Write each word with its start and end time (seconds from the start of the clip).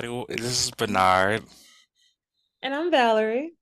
This 0.00 0.66
is 0.66 0.70
Bernard, 0.76 1.42
And 2.62 2.74
I'm 2.74 2.90
Valerie. 2.90 3.52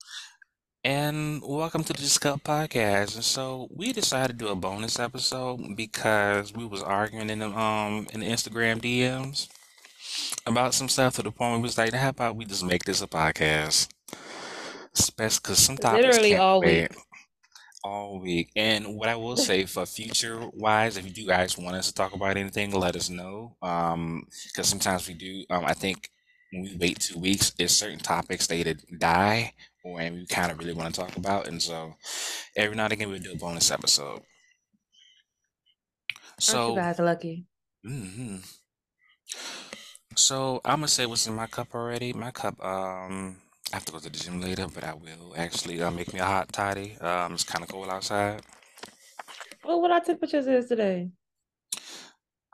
and 0.83 1.41
welcome 1.41 1.81
to 1.85 1.93
the 1.93 1.99
Juicy 1.99 2.19
Cup 2.19 2.43
Podcast. 2.43 3.15
And 3.15 3.23
so 3.23 3.69
we 3.73 3.93
decided 3.93 4.37
to 4.37 4.45
do 4.45 4.51
a 4.51 4.55
bonus 4.55 4.99
episode 4.99 5.61
because 5.77 6.53
we 6.53 6.65
was 6.65 6.83
arguing 6.83 7.29
in 7.29 7.39
the 7.39 7.47
um 7.47 8.07
in 8.13 8.19
the 8.19 8.25
Instagram 8.27 8.81
DMs 8.81 9.47
about 10.45 10.73
some 10.73 10.89
stuff 10.89 11.15
to 11.15 11.23
the 11.23 11.31
point 11.31 11.51
where 11.51 11.59
we 11.59 11.63
was 11.63 11.77
like, 11.77 11.93
how 11.93 12.09
about 12.09 12.35
we 12.35 12.43
just 12.43 12.65
make 12.65 12.83
this 12.83 13.01
a 13.01 13.07
podcast? 13.07 13.87
Especially 14.93 15.39
because 15.41 15.59
sometimes 15.59 16.03
Literally 16.05 16.35
all 16.35 16.59
week. 16.59 16.91
all 17.81 18.19
week. 18.19 18.51
And 18.57 18.97
what 18.97 19.07
I 19.07 19.15
will 19.15 19.37
say 19.37 19.63
for 19.63 19.85
future 19.85 20.49
wise, 20.53 20.97
if 20.97 21.05
you 21.05 21.11
do 21.13 21.25
guys 21.25 21.57
want 21.57 21.77
us 21.77 21.87
to 21.87 21.93
talk 21.93 22.13
about 22.13 22.35
anything, 22.35 22.71
let 22.71 22.97
us 22.97 23.09
know. 23.09 23.55
Um, 23.61 24.27
because 24.47 24.67
sometimes 24.67 25.07
we 25.07 25.13
do. 25.13 25.45
Um, 25.49 25.63
I 25.63 25.73
think 25.73 26.09
when 26.55 26.63
we 26.63 26.77
wait 26.77 26.99
two 26.99 27.19
weeks, 27.19 27.51
there's 27.51 27.75
certain 27.75 27.99
topics 27.99 28.47
they 28.47 28.59
either 28.59 28.75
die 28.97 29.53
or 29.83 29.99
and 30.01 30.15
we 30.15 30.25
kind 30.27 30.51
of 30.51 30.59
really 30.59 30.73
want 30.73 30.93
to 30.95 31.01
talk 31.01 31.17
about. 31.17 31.47
And 31.47 31.61
so 31.61 31.95
every 32.55 32.75
now 32.75 32.85
and 32.85 32.93
again 32.93 33.09
we'll 33.09 33.19
do 33.19 33.33
a 33.33 33.37
bonus 33.37 33.71
episode. 33.71 34.21
Aren't 36.47 36.67
you 36.67 36.73
So, 36.73 36.73
guys 36.73 36.97
lucky? 36.99 37.45
hmm 37.83 38.37
So 40.15 40.61
I'm 40.65 40.79
gonna 40.79 40.87
say 40.87 41.05
what's 41.05 41.27
in 41.27 41.35
my 41.35 41.47
cup 41.47 41.73
already. 41.75 42.13
My 42.13 42.31
cup, 42.31 42.63
um, 42.63 43.37
I 43.71 43.75
have 43.77 43.85
to 43.85 43.91
go 43.93 43.99
to 43.99 44.09
the 44.09 44.17
gym 44.19 44.41
later, 44.41 44.67
but 44.67 44.83
I 44.83 44.93
will 44.93 45.33
actually 45.37 45.81
uh, 45.81 45.91
make 45.91 46.13
me 46.13 46.19
a 46.19 46.25
hot 46.25 46.51
toddy. 46.53 46.97
Um, 46.99 47.33
it's 47.33 47.43
kind 47.43 47.63
of 47.63 47.69
cold 47.69 47.89
outside. 47.89 48.41
Well, 49.63 49.81
what 49.81 49.91
our 49.91 49.99
temperatures 50.01 50.47
is 50.47 50.67
today? 50.67 51.11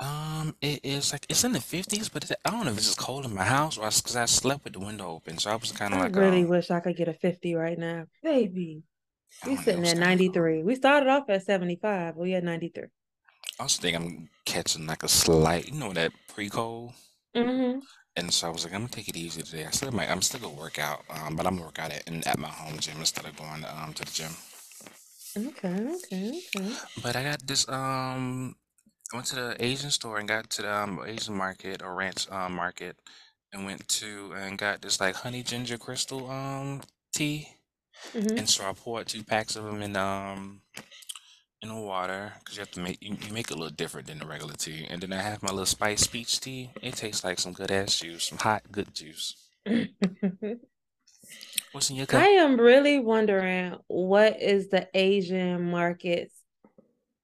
Um, 0.02 0.56
it 0.62 0.82
is 0.84 1.14
like 1.14 1.26
it's 1.30 1.44
in 1.46 1.54
the 1.54 1.60
50s, 1.62 2.10
but 2.10 2.30
it, 2.30 2.38
I 2.44 2.50
don't 2.52 2.66
know 2.66 2.72
if 2.72 2.78
it's 2.78 2.88
just 2.88 2.98
cold 3.00 3.26
in 3.26 3.34
my 3.36 3.46
house 3.46 3.78
or 3.78 3.86
because 3.88 4.16
I 4.18 4.26
slept 4.26 4.66
with 4.66 4.74
the 4.74 4.80
window 4.80 5.08
open, 5.08 5.38
so 5.38 5.52
I 5.52 5.56
was 5.56 5.72
kind 5.72 5.94
of 5.94 6.00
like 6.02 6.16
I 6.16 6.20
like, 6.20 6.20
really 6.20 6.44
um, 6.44 6.46
wish 6.46 6.70
I 6.72 6.80
could 6.82 6.96
get 6.98 7.08
a 7.08 7.14
50 7.14 7.56
right 7.56 7.78
now. 7.78 8.08
Baby, 8.24 8.84
we 9.46 9.58
sitting 9.58 9.86
at 9.88 9.98
cold. 9.98 9.98
93. 9.98 10.64
We 10.64 10.76
started 10.76 11.10
off 11.10 11.30
at 11.30 11.44
75, 11.44 12.16
we 12.18 12.34
at 12.36 12.44
93. 12.44 12.90
I 13.60 13.64
also 13.64 13.82
think 13.82 13.96
I'm 13.96 14.30
catching 14.46 14.86
like 14.88 15.04
a 15.04 15.08
slight, 15.08 15.68
you 15.70 15.80
know, 15.80 15.94
that 15.94 16.12
pre-cold, 16.28 16.94
Mm-hmm. 17.36 17.80
and 18.16 18.34
so 18.34 18.48
I 18.48 18.52
was 18.52 18.64
like, 18.66 18.74
I'm 18.74 18.82
gonna 18.82 18.90
take 18.90 19.10
it 19.10 19.16
easy 19.18 19.42
today. 19.42 19.66
I 19.66 19.72
still 19.72 19.92
might, 19.92 20.10
I'm 20.10 20.22
still 20.22 20.40
gonna 20.42 20.54
work 20.60 20.80
out, 20.80 21.04
um, 21.10 21.36
but 21.36 21.46
I'm 21.48 21.56
gonna 21.56 21.66
work 21.66 21.80
out 21.80 21.92
at 21.92 22.08
at 22.28 22.40
my 22.40 22.50
home 22.50 22.80
gym 22.80 23.00
instead 23.00 23.26
of 23.26 23.36
going 23.38 23.64
um 23.66 23.94
to 23.94 24.06
the 24.06 24.12
gym. 24.12 24.32
Okay, 25.38 25.88
okay, 25.96 26.42
okay. 26.56 26.80
But 27.02 27.16
I 27.16 27.24
got 27.24 27.46
this 27.48 27.68
um, 27.70 28.56
I 29.12 29.18
went 29.18 29.28
to 29.28 29.36
the 29.36 29.56
Asian 29.60 29.92
store 29.92 30.20
and 30.20 30.28
got 30.28 30.50
to 30.52 30.62
the 30.62 30.74
um, 30.74 31.02
Asian 31.06 31.36
market 31.36 31.82
or 31.82 31.94
ranch 31.94 32.30
um, 32.32 32.54
market 32.54 32.96
and 33.52 33.66
went 33.66 33.88
to 33.88 34.34
and 34.38 34.58
got 34.58 34.82
this 34.82 35.00
like 35.02 35.16
honey 35.16 35.44
ginger 35.44 35.78
crystal 35.78 36.30
um 36.30 36.82
tea. 37.14 37.50
Mm-hmm. 38.14 38.38
And 38.38 38.50
so 38.50 38.66
I 38.66 38.74
poured 38.74 39.08
two 39.08 39.24
packs 39.24 39.56
of 39.56 39.66
them 39.66 39.82
in 39.82 39.96
um 39.96 40.62
in 41.62 41.70
the 41.70 41.76
water 41.76 42.34
because 42.40 42.56
you 42.56 42.62
have 42.62 42.72
to 42.72 42.80
make 42.80 42.98
you, 43.02 43.16
you 43.22 43.34
make 43.34 43.52
it 43.52 43.56
a 43.56 43.58
little 43.58 43.76
different 43.76 44.08
than 44.08 44.20
the 44.20 44.26
regular 44.26 44.54
tea. 44.54 44.88
And 44.90 45.02
then 45.02 45.14
I 45.14 45.22
have 45.22 45.44
my 45.44 45.50
little 45.50 45.66
spice 45.66 46.08
peach 46.08 46.40
tea. 46.40 46.72
It 46.82 46.96
tastes 46.96 47.24
like 47.24 47.40
some 47.40 47.54
good 47.54 47.72
ass 47.72 48.00
juice, 48.00 48.24
some 48.28 48.40
hot 48.40 48.64
good 48.72 48.94
juice. 48.96 49.36
What's 51.72 51.90
in 51.90 51.96
your 51.96 52.06
cup? 52.06 52.22
I 52.22 52.28
am 52.28 52.60
really 52.60 53.00
wondering 53.00 53.76
what 53.88 54.42
is 54.42 54.70
the 54.70 54.90
Asian 54.94 55.70
market's 55.70 56.41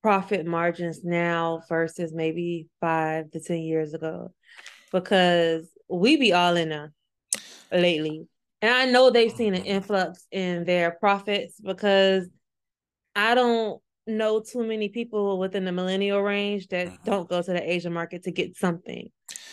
profit 0.08 0.46
margins 0.46 1.04
now 1.04 1.62
versus 1.68 2.14
maybe 2.14 2.70
five 2.80 3.30
to 3.30 3.42
10 3.42 3.58
years 3.58 3.94
ago? 3.94 4.32
Because 4.90 5.70
we 5.90 6.16
be 6.16 6.32
all 6.32 6.56
in 6.56 6.70
there 6.70 6.94
lately. 7.74 8.26
And 8.62 8.74
I 8.74 8.86
know 8.86 9.10
they've 9.10 9.30
seen 9.30 9.54
an 9.54 9.66
influx 9.66 10.26
in 10.32 10.64
their 10.64 10.92
profits 10.92 11.60
because 11.60 12.30
I 13.18 13.36
don't 13.36 13.82
know 14.08 14.40
too 14.40 14.64
many 14.66 14.88
people 14.88 15.40
within 15.40 15.66
the 15.66 15.74
millennial 15.74 16.22
range 16.22 16.70
that 16.70 16.88
mhm, 16.88 17.04
don't 17.04 17.28
go 17.28 17.42
to 17.42 17.52
the 17.52 17.70
Asian 17.70 17.92
market 17.92 18.24
to 18.24 18.32
get 18.32 18.56
something 18.56 19.10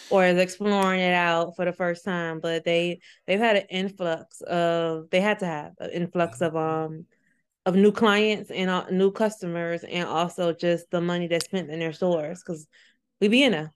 or 0.09 0.25
is 0.25 0.39
exploring 0.39 1.01
it 1.01 1.15
out 1.15 1.57
for 1.57 1.65
the 1.65 1.73
first 1.73 2.05
time. 2.05 2.39
But 2.39 2.63
they 2.63 3.01
they've 3.27 3.41
had 3.41 3.57
an 3.57 3.67
influx 3.71 4.41
of 4.43 5.11
they 5.11 5.21
had 5.21 5.41
to 5.41 5.47
have 5.47 5.73
an 5.81 5.91
influx 5.91 6.41
of 6.41 6.53
mhm. 6.53 6.85
um 6.85 7.07
of 7.67 7.77
new 7.77 7.93
clients 7.93 8.51
and 8.51 8.69
uh, 8.69 8.85
new 8.91 9.11
customers 9.11 9.85
and 9.85 10.07
also 10.07 10.53
just 10.53 10.91
the 10.91 11.01
money 11.01 11.27
that's 11.27 11.47
spent 11.47 11.71
in 11.71 11.79
their 11.79 11.93
stores 11.93 12.43
because 12.43 12.67
we 13.21 13.29
be 13.29 13.43
in 13.43 13.53
there. 13.53 13.73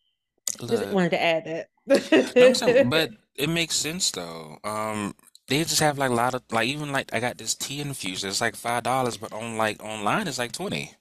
Just 0.66 0.86
wanted 0.88 1.10
to 1.10 1.22
add 1.22 1.44
saying, 1.44 2.86
that. 2.86 2.86
but 2.90 3.10
it 3.34 3.48
makes 3.48 3.76
sense 3.76 4.10
though. 4.10 4.58
Um, 4.64 5.14
they 5.46 5.58
just 5.58 5.80
have 5.80 5.98
like 5.98 6.10
a 6.10 6.14
lot 6.14 6.34
of 6.34 6.42
like 6.50 6.68
even 6.68 6.92
like 6.92 7.12
I 7.14 7.20
got 7.20 7.38
this 7.38 7.54
tea 7.54 7.80
infusion. 7.80 8.28
It's 8.28 8.40
like 8.40 8.56
five 8.56 8.82
dollars, 8.82 9.16
but 9.16 9.32
on 9.32 9.56
like 9.56 9.82
online 9.82 10.28
it's 10.28 10.38
like 10.38 10.52
twenty. 10.52 10.92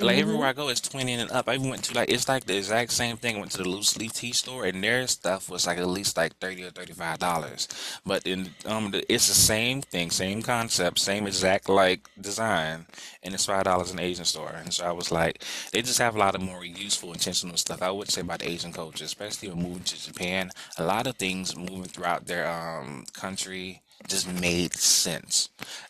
Like 0.00 0.18
everywhere 0.18 0.46
hmm 0.46 0.50
I 0.50 0.52
go, 0.52 0.68
it's 0.68 0.80
twenty 0.80 1.14
and 1.14 1.30
up. 1.30 1.48
I 1.48 1.54
even 1.54 1.70
went 1.70 1.84
to 1.84 1.94
like 1.94 2.10
it's 2.10 2.28
like 2.28 2.44
the 2.44 2.56
exact 2.56 2.92
same 2.92 3.16
thing. 3.16 3.36
I 3.36 3.38
went 3.40 3.52
to 3.52 3.58
the 3.58 3.68
loose 3.68 3.96
leaf 3.96 4.12
tea 4.12 4.32
store, 4.32 4.64
and 4.66 4.82
their 4.84 5.06
stuff 5.06 5.48
was 5.48 5.66
like 5.66 5.78
at 5.78 5.88
least 5.88 6.16
like 6.18 6.38
thirty 6.38 6.64
or 6.64 6.70
thirty 6.70 6.92
five 6.92 7.18
dollars. 7.18 7.66
But 8.04 8.26
in 8.26 8.50
um, 8.66 8.90
the, 8.90 9.10
it's 9.12 9.28
the 9.28 9.34
same 9.34 9.80
thing, 9.82 10.10
same 10.10 10.42
concept, 10.42 10.98
same 10.98 11.26
exact 11.26 11.68
like 11.70 12.08
design, 12.20 12.86
and 13.22 13.32
it's 13.34 13.46
five 13.46 13.64
dollars 13.64 13.90
in 13.90 13.96
the 13.96 14.02
Asian 14.02 14.26
store. 14.26 14.50
And 14.54 14.72
so 14.72 14.84
I 14.86 14.92
was 14.92 15.10
like, 15.10 15.42
they 15.72 15.82
just 15.82 15.98
have 15.98 16.14
a 16.14 16.18
lot 16.18 16.34
of 16.34 16.42
more 16.42 16.64
useful, 16.64 17.12
intentional 17.12 17.56
stuff. 17.56 17.80
I 17.82 17.90
would 17.90 18.10
say 18.10 18.20
about 18.20 18.40
the 18.40 18.48
Asian 18.50 18.72
culture, 18.72 19.04
especially 19.04 19.48
when 19.48 19.62
moving 19.62 19.84
to 19.84 20.02
Japan. 20.12 20.50
A 20.78 20.84
lot 20.84 21.06
of 21.06 21.16
things 21.16 21.56
moving 21.56 21.84
throughout 21.84 22.26
their 22.26 22.46
um 22.48 23.04
country 23.14 23.82
just 24.08 24.30
made 24.30 24.74
sense. 24.74 25.48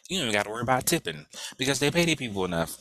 You 0.09 0.19
don't 0.19 0.29
even 0.29 0.35
got 0.39 0.45
to 0.45 0.51
worry 0.51 0.63
about 0.63 0.87
tipping 0.87 1.27
because 1.59 1.81
they 1.81 1.91
pay 1.91 2.05
their 2.05 2.17
people 2.17 2.45
enough. 2.45 2.77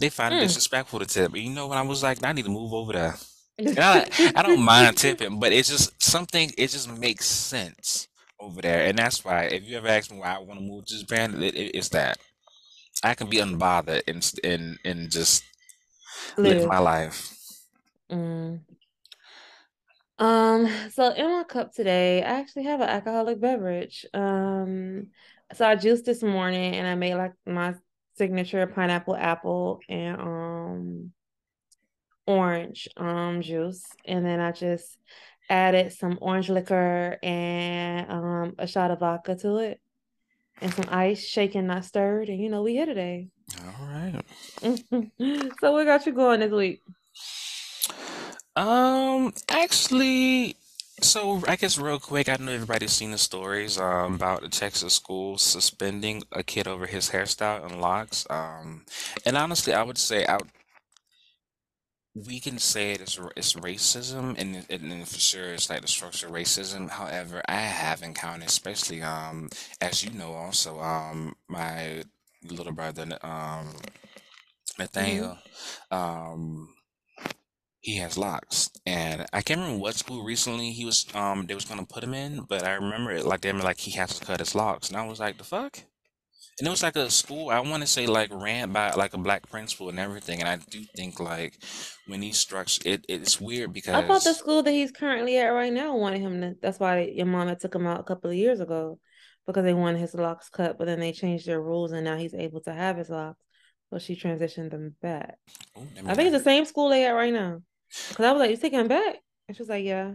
They 0.00 0.10
find 0.10 0.34
it 0.34 0.36
Mm. 0.36 0.40
disrespectful 0.40 1.00
to 1.00 1.06
tip. 1.06 1.36
You 1.36 1.50
know, 1.50 1.68
when 1.68 1.78
I 1.78 1.82
was 1.82 2.02
like, 2.02 2.22
I 2.24 2.32
need 2.32 2.44
to 2.44 2.50
move 2.50 2.72
over 2.72 2.92
there. 2.92 3.16
And 3.76 3.84
I, 3.84 4.06
I 4.34 4.42
don't 4.42 4.60
mind 4.64 4.96
tipping, 4.96 5.40
but 5.40 5.52
it's 5.52 5.68
just 5.68 6.02
something, 6.02 6.52
it 6.58 6.68
just 6.68 6.90
makes 6.90 7.26
sense 7.26 8.08
over 8.40 8.60
there. 8.62 8.86
And 8.86 8.98
that's 8.98 9.24
why, 9.24 9.44
if 9.44 9.64
you 9.64 9.76
ever 9.78 9.88
ask 9.88 10.10
me 10.10 10.18
why 10.18 10.34
I 10.34 10.38
want 10.38 10.60
to 10.60 10.66
move 10.66 10.86
to 10.86 10.98
Japan, 10.98 11.42
it, 11.42 11.54
it, 11.54 11.76
it's 11.76 11.88
that. 11.90 12.18
I 13.02 13.14
can 13.14 13.28
be 13.28 13.38
unbothered 13.38 14.02
and, 14.08 14.32
and, 14.44 14.78
and 14.84 15.10
just 15.10 15.44
live 16.42 16.62
Live. 16.62 16.64
my 16.64 16.78
life. 16.78 17.34
Mm. 18.10 18.64
Um, 20.18 20.66
so 20.90 21.12
in 21.12 21.26
my 21.30 21.44
cup 21.44 21.72
today, 21.72 22.22
I 22.22 22.40
actually 22.40 22.64
have 22.64 22.80
an 22.80 22.88
alcoholic 22.88 23.40
beverage. 23.40 24.04
Um, 24.14 25.08
so 25.54 25.66
I 25.66 25.76
juiced 25.76 26.04
this 26.04 26.22
morning 26.22 26.74
and 26.74 26.86
I 26.86 26.94
made 26.96 27.14
like 27.14 27.32
my 27.46 27.74
signature 28.18 28.66
pineapple 28.66 29.16
apple 29.16 29.80
and 29.88 30.20
um 30.20 31.12
orange 32.26 32.88
um 32.96 33.40
juice. 33.40 33.84
And 34.04 34.26
then 34.26 34.40
I 34.40 34.52
just 34.52 34.98
added 35.48 35.92
some 35.92 36.18
orange 36.20 36.50
liquor 36.50 37.18
and 37.22 38.10
um 38.10 38.54
a 38.58 38.66
shot 38.66 38.90
of 38.90 39.00
vodka 39.00 39.36
to 39.36 39.56
it 39.58 39.80
and 40.60 40.74
some 40.74 40.86
ice, 40.88 41.24
shaken, 41.24 41.66
not 41.66 41.84
stirred. 41.84 42.28
And 42.28 42.40
you 42.40 42.50
know, 42.50 42.62
we 42.62 42.72
here 42.72 42.86
today. 42.86 43.28
All 43.64 43.86
right. 43.86 44.22
So 45.60 45.72
what 45.72 45.84
got 45.84 46.06
you 46.06 46.12
going 46.12 46.40
this 46.40 46.52
week? 46.52 46.82
Um, 48.56 49.32
actually, 49.48 50.56
so 51.02 51.42
I 51.46 51.56
guess 51.56 51.78
real 51.78 51.98
quick, 51.98 52.28
I 52.28 52.36
know 52.38 52.52
everybody's 52.52 52.92
seen 52.92 53.10
the 53.12 53.18
stories 53.18 53.78
um, 53.78 54.14
about 54.14 54.42
the 54.42 54.48
Texas 54.48 54.94
school 54.94 55.38
suspending 55.38 56.22
a 56.32 56.42
kid 56.42 56.66
over 56.66 56.86
his 56.86 57.10
hairstyle 57.10 57.64
and 57.64 57.80
locks. 57.80 58.26
Um, 58.30 58.84
and 59.24 59.36
honestly, 59.36 59.74
I 59.74 59.82
would 59.82 59.98
say 59.98 60.26
I 60.26 60.38
we 62.14 62.40
can 62.40 62.58
say 62.58 62.92
it 62.92 63.00
is 63.00 63.18
it's 63.36 63.54
racism, 63.54 64.34
and, 64.38 64.56
it- 64.56 64.80
and, 64.82 65.06
for 65.08 65.18
sure 65.20 65.52
it's 65.54 65.70
like 65.70 65.82
the 65.82 65.88
structural 65.88 66.32
racism. 66.32 66.88
However, 66.90 67.42
I 67.48 67.60
have 67.60 68.02
encountered, 68.02 68.48
especially 68.48 69.02
um, 69.02 69.48
as 69.80 70.02
you 70.04 70.10
know, 70.10 70.32
also 70.34 70.80
um, 70.80 71.36
my 71.48 72.02
little 72.44 72.72
brother 72.72 73.06
um 73.22 73.74
hmm 74.96 75.28
Nathaniel, 75.32 75.38
um, 75.90 76.74
he 77.88 77.96
has 77.96 78.18
locks, 78.18 78.70
and 78.86 79.26
I 79.32 79.40
can't 79.42 79.60
remember 79.60 79.80
what 79.82 79.94
school 79.94 80.22
recently 80.22 80.72
he 80.72 80.84
was 80.84 81.06
um 81.14 81.46
they 81.46 81.54
was 81.54 81.64
gonna 81.64 81.86
put 81.86 82.04
him 82.04 82.14
in, 82.14 82.42
but 82.42 82.64
I 82.64 82.74
remember 82.74 83.12
it 83.12 83.24
like 83.24 83.40
they 83.40 83.52
were 83.52 83.60
like 83.60 83.80
he 83.80 83.92
has 83.92 84.18
to 84.18 84.24
cut 84.24 84.40
his 84.40 84.54
locks, 84.54 84.88
and 84.88 84.96
I 84.96 85.06
was 85.06 85.20
like, 85.20 85.38
the 85.38 85.44
fuck? 85.44 85.80
And 86.58 86.66
it 86.66 86.70
was 86.70 86.82
like 86.82 86.96
a 86.96 87.08
school, 87.08 87.50
I 87.50 87.60
want 87.60 87.82
to 87.82 87.86
say 87.86 88.06
like 88.06 88.30
ran 88.32 88.72
by 88.72 88.90
like 88.90 89.14
a 89.14 89.18
black 89.18 89.48
principal 89.48 89.90
and 89.90 89.98
everything. 89.98 90.40
And 90.40 90.48
I 90.48 90.56
do 90.70 90.82
think 90.96 91.20
like 91.20 91.54
when 92.08 92.20
he 92.20 92.32
structure 92.32 92.82
it, 92.84 93.04
it's 93.08 93.40
weird 93.40 93.72
because 93.72 93.94
I 93.94 94.06
thought 94.06 94.24
the 94.24 94.34
school 94.34 94.64
that 94.64 94.72
he's 94.72 94.90
currently 94.90 95.38
at 95.38 95.48
right 95.50 95.72
now 95.72 95.96
wanted 95.96 96.20
him 96.20 96.40
to. 96.40 96.56
That's 96.60 96.80
why 96.80 97.12
your 97.14 97.26
mom 97.26 97.46
had 97.46 97.60
took 97.60 97.76
him 97.76 97.86
out 97.86 98.00
a 98.00 98.04
couple 98.04 98.30
of 98.30 98.36
years 98.36 98.58
ago 98.58 98.98
because 99.46 99.62
they 99.62 99.72
wanted 99.72 100.00
his 100.00 100.14
locks 100.14 100.48
cut, 100.48 100.78
but 100.78 100.86
then 100.86 100.98
they 100.98 101.12
changed 101.12 101.46
their 101.46 101.62
rules 101.62 101.92
and 101.92 102.04
now 102.04 102.16
he's 102.16 102.34
able 102.34 102.60
to 102.62 102.72
have 102.72 102.96
his 102.96 103.08
locks. 103.08 103.40
So 103.90 103.98
she 104.00 104.16
transitioned 104.16 104.70
them 104.72 104.96
back. 105.00 105.38
oh, 105.76 105.80
me 105.80 106.02
I 106.06 106.14
think 106.14 106.26
it's 106.28 106.38
the 106.38 106.50
same 106.50 106.64
school 106.64 106.88
they 106.88 107.06
at 107.06 107.12
right 107.12 107.32
now. 107.32 107.62
Because 108.08 108.24
I 108.26 108.32
was 108.32 108.40
like, 108.40 108.50
you 108.50 108.56
taking 108.56 108.80
him 108.80 108.88
back? 108.88 109.16
And 109.48 109.56
she 109.56 109.62
was 109.62 109.68
like, 109.68 109.84
yeah. 109.84 110.14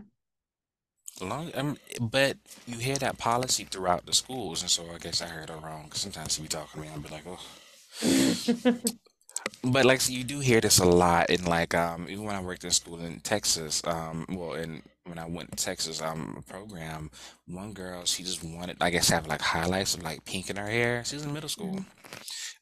Long, 1.21 1.51
um, 1.55 1.77
but 2.01 2.37
you 2.65 2.77
hear 2.77 2.97
that 2.97 3.17
policy 3.19 3.65
throughout 3.65 4.05
the 4.05 4.13
schools, 4.13 4.61
and 4.61 4.69
so 4.71 4.83
I 4.93 4.97
guess 4.97 5.21
I 5.21 5.27
heard 5.27 5.49
it 5.49 5.53
wrong. 5.61 5.87
'cause 5.89 6.01
sometimes 6.01 6.33
she 6.35 6.41
be 6.41 6.47
talking 6.47 6.81
to 6.81 6.87
me, 6.87 6.93
I'll 6.93 6.99
be 6.99 7.09
like, 7.09 7.25
oh. 7.27 7.39
But 9.63 9.85
like 9.85 10.01
so 10.01 10.11
you 10.13 10.23
do 10.23 10.39
hear 10.39 10.61
this 10.61 10.79
a 10.79 10.85
lot 10.85 11.29
in 11.29 11.45
like 11.45 11.73
um 11.73 12.07
even 12.09 12.23
when 12.25 12.35
I 12.35 12.41
worked 12.41 12.63
in 12.63 12.71
school 12.71 12.99
in 12.99 13.19
Texas, 13.21 13.81
um 13.85 14.25
well 14.29 14.53
in 14.53 14.81
when 15.05 15.19
I 15.19 15.25
went 15.27 15.55
to 15.55 15.63
Texas 15.63 16.01
um 16.01 16.43
program, 16.47 17.11
one 17.45 17.73
girl 17.73 18.05
she 18.05 18.23
just 18.23 18.43
wanted 18.43 18.77
I 18.81 18.89
guess 18.89 19.09
have 19.09 19.27
like 19.27 19.41
highlights 19.41 19.95
of 19.95 20.03
like 20.03 20.25
pink 20.25 20.49
in 20.49 20.55
her 20.57 20.67
hair. 20.67 21.03
She 21.05 21.15
was 21.15 21.25
in 21.25 21.33
middle 21.33 21.49
school. 21.49 21.79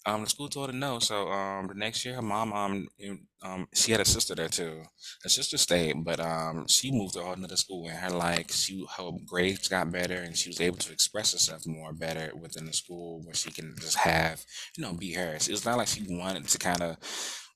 Um, 0.05 0.23
the 0.23 0.29
school 0.29 0.49
told 0.49 0.71
her 0.71 0.75
no. 0.75 0.99
So 0.99 1.27
um, 1.29 1.67
the 1.67 1.75
next 1.75 2.03
year, 2.05 2.15
her 2.15 2.21
mom 2.23 2.53
um, 2.53 2.88
in- 2.97 3.27
um, 3.43 3.67
she 3.73 3.91
had 3.91 4.01
a 4.01 4.05
sister 4.05 4.35
there 4.35 4.47
too. 4.49 4.83
Her 5.23 5.29
sister 5.29 5.57
stayed, 5.57 6.03
but 6.03 6.19
um, 6.19 6.67
she 6.67 6.91
moved 6.91 7.13
to 7.15 7.31
another 7.31 7.55
school, 7.55 7.88
and 7.88 7.97
her 7.97 8.09
like 8.11 8.51
she 8.51 8.85
her 8.97 9.11
grades 9.27 9.67
got 9.67 9.91
better, 9.91 10.15
and 10.15 10.35
she 10.37 10.49
was 10.49 10.61
able 10.61 10.77
to 10.77 10.91
express 10.94 11.33
herself 11.33 11.61
more 11.65 11.94
better 11.94 12.31
within 12.35 12.65
the 12.65 12.73
school, 12.73 13.21
where 13.23 13.33
she 13.35 13.51
can 13.51 13.75
just 13.79 13.97
have 13.97 14.44
you 14.77 14.83
know 14.83 14.94
be 14.94 15.13
her. 15.13 15.33
It's 15.35 15.65
not 15.65 15.77
like 15.77 15.87
she 15.87 16.05
wanted 16.09 16.47
to 16.47 16.57
kind 16.57 16.81
of 16.81 16.97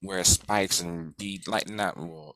wear 0.03 0.23
spikes 0.23 0.81
and 0.81 1.15
be 1.17 1.41
like 1.47 1.69
not 1.69 1.97
well 1.97 2.35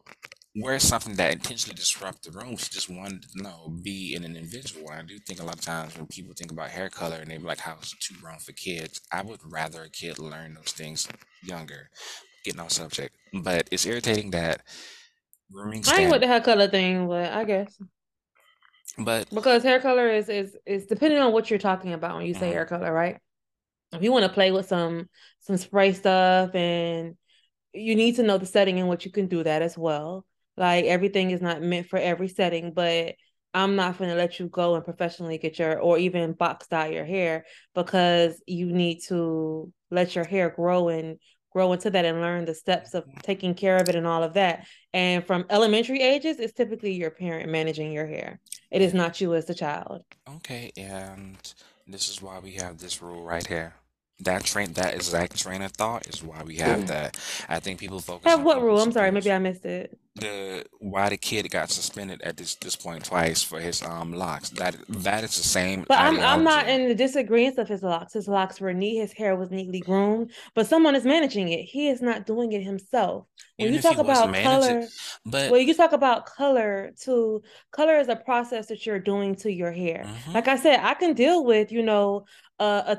wear 0.61 0.79
something 0.79 1.15
that 1.15 1.31
intentionally 1.33 1.75
disrupt 1.75 2.23
the 2.23 2.31
room. 2.31 2.57
She 2.57 2.69
just 2.69 2.89
wanted 2.89 3.23
to 3.23 3.27
you 3.35 3.43
know 3.43 3.73
be 3.83 4.15
in 4.15 4.23
an 4.23 4.35
individual. 4.35 4.89
I 4.89 5.01
do 5.03 5.17
think 5.19 5.39
a 5.41 5.45
lot 5.45 5.55
of 5.55 5.61
times 5.61 5.97
when 5.97 6.07
people 6.07 6.33
think 6.37 6.51
about 6.51 6.69
hair 6.69 6.89
color 6.89 7.17
and 7.17 7.29
they 7.31 7.37
be 7.37 7.43
like 7.43 7.59
how 7.59 7.73
it's 7.79 7.95
too 7.97 8.15
wrong 8.23 8.39
for 8.39 8.51
kids, 8.53 9.01
I 9.11 9.21
would 9.23 9.39
rather 9.43 9.83
a 9.83 9.89
kid 9.89 10.19
learn 10.19 10.53
those 10.55 10.71
things 10.73 11.07
younger. 11.43 11.89
Getting 12.45 12.61
off 12.61 12.71
subject, 12.71 13.15
but 13.33 13.67
it's 13.71 13.85
irritating 13.85 14.31
that 14.31 14.61
grooming 15.51 15.83
I 15.85 16.01
ain't 16.01 16.09
with 16.11 16.21
the 16.21 16.27
hair 16.27 16.39
color 16.41 16.67
thing, 16.69 17.07
but 17.07 17.31
I 17.33 17.43
guess 17.43 17.77
But 18.97 19.29
because 19.33 19.63
hair 19.63 19.79
color 19.79 20.09
is 20.09 20.29
is 20.29 20.57
is 20.65 20.87
depending 20.87 21.19
on 21.19 21.31
what 21.33 21.49
you're 21.49 21.59
talking 21.59 21.93
about 21.93 22.17
when 22.17 22.25
you 22.25 22.33
say 22.33 22.49
mhm, 22.49 22.51
hair 22.51 22.65
color, 22.65 22.91
right? 22.91 23.19
If 23.93 24.03
you 24.03 24.11
want 24.11 24.25
to 24.25 24.33
play 24.33 24.51
with 24.51 24.67
some 24.67 25.09
some 25.41 25.57
spray 25.57 25.93
stuff 25.93 26.55
and 26.55 27.17
you 27.73 27.95
need 27.95 28.17
to 28.17 28.23
know 28.23 28.37
the 28.39 28.47
setting 28.47 28.77
in 28.79 28.87
which 28.87 29.05
you 29.05 29.11
can 29.11 29.27
do 29.27 29.43
that 29.43 29.61
as 29.63 29.77
well. 29.77 30.25
Like 30.59 30.85
everything 30.85 31.31
is 31.31 31.41
not 31.41 31.61
meant 31.61 31.87
for 31.87 31.97
every 31.97 32.27
setting, 32.27 32.73
but 32.73 33.15
I'm 33.53 33.75
not 33.75 33.97
going 33.97 34.11
to 34.11 34.15
let 34.15 34.39
you 34.39 34.47
go 34.47 34.75
and 34.75 34.83
professionally 34.83 35.37
get 35.37 35.57
your 35.57 35.79
or 35.79 35.97
even 35.97 36.33
box 36.33 36.67
dye 36.67 36.89
your 36.89 37.05
hair 37.05 37.45
because 37.73 38.39
you 38.45 38.67
need 38.67 38.99
to 39.07 39.71
let 39.89 40.15
your 40.15 40.25
hair 40.25 40.49
grow 40.49 40.89
and 40.89 41.17
grow 41.51 41.73
into 41.73 41.89
that 41.89 42.05
and 42.05 42.21
learn 42.21 42.45
the 42.45 42.53
steps 42.53 42.93
of 42.93 43.05
taking 43.23 43.55
care 43.55 43.77
of 43.77 43.89
it 43.89 43.95
and 43.95 44.05
all 44.05 44.21
of 44.21 44.33
that. 44.33 44.67
And 44.93 45.25
from 45.25 45.45
elementary 45.49 46.01
ages, 46.01 46.39
it's 46.39 46.53
typically 46.53 46.93
your 46.93 47.09
parent 47.09 47.49
managing 47.49 47.91
your 47.91 48.05
hair. 48.05 48.39
It 48.69 48.81
is 48.81 48.93
not 48.93 49.19
you 49.19 49.33
as 49.33 49.45
the 49.45 49.55
child. 49.55 50.03
okay, 50.35 50.71
and 50.77 51.37
this 51.87 52.09
is 52.09 52.21
why 52.21 52.37
we 52.37 52.51
have 52.51 52.77
this 52.77 53.01
rule 53.01 53.23
right 53.23 53.47
here. 53.47 53.73
That 54.21 54.43
train, 54.43 54.73
that 54.73 54.93
exact 54.95 55.37
train 55.39 55.61
of 55.61 55.71
thought 55.71 56.07
is 56.07 56.21
why 56.23 56.43
we 56.43 56.57
have 56.57 56.87
that. 56.87 57.17
I 57.47 57.59
think 57.59 57.79
people 57.79 57.99
focus 58.01 58.25
Have 58.25 58.39
on 58.39 58.45
what 58.45 58.61
rule? 58.61 58.81
I'm 58.81 58.91
sorry, 58.91 59.11
maybe. 59.11 59.31
I 59.31 59.39
missed 59.39 59.65
it. 59.65 59.97
the 60.15 60.65
why 60.79 61.09
the 61.09 61.17
kid 61.17 61.49
got 61.49 61.69
suspended 61.69 62.21
at 62.23 62.35
this 62.37 62.55
this 62.55 62.75
point 62.75 63.05
twice 63.05 63.41
for 63.43 63.59
his 63.59 63.81
um 63.81 64.11
locks. 64.13 64.49
That 64.49 64.75
that 64.89 65.23
is 65.23 65.37
the 65.37 65.43
same 65.43 65.85
But 65.87 65.99
I'm 65.99 66.19
I'm 66.19 66.43
not 66.43 66.67
in 66.67 66.87
the 66.87 66.95
disagreement 66.95 67.57
of 67.57 67.67
his 67.67 67.81
locks. 67.83 68.13
His 68.13 68.27
locks 68.27 68.59
were 68.59 68.73
neat. 68.73 68.97
His 68.99 69.13
hair 69.13 69.35
was 69.35 69.49
neatly 69.51 69.79
groomed, 69.79 70.31
but 70.55 70.67
someone 70.67 70.95
is 70.95 71.05
managing 71.05 71.49
it. 71.49 71.63
He 71.63 71.87
is 71.87 72.01
not 72.01 72.25
doing 72.25 72.51
it 72.51 72.61
himself. 72.63 73.27
When 73.57 73.69
Even 73.69 73.75
you 73.75 73.81
talk 73.81 73.97
about 73.97 74.33
color, 74.35 74.87
but 75.25 75.49
well, 75.51 75.59
you 75.59 75.73
talk 75.73 75.91
about 75.93 76.25
color 76.25 76.91
to 77.03 77.41
color 77.71 77.97
is 77.97 78.07
a 78.09 78.15
process 78.15 78.67
that 78.67 78.85
you're 78.85 78.99
doing 78.99 79.35
to 79.35 79.51
your 79.51 79.71
hair. 79.71 80.03
hmm 80.03 80.33
Like 80.33 80.47
I 80.47 80.57
said, 80.57 80.79
I 80.81 80.93
can 80.93 81.13
deal 81.13 81.43
with, 81.43 81.71
you 81.71 81.81
know, 81.83 82.25
uh, 82.59 82.83
a 82.87 82.95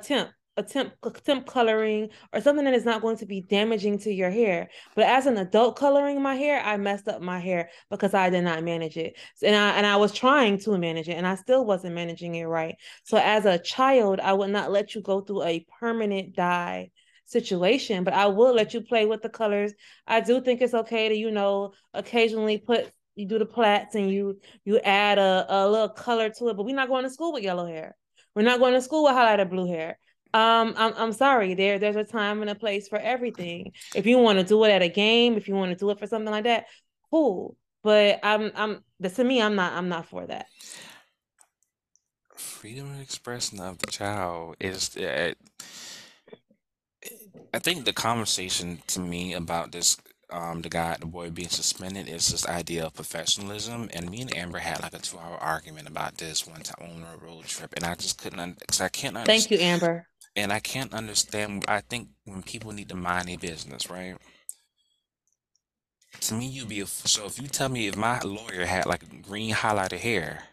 temp, 0.62 0.93
a 1.03 1.11
temp, 1.11 1.25
temp 1.25 1.47
coloring 1.47 2.11
or 2.33 2.41
something 2.41 2.65
that 2.65 2.75
is 2.75 2.85
not 2.85 3.03
going 3.03 3.17
to 3.19 3.27
be 3.27 3.41
damaging 3.41 3.99
to 4.01 4.12
your 4.12 4.31
hair. 4.31 4.69
But 4.95 5.07
as 5.07 5.27
an 5.27 5.37
adult 5.39 5.77
coloring 5.77 6.23
my 6.23 6.35
hair, 6.35 6.61
I 6.62 6.77
messed 6.77 7.09
up 7.09 7.23
my 7.23 7.39
hair 7.39 7.71
because 7.91 8.15
I 8.15 8.31
did 8.31 8.43
not 8.43 8.65
manage 8.65 8.97
it. 8.97 9.19
And 9.43 9.57
I 9.57 9.71
and 9.77 9.87
I 9.87 9.97
was 9.97 10.12
trying 10.12 10.59
to 10.61 10.79
manage 10.79 11.09
it 11.09 11.15
and 11.15 11.27
I 11.27 11.35
still 11.37 11.65
wasn't 11.65 11.95
managing 11.95 12.35
it 12.35 12.45
right. 12.45 12.77
So 13.05 13.19
as 13.19 13.47
a 13.47 13.59
child, 13.59 14.21
I 14.21 14.33
would 14.33 14.51
not 14.51 14.71
let 14.71 14.95
you 14.95 15.03
go 15.03 15.21
through 15.21 15.45
a 15.45 15.67
permanent 15.79 16.35
dye 16.35 16.91
situation, 17.25 18.05
but 18.05 18.15
I 18.15 18.27
will 18.27 18.55
let 18.55 18.75
you 18.75 18.81
play 18.81 19.06
with 19.06 19.23
the 19.23 19.29
colors 19.29 19.73
I 20.06 20.21
do 20.21 20.41
think 20.41 20.61
it's 20.61 20.75
okay 20.75 21.09
to, 21.09 21.15
you 21.15 21.31
know, 21.31 21.73
occasionally 21.95 22.59
put 22.59 22.91
you 23.15 23.27
do 23.27 23.39
the 23.39 23.47
plaits 23.47 23.95
and 23.95 24.11
you 24.11 24.41
you 24.65 24.79
add 24.81 25.19
a, 25.19 25.47
a 25.49 25.69
little 25.69 25.89
color 25.89 26.31
to 26.31 26.49
it, 26.49 26.56
but 26.56 26.65
we're 26.65 26.75
not 26.75 26.89
going 26.89 27.05
to 27.05 27.11
school 27.11 27.33
with 27.33 27.43
yellow 27.43 27.67
hair. 27.67 27.97
We're 28.35 28.43
not 28.43 28.61
going 28.61 28.75
to 28.75 28.83
school 28.83 29.05
with 29.05 29.13
highlighter 29.13 29.49
blue 29.49 29.67
hair. 29.67 29.99
Um, 30.32 30.75
I'm 30.77 30.94
I'm 30.97 31.12
sorry. 31.12 31.55
There 31.55 31.79
there's 31.79 31.97
a 31.97 32.05
time 32.05 32.41
and 32.43 32.50
a 32.50 32.55
place 32.55 32.88
for 32.88 32.99
everything. 32.99 33.73
If 33.94 34.06
you 34.06 34.19
want 34.19 34.38
to 34.38 34.44
do 34.44 34.62
it 34.65 34.71
at 34.71 34.82
a 34.82 34.88
game, 34.88 35.37
if 35.37 35.49
you 35.49 35.55
want 35.55 35.73
to 35.73 35.77
do 35.77 35.91
it 35.91 35.99
for 35.99 36.06
something 36.06 36.31
like 36.31 36.44
that, 36.44 36.67
cool. 37.11 37.56
But 37.82 38.21
I'm 38.23 38.53
I'm 38.55 38.85
to 39.03 39.25
me, 39.25 39.43
I'm 39.43 39.56
not 39.56 39.73
I'm 39.73 39.88
not 39.88 40.06
for 40.06 40.27
that. 40.27 40.47
freedom 42.37 42.93
of 42.93 43.00
expression 43.00 43.61
of 43.61 43.79
the 43.79 43.87
child 43.87 44.56
is 44.61 44.97
uh, 44.97 45.32
I 47.53 47.59
think 47.59 47.85
the 47.85 47.93
conversation 47.93 48.82
to 48.88 49.00
me 49.00 49.35
about 49.35 49.73
this 49.73 49.97
um 50.31 50.62
the 50.62 50.69
guy 50.69 50.97
the 51.00 51.06
boy 51.06 51.31
being 51.31 51.49
suspended 51.49 52.09
is 52.09 52.29
this 52.29 52.47
idea 52.47 52.87
of 52.87 52.94
professionalism 52.94 53.91
and 53.93 54.11
me 54.11 54.21
and 54.21 54.37
Amber 54.37 54.59
had 54.59 54.81
like 54.82 54.94
a 54.94 54.99
two 54.99 55.19
hour 55.19 55.37
argument 55.38 55.88
about 55.88 56.19
this 56.19 56.47
one 56.47 56.62
time 56.62 56.88
on 56.88 57.03
a 57.03 57.17
road 57.17 57.47
trip 57.47 57.73
and 57.77 57.85
I 57.85 57.94
just 57.97 58.19
couldn't 58.19 58.61
because 58.61 58.81
I 58.81 58.88
can't 58.88 59.17
Thank 59.27 59.50
you, 59.50 59.59
Amber. 59.59 60.06
And 60.37 60.53
I 60.53 60.61
can't 60.61 60.94
understand 60.94 61.65
I 61.69 61.81
think 61.81 62.09
when 62.25 62.43
people 62.43 62.73
need 62.73 62.88
to 62.91 62.97
mind 62.97 63.29
their 63.29 63.38
business 63.38 63.91
right 63.91 64.17
To 66.21 66.35
me, 66.35 66.47
you'd 66.47 66.69
be 66.69 66.81
a, 66.81 66.87
so 66.87 67.27
if 67.27 67.41
you 67.41 67.47
tell 67.49 67.69
me 67.69 67.88
if 67.88 67.97
my 67.97 68.21
lawyer 68.21 68.67
had 68.67 68.87
like 68.87 69.23
green 69.23 69.55
highlighter 69.55 69.99
hair, 69.99 70.44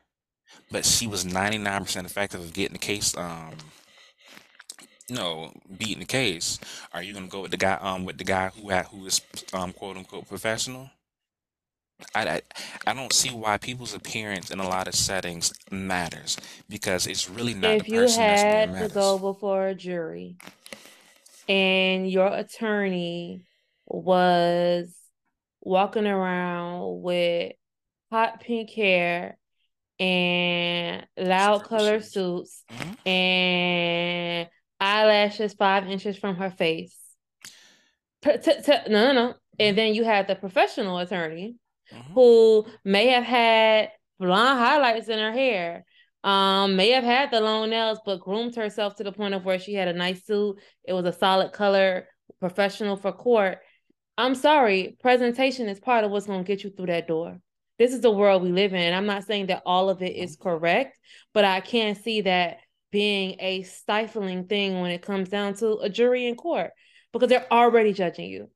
but 0.72 0.86
she 0.86 1.08
was 1.08 1.26
99% 1.26 2.06
effective 2.06 2.42
of 2.42 2.54
getting 2.54 2.74
the 2.74 2.80
case, 2.80 3.16
um, 3.18 3.56
no, 5.10 5.52
beating 5.78 6.00
the 6.00 6.06
case, 6.06 6.60
are 6.94 7.02
you 7.04 7.14
gonna 7.14 7.28
go 7.28 7.42
with 7.42 7.52
the 7.52 7.58
guy, 7.58 7.74
um, 7.82 8.06
with 8.06 8.18
the 8.18 8.24
guy 8.24 8.50
who 8.50 8.70
had, 8.70 8.86
who 8.88 9.06
is, 9.06 9.22
um, 9.54 9.74
quote 9.74 9.98
unquote 9.98 10.28
professional? 10.28 10.90
I, 12.14 12.28
I, 12.30 12.42
I 12.88 12.94
don't 12.94 13.14
see 13.14 13.30
why 13.30 13.58
people's 13.58 13.94
appearance 13.94 14.52
in 14.52 14.60
a 14.60 14.68
lot 14.68 14.88
of 14.88 14.96
settings 14.96 15.54
matters 15.72 16.38
because 16.70 17.08
it's 17.08 17.30
really 17.30 17.54
not 17.54 17.78
the 17.78 17.84
If 17.84 17.88
you 17.88 18.10
person 18.10 18.26
that's 18.26 18.44
had 18.44 18.78
to 18.78 18.90
go 18.90 19.20
before 19.20 19.68
a 19.68 19.76
jury 19.76 20.38
and 21.48 22.10
your 22.10 22.28
attorney 22.28 23.44
was 23.86 24.96
walking 25.62 26.06
around 26.08 27.02
with 27.02 27.54
hot 28.12 28.42
pink 28.42 28.72
hair 28.72 29.38
and 30.00 31.08
loud 31.18 31.66
color 31.66 32.02
suits 32.02 32.66
hmm 32.70 32.98
and 33.06 34.50
eyelashes 34.80 35.54
five 35.56 35.88
inches 35.90 36.18
from 36.18 36.36
her 36.38 36.52
face. 36.52 36.98
T- 38.22 38.38
t- 38.38 38.62
t- 38.62 38.90
no, 38.90 39.12
no, 39.12 39.14
no. 39.14 39.34
And 39.60 39.76
hmm 39.76 39.78
then 39.78 39.94
you 39.96 40.04
had 40.04 40.28
the 40.28 40.36
professional 40.36 40.98
attorney 41.00 41.56
hmm 41.92 42.14
who 42.14 42.66
may 42.84 43.08
have 43.08 43.24
had 43.24 43.92
blonde 44.20 44.60
highlights 44.60 45.08
in 45.08 45.20
her 45.20 45.32
hair, 45.32 45.86
um, 46.24 46.76
may 46.76 46.90
have 46.90 47.04
had 47.04 47.32
the 47.32 47.40
long 47.40 47.70
nails, 47.70 48.00
but 48.06 48.20
groomed 48.20 48.56
herself 48.56 48.96
to 48.96 49.04
the 49.04 49.12
point 49.12 49.34
of 49.34 49.46
where 49.46 49.60
she 49.60 49.74
had 49.74 49.88
a 49.88 49.94
nice 49.94 50.26
suit. 50.26 50.58
It 50.84 50.94
was 50.94 51.06
a 51.06 51.14
solid 51.14 51.54
color, 51.54 52.08
professional 52.40 52.98
for 52.98 53.12
court. 53.12 53.60
I'm 54.18 54.36
sorry, 54.36 54.98
presentation 55.00 55.70
is 55.70 55.80
part 55.80 56.04
of 56.04 56.12
what's 56.12 56.26
going 56.26 56.44
to 56.44 56.48
get 56.48 56.64
you 56.64 56.72
through 56.72 56.88
that 56.88 57.08
door. 57.08 57.40
This 57.78 57.94
is 57.94 58.02
the 58.02 58.12
world 58.12 58.42
we 58.42 58.52
live 58.52 58.74
in. 58.74 58.94
I'm 58.94 59.06
not 59.06 59.26
saying 59.26 59.48
that 59.48 59.62
all 59.66 59.90
of 59.90 60.02
it 60.02 60.16
is 60.16 60.36
correct, 60.36 60.98
but 61.34 61.46
I 61.46 61.62
can 61.62 61.96
see 61.96 62.22
that 62.22 62.58
being 62.92 63.36
a 63.40 63.62
stifling 63.64 64.48
thing 64.48 64.82
when 64.82 64.92
it 64.92 65.04
comes 65.04 65.30
down 65.30 65.54
to 65.56 65.78
a 65.78 65.90
jury 65.90 66.26
in 66.26 66.36
court 66.36 66.72
because 67.14 67.30
they're 67.30 67.52
already 67.52 67.94
judging 67.94 68.30
you. 68.30 68.50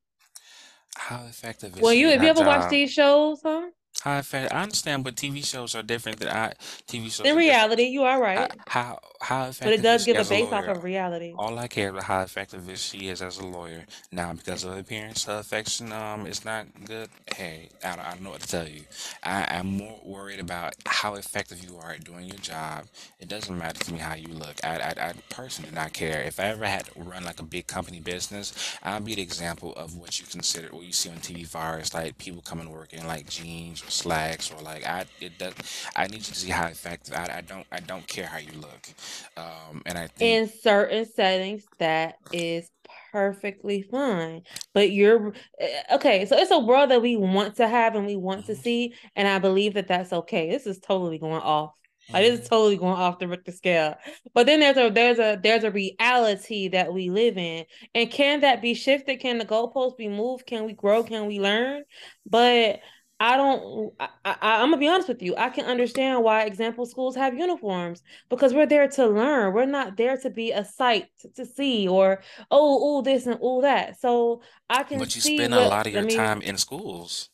How 0.96 1.24
effective 1.26 1.76
is 1.76 1.82
Well, 1.82 1.92
you 1.94 2.08
if 2.08 2.22
you 2.22 2.28
ever 2.28 2.44
watch 2.44 2.70
these 2.70 2.92
shows, 2.92 3.40
huh? 3.42 3.70
How 4.04 4.18
effective, 4.18 4.56
I 4.56 4.62
understand, 4.62 5.04
but 5.04 5.16
TV 5.16 5.44
shows 5.44 5.74
are 5.74 5.82
different 5.82 6.20
than 6.20 6.28
I, 6.30 6.54
TV 6.88 7.10
shows 7.12 7.20
In 7.24 7.34
are 7.34 7.40
different. 7.40 7.70
reality, 7.70 7.84
you 7.84 8.04
are 8.04 8.20
I, 8.36 8.48
right, 8.48 8.52
how 8.68 9.00
how 9.22 9.46
but 9.62 9.72
it 9.72 9.80
effective 9.80 9.82
does 9.82 10.02
is 10.02 10.06
she 10.06 10.14
give 10.14 10.18
a 10.18 10.24
as 10.24 10.30
a 10.30 10.36
base 10.36 10.52
off 10.52 10.66
lawyer? 10.66 10.68
of 10.68 10.84
reality. 10.84 11.38
All 11.38 11.58
I 11.58 11.68
care 11.68 11.90
about 11.90 12.04
how 12.04 12.20
effective 12.22 12.68
is 12.70 12.82
she 12.82 13.08
is 13.08 13.22
as 13.22 13.38
a 13.38 13.46
lawyer. 13.46 13.86
Now, 14.12 14.32
because 14.34 14.64
of 14.64 14.74
her 14.74 14.80
appearance, 14.80 15.24
her 15.26 15.38
affection 15.38 15.92
um 15.92 16.26
is 16.26 16.44
not 16.44 16.66
good. 16.84 17.10
Hey, 17.36 17.70
I 17.84 17.96
don't, 17.96 18.06
I 18.06 18.10
don't 18.12 18.22
know 18.22 18.30
what 18.30 18.42
to 18.42 18.48
tell 18.48 18.68
you. 18.68 18.82
I, 19.22 19.46
I'm 19.50 19.66
more 19.78 20.00
worried 20.04 20.40
about 20.40 20.74
how 20.86 21.14
effective 21.14 21.64
you 21.64 21.78
are 21.78 21.92
at 21.92 22.04
doing 22.04 22.26
your 22.26 22.38
job. 22.38 22.86
It 23.20 23.28
doesn't 23.28 23.56
matter 23.56 23.80
to 23.84 23.92
me 23.92 24.00
how 24.00 24.14
you 24.14 24.28
look. 24.28 24.56
I, 24.64 24.78
I, 24.78 25.08
I 25.08 25.14
personally 25.30 25.70
do 25.70 25.76
not 25.76 25.92
care. 25.94 26.22
If 26.22 26.40
I 26.40 26.44
ever 26.44 26.66
had 26.66 26.86
to 26.86 26.92
run 27.02 27.24
like 27.24 27.40
a 27.40 27.44
big 27.44 27.66
company 27.66 28.00
business, 28.00 28.52
I'll 28.82 29.00
be 29.00 29.14
the 29.16 29.22
example 29.22 29.72
of 29.74 29.96
what 29.96 30.20
you 30.20 30.26
consider, 30.26 30.68
what 30.68 30.84
you 30.86 30.92
see 30.92 31.10
on 31.10 31.16
TV 31.18 31.46
far 31.46 31.78
as 31.78 31.94
like 31.94 32.18
people 32.18 32.42
coming 32.42 32.66
to 32.66 32.72
work 32.72 32.92
in 32.92 33.06
like 33.06 33.28
jeans 33.28 33.62
jeans 33.72 33.82
or 33.84 33.90
slacks 33.92 34.50
or 34.52 34.60
like 34.62 34.84
I 34.86 35.04
it 35.20 35.38
does 35.38 35.54
I 35.96 36.06
need 36.06 36.18
you 36.18 36.22
to 36.22 36.34
see 36.34 36.50
how 36.50 36.66
effective 36.66 37.14
I, 37.14 37.38
I 37.38 37.40
don't 37.42 37.66
I 37.72 37.80
don't 37.80 38.06
care 38.06 38.26
how 38.26 38.38
you 38.38 38.52
look. 38.52 38.88
Um 39.36 39.82
and 39.86 39.98
I 39.98 40.06
think 40.08 40.30
in 40.30 40.48
certain 40.48 41.04
settings 41.04 41.66
that 41.78 42.16
is 42.32 42.70
perfectly 43.12 43.82
fine 43.82 44.42
but 44.74 44.90
you're 44.90 45.34
eh, 45.58 45.82
okay 45.92 46.24
so 46.26 46.36
it's 46.36 46.50
a 46.50 46.58
world 46.58 46.90
that 46.90 47.02
we 47.02 47.16
want 47.16 47.56
to 47.56 47.66
have 47.68 47.94
and 47.94 48.06
we 48.06 48.16
want 48.16 48.46
to 48.46 48.52
Mhm. 48.52 48.56
see 48.56 48.94
and 49.16 49.28
i 49.28 49.38
believe 49.38 49.74
that 49.74 49.88
that's 49.88 50.12
okay 50.12 50.50
this 50.50 50.66
is 50.66 50.78
totally 50.80 51.18
going 51.18 51.40
off 51.42 51.72
like 52.12 52.24
this 52.24 52.40
is 52.40 52.48
totally 52.48 52.76
going 52.76 52.92
off 53.00 53.18
the 53.20 53.26
Richter 53.26 53.52
scale. 53.52 53.94
But 54.34 54.44
then 54.44 54.60
there's 54.60 54.76
a 54.76 54.90
there's 54.90 55.18
a 55.18 55.40
there's 55.42 55.64
a 55.64 55.70
reality 55.70 56.68
that 56.68 56.92
we 56.92 57.08
live 57.08 57.38
in. 57.38 57.64
And 57.94 58.10
can 58.10 58.40
that 58.40 58.60
be 58.60 58.74
shifted? 58.74 59.20
Can 59.20 59.38
the 59.38 59.46
goalposts 59.46 59.96
be 59.96 60.08
moved? 60.08 60.44
Can 60.44 60.66
we 60.66 60.74
grow? 60.74 61.04
Can 61.04 61.24
we 61.26 61.40
learn? 61.40 61.84
But 62.26 62.80
I 63.22 63.38
don't 63.38 63.94
I, 64.00 64.08
I 64.26 64.36
I'm 64.62 64.68
gonna 64.70 64.78
be 64.78 64.88
honest 64.88 65.08
with 65.08 65.22
you. 65.22 65.36
I 65.38 65.50
can 65.50 65.66
understand 65.66 66.24
why 66.24 66.44
example 66.44 66.86
schools 66.86 67.16
have 67.16 67.38
uniforms 67.38 68.02
because 68.30 68.54
we're 68.54 68.66
there 68.66 68.88
to 68.88 69.06
learn. 69.08 69.54
We're 69.54 69.66
not 69.66 69.96
there 69.96 70.18
to 70.18 70.30
be 70.30 70.52
a 70.52 70.64
sight 70.64 71.06
to, 71.20 71.30
to 71.36 71.46
see 71.46 71.88
or 71.88 72.22
oh 72.50 72.98
oh 72.98 73.02
this 73.02 73.26
and 73.26 73.38
all 73.40 73.62
that. 73.62 74.00
So 74.00 74.42
I 74.70 74.84
can 74.84 74.98
but 74.98 75.14
you 75.14 75.20
spend 75.20 75.54
a 75.54 75.60
lot 75.60 75.86
of 75.86 75.94
I 75.94 76.00
your 76.00 76.02
mean, 76.02 76.16
time 76.16 76.42
in 76.42 76.56
schools. 76.58 77.30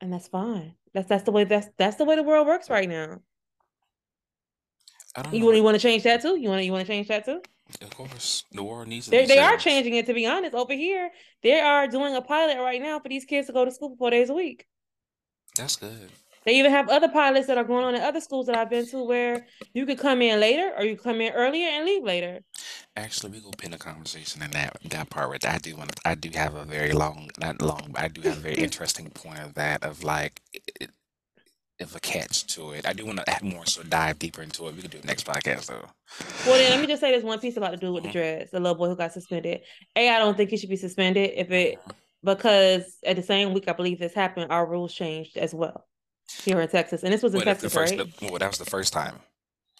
and 0.00 0.12
that's 0.12 0.28
fine. 0.28 0.76
That's 0.92 1.08
that's 1.08 1.24
the 1.24 1.32
way 1.32 1.44
that's 1.44 1.68
that's 1.76 1.96
the 1.96 2.04
way 2.04 2.16
the 2.16 2.22
world 2.22 2.46
works 2.46 2.70
right 2.70 2.88
now. 2.88 3.20
I 5.16 5.22
don't 5.22 5.32
You 5.32 5.40
know 5.40 5.46
want 5.46 5.56
you 5.56 5.62
want 5.64 5.74
to 5.74 5.80
change 5.80 6.02
that 6.04 6.22
too? 6.22 6.38
You 6.38 6.48
want 6.48 6.60
to 6.60 6.64
you 6.64 6.72
want 6.72 6.86
to 6.86 6.92
change 6.92 7.08
that 7.08 7.24
too? 7.24 7.42
of 7.82 7.90
course 7.90 8.44
the 8.52 8.62
world 8.62 8.88
needs 8.88 9.06
to 9.06 9.10
They 9.10 9.26
they 9.26 9.38
are 9.38 9.56
changing 9.56 9.94
it 9.94 10.06
to 10.06 10.14
be 10.14 10.26
honest. 10.26 10.54
Over 10.54 10.74
here, 10.74 11.10
they 11.42 11.60
are 11.60 11.86
doing 11.88 12.14
a 12.14 12.22
pilot 12.22 12.58
right 12.60 12.80
now 12.82 13.00
for 13.00 13.08
these 13.08 13.24
kids 13.24 13.46
to 13.46 13.52
go 13.52 13.64
to 13.64 13.70
school 13.70 13.96
four 13.96 14.10
days 14.10 14.30
a 14.30 14.34
week. 14.34 14.66
That's 15.56 15.76
good. 15.76 16.10
They 16.44 16.58
even 16.58 16.70
have 16.72 16.90
other 16.90 17.08
pilots 17.08 17.46
that 17.46 17.56
are 17.56 17.64
going 17.64 17.84
on 17.84 17.94
in 17.94 18.02
other 18.02 18.20
schools 18.20 18.46
that 18.46 18.56
I've 18.56 18.68
been 18.68 18.86
to 18.88 19.02
where 19.02 19.46
you 19.72 19.86
could 19.86 19.98
come 19.98 20.20
in 20.20 20.40
later 20.40 20.72
or 20.76 20.84
you 20.84 20.96
come 20.96 21.22
in 21.22 21.32
earlier 21.32 21.68
and 21.68 21.86
leave 21.86 22.02
later. 22.04 22.40
Actually, 22.96 23.32
we 23.32 23.40
go 23.40 23.50
pin 23.56 23.72
a 23.72 23.78
conversation 23.78 24.42
in 24.42 24.50
that 24.50 24.76
that 24.90 25.08
part 25.08 25.30
where 25.30 25.38
I 25.48 25.56
do 25.58 25.74
want 25.74 25.98
I 26.04 26.14
do 26.14 26.28
have 26.34 26.54
a 26.54 26.64
very 26.66 26.92
long 26.92 27.30
not 27.40 27.62
long 27.62 27.88
but 27.92 28.02
I 28.02 28.08
do 28.08 28.20
have 28.22 28.36
a 28.36 28.40
very 28.40 28.54
interesting 28.58 29.08
point 29.10 29.38
of 29.40 29.54
that 29.54 29.82
of 29.82 30.04
like 30.04 30.42
it, 30.52 30.90
if 31.78 31.96
a 31.96 32.00
catch 32.00 32.46
to 32.54 32.72
it. 32.72 32.86
I 32.86 32.92
do 32.92 33.06
want 33.06 33.18
to 33.20 33.30
add 33.30 33.42
more 33.42 33.64
so 33.66 33.82
dive 33.82 34.18
deeper 34.18 34.42
into 34.42 34.68
it. 34.68 34.76
We 34.76 34.82
could 34.82 34.90
do 34.90 34.98
it 34.98 35.04
next 35.06 35.26
podcast 35.26 35.66
though. 35.66 35.86
Well, 36.46 36.58
then 36.58 36.70
let 36.72 36.80
me 36.80 36.86
just 36.86 37.00
say 37.00 37.10
this 37.10 37.24
one 37.24 37.40
piece 37.40 37.56
about 37.56 37.70
the 37.70 37.78
dude 37.78 37.94
with 37.94 38.02
the 38.04 38.10
Mhm. 38.10 38.12
dreads, 38.12 38.50
the 38.50 38.60
little 38.60 38.76
boy 38.76 38.88
who 38.88 38.96
got 38.96 39.12
suspended. 39.12 39.62
A, 39.96 40.08
I 40.10 40.18
don't 40.18 40.36
think 40.36 40.50
he 40.50 40.58
should 40.58 40.68
be 40.68 40.76
suspended 40.76 41.32
if 41.34 41.50
it 41.50 41.78
Mhm. 41.78 41.92
Because 42.24 42.96
at 43.04 43.16
the 43.16 43.22
same 43.22 43.52
week 43.52 43.68
I 43.68 43.72
believe 43.72 43.98
this 43.98 44.14
happened, 44.14 44.50
our 44.50 44.66
rules 44.66 44.92
changed 44.94 45.36
as 45.36 45.54
well 45.54 45.86
here 46.42 46.60
in 46.60 46.68
Texas, 46.68 47.02
and 47.02 47.12
this 47.12 47.22
was 47.22 47.34
in 47.34 47.38
Well, 47.38 47.44
Texas, 47.44 47.72
first. 47.74 47.96
right? 47.96 48.18
the- 48.20 48.26
well, 48.26 48.38
that 48.38 48.48
was 48.48 48.58
the 48.58 48.64
first 48.64 48.92
time. 48.92 49.16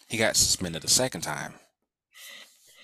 He 0.07 0.17
got 0.17 0.35
suspended 0.35 0.81
the 0.83 0.87
second 0.87 1.21
time. 1.21 1.53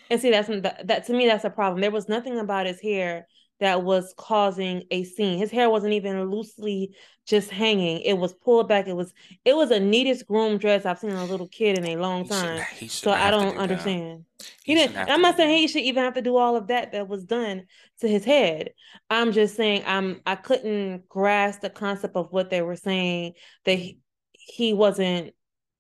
And 0.10 0.20
see, 0.20 0.32
that's 0.32 0.48
that, 0.50 0.88
that 0.88 1.06
to 1.08 1.14
me, 1.14 1.28
that's 1.28 1.46
a 1.46 1.50
problem. 1.50 1.80
There 1.82 1.92
was 1.92 2.10
nothing 2.10 2.38
about 2.40 2.66
his 2.66 2.82
hair 2.82 3.28
that 3.62 3.84
was 3.84 4.14
causing 4.18 4.84
a 4.92 5.04
scene. 5.06 5.38
His 5.38 5.52
hair 5.52 5.70
wasn't 5.70 5.94
even 5.94 6.30
loosely 6.30 6.96
just 7.26 7.50
hanging. 7.50 8.02
It 8.02 8.16
was 8.18 8.34
pulled 8.34 8.68
back. 8.68 8.88
It 8.88 8.96
was 8.96 9.14
it 9.46 9.56
was 9.56 9.72
a 9.72 9.80
neatest 9.80 10.28
groomed 10.28 10.60
dress 10.60 10.86
I've 10.86 11.00
seen 11.00 11.12
a 11.12 11.26
little 11.26 11.48
kid 11.48 11.78
in 11.78 11.86
a 11.86 11.96
long 11.96 12.24
He 12.24 12.30
time. 12.30 12.66
He 12.74 12.88
So 12.88 13.12
shouldn't 13.12 13.22
I 13.22 13.32
don't 13.32 13.52
do 13.54 13.54
that. 13.54 13.62
understand. 13.62 14.26
He 14.64 14.74
He 14.74 14.76
didn't. 14.76 14.98
I'm 14.98 15.22
not 15.22 15.38
saying 15.38 15.58
he 15.58 15.68
should 15.68 15.84
even 15.84 16.04
have 16.04 16.16
to 16.16 16.22
do 16.22 16.36
all 16.38 16.58
of 16.58 16.68
that 16.68 16.92
that 16.92 17.08
was 17.08 17.24
done 17.24 17.64
to 18.02 18.08
his 18.08 18.26
head. 18.26 18.74
I'm 19.10 19.32
just 19.32 19.56
saying 19.56 19.84
I'm 19.86 20.22
I 20.26 20.36
couldn't 20.36 21.08
grasp 21.08 21.62
the 21.62 21.70
concept 21.70 22.16
of 22.16 22.32
what 22.32 22.50
they 22.50 22.62
were 22.62 22.76
saying 22.76 23.34
that 23.66 23.76
he, 23.78 24.00
he 24.34 24.74
wasn't. 24.74 25.34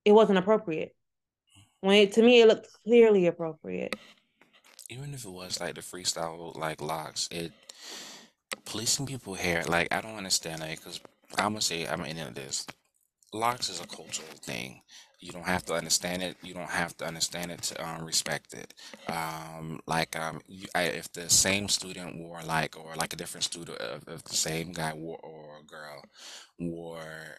It 0.05 0.13
wasn't 0.13 0.39
appropriate. 0.39 0.95
When 1.81 1.95
it, 1.95 2.13
to 2.13 2.21
me, 2.21 2.41
it 2.41 2.47
looked 2.47 2.69
clearly 2.83 3.27
appropriate. 3.27 3.95
Even 4.89 5.13
if 5.13 5.25
it 5.25 5.29
was 5.31 5.59
like 5.59 5.75
the 5.75 5.81
freestyle 5.81 6.55
like 6.55 6.81
locks, 6.81 7.27
it 7.31 7.51
policing 8.65 9.05
people 9.05 9.33
hair. 9.33 9.63
Like 9.67 9.87
I 9.91 10.01
don't 10.01 10.15
understand 10.15 10.61
that 10.61 10.69
because 10.71 10.99
I'm 11.37 11.53
gonna 11.53 11.61
say 11.61 11.87
I'm 11.87 12.03
into 12.05 12.33
this. 12.33 12.65
Locks 13.33 13.69
is 13.69 13.79
a 13.79 13.87
cultural 13.87 14.27
thing. 14.41 14.81
You 15.19 15.31
don't 15.31 15.45
have 15.45 15.63
to 15.67 15.75
understand 15.75 16.23
it. 16.23 16.35
You 16.41 16.55
don't 16.55 16.69
have 16.69 16.97
to 16.97 17.05
understand 17.05 17.51
it 17.51 17.61
to 17.61 17.87
um, 17.87 18.03
respect 18.03 18.55
it. 18.55 18.73
Um, 19.07 19.79
like 19.85 20.19
um, 20.19 20.41
you, 20.47 20.65
I, 20.73 20.83
if 20.83 21.13
the 21.13 21.29
same 21.29 21.69
student 21.69 22.17
wore 22.17 22.41
like, 22.43 22.75
or 22.75 22.95
like 22.95 23.13
a 23.13 23.15
different 23.15 23.43
student, 23.43 23.77
if 24.07 24.23
the 24.23 24.35
same 24.35 24.71
guy 24.71 24.93
wore 24.95 25.19
or 25.21 25.61
girl 25.67 26.03
wore 26.59 27.37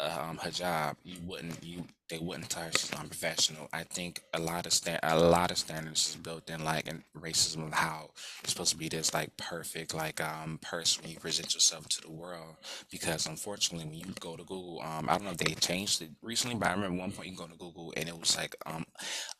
um 0.00 0.38
hijab, 0.38 0.96
you 1.04 1.18
wouldn't 1.26 1.62
you 1.62 1.84
they 2.08 2.18
wouldn't 2.18 2.52
her 2.54 2.70
she's 2.72 2.92
unprofessional. 2.92 3.68
I 3.72 3.82
think 3.82 4.22
a 4.32 4.40
lot 4.40 4.66
of 4.66 4.72
sta- 4.72 5.00
a 5.02 5.18
lot 5.18 5.50
of 5.50 5.58
standards 5.58 6.08
is 6.08 6.16
built 6.16 6.48
in 6.48 6.64
like 6.64 6.86
in 6.86 7.04
racism 7.16 7.66
of 7.66 7.74
how 7.74 8.10
you're 8.42 8.48
supposed 8.48 8.70
to 8.70 8.76
be 8.76 8.88
this 8.88 9.12
like 9.12 9.36
perfect 9.36 9.94
like 9.94 10.20
um 10.20 10.58
person 10.62 11.02
when 11.02 11.12
you 11.12 11.18
present 11.18 11.54
yourself 11.54 11.88
to 11.88 12.00
the 12.00 12.10
world. 12.10 12.56
Because 12.90 13.26
unfortunately, 13.26 13.86
when 13.86 13.98
you 13.98 14.14
go 14.20 14.36
to 14.36 14.44
Google, 14.44 14.80
um, 14.82 15.08
I 15.08 15.12
don't 15.12 15.24
know 15.24 15.30
if 15.32 15.38
they 15.38 15.54
changed 15.54 16.00
it 16.02 16.10
recently, 16.22 16.56
but 16.56 16.68
I 16.68 16.72
remember 16.72 16.98
one 16.98 17.12
point 17.12 17.28
you 17.28 17.36
go 17.36 17.46
to 17.46 17.56
Google 17.56 17.92
and 17.96 18.08
it 18.08 18.18
was 18.18 18.36
like 18.36 18.54
um 18.66 18.84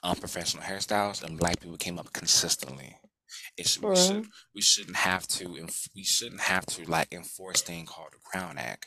unprofessional 0.03 0.65
hairstyles 0.65 1.23
and 1.23 1.39
black 1.39 1.61
people 1.61 1.77
came 1.77 1.99
up 1.99 2.13
consistently. 2.13 2.97
It 3.57 3.67
should, 3.69 3.85
we 3.85 3.95
should 3.95 4.21
we 4.55 4.61
shouldn't 4.63 4.97
have 4.97 5.27
to 5.29 5.67
we 5.95 6.05
shouldn't 6.05 6.41
have 6.43 6.67
to 6.67 6.91
like 6.91 7.13
enforce 7.13 7.63
thing 7.63 7.87
called 7.87 8.13
the 8.13 8.19
Crown 8.25 8.59
Act. 8.59 8.87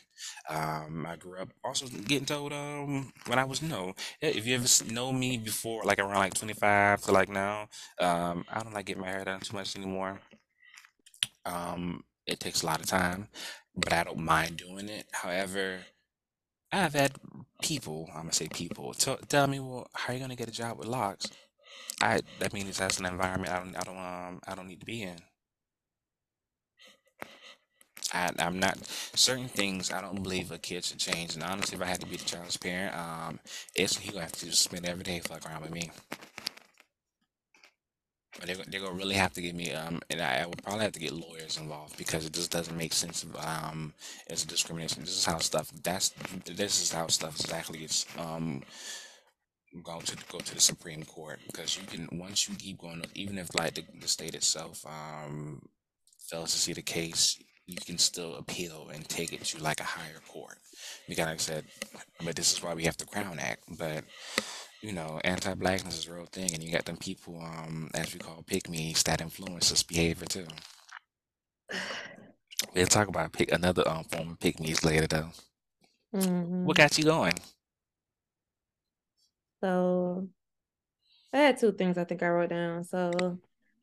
Um, 0.50 1.06
I 1.08 1.16
grew 1.16 1.40
up 1.40 1.50
also 1.64 1.88
getting 1.88 2.26
told 2.26 2.54
um 2.54 3.12
when 3.28 3.40
I 3.40 3.44
was 3.44 3.62
no 3.62 3.94
if 4.22 4.46
you 4.46 4.56
ever 4.56 4.68
know 4.92 5.12
me 5.12 5.38
before 5.38 5.84
like 5.84 6.00
around 6.00 6.16
like 6.16 6.34
25 6.36 7.02
to 7.04 7.12
like 7.12 7.30
now 7.30 7.68
um 8.00 8.46
I 8.52 8.62
don't 8.62 8.74
like 8.74 8.86
getting 8.86 9.02
my 9.02 9.10
hair 9.10 9.26
done 9.26 9.40
too 9.42 9.56
much 9.56 9.76
anymore. 9.76 10.20
Um, 11.46 12.04
it 12.26 12.40
takes 12.40 12.62
a 12.64 12.66
lot 12.66 12.80
of 12.80 12.86
time, 12.88 13.28
but 13.76 13.94
I 13.94 14.04
don't 14.04 14.20
mind 14.20 14.58
doing 14.58 14.90
it. 14.90 15.06
However, 15.12 15.80
I've 16.72 16.94
had 16.94 17.14
people, 17.62 18.08
I'm 18.14 18.24
gonna 18.24 18.34
say 18.34 18.48
people, 18.48 18.94
tell, 18.94 19.18
tell 19.18 19.48
me, 19.48 19.60
well, 19.60 19.88
how 19.94 20.14
are 20.14 20.16
you 20.16 20.22
gonna 20.22 20.36
get 20.36 20.50
a 20.50 20.52
job 20.52 20.78
with 20.78 20.88
locks? 20.88 21.28
I 22.02 22.22
that 22.40 22.54
means 22.54 22.78
that's 22.78 23.00
an 23.00 23.06
environment 23.06 23.54
I 23.54 23.60
don't 23.60 23.76
I 23.76 23.82
don't 23.82 23.98
um 23.98 24.42
I 24.48 24.56
don't 24.56 24.68
need 24.68 24.80
to 24.80 24.86
be 24.86 25.04
in. 25.04 25.18
I, 28.14 28.30
I'm 28.40 28.60
not 28.60 28.78
certain 29.16 29.48
things. 29.48 29.92
I 29.92 30.02
don't 30.02 30.22
believe 30.22 30.52
a 30.52 30.58
kid 30.58 30.84
should 30.84 31.00
change. 31.00 31.36
And 31.36 31.44
honestly, 31.44 31.76
if 31.78 31.82
I 31.82 31.86
had 31.86 32.02
to 32.02 32.08
be 32.08 32.18
the 32.18 32.26
child's 32.26 32.58
parent, 32.58 32.96
um, 32.96 33.40
it's 33.76 33.98
he 33.98 34.10
gonna 34.12 34.22
have 34.24 34.32
to 34.34 34.52
spend 34.52 34.86
every 34.86 35.04
day 35.04 35.20
fuck 35.20 35.46
around 35.46 35.62
with 35.62 35.72
me. 35.72 35.92
But 38.40 38.48
they're, 38.48 38.56
they're 38.68 38.80
gonna 38.82 38.94
really 38.96 39.16
have 39.16 39.34
to 39.34 39.42
give 39.42 39.56
me 39.56 39.72
um, 39.74 40.02
and 40.10 40.22
I, 40.22 40.40
I 40.40 40.46
would 40.46 40.64
probably 40.64 40.84
have 40.84 40.94
to 40.94 41.00
get 41.00 41.12
lawyers 41.14 41.58
involved 41.58 41.98
because 41.98 42.26
it 42.26 42.34
just 42.34 42.50
doesn't 42.52 42.78
make 42.78 42.94
sense. 42.94 43.26
Um, 43.38 43.94
it's 44.28 44.46
discrimination. 44.46 45.02
This 45.02 45.18
is 45.18 45.26
how 45.26 45.38
stuff. 45.40 45.70
That's 45.84 46.10
this 46.46 46.82
is 46.82 46.92
how 46.94 47.08
stuff 47.08 47.40
exactly 47.40 47.80
gets 47.80 48.06
um 48.18 48.64
go 49.84 50.00
to 50.02 50.16
go 50.32 50.40
to 50.40 50.56
the 50.56 50.62
Supreme 50.62 51.04
Court 51.04 51.40
because 51.48 51.78
you 51.78 51.86
can 51.88 52.08
once 52.20 52.48
you 52.50 52.56
keep 52.56 52.80
going 52.80 53.02
up, 53.02 53.10
even 53.16 53.38
if 53.38 53.54
like 53.56 53.76
the, 53.76 53.84
the 54.00 54.08
state 54.08 54.36
itself 54.36 54.86
um 54.86 55.62
fails 56.30 56.52
to 56.52 56.58
see 56.60 56.74
the 56.74 56.82
case, 56.82 57.38
you 57.68 57.78
can 57.86 57.98
still 57.98 58.36
appeal 58.36 58.90
and 58.94 59.08
take 59.08 59.34
it 59.34 59.44
to 59.46 59.64
like 59.64 59.80
a 59.80 59.84
higher 59.84 60.22
court. 60.28 60.58
Because 61.08 61.26
like 61.26 61.36
I 61.36 61.38
said, 61.38 61.66
but 62.24 62.36
this 62.36 62.52
is 62.54 62.64
why 62.64 62.74
we 62.74 62.84
have 62.86 62.98
the 62.98 63.06
Crown 63.06 63.40
Act. 63.40 63.64
But 63.78 64.04
you 64.82 64.94
know, 64.94 65.20
anti-blackness 65.24 65.98
is 66.00 66.08
a 66.08 66.14
real 66.14 66.26
thing, 66.26 66.54
and 66.54 66.64
you 66.64 66.72
got 66.72 66.86
them 66.86 66.98
people, 66.98 67.40
um, 67.42 67.90
as 67.94 68.14
we 68.14 68.20
call 68.20 68.44
pick 68.48 68.70
me's, 68.70 69.04
that 69.04 69.22
influence 69.22 69.70
this 69.70 69.84
behavior 69.84 70.26
too. 70.28 70.48
We'll 72.76 72.88
talk 72.88 73.08
about 73.08 73.32
pick 73.34 73.52
another 73.52 73.88
um 73.88 74.04
form 74.06 74.32
of 74.32 74.40
pick 74.40 74.60
me's 74.60 74.84
later, 74.84 75.08
though. 75.08 75.32
Mhm. 76.14 76.64
What 76.64 76.78
got 76.78 76.98
you 76.98 77.04
going? 77.06 77.34
So 79.62 80.28
I 81.34 81.38
had 81.38 81.58
two 81.58 81.72
things 81.72 81.98
I 81.98 82.04
think 82.04 82.24
I 82.24 82.28
wrote 82.30 82.50
down. 82.50 82.84
So 82.84 83.38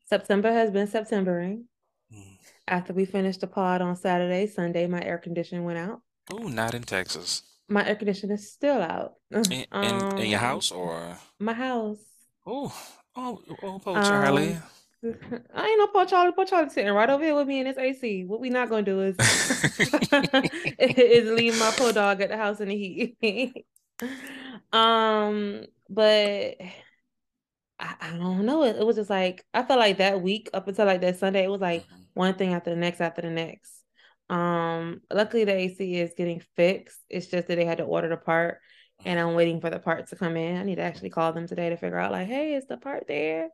September 0.07 0.51
has 0.51 0.71
been 0.71 0.87
Septembering. 0.87 1.65
Mm. 2.13 2.37
After 2.67 2.93
we 2.93 3.05
finished 3.05 3.41
the 3.41 3.47
pod 3.47 3.81
on 3.81 3.95
Saturday, 3.95 4.45
Sunday, 4.47 4.87
my 4.87 5.01
air 5.01 5.17
conditioning 5.17 5.63
went 5.65 5.79
out. 5.79 6.01
Oh, 6.31 6.47
not 6.47 6.73
in 6.73 6.83
Texas. 6.83 7.43
My 7.67 7.87
air 7.87 7.95
conditioner 7.95 8.33
is 8.35 8.51
still 8.51 8.81
out. 8.81 9.13
In, 9.31 9.43
in 9.51 10.17
in 10.19 10.29
your 10.29 10.39
Um, 10.39 10.45
house 10.45 10.71
or? 10.71 11.17
my 11.39 11.53
house. 11.53 11.97
Oh, 12.45 12.75
oh, 13.15 13.41
oh, 13.63 13.79
poor 13.79 13.95
Charlie. 14.03 14.53
Um, 14.53 14.63
I 15.55 15.67
ain't 15.67 15.79
no 15.79 15.87
poor 15.87 16.05
Charlie. 16.05 16.33
Poor 16.33 16.45
Charlie 16.45 16.69
sitting 16.69 16.91
right 16.91 17.09
over 17.09 17.23
here 17.23 17.35
with 17.35 17.47
me 17.47 17.59
in 17.61 17.67
his 17.67 17.77
AC. 17.77 18.25
What 18.25 18.41
we 18.41 18.49
not 18.49 18.69
gonna 18.69 18.81
do 18.83 19.01
is 19.01 19.15
is 20.79 21.29
leave 21.31 21.57
my 21.59 21.71
poor 21.77 21.93
dog 21.93 22.21
at 22.21 22.29
the 22.29 22.37
house 22.37 22.59
in 22.59 22.67
the 22.69 22.75
heat. 22.75 23.65
Um, 24.71 25.65
but 25.89 26.55
I, 27.79 27.95
I 28.01 28.09
don't 28.17 28.45
know. 28.45 28.63
It, 28.63 28.77
it 28.77 28.85
was 28.85 28.95
just 28.97 29.09
like 29.09 29.45
I 29.53 29.63
felt 29.63 29.79
like 29.79 29.97
that 29.97 30.21
week 30.21 30.49
up 30.53 30.67
until 30.67 30.85
like 30.85 31.01
that 31.01 31.17
Sunday, 31.17 31.43
it 31.43 31.49
was 31.49 31.61
like 31.61 31.83
Mhm. 31.87 32.05
one 32.13 32.33
thing 32.35 32.53
after 32.53 32.69
the 32.71 32.75
next 32.75 33.01
after 33.01 33.21
the 33.21 33.29
next. 33.29 33.71
Um, 34.29 35.01
luckily 35.11 35.43
the 35.45 35.53
AC 35.55 35.95
is 35.95 36.13
getting 36.15 36.41
fixed. 36.55 36.99
It's 37.09 37.27
just 37.27 37.47
that 37.47 37.55
they 37.55 37.65
had 37.65 37.79
to 37.79 37.83
order 37.85 38.09
the 38.09 38.17
part 38.17 38.59
and 39.05 39.19
I'm 39.19 39.33
waiting 39.33 39.61
for 39.61 39.69
the 39.69 39.79
part 39.79 40.07
to 40.09 40.15
come 40.15 40.35
in. 40.37 40.57
I 40.57 40.63
need 40.63 40.75
to 40.75 40.81
actually 40.81 41.09
call 41.09 41.33
them 41.33 41.47
today 41.47 41.69
to 41.69 41.77
figure 41.77 41.97
out 41.97 42.11
like, 42.11 42.27
hey, 42.27 42.53
is 42.53 42.67
the 42.67 42.77
part 42.77 43.07
there? 43.07 43.49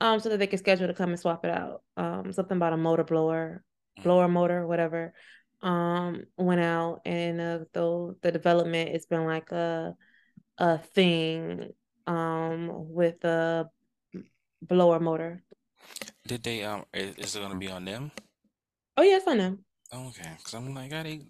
Um, 0.00 0.18
so 0.18 0.28
that 0.30 0.38
they 0.38 0.48
can 0.48 0.58
schedule 0.58 0.88
to 0.88 0.94
come 0.94 1.10
and 1.10 1.20
swap 1.20 1.44
it 1.44 1.50
out. 1.50 1.82
Um, 1.96 2.32
something 2.32 2.56
about 2.56 2.72
a 2.72 2.76
motor 2.76 3.04
blower, 3.04 3.62
blower 4.02 4.28
motor, 4.28 4.66
whatever. 4.66 5.14
Um, 5.62 6.24
went 6.36 6.60
out 6.60 7.02
and 7.04 7.40
uh, 7.40 7.58
though 7.72 8.16
the 8.22 8.32
development 8.32 8.90
it's 8.90 9.06
been 9.06 9.24
like 9.24 9.52
a 9.52 9.94
a 10.58 10.78
thing 10.78 11.72
um 12.06 12.70
with 12.92 13.20
the 13.20 13.68
blower 14.60 15.00
motor. 15.00 15.42
Did 16.26 16.42
they 16.42 16.64
um 16.64 16.84
is, 16.92 17.16
is 17.16 17.36
it 17.36 17.40
gonna 17.40 17.56
be 17.56 17.68
on 17.68 17.84
them? 17.84 18.10
Oh 18.96 19.02
yeah, 19.02 19.16
it's 19.16 19.26
on 19.26 19.38
them. 19.38 19.64
Okay, 19.92 20.30
because 20.36 20.54
I'm 20.54 20.74
like, 20.74 20.92
I 20.92 21.02
they 21.02 21.20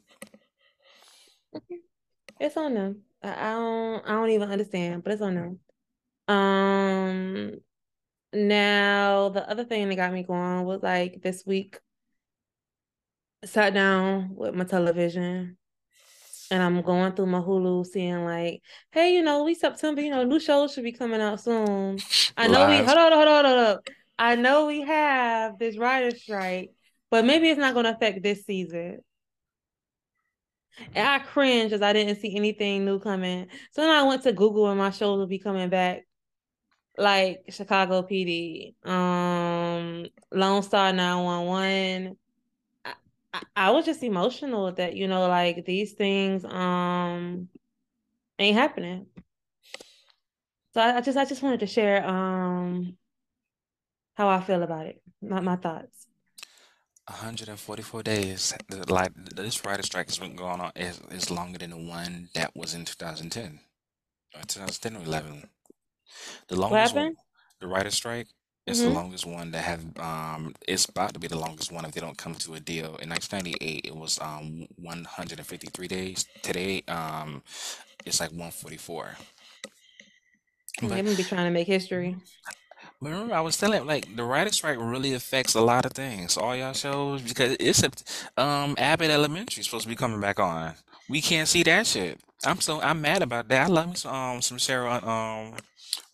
It's 2.40 2.56
on 2.56 2.74
them. 2.74 3.02
I, 3.22 3.30
I 3.30 3.52
don't 3.52 4.06
I 4.06 4.12
don't 4.12 4.30
even 4.30 4.50
understand, 4.50 5.02
but 5.02 5.12
it's 5.12 5.22
on 5.22 5.34
them. 5.34 5.60
Um 6.28 7.52
now 8.32 9.28
the 9.28 9.48
other 9.48 9.64
thing 9.64 9.88
that 9.88 9.96
got 9.96 10.12
me 10.12 10.22
going 10.22 10.64
was 10.64 10.82
like 10.82 11.22
this 11.22 11.44
week 11.46 11.78
sat 13.44 13.74
down 13.74 14.34
with 14.34 14.54
my 14.54 14.64
television 14.64 15.58
and 16.52 16.62
I'm 16.62 16.82
going 16.82 17.14
through 17.14 17.26
my 17.26 17.40
Hulu 17.40 17.86
seeing 17.86 18.26
like, 18.26 18.60
hey, 18.90 19.14
you 19.14 19.22
know, 19.22 19.42
we 19.42 19.54
September, 19.54 20.02
you 20.02 20.10
know, 20.10 20.22
new 20.22 20.38
shows 20.38 20.74
should 20.74 20.84
be 20.84 20.92
coming 20.92 21.22
out 21.22 21.40
soon. 21.40 21.98
I 22.36 22.46
know 22.46 22.68
we 22.68 22.76
live. 22.76 22.86
hold 22.86 22.98
on, 22.98 23.12
hold 23.12 23.28
on, 23.28 23.44
hold 23.46 23.58
on. 23.58 23.78
I 24.18 24.36
know 24.36 24.66
we 24.66 24.82
have 24.82 25.58
this 25.58 25.78
writer 25.78 26.14
strike, 26.14 26.70
but 27.10 27.24
maybe 27.24 27.48
it's 27.48 27.58
not 27.58 27.72
gonna 27.72 27.92
affect 27.92 28.22
this 28.22 28.44
season. 28.44 28.98
And 30.94 31.08
I 31.08 31.20
cringe 31.20 31.72
as 31.72 31.80
I 31.80 31.94
didn't 31.94 32.20
see 32.20 32.36
anything 32.36 32.84
new 32.84 32.98
coming. 32.98 33.46
So 33.70 33.80
then 33.80 33.90
I 33.90 34.02
went 34.02 34.22
to 34.24 34.32
Google 34.34 34.68
and 34.68 34.78
my 34.78 34.90
shows 34.90 35.18
will 35.18 35.26
be 35.26 35.38
coming 35.38 35.70
back. 35.70 36.02
Like 36.98 37.44
Chicago 37.48 38.02
PD, 38.02 38.74
um, 38.86 40.04
Lone 40.30 40.62
Star 40.62 40.92
911. 40.92 42.18
I, 43.56 43.70
was 43.70 43.86
just 43.86 44.02
emotional 44.02 44.72
that, 44.72 44.96
you 44.96 45.08
know, 45.08 45.28
like 45.28 45.64
these 45.64 45.92
things 45.92 46.44
um 46.44 47.48
ain't 48.38 48.56
happening. 48.56 49.06
So 50.74 50.80
I, 50.80 50.98
I 50.98 51.00
just 51.00 51.18
I 51.18 51.24
just 51.24 51.42
wanted 51.42 51.60
to 51.60 51.66
share 51.66 52.06
um 52.06 52.96
how 54.14 54.28
I 54.28 54.40
feel 54.40 54.62
about 54.62 54.86
it. 54.86 55.02
My 55.22 55.40
my 55.40 55.56
thoughts. 55.56 56.06
144 57.08 58.02
days. 58.02 58.54
Like 58.88 59.12
this 59.14 59.64
writer 59.64 59.82
strike 59.82 60.06
has 60.06 60.18
been 60.18 60.36
going 60.36 60.60
on 60.60 60.72
is 60.76 61.00
is 61.10 61.30
longer 61.30 61.58
than 61.58 61.70
the 61.70 61.76
one 61.76 62.28
that 62.34 62.54
was 62.56 62.74
in 62.74 62.84
2010, 62.84 63.60
or 64.34 64.42
2010 64.42 64.96
or 64.96 65.04
11. 65.04 65.48
The 66.48 66.56
What 66.68 66.80
longest 66.80 66.94
one, 66.94 67.16
the 67.60 67.66
writer 67.66 67.90
strike, 67.90 68.28
is 68.66 68.82
the 68.82 68.90
Mm-hmm. 68.90 68.90
longest 68.90 69.26
one 69.26 69.50
that 69.52 69.64
have 69.64 69.84
um. 69.98 70.54
It's 70.68 70.86
about 70.86 71.14
to 71.14 71.20
be 71.20 71.28
the 71.28 71.38
longest 71.38 71.72
one 71.72 71.84
if 71.84 71.92
they 71.92 72.00
don't 72.00 72.18
come 72.18 72.34
to 72.36 72.54
a 72.54 72.60
deal. 72.60 72.96
In 72.96 73.08
1998, 73.10 73.86
it 73.86 73.96
was 73.96 74.18
um 74.20 74.66
153 74.76 75.88
days. 75.88 76.26
Today, 76.42 76.82
um, 76.88 77.42
it's 78.04 78.20
like 78.20 78.30
144. 78.30 79.16
They 80.82 80.88
But 80.88 81.04
be 81.16 81.24
trying 81.24 81.46
to 81.46 81.50
make 81.50 81.66
history. 81.66 82.16
But 83.00 83.10
remember, 83.12 83.34
I 83.34 83.40
was 83.40 83.56
telling 83.56 83.86
like 83.86 84.14
the 84.16 84.24
writer's 84.24 84.56
strike 84.56 84.78
really 84.80 85.12
affects 85.14 85.54
a 85.54 85.60
lot 85.60 85.84
of 85.84 85.92
things. 85.92 86.36
All 86.36 86.54
y'all 86.56 86.72
shows 86.72 87.22
because 87.22 87.56
it's 87.60 87.82
a 87.82 88.42
um 88.42 88.74
Abbott 88.78 89.10
Elementary 89.10 89.60
is 89.60 89.66
supposed 89.66 89.84
to 89.84 89.88
be 89.88 89.96
coming 89.96 90.20
back 90.20 90.38
on. 90.40 90.74
We 91.08 91.20
can't 91.20 91.48
see 91.48 91.62
that 91.64 91.86
shit. 91.86 92.20
I'm 92.44 92.60
so 92.60 92.80
I'm 92.80 93.00
mad 93.00 93.22
about 93.22 93.48
that. 93.48 93.64
I 93.64 93.68
love 93.68 93.88
me 93.88 93.94
some 93.96 94.14
um 94.14 94.42
some 94.42 94.58
Sarah 94.58 95.04
um 95.06 95.56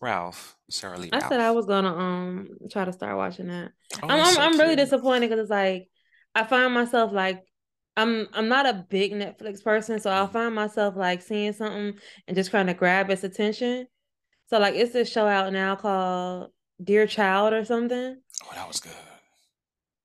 Ralph 0.01 0.55
Sarah 0.69 0.97
Lee 0.97 1.09
I 1.11 1.21
said 1.27 1.39
I 1.39 1.51
was 1.51 1.65
gonna 1.65 1.95
um 1.95 2.49
try 2.71 2.85
to 2.85 2.93
start 2.93 3.17
watching 3.17 3.47
that. 3.47 3.71
Oh, 4.03 4.07
I'm 4.09 4.19
I'm, 4.19 4.35
so 4.35 4.41
I'm 4.41 4.59
really 4.59 4.75
disappointed 4.75 5.29
because 5.29 5.41
it's 5.41 5.49
like 5.49 5.89
I 6.35 6.43
find 6.43 6.73
myself 6.73 7.11
like 7.11 7.43
I'm 7.97 8.27
I'm 8.33 8.47
not 8.47 8.65
a 8.65 8.85
big 8.89 9.11
Netflix 9.13 9.63
person, 9.63 9.99
so 9.99 10.09
I'll 10.09 10.27
Mm. 10.27 10.33
find 10.33 10.55
myself 10.55 10.95
like 10.95 11.21
seeing 11.21 11.53
something 11.53 11.99
and 12.27 12.35
just 12.35 12.51
trying 12.51 12.67
to 12.67 12.73
grab 12.73 13.09
its 13.09 13.23
attention. 13.23 13.87
So 14.49 14.59
like 14.59 14.75
it's 14.75 14.93
this 14.93 15.11
show 15.11 15.27
out 15.27 15.51
now 15.51 15.75
called 15.75 16.51
Dear 16.83 17.07
Child 17.07 17.53
or 17.53 17.65
something 17.65 18.17
Oh, 18.45 18.55
that 18.55 18.67
was 18.67 18.79
good. 18.79 18.91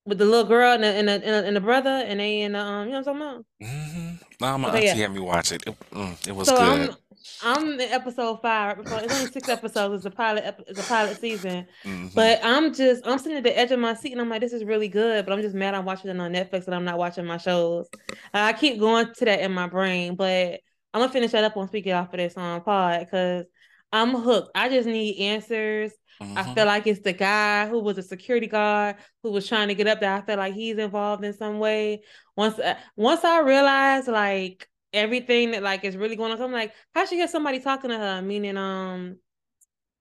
with 0.07 0.19
the 0.19 0.25
little 0.25 0.45
girl 0.45 0.73
and 0.73 0.83
the 0.85 0.89
and 0.89 1.09
the, 1.09 1.13
and 1.13 1.23
the, 1.23 1.47
and 1.47 1.57
the 1.57 1.61
brother 1.61 1.89
and 1.91 2.21
they 2.21 2.47
the 2.47 2.59
um 2.59 2.89
you 2.89 2.93
know 2.95 3.01
what 3.01 3.09
I'm 3.09 3.19
talking 3.19 3.23
about? 3.23 3.45
hmm 3.61 4.11
No, 4.41 4.59
my 4.59 4.69
Okay, 4.69 4.79
auntie 4.89 4.99
yeah. 4.99 5.03
had 5.07 5.15
me 5.15 5.21
watch 5.21 5.53
it. 5.53 5.63
It, 5.67 5.75
mm, 5.91 6.29
it 6.29 6.35
was 6.35 6.49
So 6.49 6.57
good. 6.57 6.91
I'm 6.91 6.97
I'm 7.43 7.73
in 7.73 7.81
episode 7.81 8.41
five. 8.43 8.77
right 8.77 8.85
before- 8.85 9.01
It's 9.01 9.13
only 9.15 9.27
six 9.33 9.49
episodes. 9.49 9.95
It's 9.97 10.07
a 10.07 10.17
pilot. 10.17 10.57
It's 10.67 10.79
a 10.79 10.83
pilot 10.83 11.21
season. 11.21 11.67
hmm 11.83 12.07
But 12.15 12.41
I'm 12.45 12.73
just 12.75 13.07
I'm 13.07 13.19
sitting 13.19 13.39
at 13.39 13.45
the 13.45 13.57
edge 13.59 13.71
of 13.71 13.79
my 13.81 13.95
seat 13.95 14.13
and 14.13 14.21
I'm 14.21 14.29
like, 14.29 14.41
this 14.41 14.53
is 14.53 14.65
really 14.65 14.89
good. 14.89 15.25
But 15.25 15.33
I'm 15.33 15.43
just 15.43 15.55
mad 15.55 15.75
I'm 15.75 15.85
watching 15.85 16.11
it 16.11 16.19
on 16.21 16.33
Netflix 16.33 16.67
and 16.67 16.75
I'm 16.75 16.85
not 16.85 16.99
watching 16.99 17.25
my 17.27 17.39
shows. 17.39 17.89
I 18.33 18.53
keep 18.53 18.79
going 18.79 19.13
to 19.15 19.25
that 19.25 19.41
in 19.41 19.53
my 19.53 19.67
brain, 19.69 20.17
but 20.17 20.61
I'm 20.93 21.01
gonna 21.01 21.13
finish 21.13 21.33
that 21.33 21.45
up 21.45 21.57
on 21.57 21.67
speaking 21.69 21.93
off 21.93 22.13
of 22.13 22.19
this 22.19 22.37
on 22.37 22.61
pod 22.63 23.01
because 23.01 23.47
I'm 23.93 24.11
hooked. 24.15 24.51
I 24.55 24.69
just 24.69 24.87
need 24.87 25.19
answers. 25.21 25.93
I 26.21 26.43
hmm 26.45 26.55
feel 26.55 26.67
like 26.67 26.87
it's 26.87 27.01
the 27.01 27.13
guy 27.13 27.67
who 27.69 27.81
was 27.81 27.99
a 27.99 28.03
security 28.03 28.47
guard 28.47 28.97
who 29.23 29.33
was 29.33 29.49
trying 29.49 29.69
to 29.69 29.75
get 29.75 29.89
up 29.89 29.99
there. 30.01 30.13
I 30.15 30.21
feel 30.21 30.37
like 30.37 30.55
he's 30.55 30.79
involved 30.79 31.25
in 31.25 31.33
some 31.33 31.59
way. 31.59 32.03
Once 32.37 32.59
uh, 32.59 32.77
once 32.97 33.25
I 33.25 33.41
realized 33.41 34.07
like 34.09 34.69
everything 34.95 35.53
that 35.53 35.63
like 35.63 35.85
is 35.85 35.97
really 35.97 36.17
going 36.17 36.33
on, 36.33 36.41
I'm 36.41 36.53
like, 36.53 36.73
how 36.95 37.05
should 37.07 37.17
hear 37.17 37.29
somebody 37.29 37.61
talking 37.61 37.91
to 37.91 37.99
her? 37.99 38.23
Meaning 38.23 38.57
um 38.57 39.19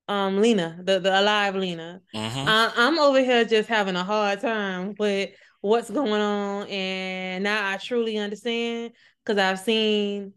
um 0.08 0.42
Lena, 0.42 0.80
the 0.84 1.00
the 1.00 1.20
alive 1.20 1.56
Lena. 1.56 2.02
hmm 2.14 2.20
I, 2.48 2.72
I'm 2.76 3.00
over 3.00 3.20
here 3.22 3.46
just 3.46 3.70
having 3.70 3.96
a 3.96 4.04
hard 4.04 4.42
time 4.42 4.96
with 5.00 5.32
what's 5.62 5.90
going 5.90 6.22
on, 6.22 6.68
and 6.68 7.44
now 7.44 7.70
I 7.72 7.78
truly 7.78 8.18
understand 8.18 8.94
because 9.24 9.38
I've 9.40 9.60
seen 9.60 10.34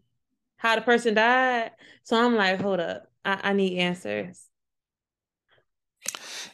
how 0.57 0.75
the 0.75 0.81
person 0.81 1.13
died. 1.15 1.71
So 2.03 2.17
I'm 2.17 2.35
like, 2.35 2.61
hold 2.61 2.79
up, 2.79 3.07
I, 3.25 3.39
I 3.49 3.53
need 3.53 3.77
answers. 3.79 4.47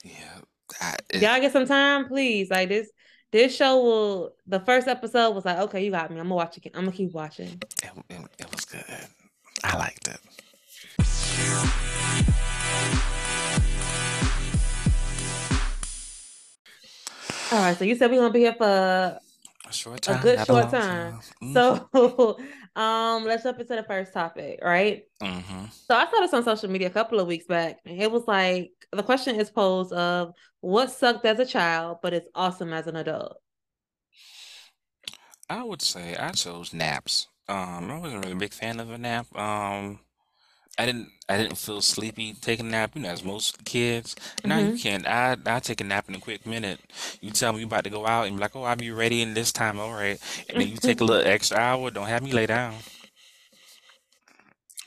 Yeah, 0.03 0.39
I, 0.81 0.95
it, 1.09 1.21
Y'all 1.21 1.39
get 1.39 1.51
some 1.53 1.65
time, 1.67 2.07
please. 2.07 2.49
Like 2.49 2.69
this, 2.69 2.89
this 3.33 3.53
show 3.55 3.81
will. 3.83 4.35
The 4.47 4.59
first 4.61 4.87
episode 4.87 5.31
was 5.31 5.43
like, 5.43 5.57
okay, 5.57 5.83
you 5.83 5.91
got 5.91 6.09
me. 6.09 6.17
I'm 6.19 6.25
gonna 6.27 6.35
watch 6.35 6.57
it. 6.57 6.67
I'm 6.73 6.85
gonna 6.85 6.95
keep 6.95 7.11
watching. 7.11 7.61
it, 7.83 7.91
it, 8.09 8.21
it 8.39 8.51
was 8.51 8.63
good. 8.63 8.85
I 9.63 9.75
liked 9.77 10.07
it. 10.07 10.19
All 17.51 17.59
right, 17.59 17.77
so 17.77 17.85
you 17.85 17.95
said 17.95 18.09
we're 18.09 18.19
gonna 18.21 18.33
be 18.33 18.39
here 18.41 18.53
for 18.55 18.65
A 18.65 19.19
short 19.71 20.01
time, 20.01 20.17
a 20.17 20.21
good 20.21 20.39
short 20.39 20.69
time. 20.71 21.13
time. 21.13 21.19
hmm 21.41 21.53
So, 21.53 22.39
um, 22.75 23.25
let's 23.25 23.43
jump 23.43 23.59
into 23.59 23.75
the 23.75 23.83
first 23.83 24.13
topic, 24.13 24.59
right? 24.63 25.03
hmm 25.21 25.65
So 25.87 25.95
I 25.95 26.05
saw 26.09 26.19
this 26.21 26.33
on 26.33 26.43
social 26.43 26.69
media 26.69 26.87
a 26.87 26.91
couple 26.91 27.19
of 27.19 27.27
weeks 27.27 27.45
back, 27.47 27.79
and 27.85 28.01
it 28.01 28.11
was 28.11 28.23
like 28.27 28.71
the 28.91 29.03
question 29.03 29.35
is 29.37 29.49
posed 29.51 29.93
of 29.93 30.33
what 30.61 30.91
sucked 30.91 31.25
as 31.25 31.39
a 31.39 31.45
child, 31.45 31.99
but 32.01 32.13
it's 32.13 32.27
awesome 32.35 32.73
as 32.73 32.87
an 32.87 32.95
adult. 32.95 33.37
I 35.49 35.63
would 35.63 35.81
say 35.81 36.15
I 36.15 36.31
chose 36.31 36.73
naps. 36.73 37.27
Um, 37.47 37.91
I 37.91 37.99
wasn't 37.99 38.23
really 38.23 38.33
a 38.33 38.39
big 38.39 38.53
fan 38.53 38.79
of 38.79 38.89
a 38.89 38.97
nap. 38.97 39.33
Um, 39.35 39.99
I 40.77 40.85
didn't 40.85 41.09
I 41.29 41.37
didn't 41.37 41.57
feel 41.57 41.81
sleepy 41.81 42.33
taking 42.33 42.67
a 42.67 42.69
nap, 42.69 42.91
you 42.95 43.01
know, 43.01 43.09
as 43.09 43.23
most 43.23 43.63
kids. 43.65 44.15
Now 44.45 44.57
you 44.59 44.69
hmm 44.69 44.77
can't. 44.77 45.05
I 45.07 45.37
I 45.45 45.59
take 45.59 45.81
a 45.81 45.83
nap 45.83 46.09
in 46.09 46.15
a 46.15 46.19
quick 46.19 46.45
minute. 46.45 46.79
You 47.21 47.31
tell 47.31 47.53
me 47.53 47.59
you 47.59 47.65
about 47.65 47.83
to 47.85 47.89
go 47.89 48.05
out 48.07 48.27
and 48.27 48.35
be 48.37 48.41
like, 48.41 48.55
oh, 48.55 48.63
I'll 48.63 48.75
be 48.75 48.91
ready 48.91 49.21
in 49.21 49.33
this 49.33 49.51
time, 49.51 49.79
all 49.79 49.93
right. 49.93 50.19
And 50.49 50.59
then 50.59 50.69
you 50.69 50.77
take 50.77 51.01
a 51.01 51.05
little 51.05 51.25
extra 51.27 51.57
hour. 51.57 51.91
Don't 51.91 52.07
have 52.07 52.23
me 52.23 52.31
lay 52.31 52.45
down. 52.47 52.75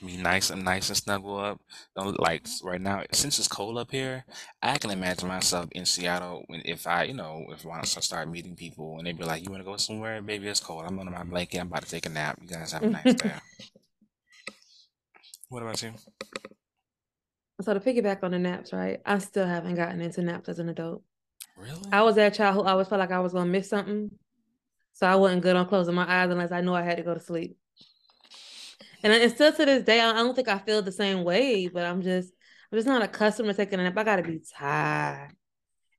Be 0.04 0.16
nice 0.16 0.50
and 0.50 0.64
nice 0.64 0.88
and 0.88 0.96
snuggle 0.96 1.38
up. 1.38 1.60
Don't 1.96 2.18
like 2.20 2.42
s- 2.46 2.60
right 2.62 2.80
now 2.80 3.02
since 3.12 3.38
it's 3.38 3.48
cold 3.48 3.76
up 3.78 3.90
here. 3.90 4.24
I 4.62 4.78
can 4.78 4.90
imagine 4.90 5.28
myself 5.28 5.68
in 5.72 5.84
Seattle 5.86 6.44
when 6.48 6.62
if 6.64 6.86
I 6.86 7.04
you 7.04 7.14
know 7.14 7.44
if 7.50 7.64
once 7.64 7.96
I 7.96 8.00
start 8.00 8.28
meeting 8.28 8.56
people 8.56 8.98
and 8.98 9.06
they 9.06 9.12
be 9.12 9.24
like, 9.24 9.42
you 9.44 9.50
want 9.50 9.60
to 9.62 9.70
go 9.70 9.76
somewhere, 9.76 10.20
baby? 10.22 10.48
It's 10.48 10.60
cold. 10.60 10.84
I'm 10.86 10.98
under 10.98 11.12
my 11.12 11.24
blanket. 11.24 11.58
I'm 11.60 11.68
about 11.68 11.82
to 11.84 11.90
take 11.90 12.06
a 12.06 12.10
nap. 12.10 12.38
You 12.40 12.48
guys 12.48 12.72
have 12.72 12.86
a 12.86 12.88
nice 12.90 13.14
day. 13.14 13.36
What 15.48 15.62
about 15.62 15.82
you? 15.82 15.92
So 17.62 17.72
to 17.72 17.80
piggyback 17.80 18.22
on 18.22 18.32
the 18.32 18.38
naps, 18.38 18.72
right? 18.72 19.00
I 19.06 19.18
still 19.18 19.46
haven't 19.46 19.76
gotten 19.76 20.00
into 20.00 20.22
naps 20.22 20.48
as 20.48 20.58
an 20.58 20.68
adult. 20.68 21.02
Really? 21.56 21.80
I 21.90 22.02
was 22.02 22.16
that 22.16 22.34
child 22.34 22.54
who 22.56 22.62
always 22.62 22.88
felt 22.88 22.98
like 22.98 23.10
I 23.12 23.20
was 23.20 23.32
gonna 23.32 23.50
miss 23.50 23.70
something, 23.70 24.10
so 24.92 25.06
I 25.06 25.14
wasn't 25.16 25.42
good 25.42 25.56
on 25.56 25.66
closing 25.66 25.94
my 25.94 26.06
eyes 26.06 26.30
unless 26.30 26.52
I 26.52 26.60
knew 26.60 26.74
I 26.74 26.82
had 26.82 26.98
to 26.98 27.02
go 27.02 27.14
to 27.14 27.20
sleep. 27.20 27.56
And 29.02 29.12
I- 29.12 29.18
and 29.18 29.32
still 29.32 29.52
to 29.52 29.64
this 29.64 29.84
day, 29.84 30.00
I 30.00 30.10
I 30.10 30.14
don't 30.14 30.34
think 30.34 30.48
I 30.48 30.58
feel 30.58 30.82
the 30.82 30.92
same 30.92 31.24
way, 31.24 31.68
but 31.68 31.84
I'm 31.84 32.02
just 32.02 32.32
I'm 32.70 32.76
just 32.78 32.88
not 32.88 33.02
accustomed 33.02 33.48
to 33.48 33.54
taking 33.54 33.80
a 33.80 33.84
nap. 33.84 33.96
I 33.96 34.04
gotta 34.04 34.22
be 34.22 34.40
tired. 34.54 35.32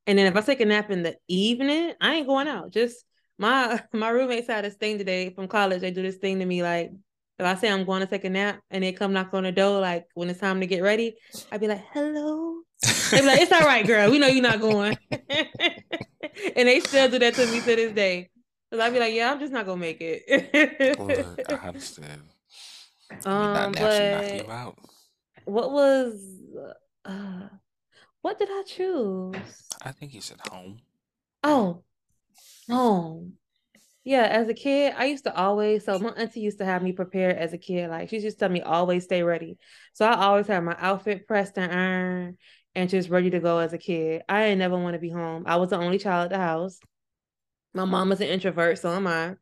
And 0.05 0.17
then 0.17 0.27
if 0.27 0.35
I 0.35 0.41
take 0.41 0.61
a 0.61 0.65
nap 0.65 0.91
in 0.91 1.03
the 1.03 1.17
evening, 1.27 1.93
I 1.99 2.15
ain't 2.15 2.27
going 2.27 2.47
out. 2.47 2.71
Just 2.71 3.03
my 3.39 3.81
my 3.93 4.09
roommates 4.09 4.47
had 4.47 4.65
this 4.65 4.75
thing 4.75 4.99
today 4.99 5.31
from 5.33 5.47
college. 5.47 5.81
They 5.81 5.91
do 5.91 6.03
this 6.03 6.17
thing 6.17 6.37
to 6.39 6.45
me 6.45 6.61
like 6.61 6.91
if 7.39 7.45
I 7.45 7.55
say 7.55 7.69
I'm 7.71 7.85
going 7.85 8.01
to 8.01 8.07
take 8.07 8.23
a 8.23 8.29
nap 8.29 8.59
and 8.71 8.83
they 8.83 8.91
come 8.91 9.13
knock 9.13 9.33
on 9.33 9.43
the 9.43 9.51
door 9.51 9.79
like 9.79 10.07
when 10.15 10.29
it's 10.29 10.39
time 10.39 10.59
to 10.59 10.67
get 10.67 10.81
ready, 10.81 11.15
I'd 11.51 11.61
be 11.61 11.67
like, 11.67 11.83
"Hello." 11.93 12.61
They'd 13.11 13.21
be 13.21 13.27
like, 13.27 13.41
"It's 13.41 13.51
all 13.51 13.61
right, 13.61 13.85
girl. 13.85 14.09
We 14.11 14.19
know 14.19 14.27
you're 14.27 14.41
not 14.41 14.59
going." 14.59 14.97
and 15.11 16.67
they 16.67 16.79
still 16.79 17.09
do 17.09 17.19
that 17.19 17.33
to 17.35 17.45
me 17.47 17.59
to 17.59 17.75
this 17.75 17.93
day. 17.93 18.29
Cause 18.71 18.79
I'd 18.79 18.93
be 18.93 18.99
like, 18.99 19.13
"Yeah, 19.13 19.31
I'm 19.31 19.39
just 19.39 19.53
not 19.53 19.65
gonna 19.65 19.79
make 19.79 19.97
it." 20.01 20.99
Look, 20.99 21.49
I 21.49 21.67
understand. 21.67 22.21
um, 23.25 23.53
Not 23.53 23.75
naturally 23.75 24.09
knock 24.09 24.33
you 24.33 24.43
but 24.43 24.87
what 25.45 25.71
was 25.71 26.19
uh, 27.05 27.47
what 28.21 28.37
did 28.37 28.49
I 28.51 28.63
choose? 28.65 29.35
I 29.83 29.91
think 29.91 30.11
he 30.11 30.19
said 30.19 30.39
home. 30.49 30.79
Oh, 31.43 31.83
home. 32.69 33.33
Yeah, 34.07 34.23
as 34.23 34.47
a 34.47 34.53
kid, 34.53 34.93
I 34.95 35.07
used 35.07 35.25
to 35.25 35.35
always, 35.35 35.83
so 35.83 35.99
my 35.99 36.11
auntie 36.11 36.39
used 36.39 36.59
to 36.59 36.65
have 36.65 36.81
me 36.81 36.93
prepared 36.93 37.35
as 37.35 37.51
a 37.51 37.57
kid. 37.57 37.89
Like 37.89 38.07
she 38.07 38.19
just 38.19 38.39
tell 38.39 38.47
me 38.47 38.61
always 38.61 39.03
stay 39.03 39.21
ready. 39.21 39.57
So 39.91 40.05
I 40.05 40.15
always 40.15 40.47
have 40.47 40.63
my 40.63 40.77
outfit 40.79 41.27
pressed 41.27 41.57
and 41.57 41.69
ironed 41.69 42.37
and 42.73 42.89
just 42.89 43.09
ready 43.09 43.29
to 43.31 43.41
go 43.41 43.57
as 43.57 43.73
a 43.73 43.77
kid. 43.77 44.21
I 44.29 44.45
ain't 44.45 44.59
never 44.59 44.77
want 44.77 44.93
to 44.93 44.99
be 44.99 45.09
home. 45.09 45.43
I 45.45 45.57
was 45.57 45.71
the 45.71 45.77
only 45.77 45.97
child 45.97 46.23
at 46.23 46.29
the 46.29 46.37
house. 46.37 46.79
My 47.73 47.83
mom 47.83 48.07
was 48.07 48.21
an 48.21 48.29
introvert, 48.29 48.79
so 48.79 48.91
am 48.93 49.07
I. 49.07 49.35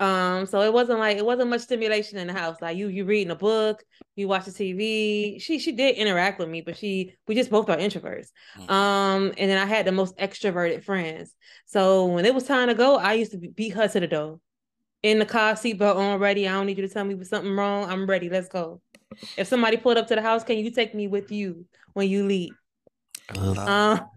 Um, 0.00 0.46
so 0.46 0.62
it 0.62 0.72
wasn't 0.72 0.98
like 0.98 1.18
it 1.18 1.24
wasn't 1.26 1.50
much 1.50 1.60
stimulation 1.62 2.18
in 2.18 2.26
the 2.26 2.32
house. 2.32 2.56
Like 2.60 2.76
you, 2.76 2.88
you 2.88 3.04
reading 3.04 3.30
a 3.30 3.36
book, 3.36 3.84
you 4.16 4.28
watch 4.28 4.46
the 4.46 4.52
TV. 4.52 5.38
She 5.38 5.58
she 5.58 5.72
did 5.72 5.96
interact 5.96 6.38
with 6.38 6.48
me, 6.48 6.62
but 6.62 6.76
she 6.76 7.16
we 7.28 7.34
just 7.34 7.50
both 7.50 7.68
are 7.68 7.76
introverts. 7.76 8.28
hmm 8.56 8.66
Um, 8.72 9.34
and 9.38 9.50
then 9.50 9.58
I 9.58 9.66
had 9.66 9.86
the 9.86 9.92
most 9.92 10.16
extroverted 10.16 10.84
friends. 10.84 11.34
So 11.66 12.06
when 12.06 12.24
it 12.24 12.34
was 12.34 12.44
time 12.44 12.68
to 12.68 12.74
go, 12.74 12.96
I 12.96 13.14
used 13.14 13.32
to 13.32 13.38
beat 13.38 13.70
her 13.74 13.88
to 13.88 14.00
the 14.00 14.06
door 14.08 14.40
in 15.02 15.18
the 15.18 15.26
car, 15.26 15.54
seatbelt 15.54 15.96
on, 15.96 16.20
ready. 16.20 16.48
I 16.48 16.52
don't 16.52 16.66
need 16.66 16.78
you 16.78 16.86
to 16.88 16.92
tell 16.92 17.04
me 17.04 17.22
something 17.24 17.54
wrong. 17.56 17.88
I'm 17.90 18.06
ready. 18.06 18.28
Let's 18.30 18.48
go. 18.48 18.82
If 19.36 19.48
somebody 19.48 19.78
pulled 19.78 19.98
up 19.98 20.08
to 20.08 20.16
the 20.16 20.22
house, 20.22 20.44
can 20.44 20.58
you 20.58 20.70
take 20.72 20.94
me 20.94 21.08
with 21.08 21.32
you 21.32 21.66
when 21.94 22.08
you 22.08 22.26
leave? 22.26 22.56
Love. 23.34 23.58
Um, 23.66 24.10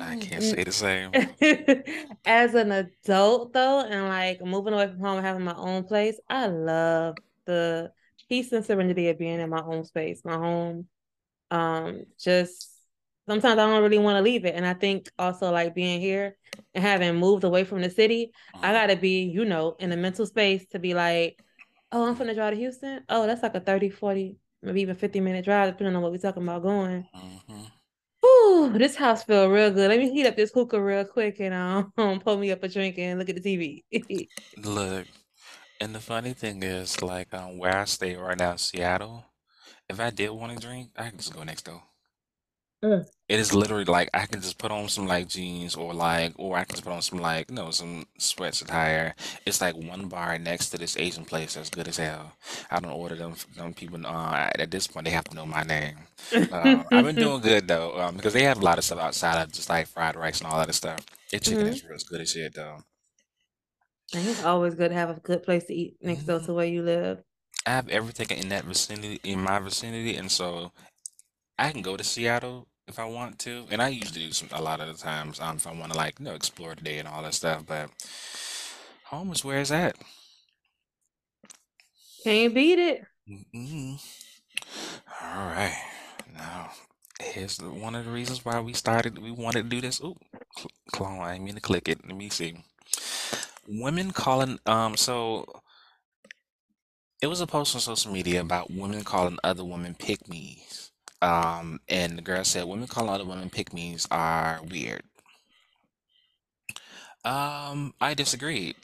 I 0.00 0.16
can't 0.16 0.42
say 0.44 0.64
the 0.64 0.72
same. 0.72 1.14
as 2.24 2.54
an 2.54 2.72
adult 2.72 3.52
though, 3.52 3.80
and 3.84 4.08
like 4.08 4.40
moving 4.42 4.74
away 4.74 4.88
from 4.88 5.00
home 5.00 5.18
and 5.18 5.26
having 5.26 5.44
my 5.44 5.54
own 5.56 5.84
place, 5.84 6.18
I 6.28 6.46
love 6.46 7.16
the 7.46 7.92
peace 8.28 8.52
and 8.52 8.64
serenity 8.64 9.08
of 9.08 9.18
being 9.18 9.40
in 9.40 9.50
my 9.50 9.62
own 9.62 9.84
space, 9.84 10.22
my 10.24 10.34
home. 10.36 10.88
Um, 11.50 12.04
just 12.20 12.70
sometimes 13.28 13.54
I 13.58 13.66
don't 13.66 13.82
really 13.82 13.98
want 13.98 14.16
to 14.18 14.22
leave 14.22 14.44
it. 14.44 14.54
And 14.54 14.66
I 14.66 14.74
think 14.74 15.10
also 15.18 15.50
like 15.52 15.74
being 15.74 16.00
here 16.00 16.36
and 16.74 16.84
having 16.84 17.16
moved 17.16 17.44
away 17.44 17.64
from 17.64 17.82
the 17.82 17.90
city, 17.90 18.32
I 18.62 18.72
hmm 18.72 18.74
gotta 18.74 18.96
be, 18.96 19.24
you 19.24 19.44
know, 19.44 19.76
in 19.78 19.92
a 19.92 19.96
mental 19.96 20.26
space 20.26 20.66
to 20.72 20.78
be 20.78 20.94
like, 20.94 21.38
oh, 21.92 22.06
I'm 22.08 22.16
finna 22.16 22.34
drive 22.34 22.54
to 22.54 22.58
Houston. 22.60 23.04
Oh, 23.08 23.26
that's 23.26 23.42
like 23.42 23.54
a 23.54 23.60
30, 23.60 23.90
40, 23.90 24.36
maybe 24.62 24.82
even 24.82 24.96
50 24.96 25.20
minute 25.20 25.44
drive, 25.44 25.70
depending 25.72 25.96
on 25.96 26.02
what 26.02 26.12
we're 26.12 26.18
talking 26.18 26.42
about 26.42 26.62
going. 26.62 27.06
hmm 27.12 27.64
Whew, 28.20 28.72
this 28.78 28.96
house 28.96 29.22
feel 29.24 29.48
real 29.48 29.70
good. 29.70 29.88
Let 29.90 29.98
me 30.00 30.10
heat 30.10 30.26
up 30.26 30.36
this 30.36 30.52
hookah 30.52 30.80
real 30.82 31.04
quick 31.04 31.40
and 31.40 31.54
um 31.54 32.20
pull 32.20 32.36
me 32.38 32.50
up 32.50 32.62
a 32.62 32.68
drink 32.68 32.98
and 32.98 33.18
look 33.18 33.28
at 33.28 33.36
the 33.36 33.40
TV. 33.42 34.30
Look, 34.56 35.06
and 35.80 35.94
the 35.94 36.00
funny 36.00 36.32
thing 36.34 36.62
is, 36.62 37.02
like, 37.02 37.32
um, 37.34 37.58
where 37.58 37.76
I 37.76 37.84
stay 37.84 38.16
right 38.16 38.38
now, 38.38 38.56
Seattle. 38.56 39.26
If 39.88 40.00
I 40.00 40.10
did 40.10 40.30
want 40.30 40.58
to 40.58 40.66
drink, 40.66 40.90
I 40.96 41.08
can 41.10 41.18
just 41.18 41.34
go 41.34 41.42
next 41.44 41.64
door. 41.64 41.82
Mm. 42.82 43.06
It 43.28 43.40
is 43.40 43.54
literally 43.54 43.84
like 43.84 44.10
I 44.14 44.26
can 44.26 44.40
just 44.42 44.58
put 44.58 44.70
on 44.70 44.88
some 44.88 45.06
like 45.06 45.28
jeans 45.28 45.74
or 45.74 45.94
like, 45.94 46.34
or 46.36 46.56
I 46.56 46.64
can 46.64 46.74
just 46.74 46.84
put 46.84 46.92
on 46.92 47.02
some 47.02 47.18
like, 47.20 47.48
you 47.50 47.56
know, 47.56 47.70
some 47.70 48.06
sweats 48.18 48.60
attire. 48.62 49.14
It's 49.46 49.60
like 49.60 49.76
one 49.76 50.08
bar 50.08 50.38
next 50.38 50.70
to 50.70 50.78
this 50.78 50.96
Asian 50.96 51.24
place 51.24 51.54
that's 51.54 51.70
good 51.70 51.88
as 51.88 51.96
hell. 51.96 52.32
I 52.70 52.80
don't 52.80 52.92
order 52.92 53.16
them. 53.16 53.34
Them 53.56 53.74
people. 53.74 54.06
Uh, 54.06 54.50
at 54.58 54.70
this 54.70 54.86
point, 54.86 55.06
they 55.06 55.12
have 55.12 55.24
to 55.24 55.34
know 55.34 55.46
my 55.46 55.62
name. 55.62 55.96
Uh, 56.50 56.84
I've 56.92 57.04
been 57.04 57.16
doing 57.18 57.40
good 57.40 57.66
though, 57.68 57.98
um, 58.00 58.16
because 58.16 58.34
they 58.34 58.44
have 58.44 58.60
a 58.60 58.64
lot 58.64 58.78
of 58.78 58.84
stuff 58.84 58.98
outside 59.00 59.42
of 59.42 59.52
just 59.52 59.68
like 59.70 59.86
fried 59.88 60.16
rice 60.16 60.40
and 60.40 60.50
all 60.50 60.64
that 60.64 60.74
stuff. 60.74 61.00
Their 61.30 61.40
chicken 61.40 61.66
hmm 61.66 61.68
is 61.68 61.82
real 61.84 61.98
good 62.10 62.20
as 62.20 62.30
shit 62.32 62.54
though. 62.54 62.82
And 64.14 64.26
it's 64.26 64.40
always 64.40 64.74
good 64.74 64.88
to 64.88 64.94
have 64.94 65.10
a 65.10 65.20
good 65.20 65.42
place 65.42 65.64
to 65.64 65.74
eat 65.74 65.98
next 66.02 66.24
door 66.24 66.38
hmm 66.38 66.42
to 66.42 66.52
where 66.54 66.66
you 66.66 66.82
live. 66.82 67.22
I 67.66 67.70
have 67.70 67.88
everything 67.88 68.28
in 68.30 68.48
that 68.50 68.64
vicinity, 68.64 69.20
in 69.24 69.40
my 69.42 69.58
vicinity, 69.58 70.16
and 70.16 70.30
so 70.30 70.72
I 71.58 71.72
can 71.72 71.82
go 71.82 71.96
to 71.96 72.04
Seattle 72.04 72.68
if 72.88 72.98
I 72.98 73.04
want 73.06 73.38
to, 73.40 73.66
and 73.70 73.82
I 73.82 73.88
usually 73.88 74.26
do 74.26 74.32
some 74.32 74.48
a 74.52 74.62
lot 74.62 74.80
of 74.80 74.88
the 74.88 74.94
times 75.02 75.40
um, 75.40 75.56
if 75.56 75.66
I 75.66 75.72
want 75.72 75.92
to 75.92 75.98
like 75.98 76.18
you 76.18 76.26
know 76.26 76.34
explore 76.34 76.74
the 76.74 76.82
day 76.82 76.98
and 76.98 77.08
all 77.08 77.22
that 77.22 77.34
stuff. 77.34 77.64
But 77.66 77.90
home 79.04 79.32
is 79.32 79.44
where 79.44 79.60
it's 79.60 79.70
at. 79.70 79.96
Can't 82.24 82.54
beat 82.54 82.78
it. 82.78 83.02
mm 83.54 83.98
All 85.22 85.46
right, 85.46 85.76
now 86.34 86.70
here's 87.20 87.56
the, 87.58 87.70
one 87.70 87.94
of 87.94 88.04
the 88.04 88.10
reasons 88.10 88.44
why 88.44 88.60
we 88.60 88.72
started. 88.72 89.18
We 89.18 89.30
wanted 89.30 89.64
to 89.64 89.68
do 89.70 89.80
this. 89.80 90.00
Ooh, 90.00 90.16
cl- 90.58 90.70
clone. 90.92 91.20
I 91.20 91.32
didn't 91.34 91.44
mean 91.46 91.54
to 91.56 91.60
click 91.60 91.88
it. 91.88 92.06
Let 92.06 92.16
me 92.16 92.28
see. 92.30 92.64
Women 93.68 94.12
calling. 94.12 94.58
Um. 94.66 94.96
So 94.96 95.46
it 97.22 97.28
was 97.28 97.40
a 97.40 97.46
post 97.46 97.74
on 97.74 97.80
social 97.80 98.12
media 98.12 98.40
about 98.42 98.70
women 98.70 99.04
calling 99.04 99.38
other 99.42 99.64
women 99.64 99.96
pick 99.96 100.28
me's. 100.28 100.91
Um, 101.22 101.80
and 101.88 102.18
the 102.18 102.22
girl 102.22 102.42
said 102.44 102.64
women 102.64 102.88
calling 102.88 103.08
other 103.08 103.24
women 103.24 103.48
pick 103.48 103.72
me's 103.72 104.08
are 104.10 104.60
weird. 104.68 105.04
Um, 107.24 107.94
I 108.00 108.14
disagreed. 108.14 108.74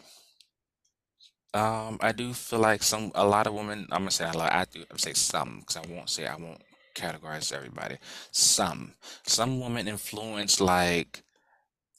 Um, 1.52 1.98
I 2.00 2.12
do 2.12 2.32
feel 2.32 2.60
like 2.60 2.82
some 2.84 3.10
a 3.16 3.26
lot 3.26 3.48
of 3.48 3.54
women. 3.54 3.88
I'm 3.90 4.02
gonna 4.02 4.12
say 4.12 4.28
a 4.28 4.36
lot. 4.36 4.52
I 4.52 4.64
do. 4.70 4.84
I'm 4.90 4.98
say 4.98 5.14
some 5.14 5.60
because 5.60 5.76
I 5.76 5.92
won't 5.92 6.08
say 6.08 6.26
I 6.26 6.36
won't 6.36 6.62
categorize 6.94 7.52
everybody. 7.52 7.96
Some 8.30 8.94
some 9.24 9.58
women 9.60 9.88
influence 9.88 10.60
like 10.60 11.24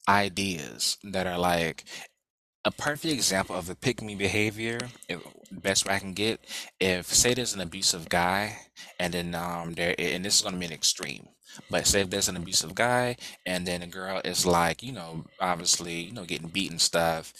ideas 0.07 0.97
that 1.03 1.27
are 1.27 1.37
like 1.37 1.83
a 2.65 2.71
perfect 2.71 3.13
example 3.13 3.55
of 3.55 3.69
a 3.69 3.75
pick 3.75 4.01
me 4.01 4.15
behavior. 4.15 4.79
If, 5.07 5.21
best 5.51 5.87
way 5.87 5.95
I 5.95 5.99
can 5.99 6.13
get 6.13 6.39
if 6.79 7.07
say 7.07 7.33
there's 7.33 7.55
an 7.55 7.61
abusive 7.61 8.07
guy 8.07 8.55
and 8.99 9.13
then 9.13 9.33
um 9.33 9.73
there 9.73 9.95
and 9.97 10.23
this 10.23 10.35
is 10.35 10.41
gonna 10.43 10.57
be 10.57 10.65
an 10.65 10.71
extreme. 10.71 11.27
But 11.69 11.87
say 11.87 12.01
if 12.01 12.09
there's 12.09 12.29
an 12.29 12.37
abusive 12.37 12.75
guy 12.75 13.17
and 13.45 13.65
then 13.65 13.81
a 13.81 13.87
girl 13.87 14.21
is 14.23 14.45
like 14.45 14.83
you 14.83 14.91
know 14.91 15.25
obviously 15.39 16.01
you 16.01 16.13
know 16.13 16.25
getting 16.25 16.49
beaten 16.49 16.79
stuff 16.79 17.33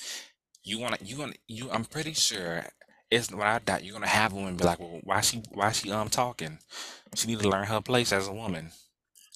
you 0.64 0.80
wanna 0.80 0.98
you 1.02 1.18
gonna 1.18 1.34
you 1.48 1.70
I'm 1.72 1.86
pretty 1.86 2.14
sure 2.14 2.66
it's 3.12 3.32
when 3.32 3.48
I 3.48 3.60
doubt 3.60 3.84
you're 3.84 3.94
gonna 3.94 4.08
have 4.08 4.34
a 4.34 4.36
woman 4.36 4.56
be 4.56 4.64
like, 4.64 4.80
well, 4.80 5.00
why 5.04 5.22
she 5.22 5.44
why 5.52 5.72
she 5.72 5.92
um 5.92 6.10
talking? 6.10 6.60
She 7.16 7.28
need 7.28 7.40
to 7.40 7.50
learn 7.50 7.66
her 7.68 7.82
place 7.82 8.12
as 8.12 8.28
a 8.28 8.34
woman. 8.34 8.72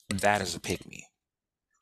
That 0.10 0.42
is 0.42 0.56
a 0.56 0.60
pick 0.60 0.88
me 0.88 1.08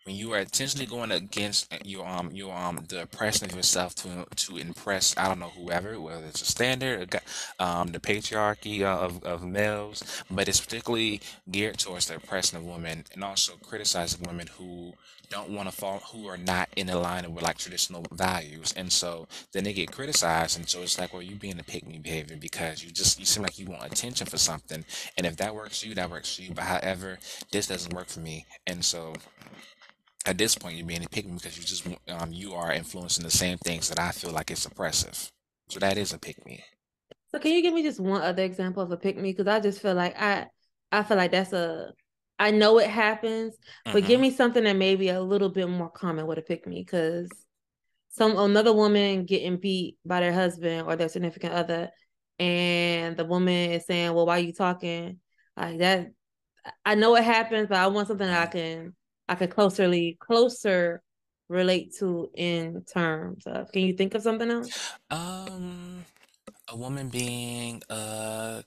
when 0.03 0.15
you 0.15 0.33
are 0.33 0.39
intentionally 0.39 0.85
going 0.85 1.11
against 1.11 1.71
your 1.85 2.07
um 2.07 2.31
your 2.31 2.55
um 2.55 2.83
the 2.87 3.03
oppression 3.03 3.49
of 3.49 3.55
yourself 3.55 3.95
to 3.95 4.25
to 4.35 4.57
impress 4.57 5.15
I 5.17 5.27
don't 5.27 5.39
know 5.39 5.49
whoever 5.49 5.99
whether 5.99 6.25
it's 6.25 6.41
a 6.41 6.45
standard 6.45 7.19
um 7.59 7.87
the 7.89 7.99
patriarchy 7.99 8.81
uh, 8.81 8.97
of 8.99 9.23
of 9.23 9.43
males 9.43 10.03
but 10.29 10.47
it's 10.47 10.59
particularly 10.61 11.21
geared 11.49 11.77
towards 11.77 12.07
the 12.07 12.15
oppression 12.15 12.57
of 12.57 12.65
women 12.65 13.05
and 13.13 13.23
also 13.23 13.53
criticizing 13.63 14.25
women 14.25 14.47
who 14.57 14.93
don't 15.29 15.49
want 15.49 15.69
to 15.69 15.75
fall 15.75 15.99
who 16.11 16.27
are 16.27 16.37
not 16.37 16.67
in 16.75 16.89
alignment 16.89 17.33
with 17.33 17.43
like 17.43 17.57
traditional 17.57 18.05
values. 18.11 18.73
And 18.75 18.91
so 18.91 19.27
then 19.53 19.63
they 19.63 19.73
get 19.73 19.91
criticized. 19.91 20.57
And 20.57 20.67
so 20.67 20.81
it's 20.81 20.99
like 20.99 21.13
well 21.13 21.21
you 21.21 21.35
being 21.35 21.59
a 21.59 21.63
pick 21.63 21.87
me 21.87 21.99
behavior 21.99 22.35
because 22.37 22.83
you 22.83 22.91
just 22.91 23.19
you 23.19 23.25
seem 23.25 23.43
like 23.43 23.57
you 23.57 23.65
want 23.65 23.85
attention 23.91 24.27
for 24.27 24.37
something. 24.37 24.83
And 25.17 25.25
if 25.25 25.37
that 25.37 25.55
works 25.55 25.81
for 25.81 25.87
you 25.87 25.95
that 25.95 26.09
works 26.09 26.35
for 26.35 26.41
you. 26.41 26.53
But 26.53 26.65
however 26.65 27.17
this 27.51 27.67
doesn't 27.67 27.93
work 27.93 28.07
for 28.07 28.19
me. 28.19 28.45
And 28.67 28.83
so 28.83 29.13
at 30.25 30.37
this 30.37 30.55
point 30.55 30.77
you're 30.77 30.85
being 30.85 31.03
a 31.03 31.09
pick 31.09 31.25
me 31.25 31.33
because 31.33 31.57
you 31.57 31.63
just 31.63 31.85
um 32.09 32.31
you 32.33 32.53
are 32.53 32.71
influencing 32.73 33.23
the 33.23 33.31
same 33.31 33.57
things 33.59 33.89
that 33.89 33.99
I 33.99 34.11
feel 34.11 34.31
like 34.31 34.51
it's 34.51 34.65
oppressive. 34.65 35.31
So 35.69 35.79
that 35.79 35.97
is 35.97 36.13
a 36.13 36.19
pick 36.19 36.45
me. 36.45 36.63
So 37.31 37.39
can 37.39 37.51
you 37.51 37.61
give 37.61 37.73
me 37.73 37.83
just 37.83 37.99
one 37.99 38.21
other 38.21 38.43
example 38.43 38.83
of 38.83 38.91
a 38.91 38.97
pick 38.97 39.17
me? 39.17 39.31
Because 39.31 39.47
I 39.47 39.59
just 39.59 39.81
feel 39.81 39.93
like 39.95 40.19
I 40.19 40.47
I 40.91 41.03
feel 41.03 41.17
like 41.17 41.31
that's 41.31 41.53
a 41.53 41.93
I 42.39 42.51
know 42.51 42.79
it 42.79 42.89
happens, 42.89 43.55
but 43.91 44.05
give 44.05 44.19
Mm-hmm. 44.19 44.21
me 44.21 44.31
something 44.31 44.63
that 44.63 44.75
may 44.75 44.95
be 44.95 45.09
a 45.09 45.21
little 45.21 45.49
bit 45.49 45.69
more 45.69 45.89
common 45.91 46.27
with 46.27 46.39
a 46.39 46.41
pick 46.41 46.67
me 46.67 46.81
because 46.83 47.45
some 48.09 48.37
another 48.37 48.73
woman 48.73 49.25
getting 49.25 49.57
beat 49.57 49.97
by 50.05 50.21
their 50.21 50.33
husband 50.33 50.87
or 50.87 50.95
their 50.97 51.09
significant 51.09 51.53
other, 51.53 51.91
and 52.39 53.17
the 53.17 53.25
woman 53.25 53.71
is 53.71 53.85
saying, 53.87 54.13
"Well, 54.13 54.25
why 54.27 54.37
are 54.39 54.41
you 54.41 54.53
talking 54.53 55.19
like 55.57 55.79
that?" 55.79 56.11
I 56.85 56.95
know 56.95 57.15
it 57.15 57.23
happens, 57.23 57.67
but 57.69 57.77
I 57.79 57.87
want 57.87 58.07
something 58.07 58.27
that 58.27 58.43
I 58.43 58.47
mm 58.47 58.51
can 58.51 58.95
I 59.31 59.35
could 59.35 59.49
closerly 59.51 60.19
closer 60.19 61.01
relate 61.47 61.95
to 61.99 62.29
in 62.35 62.83
terms 62.83 63.47
of. 63.47 63.71
Can 63.71 63.83
you 63.83 63.93
think 63.93 64.13
of 64.13 64.21
something 64.21 64.51
else? 64.51 64.91
Um, 65.09 66.03
a 66.67 66.75
woman 66.75 67.07
being 67.07 67.81
a 67.89 68.63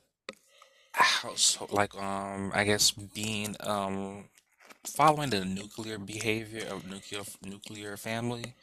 household 0.93 1.73
like 1.73 1.93
um 1.97 2.53
I 2.55 2.65
guess 2.65 2.93
being 2.93 3.57
um 3.61 4.25
following 4.87 5.29
the 5.31 5.45
nuclear 5.45 5.99
behavior 5.99 6.67
of 6.71 6.89
nuclear 6.89 7.23
nuclear 7.43 7.97
family 7.99 8.55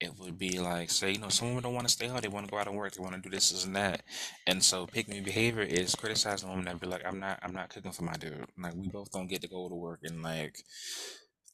it 0.00 0.18
would 0.18 0.38
be 0.38 0.58
like, 0.58 0.90
say, 0.90 1.12
you 1.12 1.18
know, 1.18 1.28
some 1.30 1.48
women 1.48 1.62
don't 1.62 1.74
want 1.74 1.86
to 1.86 1.92
stay 1.92 2.08
home. 2.08 2.20
They 2.20 2.28
want 2.28 2.46
to 2.46 2.50
go 2.50 2.58
out 2.58 2.66
and 2.66 2.76
work. 2.76 2.92
They 2.92 3.02
want 3.02 3.14
to 3.14 3.20
do 3.22 3.30
this, 3.30 3.50
this, 3.50 3.64
and 3.64 3.76
that. 3.76 4.02
And 4.46 4.62
so 4.62 4.86
pick 4.86 5.08
me 5.08 5.20
behavior 5.20 5.62
is 5.62 5.94
criticizing 5.94 6.48
a 6.48 6.52
woman 6.52 6.68
and 6.68 6.80
be 6.80 6.86
like, 6.86 7.02
I'm 7.06 7.18
not, 7.20 7.38
I'm 7.42 7.52
not 7.54 7.70
cooking 7.70 7.92
for 7.92 8.02
my 8.04 8.12
dude. 8.14 8.44
Like 8.58 8.74
we 8.74 8.88
both 8.88 9.10
don't 9.12 9.28
get 9.28 9.40
to 9.42 9.48
go 9.48 9.68
to 9.68 9.74
work 9.74 10.00
and 10.02 10.22
like 10.22 10.62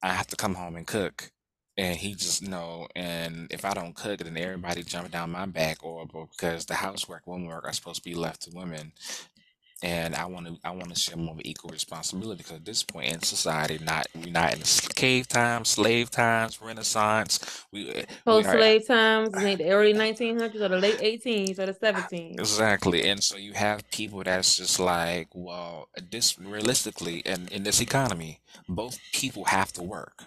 I 0.02 0.14
have 0.14 0.28
to 0.28 0.36
come 0.36 0.54
home 0.56 0.76
and 0.76 0.86
cook. 0.86 1.30
And 1.78 1.96
he 1.96 2.14
just 2.14 2.42
you 2.42 2.48
know, 2.50 2.88
and 2.96 3.48
if 3.50 3.64
I 3.64 3.74
don't 3.74 3.94
cook, 3.96 4.18
then 4.20 4.36
everybody 4.36 4.82
jumping 4.82 5.12
down 5.12 5.30
my 5.32 5.46
back, 5.46 5.84
or, 5.84 6.06
because 6.06 6.66
the 6.66 6.74
housework, 6.74 7.26
women 7.26 7.48
work 7.48 7.64
are 7.66 7.72
supposed 7.72 8.04
to 8.04 8.10
be 8.10 8.14
left 8.16 8.42
to 8.42 8.50
women 8.52 8.92
and 9.82 10.14
I 10.14 10.26
want 10.26 10.46
to 10.46 10.58
I 10.64 10.70
want 10.72 10.90
to 10.90 10.98
share 11.00 11.16
more 11.16 11.34
of 11.34 11.40
equal 11.44 11.70
responsibility 11.70 12.38
because 12.38 12.56
at 12.58 12.64
this 12.64 12.82
point 12.84 13.12
in 13.14 13.22
society, 13.22 13.78
not 13.82 14.06
we're 14.14 14.32
not 14.32 14.52
in 14.54 14.60
the 14.60 14.90
cave 14.94 15.28
times, 15.28 15.70
slave 15.70 16.10
times, 16.10 16.60
Renaissance. 16.60 17.64
We 17.72 17.90
eh, 17.90 18.04
we 18.28 18.42
Post 18.42 18.50
slave 18.50 18.86
times, 18.86 19.36
in 19.36 19.58
the 19.58 19.70
early 19.70 19.94
1900s 19.94 20.60
or 20.60 20.68
the 20.68 20.78
late 20.78 20.98
18s 21.00 21.58
or 21.58 21.66
the 21.66 21.74
17s. 21.74 22.38
exactly, 22.38 23.08
and 23.08 23.22
so 23.22 23.36
you 23.36 23.52
have 23.54 23.88
people 23.90 24.22
that's 24.24 24.56
just 24.56 24.78
like, 24.80 25.28
well, 25.34 25.88
this 26.10 26.38
realistically, 26.38 27.18
in 27.20 27.48
in 27.48 27.62
this 27.64 27.80
economy, 27.80 28.40
both 28.68 29.00
people 29.12 29.44
have 29.46 29.72
to 29.74 29.82
work. 29.82 30.24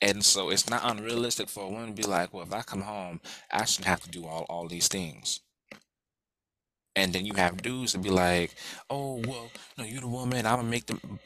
And 0.00 0.24
so 0.24 0.50
it's 0.50 0.68
not 0.70 0.82
unrealistic 0.84 1.48
for 1.48 1.64
a 1.64 1.68
woman 1.68 1.88
to 1.88 1.92
be 1.94 2.04
like, 2.04 2.32
well, 2.32 2.44
if 2.44 2.52
I 2.52 2.62
come 2.62 2.82
home, 2.82 3.20
I 3.50 3.64
shouldn't 3.64 3.88
have 3.88 4.02
to 4.02 4.10
do 4.10 4.26
all, 4.26 4.46
all 4.48 4.68
these 4.68 4.88
things. 4.88 5.40
And 6.96 7.12
then 7.12 7.26
you 7.26 7.34
have 7.34 7.62
dudes 7.62 7.92
to 7.92 7.98
be 7.98 8.10
like, 8.10 8.54
oh, 8.90 9.22
well, 9.26 9.52
no, 9.78 9.84
you're 9.84 10.00
the 10.02 10.08
woman, 10.08 10.46
I'm 10.46 10.56
gonna 10.56 10.68
make 10.68 10.86
them. 10.86 11.20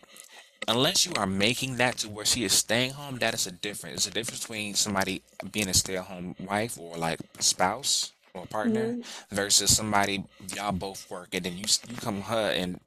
Unless 0.68 1.06
you 1.06 1.12
are 1.16 1.26
making 1.26 1.76
that 1.76 1.98
to 1.98 2.08
where 2.10 2.24
she 2.26 2.44
is 2.44 2.52
staying 2.52 2.92
home, 2.92 3.16
that 3.18 3.34
is 3.34 3.46
a 3.46 3.52
difference. 3.52 3.96
It's 3.98 4.06
a 4.08 4.10
difference 4.10 4.40
between 4.40 4.74
somebody 4.74 5.22
being 5.50 5.68
a 5.68 5.74
stay-at-home 5.74 6.36
wife 6.40 6.78
or 6.78 6.96
like 6.98 7.20
spouse 7.40 8.12
or 8.34 8.46
partner 8.46 8.94
hmm 8.94 9.04
versus 9.30 9.74
somebody 9.74 10.24
y'all 10.54 10.72
both 10.72 11.10
work 11.10 11.28
and 11.32 11.44
then 11.44 11.56
you 11.56 11.64
you 11.88 11.96
come 11.96 12.20
her 12.22 12.50
and 12.52 12.80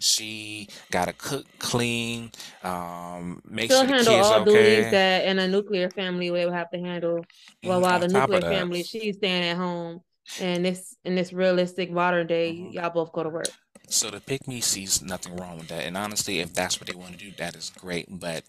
she 0.00 0.68
gotta 0.90 1.12
cook, 1.12 1.46
clean, 1.58 2.32
um, 2.64 3.40
make 3.48 3.70
She'll 3.70 3.72
sure 3.72 3.88
the 3.88 3.94
handle 3.94 4.16
kids 4.16 4.30
all 4.32 4.44
duties 4.44 4.88
that 4.88 5.24
in 5.26 5.38
a 5.38 5.46
nuclear 5.48 5.90
family 5.90 6.30
would 6.30 6.52
have 6.52 6.70
to 6.70 6.78
handle. 6.80 7.28
Well, 7.62 7.80
hmm 7.80 7.82
while 7.82 8.00
the 8.00 8.08
nuclear 8.08 8.42
family, 8.42 8.82
she's 8.82 9.16
staying 9.16 9.44
at 9.44 9.56
home, 9.56 10.02
and 10.38 10.64
this 10.64 10.96
in 11.04 11.14
this 11.14 11.32
realistic 11.32 11.90
modern 11.90 12.26
day, 12.26 12.52
mhm. 12.52 12.72
y'all 12.72 12.90
both 12.90 13.12
go 13.12 13.22
to 13.22 13.28
work. 13.28 13.48
So 13.88 14.10
the 14.10 14.20
pick 14.20 14.46
me 14.46 14.60
sees 14.60 15.02
nothing 15.02 15.36
wrong 15.36 15.58
with 15.58 15.68
that, 15.68 15.84
and 15.84 15.96
honestly, 15.96 16.40
if 16.40 16.54
that's 16.54 16.80
what 16.80 16.88
they 16.88 16.94
want 16.94 17.18
to 17.18 17.18
do, 17.18 17.32
that 17.38 17.56
is 17.56 17.70
great. 17.70 18.06
But 18.08 18.44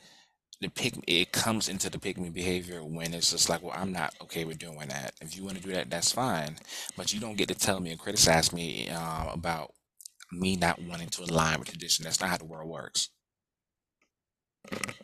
the 0.61 0.69
pick 0.69 0.93
it 1.07 1.31
comes 1.31 1.67
into 1.67 1.89
the 1.89 1.99
pick 1.99 2.17
me 2.17 2.29
behavior 2.29 2.83
when 2.83 3.13
it's 3.13 3.31
just 3.31 3.49
like, 3.49 3.63
well, 3.63 3.75
I'm 3.75 3.91
not 3.91 4.13
okay 4.21 4.45
with 4.45 4.59
doing 4.59 4.87
that. 4.89 5.13
If 5.21 5.35
you 5.35 5.43
want 5.43 5.57
to 5.57 5.63
do 5.63 5.73
that, 5.73 5.89
that's 5.89 6.11
fine, 6.11 6.57
but 6.95 7.13
you 7.13 7.19
don't 7.19 7.37
get 7.37 7.47
to 7.49 7.55
tell 7.55 7.79
me 7.79 7.91
and 7.91 7.99
criticize 7.99 8.53
me 8.53 8.89
uh, 8.89 9.31
about 9.33 9.73
me 10.31 10.55
not 10.55 10.81
wanting 10.81 11.09
to 11.09 11.23
align 11.23 11.59
with 11.59 11.69
tradition. 11.69 12.03
That's 12.03 12.21
not 12.21 12.29
how 12.29 12.37
the 12.37 12.45
world 12.45 12.69
works. 12.69 13.09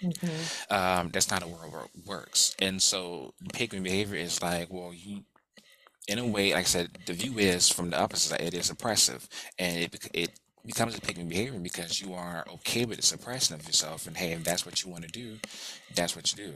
Okay. 0.03 0.37
Um, 0.69 1.09
that's 1.09 1.29
not 1.31 1.41
how 1.41 1.47
the 1.47 1.53
world 1.53 1.71
wor- 1.71 1.89
works. 2.05 2.55
And 2.59 2.81
so 2.81 3.33
pick 3.53 3.73
me 3.73 3.79
behavior 3.79 4.17
is 4.17 4.41
like, 4.41 4.67
well, 4.71 4.93
you 4.93 5.23
in 6.07 6.19
a 6.19 6.25
way, 6.25 6.51
like 6.53 6.61
I 6.61 6.63
said, 6.63 6.97
the 7.05 7.13
view 7.13 7.37
is 7.37 7.69
from 7.69 7.89
the 7.89 7.99
opposite 7.99 8.29
side, 8.29 8.41
it 8.41 8.53
is 8.53 8.69
oppressive, 8.69 9.27
and 9.59 9.77
it 9.77 10.09
it 10.13 10.39
becomes 10.65 10.97
a 10.97 11.01
picking 11.01 11.27
behavior 11.29 11.59
because 11.59 12.01
you 12.01 12.13
are 12.13 12.45
okay 12.55 12.85
with 12.85 12.97
the 12.97 13.03
suppression 13.03 13.55
of 13.55 13.65
yourself, 13.65 14.07
and 14.07 14.17
hey, 14.17 14.31
if 14.33 14.43
that's 14.43 14.65
what 14.65 14.83
you 14.83 14.91
want 14.91 15.03
to 15.03 15.09
do, 15.11 15.37
that's 15.95 16.15
what 16.15 16.31
you 16.31 16.47
do. 16.47 16.53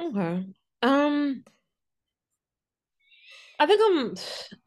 Okay. 0.00 0.46
Um, 0.82 1.44
I 3.58 3.66
think 3.66 3.80
I'm 3.84 4.14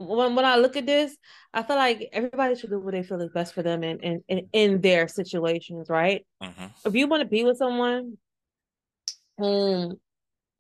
when 0.08 0.36
when 0.36 0.46
I 0.46 0.58
look 0.58 0.76
at 0.76 0.86
this, 0.86 1.18
I 1.54 1.64
feel 1.64 1.76
like 1.76 2.10
everybody 2.14 2.56
should 2.56 2.70
do 2.70 2.80
what 2.80 2.94
they 2.94 3.04
feel 3.04 3.22
is 3.22 3.32
best 3.32 3.54
for 3.54 3.64
them 3.64 3.84
in 3.84 4.00
in 4.00 4.24
in, 4.28 4.50
in 4.54 4.82
their 4.82 5.08
situations, 5.08 5.90
right? 5.90 6.26
hmm 6.42 6.68
If 6.86 6.94
you 6.94 7.08
want 7.08 7.22
to 7.22 7.28
be 7.28 7.44
with 7.44 7.58
someone 7.58 8.18
whom 9.38 10.00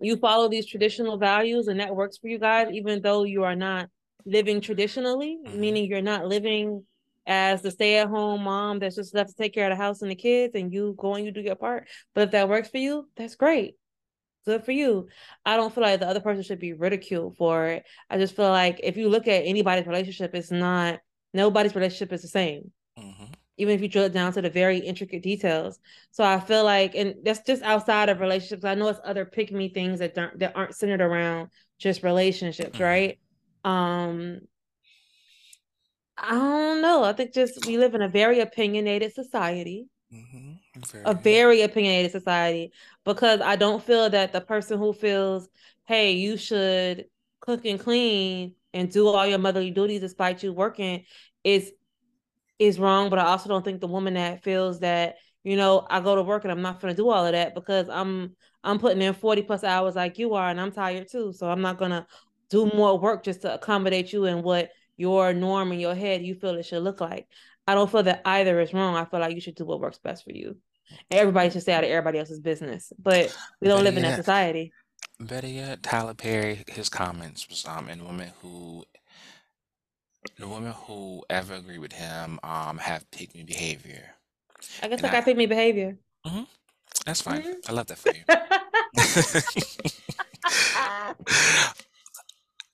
you 0.04 0.18
follow 0.18 0.50
these 0.50 0.68
traditional 0.68 1.18
values 1.18 1.68
and 1.68 1.80
that 1.80 1.96
works 1.96 2.18
for 2.18 2.28
you 2.28 2.40
guys, 2.40 2.70
even 2.72 3.02
though 3.02 3.24
you 3.24 3.44
are 3.44 3.56
not 3.56 3.90
living 4.26 4.62
traditionally, 4.62 5.38
hmm 5.46 5.60
meaning 5.60 5.86
you're 5.86 6.02
not 6.02 6.28
living 6.28 6.86
as 7.26 7.62
the 7.62 7.72
stay-at-home 7.72 8.44
mom 8.44 8.80
that's 8.80 8.98
just 8.98 9.16
left 9.16 9.30
to 9.30 9.36
take 9.36 9.54
care 9.54 9.72
of 9.72 9.78
the 9.78 9.82
house 9.84 10.02
and 10.02 10.12
the 10.12 10.16
kids 10.16 10.56
and 10.56 10.74
you 10.74 10.94
go 10.98 11.16
and 11.16 11.26
you 11.26 11.32
do 11.32 11.42
your 11.42 11.56
part. 11.56 11.88
But 12.14 12.24
if 12.26 12.32
that 12.32 12.50
works 12.50 12.70
for 12.70 12.78
you, 12.80 13.10
that's 13.16 13.36
great. 13.36 13.76
Good 14.46 14.66
for 14.66 14.74
you. 14.74 15.08
I 15.46 15.56
don't 15.56 15.74
feel 15.74 15.84
like 15.84 16.02
the 16.02 16.08
other 16.08 16.20
person 16.20 16.44
should 16.44 16.60
be 16.60 16.74
ridiculed 16.74 17.38
for 17.38 17.68
it. 17.68 17.86
I 18.10 18.18
just 18.18 18.36
feel 18.36 18.50
like 18.50 18.82
if 18.84 18.98
you 18.98 19.08
look 19.10 19.28
at 19.28 19.46
anybody's 19.46 19.88
relationship, 19.88 20.36
it's 20.36 20.52
not 20.52 21.00
nobody's 21.34 21.76
relationship 21.76 22.12
is 22.14 22.22
the 22.22 22.28
same 22.28 22.72
hmm 22.98 23.34
even 23.58 23.76
if 23.76 23.82
you 23.82 23.88
drill 23.88 24.06
it 24.06 24.14
down 24.14 24.34
to 24.34 24.42
the 24.42 24.50
very 24.50 24.80
intricate 24.80 25.24
details. 25.24 25.80
So 26.12 26.24
I 26.24 26.40
feel 26.40 26.64
like, 26.64 26.96
and 26.96 27.16
that's 27.24 27.42
just 27.42 27.62
outside 27.64 28.10
of 28.10 28.20
relationships. 28.20 28.66
I 28.66 28.76
know 28.76 28.88
it's 28.88 29.00
other 29.06 29.26
pick 29.26 29.52
me 29.52 29.70
things 29.70 30.00
that 30.00 30.16
don't 30.16 30.38
that 30.40 30.56
aren't 30.56 30.76
centered 30.76 31.02
around 31.02 31.50
just 31.80 32.04
relationships, 32.04 32.78
hmm 32.78 32.82
right? 32.82 33.20
Um, 33.64 34.42
I 36.18 36.32
don't 36.32 36.82
know. 36.82 37.04
I 37.04 37.14
think 37.14 37.34
just 37.34 37.66
we 37.66 37.78
live 37.78 37.96
in 37.96 38.02
a 38.02 38.08
very 38.10 38.40
opinionated 38.40 39.14
society, 39.14 39.88
hmm 40.12 40.54
a 41.06 41.14
Very. 41.14 41.24
very 41.24 41.62
opinionated 41.62 42.12
society, 42.12 42.72
because 43.06 43.42
I 43.42 43.56
don't 43.56 43.84
feel 43.84 44.10
that 44.10 44.32
the 44.34 44.42
person 44.42 44.80
who 44.80 44.94
feels, 44.94 45.48
hey, 45.86 46.14
you 46.14 46.38
should 46.38 47.06
cook 47.42 47.66
and 47.66 47.80
clean 47.80 48.56
and 48.74 48.90
do 48.92 49.08
all 49.08 49.28
your 49.28 49.38
motherly 49.40 49.72
duties 49.72 50.02
despite 50.02 50.44
you 50.44 50.54
working 50.54 51.06
is 51.44 51.72
is 52.60 52.80
wrong, 52.80 53.10
but 53.10 53.20
I 53.20 53.26
also 53.26 53.50
don't 53.50 53.64
think 53.66 53.82
the 53.82 53.88
woman 53.88 54.14
that 54.16 54.44
feels 54.44 54.80
that, 54.82 55.16
you 55.44 55.58
know, 55.58 55.86
I 55.90 56.00
go 56.00 56.16
to 56.16 56.24
work 56.24 56.44
and 56.44 56.52
I'm 56.52 56.62
not 56.62 56.80
gonna 56.82 56.94
do 56.94 57.10
all 57.10 57.26
of 57.26 57.32
that 57.34 57.56
because 57.56 57.90
I'm 57.90 58.36
I'm 58.64 58.80
putting 58.80 59.02
in 59.02 59.14
40 59.14 59.44
plus 59.44 59.64
hours 59.64 59.96
like 59.96 60.18
you 60.20 60.34
are 60.36 60.50
and 60.50 60.60
I'm 60.62 60.72
tired 60.72 61.08
too. 61.10 61.34
So 61.34 61.50
I'm 61.50 61.62
not 61.62 61.78
gonna 61.78 62.08
do 62.50 62.66
more 62.68 63.00
work 63.00 63.24
just 63.24 63.42
to 63.42 63.54
accommodate 63.54 64.14
you 64.14 64.26
and 64.26 64.44
what 64.44 64.72
your 64.98 65.34
norm 65.34 65.72
in 65.72 65.80
your 65.80 65.96
head 65.96 66.22
you 66.24 66.36
feel 66.36 66.56
it 66.56 66.66
should 66.66 66.84
look 66.84 67.02
like. 67.02 67.28
I 67.68 67.76
don't 67.76 67.92
feel 67.92 68.04
that 68.04 68.22
either 68.26 68.60
is 68.60 68.74
wrong. 68.74 68.96
I 68.96 69.06
feel 69.06 69.20
like 69.20 69.36
you 69.36 69.42
should 69.42 69.56
do 69.56 69.66
what 69.66 69.80
works 69.80 69.98
best 70.00 70.24
for 70.24 70.32
you. 70.32 70.58
Everybody 71.10 71.50
should 71.50 71.62
stay 71.62 71.74
out 71.74 71.84
of 71.84 71.90
everybody 71.90 72.20
else's 72.20 72.40
business. 72.42 72.92
But 73.00 73.36
we 73.62 73.68
don't 73.68 73.84
Better 73.84 73.84
live 73.84 73.98
in 73.98 74.04
that 74.04 74.16
society. 74.16 74.74
better 75.20 75.48
yet, 75.48 75.84
Tyler 75.84 76.14
Perry, 76.14 76.64
his 76.68 76.90
comments 76.90 77.48
was 77.50 77.66
um, 77.66 77.88
and 77.90 78.04
women 78.06 78.32
who 78.42 78.84
the 80.40 80.48
women 80.48 80.74
who 80.74 81.24
ever 81.30 81.54
agree 81.56 81.78
with 81.78 81.94
him 81.94 82.40
um 82.44 82.78
have 82.80 83.10
pick 83.12 83.36
me 83.36 83.44
behavior, 83.44 84.16
I 84.82 84.88
guess 84.88 85.00
and 85.00 85.04
I 85.04 85.10
gotta 85.10 85.26
pick 85.26 85.38
me 85.38 85.46
behavior. 85.46 85.98
hmm 86.26 86.44
that's 87.06 87.22
fine. 87.22 87.42
Mhm. 87.44 87.70
I 87.70 87.72
love 87.74 87.88
that 87.88 87.98
for 87.98 88.10
you. 88.10 88.24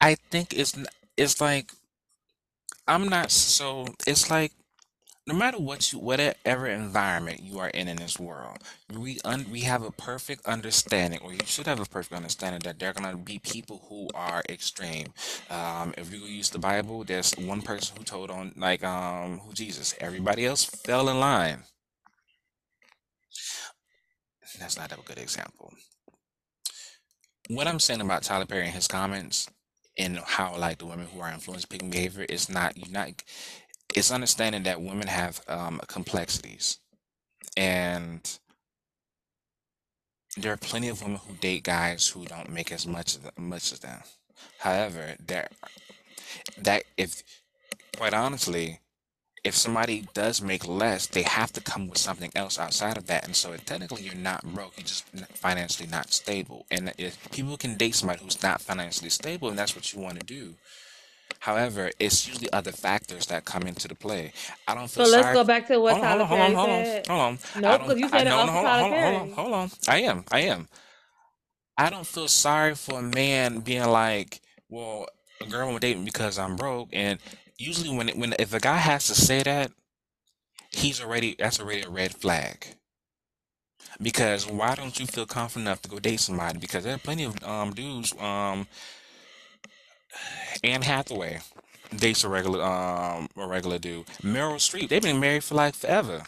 I 0.01 0.15
think 0.31 0.53
it's 0.53 0.73
it's 1.17 1.41
like 1.41 1.71
I'm 2.87 3.09
not 3.09 3.31
so 3.31 3.87
it's 4.07 4.29
like 4.29 4.51
no 5.29 5.35
matter 5.35 5.59
what 5.59 5.93
you 5.93 5.99
whatever 5.99 6.65
environment 6.65 7.43
you 7.43 7.59
are 7.59 7.69
in 7.69 7.87
in 7.87 7.97
this 7.97 8.19
world, 8.19 8.57
we 8.97 9.19
un, 9.23 9.45
we 9.51 9.61
have 9.61 9.83
a 9.83 9.91
perfect 9.91 10.43
understanding, 10.47 11.19
or 11.23 11.31
you 11.31 11.39
should 11.45 11.67
have 11.67 11.79
a 11.79 11.85
perfect 11.85 12.15
understanding 12.15 12.61
that 12.63 12.79
there 12.79 12.89
are 12.89 12.93
gonna 12.93 13.15
be 13.15 13.37
people 13.37 13.85
who 13.87 14.09
are 14.15 14.41
extreme. 14.49 15.07
Um, 15.51 15.93
if 15.97 16.11
you 16.11 16.19
use 16.21 16.49
the 16.49 16.57
Bible, 16.57 17.03
there's 17.03 17.33
one 17.33 17.61
person 17.61 17.95
who 17.95 18.03
told 18.03 18.31
on 18.31 18.53
like 18.57 18.83
um 18.83 19.37
who 19.39 19.53
Jesus. 19.53 19.93
Everybody 19.99 20.47
else 20.47 20.65
fell 20.65 21.07
in 21.09 21.19
line. 21.19 21.59
That's 24.59 24.77
not 24.77 24.91
a 24.91 24.97
good 25.05 25.19
example. 25.19 25.71
What 27.49 27.67
I'm 27.67 27.79
saying 27.79 28.01
about 28.01 28.23
Tyler 28.23 28.45
Perry 28.45 28.65
and 28.65 28.73
his 28.73 28.87
comments 28.87 29.47
and 29.97 30.17
how 30.19 30.57
like 30.57 30.79
the 30.79 30.85
women 30.85 31.07
who 31.13 31.19
are 31.19 31.31
influenced 31.31 31.69
picking 31.69 31.89
behavior 31.91 32.25
is 32.29 32.49
not 32.49 32.75
you 32.77 32.91
not 32.91 33.21
it's 33.95 34.11
understanding 34.11 34.63
that 34.63 34.81
women 34.81 35.07
have 35.07 35.41
um 35.47 35.79
complexities 35.87 36.79
and 37.57 38.39
there 40.37 40.53
are 40.53 40.57
plenty 40.57 40.87
of 40.87 41.01
women 41.01 41.19
who 41.27 41.33
date 41.35 41.63
guys 41.63 42.07
who 42.07 42.25
don't 42.25 42.49
make 42.49 42.71
as 42.71 42.85
much 42.87 43.15
as 43.15 43.21
much 43.37 43.71
as 43.71 43.79
them. 43.79 44.01
However, 44.59 45.15
there 45.25 45.49
that 46.57 46.83
if 46.97 47.23
quite 47.97 48.13
honestly, 48.13 48.79
if 49.43 49.55
somebody 49.55 50.07
does 50.13 50.41
make 50.41 50.67
less, 50.67 51.07
they 51.07 51.23
have 51.23 51.51
to 51.53 51.61
come 51.61 51.87
with 51.87 51.97
something 51.97 52.31
else 52.35 52.59
outside 52.59 52.97
of 52.97 53.07
that. 53.07 53.25
And 53.25 53.35
so 53.35 53.55
technically 53.57 54.03
you're 54.03 54.15
not 54.15 54.43
broke, 54.43 54.77
you're 54.77 54.85
just 54.85 55.07
financially 55.33 55.89
not 55.89 56.13
stable. 56.13 56.65
And 56.69 56.93
if 56.97 57.31
people 57.31 57.57
can 57.57 57.75
date 57.75 57.95
somebody 57.95 58.23
who's 58.23 58.41
not 58.43 58.61
financially 58.61 59.09
stable 59.09 59.49
and 59.49 59.57
that's 59.57 59.75
what 59.75 59.93
you 59.93 59.99
want 59.99 60.19
to 60.19 60.25
do. 60.25 60.55
However, 61.39 61.91
it's 61.99 62.27
usually 62.27 62.51
other 62.53 62.71
factors 62.71 63.27
that 63.27 63.45
come 63.45 63.63
into 63.63 63.87
the 63.87 63.95
play. 63.95 64.33
I 64.67 64.75
don't 64.75 64.89
feel 64.89 65.03
So 65.03 65.07
let's 65.07 65.29
sorry. 65.29 65.33
go 65.33 65.43
back 65.43 65.67
to 65.67 65.79
what 65.79 65.97
Hold 65.97 66.03
on, 66.03 66.07
hold 66.09 66.21
Tyler 66.21 66.23
on, 66.23 66.27
hold 66.27 66.41
on, 66.41 66.53
hold 66.55 66.69
on, 66.71 66.85
hold 67.07 67.21
on. 67.21 67.39
I 67.65 67.77
Nope, 67.77 67.79
because 67.79 67.99
you 67.99 68.09
I 68.11 68.19
said 68.19 68.27
it 68.27 68.29
no, 68.29 68.43
no, 68.43 68.51
hold 68.53 68.67
on, 68.67 68.77
hold 68.77 68.93
on, 68.93 68.99
hold 68.99 69.15
on, 69.15 69.29
hold 69.29 69.53
on. 69.53 69.71
I 69.87 69.99
am, 70.01 70.25
I 70.31 70.41
am. 70.41 70.67
I 71.77 71.89
don't 71.91 72.07
feel 72.07 72.29
sorry 72.29 72.75
for 72.75 72.99
a 72.99 73.03
man 73.03 73.61
being 73.61 73.85
like, 73.87 74.41
well, 74.69 75.07
a 75.41 75.47
girl 75.47 75.69
won't 75.69 75.81
date 75.81 75.97
me 75.97 76.05
because 76.05 76.39
I'm 76.39 76.55
broke. 76.57 76.89
And 76.93 77.19
usually 77.57 77.95
when 77.95 78.09
it, 78.09 78.17
when 78.17 78.35
if 78.39 78.53
a 78.53 78.61
guy 78.61 78.77
has 78.77 79.07
to 79.07 79.15
say 79.15 79.43
that, 79.43 79.71
he's 80.71 81.01
already 81.01 81.35
that's 81.39 81.59
already 81.59 81.83
a 81.83 81.89
red 81.89 82.13
flag. 82.15 82.65
Because 84.01 84.47
why 84.47 84.75
don't 84.75 84.99
you 84.99 85.07
feel 85.07 85.25
confident 85.25 85.67
enough 85.67 85.81
to 85.83 85.89
go 85.89 85.99
date 85.99 86.21
somebody? 86.21 86.59
Because 86.59 86.85
there 86.85 86.95
are 86.95 86.99
plenty 86.99 87.25
of 87.25 87.43
um 87.43 87.73
dudes, 87.73 88.13
um 88.19 88.67
Anne 90.63 90.81
Hathaway 90.81 91.39
dates 91.95 92.23
a 92.23 92.29
regular 92.29 92.63
um 92.63 93.27
a 93.37 93.47
regular 93.47 93.79
dude. 93.79 94.05
Meryl 94.21 94.55
Streep, 94.55 94.89
they've 94.89 95.01
been 95.01 95.19
married 95.19 95.43
for 95.43 95.55
like 95.55 95.75
forever. 95.75 96.23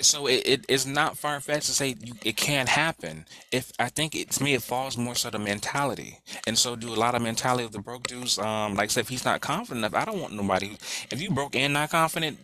So 0.00 0.28
it, 0.28 0.46
it 0.46 0.64
is 0.68 0.86
not 0.86 1.18
far 1.18 1.40
fetched 1.40 1.66
to 1.66 1.72
say 1.72 1.96
you, 2.00 2.14
it 2.24 2.36
can't 2.36 2.68
happen. 2.68 3.26
If 3.50 3.72
I 3.80 3.88
think 3.88 4.14
it 4.14 4.30
to 4.32 4.44
me, 4.44 4.54
it 4.54 4.62
falls 4.62 4.96
more 4.96 5.16
so 5.16 5.28
the 5.28 5.40
mentality, 5.40 6.20
and 6.46 6.56
so 6.56 6.76
do 6.76 6.88
a 6.88 6.94
lot 6.94 7.16
of 7.16 7.22
mentality 7.22 7.64
of 7.64 7.72
the 7.72 7.80
broke 7.80 8.06
dudes. 8.06 8.38
Um, 8.38 8.74
like 8.74 8.84
I 8.84 8.92
said, 8.92 9.00
if 9.00 9.08
he's 9.08 9.24
not 9.24 9.40
confident 9.40 9.84
enough, 9.84 10.00
I 10.00 10.04
don't 10.04 10.20
want 10.20 10.34
nobody. 10.34 10.76
If 11.10 11.20
you 11.20 11.30
broke 11.30 11.56
and 11.56 11.72
not 11.72 11.90
confident, 11.90 12.38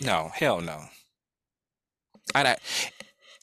no, 0.00 0.30
hell 0.32 0.60
no. 0.60 0.84
I, 2.32 2.44
I 2.44 2.56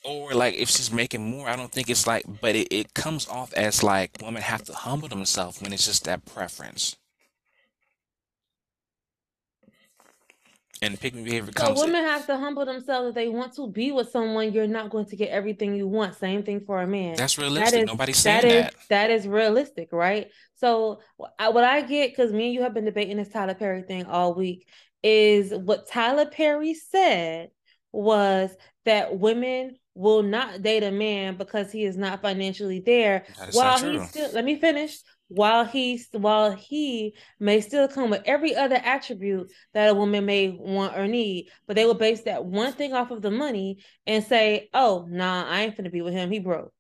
or 0.04 0.34
like 0.34 0.56
if 0.56 0.70
she's 0.70 0.92
making 0.92 1.30
more, 1.30 1.48
I 1.48 1.56
don't 1.56 1.72
think 1.72 1.90
it's 1.90 2.08
like, 2.08 2.24
but 2.42 2.56
it, 2.56 2.68
it 2.72 2.94
comes 2.94 3.28
off 3.28 3.54
as 3.54 3.84
like 3.84 4.18
women 4.22 4.42
have 4.42 4.64
to 4.66 4.74
humble 4.74 5.08
themselves 5.08 5.62
when 5.62 5.74
it's 5.74 5.86
just 5.86 6.06
that 6.06 6.26
preference. 6.26 6.96
And 10.80 11.00
picking 11.00 11.24
behavior 11.24 11.52
So 11.58 11.66
comes. 11.66 11.80
women 11.80 12.04
have 12.04 12.28
to 12.28 12.38
humble 12.38 12.64
themselves 12.64 13.10
if 13.10 13.16
they 13.16 13.30
want 13.30 13.56
to 13.56 13.68
be 13.68 13.92
with 13.92 14.12
someone. 14.12 14.54
You're 14.54 14.68
not 14.68 14.92
going 14.92 15.08
to 15.08 15.16
get 15.16 15.30
everything 15.30 15.74
you 15.74 15.88
want. 15.88 16.14
Same 16.14 16.44
thing 16.44 16.62
for 16.62 16.82
a 16.84 16.88
man. 16.88 17.16
That's 17.16 17.40
realistic. 17.40 17.82
is 17.82 17.88
Nobody's 17.88 18.18
saying 18.18 18.46
is 18.46 18.52
that. 18.52 18.76
that 18.90 19.10
is 19.10 19.28
realistic, 19.28 19.90
right? 19.92 20.30
So 20.54 21.00
I, 21.40 21.50
what 21.50 21.64
I 21.64 21.82
get, 21.82 22.12
because 22.12 22.32
me 22.32 22.46
and 22.46 22.54
you 22.54 22.62
have 22.62 22.76
been 22.76 22.86
debating 22.86 23.18
this 23.18 23.30
Tyler 23.30 23.56
Perry 23.56 23.82
thing 23.82 24.06
all 24.06 24.36
week, 24.36 24.68
is 25.02 25.52
what 25.52 25.88
Tyler 25.90 26.28
Perry 26.28 26.76
said 26.76 27.50
was 27.92 28.56
that 28.86 29.18
women 29.18 29.78
will 29.98 30.22
not 30.22 30.62
date 30.62 30.84
a 30.84 30.92
man 30.92 31.36
because 31.36 31.72
he 31.72 31.84
is 31.84 31.98
not 31.98 32.22
financially 32.22 32.80
there, 32.80 33.26
That 33.40 33.50
is 33.50 33.56
while 33.56 33.80
he 33.80 34.06
still. 34.06 34.32
Let 34.34 34.46
me 34.46 34.60
finish. 34.60 35.00
While 35.30 35.66
he's 35.66 36.08
while 36.14 36.52
he 36.52 37.14
may 37.40 37.60
still 37.60 37.90
come 37.90 38.10
with 38.10 38.22
every 38.26 38.56
other 38.56 38.80
attribute 38.82 39.52
that 39.74 39.90
a 39.90 39.94
woman 39.94 40.26
may 40.26 40.50
want 40.50 40.98
or 40.98 41.06
need, 41.06 41.50
but 41.66 41.76
they 41.76 41.84
will 41.84 41.96
base 41.96 42.22
that 42.22 42.46
one 42.46 42.72
thing 42.72 42.94
off 42.94 43.12
of 43.12 43.22
the 43.22 43.32
money 43.32 43.80
and 44.06 44.24
say, 44.24 44.70
"Oh, 44.74 45.06
nah, 45.10 45.46
I 45.46 45.64
ain't 45.64 45.76
finna 45.76 45.92
be 45.92 46.02
with 46.02 46.14
him. 46.14 46.32
He 46.32 46.40
broke." 46.40 46.72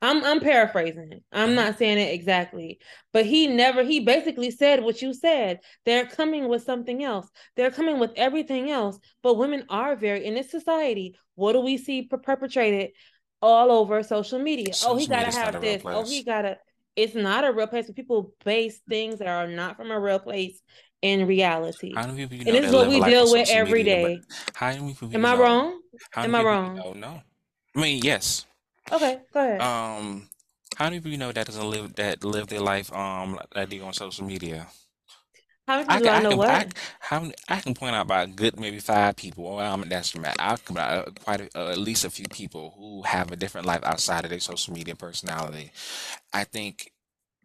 I'm 0.00 0.22
I'm 0.24 0.40
paraphrasing. 0.40 1.22
I'm 1.32 1.50
hmm 1.50 1.56
not 1.56 1.76
saying 1.78 1.98
it 1.98 2.14
exactly, 2.14 2.78
but 3.12 3.26
he 3.26 3.48
never 3.48 3.82
he 3.82 4.00
basically 4.00 4.50
said 4.50 4.82
what 4.82 5.02
you 5.02 5.12
said. 5.12 5.60
They're 5.84 6.06
coming 6.06 6.48
with 6.48 6.62
something 6.62 7.02
else. 7.02 7.28
They're 7.56 7.72
coming 7.72 7.98
with 7.98 8.12
everything 8.16 8.70
else. 8.70 8.98
But 9.22 9.34
women 9.38 9.64
are 9.68 9.96
very 9.96 10.24
in 10.24 10.34
this 10.34 10.50
society. 10.50 11.16
What 11.34 11.52
do 11.54 11.60
we 11.60 11.78
see 11.78 12.02
per- 12.04 12.18
perpetrated 12.18 12.90
all 13.42 13.72
over 13.72 14.02
social 14.02 14.38
media? 14.38 14.76
Oh, 14.82 14.96
he 14.96 15.06
gotta 15.06 15.26
media 15.26 15.28
is 15.28 15.38
not 15.40 15.54
a 15.54 15.58
have 15.58 15.60
this. 15.60 15.82
Oh, 15.90 16.04
he 16.08 16.22
gotta. 16.22 16.58
It's 16.94 17.14
not 17.14 17.44
a 17.44 17.52
real 17.52 17.66
place. 17.66 17.86
But 17.86 17.96
people 17.96 18.34
base 18.44 18.80
things 18.88 19.18
that 19.18 19.28
are 19.28 19.48
not 19.48 19.76
from 19.76 19.90
a 19.90 19.98
real 20.00 20.18
place 20.20 20.60
in 21.02 21.26
reality, 21.26 21.94
How 21.94 22.06
many 22.06 22.26
people 22.26 22.36
you 22.38 22.44
and 22.44 22.54
know 22.54 22.60
this 22.60 22.66
is 22.66 22.72
what 22.72 22.88
we 22.88 23.00
deal 23.00 23.30
with 23.30 23.42
social 23.42 23.54
every 23.54 23.82
media, 23.82 24.00
day. 24.00 24.20
how 24.54 24.68
many 24.72 24.94
people 24.94 25.08
Am 25.14 25.24
I 25.24 25.32
know? 25.32 25.36
wrong? 25.36 25.80
How 26.12 26.22
Am 26.24 26.34
I 26.34 26.42
wrong? 26.42 26.84
know? 26.84 26.92
No. 26.94 27.22
I 27.76 27.80
mean, 27.80 28.02
yes. 28.02 28.46
Okay, 28.92 29.20
go 29.32 29.40
ahead. 29.40 29.66
Um, 29.66 30.28
how 30.76 30.86
many 30.86 30.98
people 30.98 31.10
you 31.10 31.18
know 31.18 31.32
that 31.32 31.46
doesn't 31.46 31.70
live 31.70 31.94
that 31.96 32.24
live 32.24 32.48
their 32.48 32.60
life 32.60 32.92
um 32.92 33.38
that 33.54 33.68
do 33.70 33.82
on 33.82 33.92
social 33.92 34.24
media? 34.26 34.68
How 35.66 35.76
many 35.76 35.86
I 35.88 35.98
people 35.98 36.02
do 36.02 36.08
can 36.08 36.14
I 36.14 36.18
I 36.18 36.20
know 36.20 36.34
can 36.34 36.40
I 36.46 36.62
what? 36.62 36.64
c- 36.64 36.72
how 37.00 37.20
many- 37.20 37.34
I 37.48 37.60
can 37.60 37.74
point 37.74 37.94
out 37.96 38.02
about 38.06 38.28
a 38.28 38.30
good 38.32 38.58
maybe 38.60 38.78
five 38.80 39.16
people. 39.16 39.44
Well, 39.56 39.58
I'm 39.74 39.88
that's 39.88 40.16
mad. 40.16 40.36
I 40.38 40.56
can 40.56 40.74
point 40.76 40.78
out 40.78 41.08
uh, 41.08 41.10
quite 41.24 41.40
a, 41.40 41.58
uh, 41.58 41.70
at 41.70 41.78
least 41.78 42.04
a 42.04 42.10
few 42.10 42.28
people 42.28 42.74
who 42.76 43.02
have 43.02 43.32
a 43.32 43.36
different 43.36 43.66
life 43.66 43.82
outside 43.84 44.24
of 44.24 44.30
their 44.30 44.40
social 44.40 44.74
media 44.74 44.94
personality. 44.96 45.72
I 46.32 46.44
think, 46.44 46.92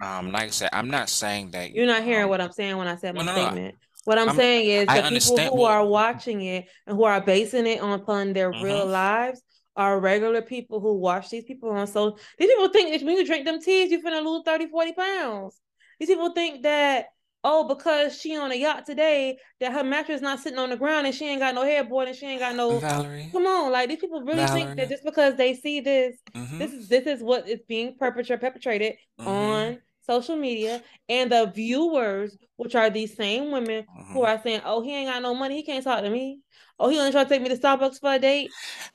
um, 0.02 0.32
like 0.32 0.46
I 0.46 0.50
said, 0.50 0.70
I'm 0.74 0.90
not 0.90 1.10
saying 1.10 1.52
that 1.52 1.72
You're 1.74 1.88
not 1.88 2.04
hearing 2.04 2.26
um. 2.26 2.30
what 2.30 2.42
I'm 2.42 2.52
saying 2.52 2.78
when 2.78 2.88
I 2.88 2.96
said 2.96 3.16
Well, 3.16 3.24
my 3.24 3.26
no, 3.26 3.36
no. 3.36 3.52
statement. 3.54 3.76
What 4.06 4.18
I'm 4.20 4.30
I'm 4.30 4.36
saying 4.36 4.68
is 4.70 4.90
I 4.90 4.96
the 4.96 5.04
people 5.04 5.08
understand. 5.08 5.50
who 5.50 5.64
Well, 5.64 5.66
are 5.66 5.86
watching 5.86 6.42
it 6.42 6.68
and 6.88 6.98
who 6.98 7.04
are 7.06 7.22
basing 7.22 7.68
it 7.68 7.80
on 7.82 8.00
upon 8.00 8.34
their 8.34 8.54
mm-hmm. 8.54 8.64
real 8.64 8.86
lives 8.86 9.42
are 9.76 10.00
regular 10.00 10.42
people 10.42 10.80
who 10.80 10.94
watch 10.94 11.30
these 11.30 11.44
people 11.44 11.70
on 11.70 11.88
so 11.88 12.18
these 12.38 12.50
people 12.50 12.70
think 12.70 12.92
that 12.92 13.06
when 13.06 13.18
you 13.18 13.26
drink 13.26 13.46
them 13.46 13.60
teas, 13.62 13.92
you're 13.92 14.02
gonna 14.02 14.22
lose 14.22 14.44
30, 14.46 14.68
40 14.68 14.94
pounds. 14.94 15.60
These 16.00 16.10
people 16.10 16.32
think 16.34 16.64
that 16.64 17.08
oh, 17.46 17.68
because 17.68 18.18
she 18.18 18.38
on 18.38 18.52
a 18.52 18.56
yacht 18.56 18.86
today, 18.86 19.38
that 19.60 19.74
her 19.74 19.84
mattress 19.84 20.22
not 20.22 20.40
sitting 20.40 20.60
on 20.60 20.70
the 20.70 20.78
ground 20.78 21.06
and 21.06 21.14
she 21.14 21.28
ain't 21.28 21.42
got 21.42 21.54
no 21.54 21.64
headboard 21.64 22.08
and 22.08 22.16
she 22.16 22.26
ain't 22.26 22.40
got 22.40 22.56
no 22.56 22.80
Valerie, 22.80 23.30
come 23.34 23.46
on, 23.46 23.72
like 23.72 23.90
these 23.90 24.00
people 24.00 24.22
really 24.22 24.46
think 24.48 24.78
that 24.78 24.90
just 24.90 25.04
because 25.04 25.36
they 25.36 25.54
see 25.54 25.82
this, 25.82 26.16
Mm-hmm. 26.34 26.60
this 26.60 26.72
is 26.72 26.88
this 26.88 27.06
is 27.06 27.22
what 27.22 27.48
is 27.48 27.60
being 27.68 27.96
perpetrated 27.98 28.42
perpetrated 28.42 28.94
Mm-hmm. 29.20 29.30
on 29.30 29.78
social 30.06 30.36
media 30.36 30.82
and 31.10 31.32
the 31.32 31.52
viewers, 31.54 32.38
which 32.58 32.76
are 32.76 32.90
these 32.90 33.16
same 33.16 33.52
women 33.52 33.86
who 34.12 34.22
Mm-hmm. 34.22 34.26
are 34.26 34.42
saying, 34.42 34.62
"Oh, 34.66 34.82
he 34.82 34.96
ain't 34.96 35.10
got 35.12 35.22
no 35.22 35.34
money. 35.34 35.56
He 35.58 35.64
can't 35.64 35.84
talk 35.84 36.02
to 36.02 36.10
me. 36.10 36.40
Oh, 36.80 36.90
he 36.90 37.00
only 37.00 37.12
try 37.12 37.24
to 37.24 37.30
take 37.30 37.42
me 37.42 37.50
to 37.50 37.58
Starbucks 37.58 38.00
for 38.00 38.14
a 38.14 38.20
date. 38.20 38.52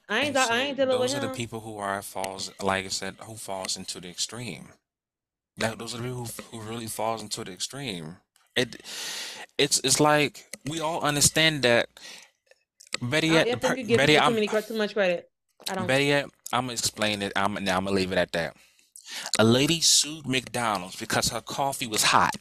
I 0.08 0.20
ain't 0.20 0.26
And 0.28 0.36
I 0.36 0.62
ain't 0.62 0.76
dealing 0.76 0.98
with 0.98 1.10
those 1.10 1.14
are 1.14 1.20
the 1.20 1.28
people 1.28 1.60
who 1.60 1.78
are 1.78 2.02
falls, 2.02 2.50
like 2.62 2.84
I 2.84 2.88
said, 2.88 3.16
who 3.22 3.34
falls 3.36 3.76
into 3.76 4.00
the 4.00 4.08
extreme. 4.08 4.68
That 5.56 5.78
those 5.78 5.94
are 5.94 5.98
the 5.98 6.04
people 6.04 6.26
who, 6.50 6.58
who 6.58 6.70
really 6.70 6.86
falls 6.86 7.22
into 7.22 7.44
the 7.44 7.52
extreme. 7.52 8.16
It 8.56 8.82
it's 9.58 9.80
it's 9.84 10.00
like 10.00 10.46
we 10.68 10.80
all 10.80 11.00
understand 11.02 11.62
that. 11.62 11.88
Better 13.00 13.26
I, 13.26 13.30
yet, 13.30 13.46
I 13.48 13.50
the 13.50 13.56
think 13.56 13.62
per, 13.62 13.76
you 13.76 13.84
give 13.84 13.96
better 13.96 14.12
people 14.12 14.12
yet, 14.12 14.24
too 14.24 14.34
many 14.34 14.48
too 14.48 14.74
much 14.76 14.94
credit. 14.94 15.30
I 15.68 15.74
don't. 15.74 15.86
better 15.86 16.04
yet, 16.04 16.26
I'm 16.52 16.64
gonna 16.64 16.72
explain 16.72 17.22
it. 17.22 17.32
I'm 17.36 17.54
now 17.64 17.76
I'm 17.76 17.84
gonna 17.84 17.96
leave 17.96 18.12
it 18.12 18.18
at 18.18 18.32
that. 18.32 18.56
A 19.38 19.44
lady 19.44 19.80
sued 19.80 20.26
McDonald's 20.26 20.96
because 20.96 21.28
her 21.30 21.40
coffee 21.40 21.86
was 21.86 22.04
hot. 22.04 22.36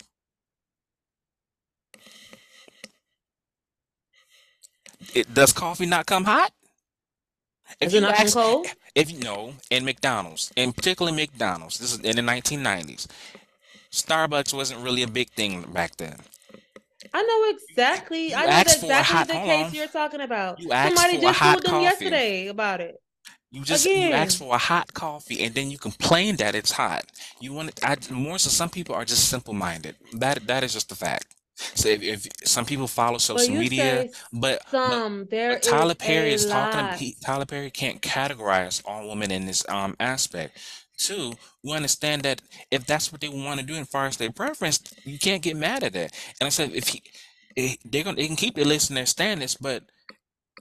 It, 5.14 5.34
does 5.34 5.54
coffee 5.54 5.86
not 5.86 6.06
come 6.06 6.26
hot? 6.26 6.52
If 7.80 7.94
you 7.94 8.06
ask, 8.06 8.34
cold? 8.34 8.68
if 8.96 9.12
you 9.12 9.20
know, 9.20 9.54
in 9.70 9.86
McDonald's, 9.86 10.52
in 10.56 10.74
particularly 10.74 11.16
McDonald's, 11.16 11.80
this 11.80 11.94
is 11.94 12.00
in 12.00 12.16
the 12.16 12.22
1990s, 12.22 13.08
Starbucks 13.92 14.54
wasn't 14.54 14.82
really 14.82 15.04
a 15.04 15.08
big 15.08 15.30
thing 15.32 15.62
back 15.74 15.98
then. 15.98 16.18
I 17.14 17.24
know 17.24 17.58
exactly. 17.58 18.36
You 18.36 18.36
I 18.36 18.48
know 18.48 18.52
asked 18.52 18.80
for 18.80 18.88
a 18.88 18.90
exactly 18.90 19.02
hot, 19.02 19.28
the 19.28 19.38
case 19.40 19.68
on. 19.68 19.74
you're 19.74 19.88
talking 19.88 20.22
about. 20.22 20.60
You 20.60 20.74
Somebody 20.82 21.18
just 21.20 21.44
sued 21.44 21.64
them 21.64 21.76
coffee. 21.76 21.84
yesterday 21.84 22.48
about 22.48 22.82
it. 22.82 22.96
You 23.52 23.64
just 23.64 23.86
you 23.86 24.12
asked 24.12 24.38
Again, 24.38 24.48
for 24.50 24.56
a 24.56 24.58
hot 24.58 24.94
coffee 24.94 25.44
and 25.44 25.56
then 25.56 25.72
you 25.72 25.78
complain 25.78 26.36
that 26.38 26.54
it's 26.56 26.72
hot. 26.72 27.06
You 27.40 27.54
want 27.54 27.70
it, 27.70 27.80
I, 27.84 27.96
more 28.12 28.38
so 28.38 28.50
some 28.50 28.70
people 28.70 28.94
are 28.96 29.06
just 29.06 29.30
simple-minded. 29.30 29.96
That 30.14 30.46
that 30.48 30.64
is 30.64 30.74
just 30.74 30.90
the 30.90 30.96
fact. 30.96 31.34
So 31.56 31.90
if, 31.90 32.04
if 32.04 32.28
some 32.44 32.66
people 32.66 32.88
follow 32.88 33.18
social 33.18 33.54
you 33.54 33.60
media, 33.60 34.10
but 34.34 34.62
but 34.72 34.72
some. 34.72 35.28
There 35.32 35.54
but 35.54 35.66
is 35.66 35.72
Tyler 35.72 35.96
Perry 35.96 36.34
is 36.34 36.46
talking. 36.46 36.98
He, 36.98 37.16
Tyler 37.24 37.46
Perry 37.46 37.72
can't 37.72 38.02
categorize 38.02 38.82
all 38.86 39.08
women 39.08 39.32
in 39.32 39.46
this 39.46 39.68
um 39.70 39.96
aspect. 40.00 40.60
Two, 40.98 41.34
we 41.64 41.74
understand 41.74 42.24
that 42.24 42.42
if 42.72 42.86
that's 42.86 43.12
what 43.12 43.22
they 43.22 43.30
want 43.30 43.60
to 43.60 43.66
do, 43.66 43.76
as 43.76 43.88
far 43.88 44.08
as 44.08 44.18
their 44.18 44.32
preference, 44.32 44.82
you 45.06 45.20
can't 45.20 45.44
get 45.44 45.56
mad 45.56 45.84
at 45.84 45.94
that. 45.94 46.12
And 46.40 46.48
I 46.48 46.50
said, 46.50 46.72
if 46.74 46.88
he, 46.90 47.04
eh, 47.56 47.76
they're 47.86 48.04
gonna, 48.04 48.18
they 48.18 48.28
can 48.28 48.36
keep 48.36 48.56
their 48.56 48.66
list 48.66 48.90
and 48.90 48.98
their 48.98 49.06
standards, 49.06 49.56
but 49.56 49.84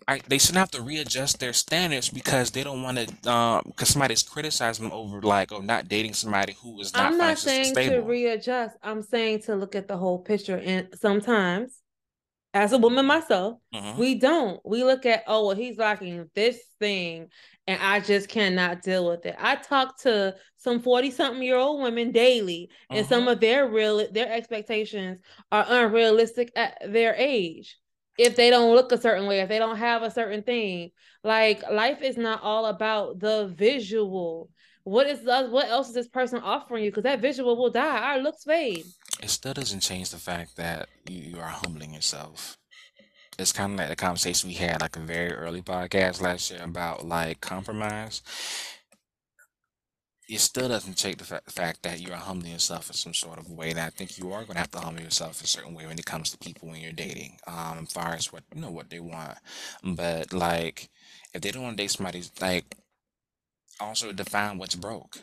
I, 0.08 0.20
they 0.28 0.38
shouldn't 0.38 0.58
have 0.58 0.70
to 0.72 0.82
readjust 0.82 1.40
their 1.40 1.52
standards 1.52 2.10
because 2.10 2.50
they 2.52 2.62
don't 2.62 2.82
want 2.82 2.98
to, 2.98 3.30
um, 3.30 3.62
because 3.66 3.88
somebody's 3.90 4.22
criticizing 4.22 4.84
them 4.84 4.92
over 4.92 5.20
like, 5.22 5.50
oh, 5.52 5.60
not 5.60 5.88
dating 5.88 6.14
somebody 6.14 6.54
who 6.62 6.80
is 6.80 6.94
not 6.94 7.12
I'm 7.12 7.18
not 7.18 7.38
saying 7.38 7.78
to 7.78 7.98
readjust. 8.00 8.76
I'm 8.82 9.02
saying 9.02 9.42
to 9.42 9.56
look 9.56 9.74
at 9.74 9.88
the 9.88 9.96
whole 9.96 10.18
picture. 10.18 10.56
And 10.56 10.88
sometimes, 10.94 11.80
as 12.54 12.72
a 12.72 12.78
woman 12.78 13.06
myself, 13.06 13.58
hmm 13.72 13.96
we 13.96 14.16
don't. 14.16 14.60
We 14.64 14.84
look 14.84 15.06
at, 15.06 15.24
oh, 15.26 15.48
well, 15.48 15.56
he's 15.56 15.78
lacking 15.78 16.30
this 16.34 16.60
thing, 16.80 17.28
and 17.66 17.80
I 17.82 18.00
just 18.00 18.28
cannot 18.28 18.82
deal 18.82 19.08
with 19.08 19.26
it. 19.26 19.36
I 19.38 19.56
talk 19.56 19.98
to 20.02 20.36
some 20.58 20.80
40 20.80 21.10
something 21.10 21.42
year 21.42 21.56
old 21.56 21.82
women 21.82 22.12
daily, 22.12 22.70
and 22.92 23.06
some 23.06 23.24
hmm 23.24 23.28
of 23.28 23.40
their 23.40 23.68
real 23.68 24.10
their 24.12 24.32
expectations 24.32 25.20
are 25.52 25.66
unrealistic 25.68 26.52
at 26.56 26.78
their 26.92 27.14
age. 27.16 27.78
If 28.18 28.36
they 28.36 28.50
don't 28.50 28.74
look 28.74 28.92
a 28.92 29.00
certain 29.00 29.26
way, 29.26 29.40
if 29.40 29.48
they 29.48 29.58
don't 29.58 29.76
have 29.76 30.02
a 30.02 30.10
certain 30.10 30.42
thing, 30.42 30.90
like 31.22 31.62
life 31.70 32.02
is 32.02 32.16
not 32.16 32.42
all 32.42 32.66
about 32.66 33.18
the 33.18 33.52
visual. 33.54 34.50
What 34.84 35.08
is 35.08 35.22
the, 35.22 35.48
what 35.50 35.68
else 35.68 35.88
is 35.88 35.94
this 35.94 36.08
person 36.08 36.40
offering 36.40 36.84
you? 36.84 36.90
Because 36.90 37.02
that 37.02 37.20
visual 37.20 37.56
will 37.56 37.70
die. 37.70 37.98
Our 37.98 38.18
looks 38.20 38.44
fade. 38.44 38.84
It 39.22 39.30
still 39.30 39.52
doesn't 39.52 39.80
change 39.80 40.10
the 40.10 40.18
fact 40.18 40.56
that 40.56 40.88
you, 41.08 41.20
you 41.20 41.40
are 41.40 41.48
humbling 41.48 41.92
yourself. 41.92 42.56
It's 43.38 43.52
kind 43.52 43.72
of 43.72 43.78
like 43.78 43.88
the 43.88 43.96
conversation 43.96 44.48
we 44.48 44.54
had 44.54 44.80
like 44.80 44.96
a 44.96 45.00
very 45.00 45.32
early 45.32 45.60
podcast 45.60 46.22
last 46.22 46.50
year 46.50 46.60
about 46.62 47.06
like 47.06 47.40
compromise. 47.40 48.22
It 50.28 50.40
still 50.40 50.68
doesn't 50.68 50.96
take 50.98 51.18
the 51.18 51.24
fa 51.24 51.40
fact 51.48 51.82
that 51.82 52.00
you're 52.00 52.16
humbling 52.16 52.52
yourself 52.52 52.88
in 52.88 52.94
some 52.94 53.14
sort 53.14 53.38
of 53.38 53.50
way. 53.50 53.70
And 53.70 53.80
I 53.80 53.90
think 53.90 54.18
you 54.18 54.32
are 54.32 54.42
going 54.44 54.54
to 54.54 54.60
have 54.60 54.70
to 54.72 54.80
humble 54.80 55.02
yourself 55.02 55.42
a 55.42 55.46
certain 55.46 55.74
way 55.74 55.86
when 55.86 55.98
it 55.98 56.04
comes 56.06 56.30
to 56.30 56.38
people 56.38 56.68
when 56.68 56.80
you're 56.80 56.92
dating, 56.92 57.38
um, 57.46 57.80
as 57.82 57.92
far 57.92 58.14
as 58.14 58.32
what 58.32 58.42
you 58.54 58.60
know 58.60 58.70
what 58.70 58.90
they 58.90 59.00
want. 59.00 59.38
But 59.84 60.32
like, 60.32 60.88
if 61.34 61.42
they 61.42 61.50
don't 61.52 61.62
want 61.62 61.76
to 61.76 61.82
date 61.82 61.90
somebody, 61.92 62.22
like 62.40 62.76
also 63.80 64.12
define 64.12 64.58
what's 64.58 64.74
broke 64.74 65.18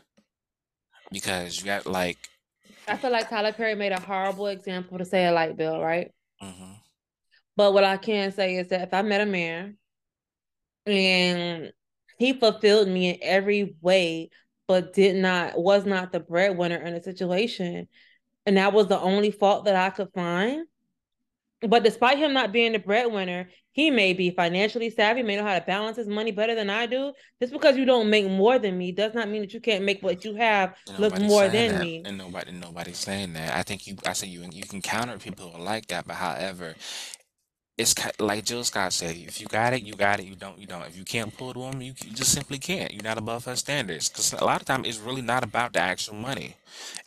because 1.11 1.59
you 1.59 1.65
got 1.65 1.85
like, 1.85 2.29
I 2.87 2.97
feel 2.97 3.11
like 3.11 3.29
Tyler 3.29 3.53
Perry 3.53 3.75
made 3.75 3.91
a 3.91 3.99
horrible 3.99 4.47
example 4.47 4.97
to 4.97 5.05
say 5.05 5.25
a 5.25 5.31
light 5.31 5.55
bill, 5.57 5.79
right? 5.81 6.11
hmm 6.39 6.73
But 7.55 7.73
what 7.73 7.83
I 7.83 7.97
can 7.97 8.31
say 8.31 8.55
is 8.55 8.67
that 8.69 8.81
if 8.81 8.93
I 8.93 9.01
met 9.01 9.21
a 9.21 9.25
man 9.25 9.77
and 10.85 11.71
he 12.17 12.33
fulfilled 12.33 12.87
me 12.87 13.09
in 13.11 13.17
every 13.21 13.75
way, 13.81 14.29
but 14.67 14.93
did 14.93 15.15
not 15.15 15.59
was 15.59 15.85
not 15.85 16.11
the 16.11 16.19
breadwinner 16.19 16.77
in 16.77 16.93
the 16.93 17.01
situation, 17.01 17.87
and 18.45 18.57
that 18.57 18.73
was 18.73 18.87
the 18.87 18.99
only 18.99 19.31
fault 19.31 19.65
that 19.65 19.75
I 19.75 19.89
could 19.89 20.09
find. 20.13 20.65
But 21.67 21.83
despite 21.83 22.17
him 22.17 22.33
not 22.33 22.51
being 22.51 22.73
the 22.73 22.79
breadwinner, 22.79 23.49
he 23.71 23.89
may 23.89 24.13
be 24.13 24.31
financially 24.31 24.89
savvy, 24.89 25.23
may 25.23 25.37
know 25.37 25.43
how 25.43 25.57
to 25.57 25.65
balance 25.65 25.97
his 25.97 26.07
money 26.07 26.31
better 26.31 26.55
than 26.55 26.69
I 26.69 26.85
do. 26.85 27.13
Just 27.41 27.53
because 27.53 27.77
you 27.77 27.85
don't 27.85 28.09
make 28.09 28.29
more 28.29 28.59
than 28.59 28.77
me 28.77 28.91
does 28.91 29.13
not 29.13 29.29
mean 29.29 29.41
that 29.41 29.53
you 29.53 29.61
can't 29.61 29.85
make 29.85 30.03
what 30.03 30.25
you 30.25 30.35
have 30.35 30.75
look 30.99 31.17
more 31.19 31.47
than 31.47 31.71
that, 31.71 31.81
me. 31.81 32.01
and 32.05 32.17
nobody, 32.17 32.51
nobody's 32.51 32.97
saying 32.97 33.33
that. 33.33 33.55
I 33.55 33.63
think 33.63 33.87
you, 33.87 33.95
I 34.05 34.13
say 34.13 34.27
you, 34.27 34.45
you 34.51 34.63
can 34.63 34.81
counter 34.81 35.17
people 35.17 35.49
who 35.49 35.57
are 35.57 35.63
like 35.63 35.87
that, 35.87 36.05
but 36.05 36.15
however, 36.15 36.75
it's 37.77 37.95
like 38.19 38.45
Jill 38.45 38.63
Scott 38.63 38.93
said, 38.93 39.15
if 39.15 39.41
you 39.41 39.47
got 39.47 39.73
it, 39.73 39.83
you 39.83 39.93
got 39.93 40.19
it. 40.19 40.25
You 40.25 40.35
don't, 40.35 40.57
you 40.59 40.67
don't. 40.67 40.83
If 40.83 40.95
you 40.97 41.03
can't 41.03 41.35
pull 41.35 41.53
the 41.53 41.59
woman, 41.59 41.81
you, 41.81 41.93
you 42.05 42.13
just 42.13 42.31
simply 42.31 42.59
can't. 42.59 42.93
You're 42.93 43.03
not 43.03 43.17
above 43.17 43.45
her 43.45 43.55
standards. 43.55 44.09
Because 44.09 44.33
a 44.33 44.45
lot 44.45 44.61
of 44.61 44.67
time, 44.67 44.85
it's 44.85 44.99
really 44.99 45.23
not 45.23 45.43
about 45.43 45.73
the 45.73 45.79
actual 45.79 46.15
money. 46.15 46.55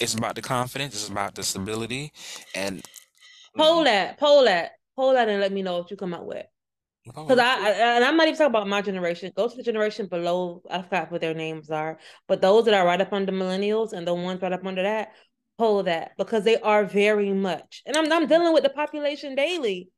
It's 0.00 0.14
about 0.14 0.34
the 0.34 0.42
confidence. 0.42 0.94
It's 0.94 1.08
about 1.08 1.34
the 1.36 1.42
stability, 1.44 2.12
and 2.54 2.82
Poll 3.56 3.84
that, 3.84 4.18
poll 4.18 4.44
that, 4.44 4.72
poll 4.96 5.14
that, 5.14 5.28
and 5.28 5.40
let 5.40 5.52
me 5.52 5.62
know 5.62 5.78
what 5.78 5.90
you 5.90 5.96
come 5.96 6.14
up 6.14 6.24
with. 6.24 6.46
Because 7.04 7.38
I, 7.38 7.54
I 7.54 7.70
and 7.96 8.04
I'm 8.04 8.16
not 8.16 8.26
even 8.26 8.36
talking 8.36 8.50
about 8.50 8.68
my 8.68 8.82
generation. 8.82 9.32
Go 9.36 9.48
to 9.48 9.56
the 9.56 9.62
generation 9.62 10.06
below. 10.06 10.62
I 10.70 10.82
forgot 10.82 11.10
what 11.10 11.20
their 11.20 11.34
names 11.34 11.70
are, 11.70 11.98
but 12.28 12.40
those 12.42 12.64
that 12.66 12.74
are 12.74 12.84
right 12.84 13.00
up 13.00 13.12
under 13.12 13.32
millennials 13.32 13.92
and 13.92 14.06
the 14.06 14.14
ones 14.14 14.42
right 14.42 14.52
up 14.52 14.66
under 14.66 14.82
that, 14.82 15.12
poll 15.58 15.82
that 15.84 16.12
because 16.18 16.44
they 16.44 16.58
are 16.60 16.84
very 16.84 17.32
much. 17.32 17.82
And 17.86 17.96
I'm 17.96 18.12
I'm 18.12 18.26
dealing 18.26 18.52
with 18.52 18.64
the 18.64 18.70
population 18.70 19.34
daily. 19.34 19.88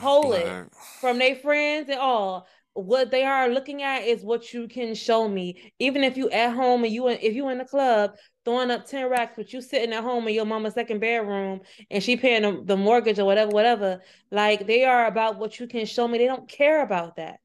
Poll 0.00 0.32
it 0.32 0.66
from 1.00 1.18
their 1.18 1.36
friends 1.36 1.88
and 1.88 1.98
all. 1.98 2.46
What 2.74 3.10
they 3.10 3.24
are 3.24 3.48
looking 3.50 3.82
at 3.82 4.04
is 4.04 4.22
what 4.22 4.54
you 4.54 4.66
can 4.66 4.94
show 4.94 5.28
me. 5.28 5.72
Even 5.78 6.02
if 6.02 6.16
you 6.16 6.30
at 6.30 6.54
home 6.54 6.84
and 6.84 6.92
you 6.92 7.08
if 7.08 7.34
you 7.34 7.48
in 7.50 7.58
the 7.58 7.66
club 7.66 8.12
throwing 8.44 8.70
up 8.70 8.86
10 8.86 9.10
racks, 9.10 9.34
but 9.36 9.52
you 9.52 9.60
sitting 9.60 9.92
at 9.92 10.02
home 10.02 10.26
in 10.26 10.34
your 10.34 10.46
mama's 10.46 10.74
second 10.74 11.00
bedroom 11.00 11.60
and 11.90 12.02
she 12.02 12.16
paying 12.16 12.42
the, 12.42 12.62
the 12.64 12.76
mortgage 12.76 13.18
or 13.18 13.26
whatever, 13.26 13.50
whatever. 13.50 14.00
Like 14.30 14.66
they 14.66 14.84
are 14.84 15.06
about 15.06 15.38
what 15.38 15.60
you 15.60 15.66
can 15.66 15.84
show 15.84 16.08
me. 16.08 16.18
They 16.18 16.26
don't 16.26 16.48
care 16.48 16.82
about 16.82 17.16
that. 17.16 17.40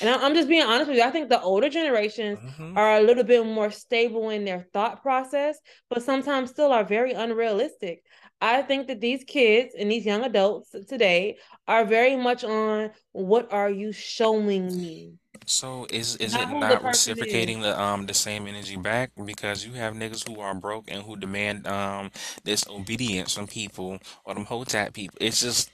And 0.00 0.08
I, 0.08 0.24
am 0.24 0.34
just 0.34 0.48
being 0.48 0.62
honest 0.62 0.88
with 0.88 0.98
you. 0.98 1.02
I 1.02 1.10
think 1.10 1.28
the 1.28 1.40
older 1.40 1.68
generations 1.68 2.38
hmm 2.56 2.76
are 2.76 2.98
a 2.98 3.02
little 3.02 3.24
bit 3.24 3.44
more 3.44 3.72
stable 3.72 4.30
in 4.30 4.44
their 4.44 4.68
thought 4.72 5.02
process, 5.02 5.58
but 5.90 6.02
sometimes 6.02 6.50
still 6.50 6.70
are 6.72 6.84
very 6.84 7.12
unrealistic. 7.12 8.04
I 8.40 8.62
think 8.62 8.86
that 8.88 9.00
these 9.00 9.24
kids 9.24 9.74
and 9.76 9.90
these 9.90 10.06
young 10.06 10.24
adults 10.24 10.70
today 10.88 11.38
are 11.66 11.84
very 11.84 12.16
much 12.16 12.44
on 12.44 12.90
what 13.12 13.52
are 13.52 13.70
you 13.70 13.92
showing 13.92 14.80
me? 14.80 15.14
So 15.46 15.86
is 15.90 16.16
is 16.16 16.34
it 16.36 16.48
Not 16.48 16.50
the 16.50 16.54
not 16.54 16.84
is. 16.84 16.84
reciprocating 16.84 17.60
the 17.60 17.78
um 17.80 18.06
the 18.06 18.14
same 18.14 18.46
energy 18.46 18.76
back? 18.76 19.10
Because 19.24 19.64
you 19.64 19.72
have 19.74 19.94
niggas 19.94 20.26
who 20.28 20.40
are 20.40 20.54
broke 20.54 20.90
and 20.90 21.02
who 21.02 21.16
demand 21.16 21.66
um 21.66 22.10
this 22.44 22.66
obedience 22.68 23.34
from 23.34 23.46
people 23.46 23.98
or 24.24 24.34
them 24.34 24.44
hotep 24.44 24.92
people. 24.94 25.16
It's 25.20 25.40
just 25.40 25.70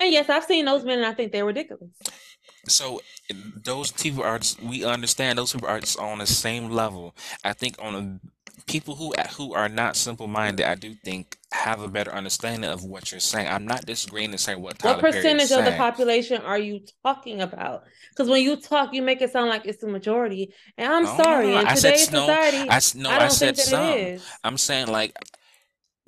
And 0.00 0.12
yes, 0.12 0.28
I've 0.28 0.44
seen 0.44 0.64
those 0.64 0.84
men 0.84 0.98
and 0.98 1.06
I 1.06 1.14
think 1.14 1.32
they're 1.32 1.44
ridiculous. 1.44 1.90
so 2.68 3.00
those 3.54 3.92
people 3.92 4.22
are 4.22 4.40
we 4.62 4.84
understand 4.84 5.38
those 5.38 5.52
people 5.52 5.68
are 5.68 5.80
just 5.80 5.98
on 5.98 6.18
the 6.18 6.26
same 6.26 6.70
level. 6.70 7.14
I 7.44 7.52
think 7.52 7.76
on 7.80 7.94
a, 7.94 8.20
people 8.70 8.96
who 8.96 9.12
who 9.36 9.54
are 9.54 9.68
not 9.68 9.96
simple-minded, 9.96 10.66
I 10.66 10.76
do 10.76 10.94
think 11.04 11.38
have 11.52 11.82
a 11.82 11.88
better 11.88 12.12
understanding 12.14 12.70
of 12.70 12.84
what 12.84 13.10
you're 13.12 13.20
saying. 13.20 13.48
I'm 13.48 13.66
not 13.66 13.86
disagreeing 13.86 14.32
to 14.32 14.38
say 14.38 14.54
what 14.56 14.78
What 14.82 15.00
Tyler 15.00 15.04
is 15.06 15.06
percentage 15.14 15.50
of 15.52 15.64
the 15.64 15.72
population 15.72 16.42
are 16.42 16.58
you 16.58 16.80
talking 17.04 17.40
about? 17.42 17.84
Because 18.10 18.28
when 18.30 18.42
you 18.42 18.56
talk, 18.56 18.94
you 18.94 19.02
make 19.02 19.22
it 19.22 19.30
sound 19.32 19.50
like 19.50 19.66
it's 19.66 19.80
the 19.80 19.88
majority. 19.88 20.54
And 20.78 20.92
I'm 20.92 21.04
No, 21.04 21.16
no, 21.24 21.40
no. 21.40 21.40
sorry, 21.40 21.60
in 21.62 21.68
I 21.68 21.74
said 21.74 21.94
today's 21.94 22.02
s- 22.08 22.12
no. 22.12 22.26
I 22.68 22.80
no. 22.94 23.10
I 23.10 23.18
I 23.18 23.18
don't 23.18 23.38
think 23.38 23.56
said 23.56 23.56
that 23.56 23.68
it 23.68 23.68
some. 23.68 23.84
is. 23.84 24.38
I'm 24.44 24.58
saying 24.58 24.88
like 24.88 25.16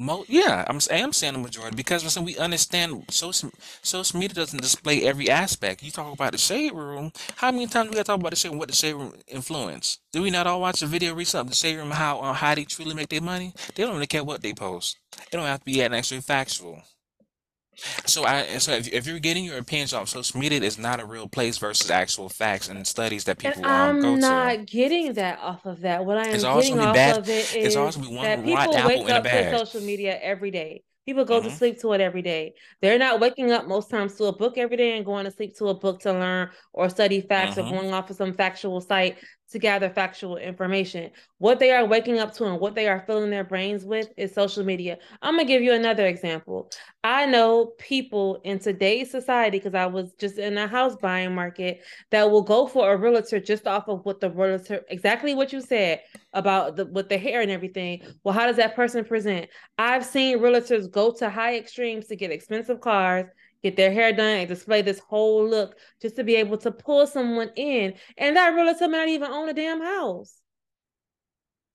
Mo 0.02 0.24
yeah, 0.26 0.64
I'm 0.66 0.80
I 0.90 0.96
am 0.96 1.12
saying 1.12 1.34
the 1.34 1.38
majority 1.38 1.76
because 1.76 2.02
listen, 2.02 2.24
we 2.24 2.36
understand 2.36 3.04
social 3.08 3.50
social 3.82 4.18
media 4.18 4.34
doesn't 4.34 4.60
display 4.60 5.04
every 5.04 5.30
aspect. 5.30 5.80
You 5.80 5.92
talk 5.92 6.12
about 6.12 6.32
the 6.32 6.38
shade 6.38 6.72
room. 6.72 7.12
How 7.36 7.52
many 7.52 7.68
times 7.68 7.90
we 7.90 7.94
gotta 7.94 8.06
talk 8.06 8.18
about 8.18 8.30
the 8.30 8.36
shade 8.36 8.48
room? 8.48 8.58
What 8.58 8.68
the 8.68 8.74
shade 8.74 8.94
room 8.94 9.14
influence? 9.28 9.98
Do 10.12 10.22
we 10.22 10.30
not 10.30 10.48
all 10.48 10.60
watch 10.60 10.82
a 10.82 10.86
video 10.86 11.14
recently 11.14 11.42
of 11.42 11.50
the 11.50 11.54
shade 11.54 11.76
room? 11.76 11.92
How 11.92 12.18
uh, 12.18 12.32
how 12.32 12.52
they 12.56 12.64
truly 12.64 12.94
make 12.94 13.10
their 13.10 13.20
money? 13.20 13.54
They 13.76 13.84
don't 13.84 13.94
really 13.94 14.08
care 14.08 14.24
what 14.24 14.42
they 14.42 14.52
post. 14.54 14.98
It 15.30 15.36
don't 15.36 15.46
have 15.46 15.60
to 15.60 15.64
be 15.64 15.78
that 15.78 15.92
actually 15.92 16.22
factual. 16.22 16.82
So 18.06 18.24
I 18.24 18.58
so 18.58 18.72
if, 18.72 18.88
if 18.92 19.06
you're 19.06 19.18
getting 19.18 19.44
your 19.44 19.58
opinions 19.58 19.92
off 19.92 20.08
social 20.08 20.38
media, 20.40 20.60
it's 20.60 20.78
not 20.78 21.00
a 21.00 21.06
real 21.06 21.28
place 21.28 21.58
versus 21.58 21.90
actual 21.90 22.28
facts 22.28 22.68
and 22.68 22.86
studies 22.86 23.24
that 23.24 23.38
people 23.38 23.62
um 23.64 23.98
go 23.98 24.16
to. 24.16 24.16
I'm 24.16 24.20
to. 24.20 24.54
not 24.56 24.66
getting 24.66 25.14
that 25.14 25.38
off 25.40 25.64
of 25.66 25.80
that. 25.82 26.04
What 26.04 26.18
I 26.18 26.28
It's 26.30 26.34
am 26.34 26.44
always 26.44 26.70
getting 26.70 26.78
off 26.78 27.06
bad. 27.06 27.18
of 27.18 27.28
it 27.28 27.52
It's 27.60 27.76
is 27.76 27.96
be 27.98 28.06
that 28.20 28.40
one 28.40 28.42
rotten 28.44 28.80
people 28.80 28.82
wake 28.82 29.08
up 29.08 29.28
to 29.30 29.44
social 29.44 29.80
media 29.80 30.18
every 30.20 30.50
day. 30.50 30.82
People 31.06 31.24
go 31.24 31.40
to 31.40 31.50
hmm 31.50 31.50
sleep 31.50 31.80
to 31.80 31.92
it 31.94 32.00
every 32.00 32.22
day. 32.22 32.54
They're 32.80 32.98
not 32.98 33.20
waking 33.20 33.50
up 33.50 33.66
most 33.66 33.90
times 33.90 34.14
to 34.16 34.24
a 34.24 34.36
book 34.36 34.56
every 34.56 34.76
day 34.76 34.96
and 34.96 35.04
going 35.04 35.24
to 35.24 35.30
sleep 35.30 35.56
to 35.58 35.68
a 35.68 35.74
book 35.74 36.00
to 36.00 36.12
learn 36.12 36.50
or 36.72 36.88
study 36.88 37.20
facts 37.20 37.58
or 37.58 37.62
hmm 37.62 37.72
going 37.72 37.92
off 37.92 38.10
of 38.10 38.16
some 38.16 38.32
factual 38.34 38.80
site 38.80 39.18
to 39.50 39.58
gather 39.58 39.90
factual 39.90 40.36
information. 40.36 41.10
What 41.38 41.58
they 41.58 41.72
are 41.72 41.84
waking 41.84 42.18
up 42.18 42.32
to 42.34 42.44
and 42.44 42.60
what 42.60 42.74
they 42.74 42.88
are 42.88 43.04
filling 43.06 43.30
their 43.30 43.44
brains 43.44 43.84
with 43.84 44.08
is 44.16 44.32
social 44.32 44.64
media. 44.64 44.98
I'm 45.20 45.34
going 45.34 45.46
to 45.46 45.52
give 45.52 45.62
you 45.62 45.72
another 45.72 46.06
example. 46.06 46.70
I 47.04 47.26
know 47.26 47.72
people 47.78 48.40
in 48.44 48.58
today's 48.60 49.10
society, 49.10 49.58
because 49.58 49.74
I 49.74 49.86
was 49.86 50.12
just 50.14 50.38
in 50.38 50.56
a 50.56 50.66
house 50.68 50.96
buying 50.96 51.34
market, 51.34 51.80
that 52.10 52.30
will 52.30 52.42
go 52.42 52.66
for 52.66 52.92
a 52.92 52.96
realtor 52.96 53.40
just 53.40 53.66
off 53.66 53.88
of 53.88 54.04
what 54.04 54.20
the 54.20 54.30
realtor 54.30 54.82
exactly 54.88 55.34
what 55.34 55.52
you 55.52 55.60
said 55.60 56.00
about 56.32 56.76
the 56.76 56.86
with 56.86 57.08
the 57.08 57.18
hair 57.18 57.40
and 57.40 57.50
everything. 57.50 58.02
Well, 58.24 58.34
how 58.34 58.46
does 58.46 58.56
that 58.56 58.74
person 58.74 59.04
present? 59.04 59.48
I've 59.78 60.04
seen 60.04 60.38
realtors 60.38 60.90
go 60.90 61.12
to 61.12 61.30
high 61.30 61.56
extremes 61.56 62.06
to 62.06 62.16
get 62.16 62.30
expensive 62.30 62.80
cars, 62.80 63.26
get 63.62 63.76
their 63.76 63.92
hair 63.92 64.12
done, 64.12 64.40
and 64.40 64.48
display 64.48 64.82
this 64.82 64.98
whole 64.98 65.46
look 65.48 65.76
just 66.00 66.16
to 66.16 66.24
be 66.24 66.36
able 66.36 66.58
to 66.58 66.72
pull 66.72 67.06
someone 67.06 67.50
in. 67.56 67.94
And 68.16 68.36
that 68.36 68.54
realtor 68.54 68.88
might 68.88 68.98
not 68.98 69.08
even 69.08 69.30
own 69.30 69.48
a 69.48 69.54
damn 69.54 69.82
house. 69.82 70.34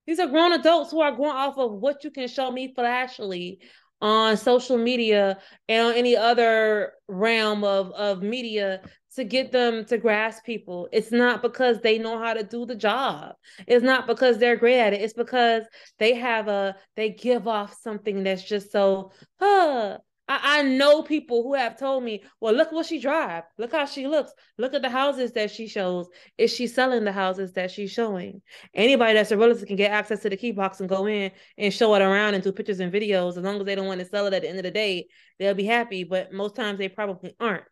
These 0.06 0.20
are 0.20 0.28
grown 0.28 0.54
adults 0.54 0.92
who 0.92 1.02
are 1.02 1.12
going 1.12 1.32
off 1.32 1.58
of 1.58 1.74
what 1.74 2.04
you 2.04 2.12
can 2.12 2.30
show 2.30 2.50
me 2.50 2.74
flashily 2.74 3.60
on 4.00 4.38
social 4.38 4.78
media 4.78 5.38
and 5.68 5.88
on 5.88 5.94
any 5.96 6.16
other 6.16 6.94
realm 7.08 7.64
of, 7.64 7.92
of 7.92 8.22
media 8.22 8.82
to 9.18 9.24
get 9.24 9.52
them 9.52 9.84
to 9.86 9.98
grasp 9.98 10.46
people. 10.46 10.88
It's 10.92 11.12
not 11.12 11.42
because 11.42 11.82
they 11.82 11.98
know 11.98 12.20
how 12.20 12.34
to 12.36 12.44
do 12.44 12.68
the 12.68 12.76
job. 12.76 13.34
It's 13.68 13.84
not 13.84 14.06
because 14.06 14.38
they're 14.38 14.56
great 14.56 14.80
at 14.80 14.94
it. 14.94 15.02
It's 15.02 15.14
because 15.14 15.64
they 15.98 16.14
have 16.14 16.48
a 16.48 16.76
they 16.96 17.10
give 17.10 17.48
off 17.48 17.76
something 17.82 18.24
that's 18.24 18.44
just 18.44 18.72
so 18.72 19.12
huh. 19.40 19.98
I, 20.30 20.60
I 20.60 20.62
know 20.62 21.02
people 21.02 21.42
who 21.42 21.56
have 21.56 21.80
told 21.80 22.04
me, 22.04 22.24
well, 22.40 22.54
look 22.54 22.72
what 22.72 22.86
she 22.86 23.00
drive. 23.00 23.44
Look 23.58 23.72
how 23.72 23.86
she 23.86 24.06
looks. 24.06 24.32
Look 24.60 24.76
at 24.76 24.84
the 24.84 24.90
houses 24.90 25.32
that 25.32 25.50
she 25.50 25.68
shows. 25.68 26.08
Is 26.38 26.54
she 26.54 26.68
selling 26.68 27.04
the 27.04 27.12
houses 27.12 27.54
that 27.54 27.72
she's 27.72 27.92
showing? 27.92 28.44
Anybody 28.76 29.16
that's 29.16 29.32
a 29.32 29.38
relative 29.38 29.68
can 29.68 29.78
get 29.78 29.92
access 29.92 30.20
to 30.22 30.30
the 30.30 30.38
key 30.38 30.52
box 30.52 30.80
and 30.80 30.90
go 30.90 31.08
in 31.08 31.32
and 31.58 31.74
show 31.74 31.96
it 31.96 32.04
around 32.04 32.36
and 32.36 32.44
do 32.44 32.52
pictures 32.52 32.82
and 32.82 32.94
videos. 32.94 33.38
As 33.38 33.44
long 33.44 33.60
as 33.60 33.66
they 33.66 33.74
don't 33.74 33.88
want 33.88 34.02
to 34.02 34.06
sell 34.06 34.28
it 34.28 34.34
at 34.34 34.44
the 34.44 34.50
end 34.50 34.60
of 34.60 34.64
the 34.64 34.72
day, 34.72 35.08
they'll 35.40 35.56
be 35.56 35.66
happy. 35.66 36.04
But 36.04 36.32
most 36.32 36.56
times 36.56 36.78
they 36.78 36.90
probably 36.90 37.34
aren't. 37.40 37.64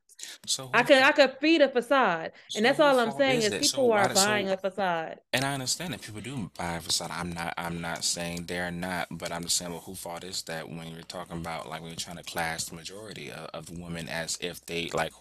So 0.46 0.70
I 0.74 0.84
could 0.84 1.02
I 1.02 1.12
could 1.12 1.38
feed 1.42 1.62
a 1.62 1.70
facade, 1.70 2.32
and 2.56 2.62
so 2.62 2.62
that's 2.62 2.80
all 2.80 3.00
I'm 3.00 3.12
saying 3.12 3.44
is 3.44 3.48
is 3.48 3.54
it? 3.54 3.66
So 3.66 3.78
people 3.78 3.94
are 3.94 4.10
buying 4.10 4.48
so 4.48 4.54
a 4.54 4.58
facade. 4.58 5.20
and 5.34 5.46
I 5.46 5.54
understand 5.54 5.94
that 5.94 6.02
people 6.02 6.22
do 6.22 6.52
buy 6.58 6.76
a 6.76 6.82
facade. 6.82 7.12
I'm 7.12 7.34
not 7.34 7.54
I'm 7.58 7.82
not 7.82 8.04
saying 8.04 8.46
they're 8.46 8.72
not, 8.72 9.08
but 9.12 9.32
I'm 9.32 9.44
just 9.44 9.58
saying 9.58 9.72
well 9.72 9.82
who 9.82 9.96
fault 9.96 10.24
is 10.24 10.44
that 10.44 10.70
when 10.70 10.88
you're 10.88 11.02
talking 11.04 11.38
about 11.38 11.70
like 11.70 11.82
when 11.82 11.90
you're 11.90 11.98
trying 11.98 12.18
to 12.18 12.24
class 12.24 12.66
the 12.66 12.76
majority 12.76 13.32
of, 13.32 13.50
of 13.54 13.80
women 13.80 14.08
as 14.10 14.38
if 14.42 14.66
they 14.66 14.90
like 14.94 15.14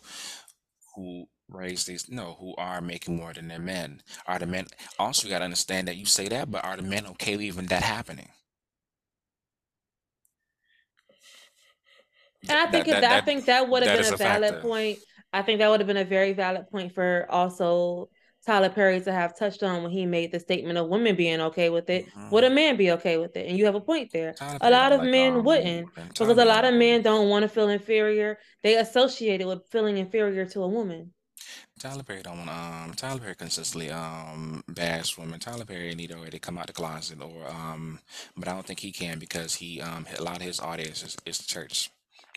who 0.95 1.27
raise 1.49 1.85
these 1.85 2.09
no, 2.09 2.37
who 2.41 2.55
are 2.57 2.81
making 2.81 3.17
more 3.17 3.33
than 3.33 3.49
their 3.49 3.59
men. 3.59 4.03
Are 4.27 4.39
the 4.39 4.47
men 4.47 4.67
also 4.99 5.27
you 5.27 5.33
gotta 5.33 5.45
understand 5.45 5.89
that 5.89 5.97
you 5.97 6.07
say 6.07 6.29
that, 6.29 6.51
but 6.51 6.65
are 6.65 6.77
the 6.77 6.83
men 6.83 7.07
okay 7.09 7.35
even 7.35 7.67
that 7.67 7.83
happening? 7.83 8.29
And 12.49 12.59
I 12.59 12.67
think 12.67 12.87
That 12.87 12.97
if 12.97 13.01
that 13.03 13.13
I 13.13 13.21
think 13.25 13.47
that 13.47 13.69
would 13.69 13.83
have 13.83 13.93
been 13.93 14.13
a 14.13 14.15
a 14.15 14.17
valid 14.17 14.55
factor. 14.55 14.69
point. 14.69 14.99
I 15.33 15.43
think 15.43 15.59
that 15.59 15.69
would 15.69 15.81
have 15.81 15.87
been 15.89 15.97
a 15.97 16.05
very 16.05 16.33
valid 16.33 16.69
point 16.71 16.93
for 16.95 17.27
also 17.29 18.09
Tyler 18.47 18.69
Perry 18.69 19.01
to 19.01 19.13
have 19.13 19.37
touched 19.37 19.63
on 19.63 19.83
when 19.83 19.91
he 19.91 20.07
made 20.07 20.31
the 20.31 20.39
statement 20.39 20.79
of 20.79 20.89
women 20.89 21.17
being 21.17 21.41
okay 21.41 21.71
with 21.71 21.89
it. 21.91 22.07
Mm-hmm. 22.07 22.31
Would 22.31 22.45
a 22.45 22.51
man 22.51 22.77
be 22.77 22.93
okay 22.93 23.17
with 23.17 23.37
it? 23.37 23.47
And 23.49 23.59
you 23.59 23.65
have 23.65 23.75
a 23.75 23.81
point 23.81 24.13
there. 24.13 24.35
Tyler 24.35 24.59
a 24.61 24.71
lot 24.71 24.93
of 24.93 25.01
like, 25.01 25.11
men 25.11 25.33
um, 25.39 25.45
wouldn't 25.45 25.89
because 25.95 26.39
a 26.39 26.45
lot 26.45 26.65
of 26.65 26.75
men 26.75 27.03
don't 27.03 27.29
want 27.29 27.43
to 27.43 27.49
feel 27.49 27.69
inferior. 27.69 28.39
They 28.63 28.77
associate 28.77 29.41
it 29.41 29.47
with 29.49 29.67
feeling 29.71 29.97
inferior 29.99 30.45
to 30.47 30.63
a 30.63 30.69
woman. 30.69 31.13
Tyler 31.79 32.03
Perry 32.03 32.23
don't 32.23 32.39
want 32.39 32.51
um 32.51 32.93
Tyler 32.95 33.21
Perry 33.21 33.35
consistently 33.35 33.91
um 33.91 34.63
bash 34.69 35.19
women. 35.19 35.41
Tyler 35.41 35.65
Perry 35.65 35.95
need 35.95 36.11
to 36.11 36.17
already 36.19 36.39
come 36.39 36.59
out 36.59 36.67
the 36.67 36.73
closet 36.73 37.21
or 37.21 37.49
um 37.49 37.99
but 38.37 38.49
I 38.49 38.53
don't 38.53 38.67
think 38.67 38.81
he 38.81 38.93
can 38.93 39.19
because 39.19 39.57
he 39.57 39.81
um 39.81 40.07
a 40.19 40.23
lot 40.23 40.37
of 40.37 40.43
his 40.43 40.61
audience 40.61 41.03
is, 41.03 41.17
is 41.27 41.39
the 41.39 41.47
church. 41.47 41.91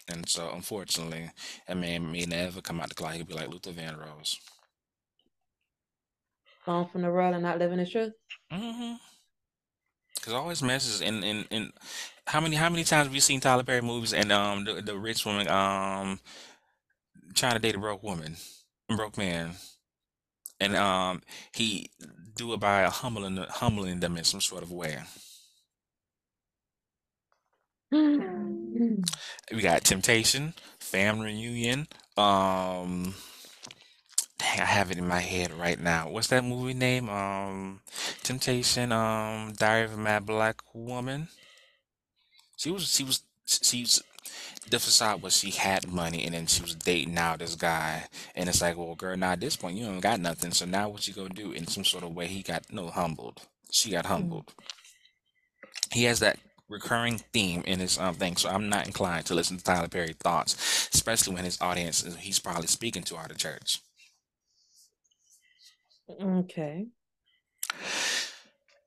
And 0.09 0.27
so 0.27 0.51
unfortunately 0.53 1.29
that 1.67 1.77
man 1.77 2.11
may 2.11 2.25
never 2.25 2.61
come 2.61 2.79
out 2.79 2.89
the 2.89 2.95
closet. 2.95 3.17
He'll 3.17 3.25
be 3.25 3.33
like 3.33 3.49
Luther 3.49 3.71
Vandross. 3.71 4.37
Gone 6.65 6.87
from 6.89 7.01
the 7.01 7.11
world 7.11 7.33
and 7.33 7.43
not 7.43 7.59
living 7.59 7.77
the 7.77 7.85
truth. 7.85 8.13
Mm-hmm. 8.51 8.95
Cause 10.21 10.33
always 10.33 10.61
messes 10.61 10.99
in 10.99 11.23
in 11.23 11.45
in 11.51 11.71
how 12.25 12.41
many 12.41 12.57
how 12.57 12.69
many 12.69 12.83
times 12.83 13.07
have 13.07 13.15
you 13.15 13.21
seen 13.21 13.39
Tyler 13.39 13.63
Perry 13.63 13.81
movies 13.81 14.13
and 14.13 14.31
um 14.31 14.65
the, 14.65 14.81
the 14.81 14.97
rich 14.97 15.25
woman 15.25 15.47
um 15.47 16.19
trying 17.33 17.53
to 17.53 17.59
date 17.59 17.75
a 17.75 17.79
broke 17.79 18.03
woman? 18.03 18.35
broke 18.95 19.17
man, 19.17 19.51
and 20.59 20.75
um, 20.75 21.21
he 21.53 21.89
do 22.35 22.53
it 22.53 22.59
by 22.59 22.83
humbling 22.83 23.37
humbling 23.49 23.99
them 23.99 24.17
in 24.17 24.23
some 24.23 24.41
sort 24.41 24.63
of 24.63 24.71
way. 24.71 24.99
We 27.91 29.61
got 29.61 29.83
Temptation, 29.83 30.53
Family 30.79 31.27
Reunion. 31.27 31.87
Um, 32.17 33.15
dang, 34.37 34.59
I 34.59 34.65
have 34.65 34.91
it 34.91 34.97
in 34.97 35.07
my 35.07 35.21
head 35.21 35.51
right 35.53 35.79
now. 35.79 36.09
What's 36.09 36.27
that 36.27 36.43
movie 36.43 36.73
name? 36.73 37.09
Um, 37.09 37.81
Temptation. 38.23 38.91
Um, 38.91 39.53
Diary 39.53 39.85
of 39.85 39.93
a 39.93 39.97
Mad 39.97 40.25
Black 40.25 40.61
Woman. 40.73 41.29
She 42.57 42.71
was. 42.71 42.93
She 42.93 43.03
was. 43.03 43.23
She's 43.45 44.03
the 44.69 44.79
facade 44.79 45.21
was 45.21 45.37
she 45.37 45.51
had 45.51 45.87
money 45.87 46.25
and 46.25 46.33
then 46.33 46.45
she 46.45 46.61
was 46.61 46.75
dating 46.75 47.13
now 47.13 47.37
this 47.37 47.55
guy 47.55 48.03
and 48.35 48.49
it's 48.49 48.61
like 48.61 48.77
well 48.77 48.95
girl 48.95 49.15
now 49.15 49.31
at 49.31 49.39
this 49.39 49.55
point 49.55 49.77
you 49.77 49.85
don't 49.85 50.01
got 50.01 50.19
nothing 50.19 50.51
so 50.51 50.65
now 50.65 50.89
what 50.89 51.07
you 51.07 51.13
gonna 51.13 51.29
do 51.29 51.53
in 51.53 51.65
some 51.65 51.85
sort 51.85 52.03
of 52.03 52.13
way 52.13 52.27
he 52.27 52.41
got 52.41 52.63
no 52.69 52.87
humbled 52.87 53.41
she 53.71 53.91
got 53.91 54.03
mm. 54.03 54.09
humbled 54.09 54.53
he 55.93 56.03
has 56.03 56.19
that 56.19 56.37
recurring 56.69 57.17
theme 57.33 57.63
in 57.65 57.79
his 57.79 57.97
um 57.97 58.13
thing 58.15 58.35
so 58.35 58.49
i'm 58.49 58.69
not 58.69 58.85
inclined 58.85 59.25
to 59.25 59.33
listen 59.33 59.57
to 59.57 59.63
tyler 59.63 59.87
perry 59.87 60.13
thoughts 60.13 60.87
especially 60.93 61.33
when 61.35 61.45
his 61.45 61.59
audience 61.61 62.03
is, 62.03 62.15
he's 62.17 62.39
probably 62.39 62.67
speaking 62.67 63.03
to 63.03 63.17
out 63.17 63.31
of 63.31 63.37
church. 63.37 63.81
Okay. 66.21 66.87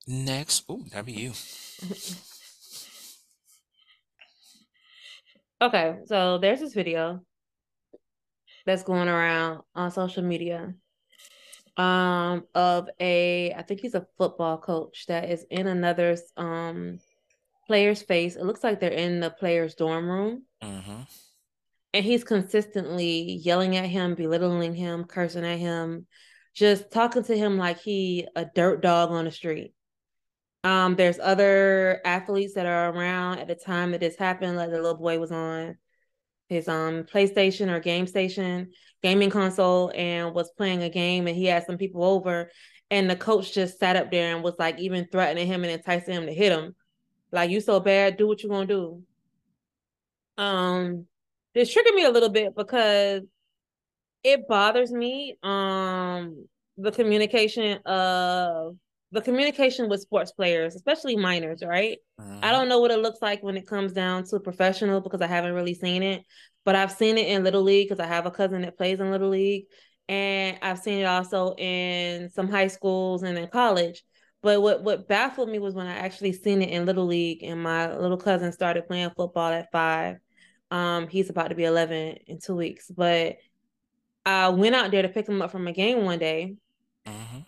Next 0.06 0.64
oh 0.68 0.82
that'd 0.90 1.06
be 1.06 1.12
you. 1.12 1.32
Okay, 5.62 5.98
so 6.06 6.38
there's 6.38 6.60
this 6.60 6.72
video 6.72 7.20
that's 8.64 8.82
going 8.82 9.08
around 9.08 9.60
on 9.74 9.90
social 9.90 10.22
media 10.22 10.72
um 11.76 12.46
of 12.54 12.88
a 12.98 13.52
I 13.52 13.60
think 13.62 13.80
he's 13.80 13.94
a 13.94 14.06
football 14.16 14.56
coach 14.56 15.04
that 15.08 15.28
is 15.28 15.44
in 15.50 15.66
another 15.66 16.16
um 16.38 16.98
player's 17.70 18.02
face. 18.02 18.34
It 18.34 18.42
looks 18.42 18.64
like 18.64 18.80
they're 18.80 18.90
in 18.90 19.20
the 19.20 19.30
player's 19.30 19.76
dorm 19.76 20.10
room. 20.10 20.42
Mm-hmm. 20.60 21.02
And 21.94 22.04
he's 22.04 22.24
consistently 22.24 23.40
yelling 23.44 23.76
at 23.76 23.84
him, 23.84 24.16
belittling 24.16 24.74
him, 24.74 25.04
cursing 25.04 25.44
at 25.44 25.60
him, 25.60 26.08
just 26.52 26.90
talking 26.90 27.22
to 27.22 27.38
him 27.38 27.58
like 27.58 27.78
he 27.78 28.26
a 28.34 28.44
dirt 28.44 28.82
dog 28.82 29.12
on 29.12 29.24
the 29.24 29.30
street. 29.30 29.72
Um, 30.64 30.96
there's 30.96 31.20
other 31.20 32.00
athletes 32.04 32.54
that 32.54 32.66
are 32.66 32.90
around 32.90 33.38
at 33.38 33.46
the 33.46 33.54
time 33.54 33.92
that 33.92 34.00
this 34.00 34.16
happened. 34.16 34.56
Like 34.56 34.70
the 34.70 34.82
little 34.82 34.98
boy 34.98 35.20
was 35.20 35.30
on 35.30 35.78
his 36.48 36.66
um 36.66 37.04
PlayStation 37.04 37.70
or 37.70 37.78
game 37.78 38.08
station, 38.08 38.72
gaming 39.00 39.30
console, 39.30 39.92
and 39.94 40.34
was 40.34 40.50
playing 40.58 40.82
a 40.82 40.90
game, 40.90 41.28
and 41.28 41.36
he 41.36 41.44
had 41.44 41.66
some 41.66 41.78
people 41.78 42.02
over, 42.02 42.50
and 42.90 43.08
the 43.08 43.14
coach 43.14 43.54
just 43.54 43.78
sat 43.78 43.94
up 43.94 44.10
there 44.10 44.34
and 44.34 44.42
was 44.42 44.56
like 44.58 44.80
even 44.80 45.06
threatening 45.12 45.46
him 45.46 45.62
and 45.62 45.72
enticing 45.72 46.14
him 46.14 46.26
to 46.26 46.34
hit 46.34 46.50
him, 46.50 46.74
like 47.32 47.50
you 47.50 47.60
so 47.60 47.80
bad, 47.80 48.16
do 48.16 48.26
what 48.26 48.42
you 48.42 48.48
gonna 48.48 48.66
do. 48.66 49.02
Um, 50.36 51.06
this 51.54 51.72
triggered 51.72 51.94
me 51.94 52.04
a 52.04 52.10
little 52.10 52.28
bit 52.28 52.54
because 52.56 53.22
it 54.22 54.48
bothers 54.48 54.92
me. 54.92 55.36
Um, 55.42 56.46
the 56.76 56.92
communication 56.92 57.78
of 57.84 58.76
the 59.12 59.20
communication 59.20 59.88
with 59.88 60.00
sports 60.00 60.32
players, 60.32 60.76
especially 60.76 61.16
minors, 61.16 61.62
right? 61.66 61.98
Mm-hmm. 62.20 62.38
I 62.42 62.52
don't 62.52 62.68
know 62.68 62.78
what 62.78 62.90
it 62.90 63.00
looks 63.00 63.20
like 63.20 63.42
when 63.42 63.56
it 63.56 63.66
comes 63.66 63.92
down 63.92 64.24
to 64.24 64.40
professional 64.40 65.00
because 65.00 65.20
I 65.20 65.26
haven't 65.26 65.54
really 65.54 65.74
seen 65.74 66.02
it, 66.02 66.22
but 66.64 66.76
I've 66.76 66.92
seen 66.92 67.18
it 67.18 67.28
in 67.28 67.42
Little 67.42 67.62
League 67.62 67.88
because 67.88 68.02
I 68.02 68.06
have 68.06 68.26
a 68.26 68.30
cousin 68.30 68.62
that 68.62 68.76
plays 68.76 69.00
in 69.00 69.10
Little 69.10 69.30
League. 69.30 69.64
And 70.08 70.58
I've 70.62 70.78
seen 70.78 71.00
it 71.00 71.04
also 71.04 71.54
in 71.56 72.30
some 72.30 72.48
high 72.48 72.66
schools 72.68 73.22
and 73.22 73.38
in 73.38 73.48
college. 73.48 74.02
But 74.42 74.62
what, 74.62 74.82
what 74.82 75.06
baffled 75.08 75.50
me 75.50 75.58
was 75.58 75.74
when 75.74 75.86
I 75.86 75.96
actually 75.96 76.32
seen 76.32 76.62
it 76.62 76.70
in 76.70 76.86
Little 76.86 77.06
League 77.06 77.42
and 77.42 77.62
my 77.62 77.94
little 77.94 78.16
cousin 78.16 78.52
started 78.52 78.86
playing 78.86 79.10
football 79.16 79.52
at 79.52 79.70
five. 79.70 80.16
Um, 80.70 81.08
he's 81.08 81.28
about 81.28 81.48
to 81.48 81.54
be 81.54 81.64
11 81.64 82.18
in 82.26 82.38
two 82.38 82.56
weeks. 82.56 82.90
But 82.90 83.36
I 84.24 84.48
went 84.48 84.74
out 84.74 84.90
there 84.90 85.02
to 85.02 85.08
pick 85.08 85.28
him 85.28 85.42
up 85.42 85.50
from 85.50 85.66
a 85.66 85.72
game 85.72 86.04
one 86.04 86.18
day. 86.18 86.56
Mm-hmm 87.06 87.40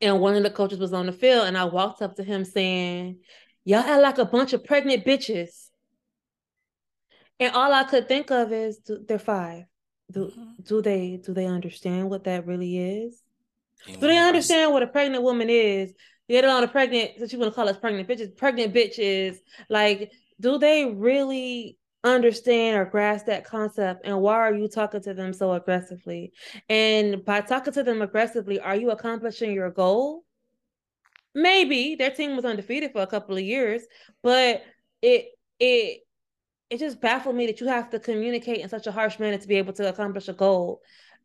and 0.00 0.20
one 0.20 0.34
of 0.34 0.42
the 0.42 0.50
coaches 0.50 0.78
was 0.78 0.92
on 0.92 1.06
the 1.06 1.12
field, 1.12 1.46
and 1.46 1.56
I 1.56 1.64
walked 1.64 2.02
up 2.02 2.16
to 2.16 2.22
him 2.22 2.44
saying, 2.44 3.18
Y'all 3.64 3.80
act 3.80 4.02
like 4.02 4.18
a 4.18 4.24
bunch 4.24 4.52
of 4.52 4.64
pregnant 4.64 5.04
bitches. 5.04 5.70
And 7.40 7.52
all 7.54 7.72
I 7.72 7.82
could 7.84 8.06
think 8.06 8.30
of 8.30 8.52
is 8.52 8.80
they're 8.86 9.18
five. 9.18 9.64
Do, 10.10 10.26
mm-hmm. 10.26 10.62
do 10.62 10.80
they 10.80 11.20
do 11.22 11.34
they 11.34 11.46
understand 11.46 12.08
what 12.08 12.24
that 12.24 12.46
really 12.46 12.78
is? 12.78 13.20
Do 13.86 13.98
they 14.00 14.18
understand 14.18 14.72
what 14.72 14.82
a 14.82 14.86
pregnant 14.86 15.22
woman 15.22 15.48
is? 15.50 15.92
Get 16.28 16.44
on 16.44 16.64
a 16.64 16.68
pregnant, 16.68 17.12
since 17.18 17.32
you 17.32 17.38
want 17.38 17.52
to 17.52 17.54
call 17.54 17.68
us 17.68 17.76
pregnant 17.76 18.08
bitches, 18.08 18.36
pregnant 18.36 18.74
bitches. 18.74 19.36
Like, 19.68 20.10
do 20.40 20.58
they 20.58 20.84
really 20.86 21.78
understand 22.02 22.78
or 22.78 22.84
grasp 22.84 23.26
that 23.26 23.44
concept? 23.44 24.04
And 24.04 24.20
why 24.20 24.34
are 24.34 24.54
you 24.54 24.68
talking 24.68 25.02
to 25.02 25.14
them 25.14 25.32
so 25.32 25.52
aggressively? 25.52 26.32
And 26.68 27.24
by 27.24 27.40
talking 27.42 27.72
to 27.74 27.82
them 27.82 28.02
aggressively 28.02 28.60
are 28.60 28.76
you 28.76 28.90
accomplishing 28.90 29.52
your 29.52 29.70
goal? 29.70 30.24
Maybe. 31.34 31.96
Their 31.96 32.10
team 32.10 32.34
was 32.34 32.44
undefeated 32.44 32.92
for 32.92 33.02
a 33.02 33.06
couple 33.06 33.36
of 33.36 33.42
years 33.42 33.82
but 34.22 34.62
it 35.02 35.26
it 35.60 36.00
it 36.70 36.78
just 36.78 37.00
baffled 37.00 37.36
me 37.36 37.46
that 37.46 37.60
you 37.60 37.68
have 37.68 37.90
to 37.90 38.00
communicate 38.00 38.60
in 38.60 38.68
such 38.68 38.88
a 38.88 38.92
harsh 38.92 39.18
manner 39.20 39.38
to 39.38 39.48
be 39.48 39.56
able 39.56 39.72
to 39.74 39.88
accomplish 39.88 40.28
a 40.28 40.32
goal. 40.32 40.80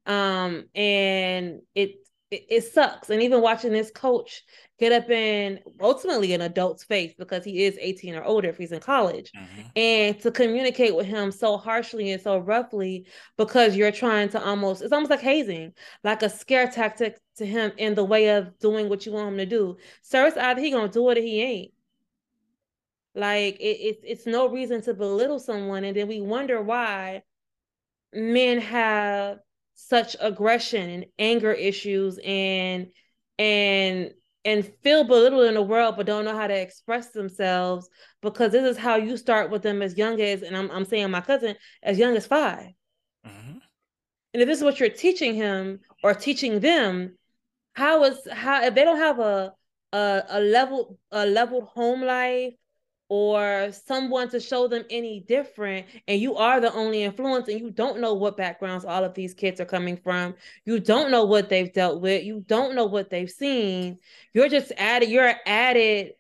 Um 0.06 0.66
and 0.76 1.62
it 1.76 2.01
it, 2.32 2.46
it 2.50 2.62
sucks. 2.64 3.10
And 3.10 3.22
even 3.22 3.42
watching 3.42 3.74
this 3.74 3.92
coach 3.92 4.44
get 4.80 4.92
up 4.92 5.10
in 5.12 5.60
ultimately 5.80 6.34
an 6.34 6.42
adult's 6.42 6.84
face 6.84 7.14
because 7.20 7.44
he 7.44 7.66
is 7.66 7.78
18 7.80 8.16
or 8.16 8.24
older 8.24 8.50
if 8.50 8.58
he's 8.58 8.72
in 8.72 8.80
college 8.80 9.32
mm-hmm. 9.32 9.62
and 9.76 10.20
to 10.20 10.32
communicate 10.32 10.96
with 10.96 11.06
him 11.06 11.32
so 11.32 11.56
harshly 11.56 12.12
and 12.12 12.22
so 12.22 12.40
roughly 12.40 13.06
because 13.38 13.76
you're 13.76 13.92
trying 13.92 14.28
to 14.28 14.44
almost 14.44 14.82
it's 14.82 14.92
almost 14.92 15.12
like 15.12 15.20
hazing 15.20 15.72
like 16.04 16.24
a 16.24 16.30
scare 16.30 16.68
tactic 16.68 17.20
to 17.36 17.46
him 17.46 17.72
in 17.78 17.94
the 17.94 18.04
way 18.04 18.30
of 18.30 18.58
doing 18.58 18.90
what 18.90 19.06
you 19.06 19.12
want 19.12 19.28
him 19.28 19.38
to 19.38 19.46
do 19.46 19.78
so 20.02 20.26
it's 20.26 20.36
either 20.38 20.60
he 20.60 20.72
gonna 20.72 20.90
do 20.90 21.08
it 21.12 21.18
or 21.20 21.22
he 21.22 21.44
ain't 21.44 21.72
like 23.14 23.60
it, 23.60 23.78
it, 23.78 24.00
it's 24.04 24.26
no 24.26 24.50
reason 24.50 24.82
to 24.82 24.96
belittle 24.96 25.38
someone 25.38 25.84
and 25.84 25.96
then 25.96 26.08
we 26.08 26.22
wonder 26.22 26.60
why 26.60 27.22
men 28.14 28.60
have 28.60 29.38
such 29.88 30.16
aggression 30.20 30.90
and 30.90 31.06
anger 31.20 31.52
issues 31.52 32.20
and 32.24 32.88
and 33.40 34.12
and 34.44 34.72
feel 34.84 35.04
belittled 35.04 35.46
in 35.46 35.54
the 35.54 35.62
world 35.62 35.96
but 35.98 36.06
don't 36.06 36.26
know 36.26 36.36
how 36.36 36.48
to 36.48 36.60
express 36.60 37.10
themselves 37.10 37.90
because 38.22 38.52
this 38.52 38.64
is 38.64 38.78
how 38.78 38.96
you 38.96 39.18
start 39.18 39.52
with 39.52 39.62
them 39.62 39.82
as 39.82 39.98
young 39.98 40.20
as 40.22 40.42
and 40.44 40.56
I'm 40.56 40.70
I'm 40.72 40.86
saying 40.86 41.10
my 41.12 41.22
cousin 41.22 41.56
as 41.84 41.98
young 41.98 42.16
as 42.16 42.28
5 42.28 42.60
mm-hmm. 43.28 43.58
And 44.34 44.42
if 44.42 44.48
this 44.48 44.60
is 44.60 44.64
what 44.64 44.80
you're 44.80 44.90
teaching 44.90 45.36
him 45.36 45.82
or 46.04 46.14
teaching 46.14 46.62
them, 46.62 47.18
how 47.74 48.06
is 48.06 48.18
how 48.32 48.64
if 48.64 48.76
they 48.76 48.84
don't 48.84 48.98
have 48.98 49.20
a 49.20 49.54
a, 49.92 50.24
a 50.30 50.40
level 50.40 50.98
a 51.12 51.26
leveled 51.26 51.66
home 51.66 52.02
life 52.02 52.54
or 53.14 53.70
someone 53.74 54.30
to 54.30 54.40
show 54.40 54.70
them 54.70 54.86
any 54.90 55.20
different 55.28 55.86
and 56.08 56.22
you 56.22 56.38
are 56.38 56.62
the 56.62 56.74
only 56.74 57.04
influence 57.04 57.50
and 57.50 57.60
you 57.60 57.70
don't 57.70 58.00
know 58.00 58.14
what 58.14 58.38
backgrounds 58.38 58.86
all 58.86 59.04
of 59.04 59.14
these 59.14 59.34
kids 59.34 59.60
are 59.60 59.66
coming 59.66 59.98
from. 59.98 60.34
You 60.64 60.80
don't 60.80 61.12
know 61.12 61.26
what 61.26 61.50
they've 61.50 61.74
dealt 61.74 62.00
with. 62.00 62.24
You 62.24 62.46
don't 62.48 62.74
know 62.74 62.86
what 62.86 63.10
they've 63.10 63.30
seen. 63.30 63.98
You're 64.34 64.48
just 64.48 64.72
added 64.78 65.10
you're 65.10 65.34
added 65.46 66.14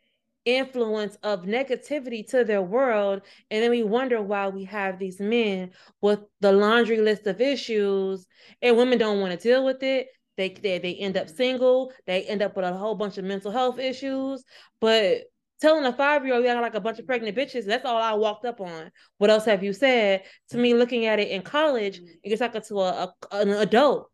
influence 0.43 1.15
of 1.23 1.43
negativity 1.43 2.27
to 2.31 2.43
their 2.43 2.61
world. 2.61 3.21
And 3.49 3.63
then 3.63 3.71
we 3.71 3.83
wonder 3.83 4.21
why 4.21 4.49
we 4.49 4.65
have 4.65 4.99
these 4.99 5.21
men 5.21 5.71
with 6.01 6.19
the 6.41 6.51
laundry 6.51 6.99
list 6.99 7.25
of 7.25 7.39
issues 7.39 8.27
and 8.61 8.75
women 8.75 8.97
don't 8.97 9.21
want 9.21 9.31
to 9.31 9.41
deal 9.41 9.63
with 9.63 9.81
it. 9.81 10.09
They, 10.35 10.49
they 10.49 10.79
they 10.79 10.95
end 10.95 11.15
up 11.15 11.29
single, 11.29 11.93
they 12.05 12.23
end 12.23 12.41
up 12.41 12.57
with 12.57 12.65
a 12.65 12.73
whole 12.73 12.95
bunch 12.95 13.17
of 13.17 13.23
mental 13.23 13.51
health 13.51 13.79
issues. 13.79 14.43
But 14.81 15.30
telling 15.61 15.85
a 15.85 15.93
five 15.93 16.25
year 16.25 16.33
old 16.33 16.43
you 16.43 16.51
got 16.51 16.61
like 16.61 16.75
a 16.75 16.81
bunch 16.81 16.99
of 16.99 17.05
pregnant 17.05 17.37
bitches, 17.37 17.65
that's 17.65 17.85
all 17.85 18.01
I 18.01 18.13
walked 18.13 18.45
up 18.45 18.59
on. 18.59 18.91
What 19.17 19.29
else 19.29 19.45
have 19.45 19.63
you 19.63 19.73
said? 19.73 20.23
To 20.49 20.57
me, 20.57 20.73
looking 20.73 21.05
at 21.05 21.19
it 21.19 21.29
in 21.29 21.43
college, 21.43 22.01
you're 22.23 22.37
talking 22.37 22.61
to 22.61 22.79
a, 22.79 23.13
a 23.31 23.35
an 23.37 23.49
adult 23.49 24.09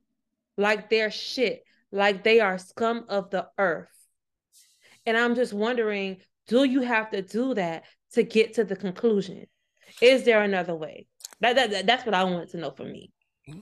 like 0.57 0.89
they're 0.89 1.11
shit, 1.11 1.63
like 1.91 2.23
they 2.23 2.39
are 2.39 2.57
scum 2.57 3.05
of 3.09 3.29
the 3.29 3.47
earth. 3.57 3.89
And 5.05 5.15
I'm 5.15 5.35
just 5.35 5.53
wondering, 5.53 6.17
do 6.47 6.63
you 6.65 6.81
have 6.81 7.11
to 7.11 7.21
do 7.21 7.53
that 7.53 7.85
to 8.13 8.23
get 8.23 8.55
to 8.55 8.63
the 8.63 8.75
conclusion? 8.75 9.45
Is 10.01 10.23
there 10.23 10.41
another 10.41 10.75
way? 10.75 11.07
That, 11.39 11.55
that 11.55 11.85
that's 11.85 12.05
what 12.05 12.15
I 12.15 12.23
want 12.23 12.49
to 12.49 12.57
know 12.57 12.71
for 12.71 12.83
me. 12.83 13.11
Mm-hmm. 13.47 13.59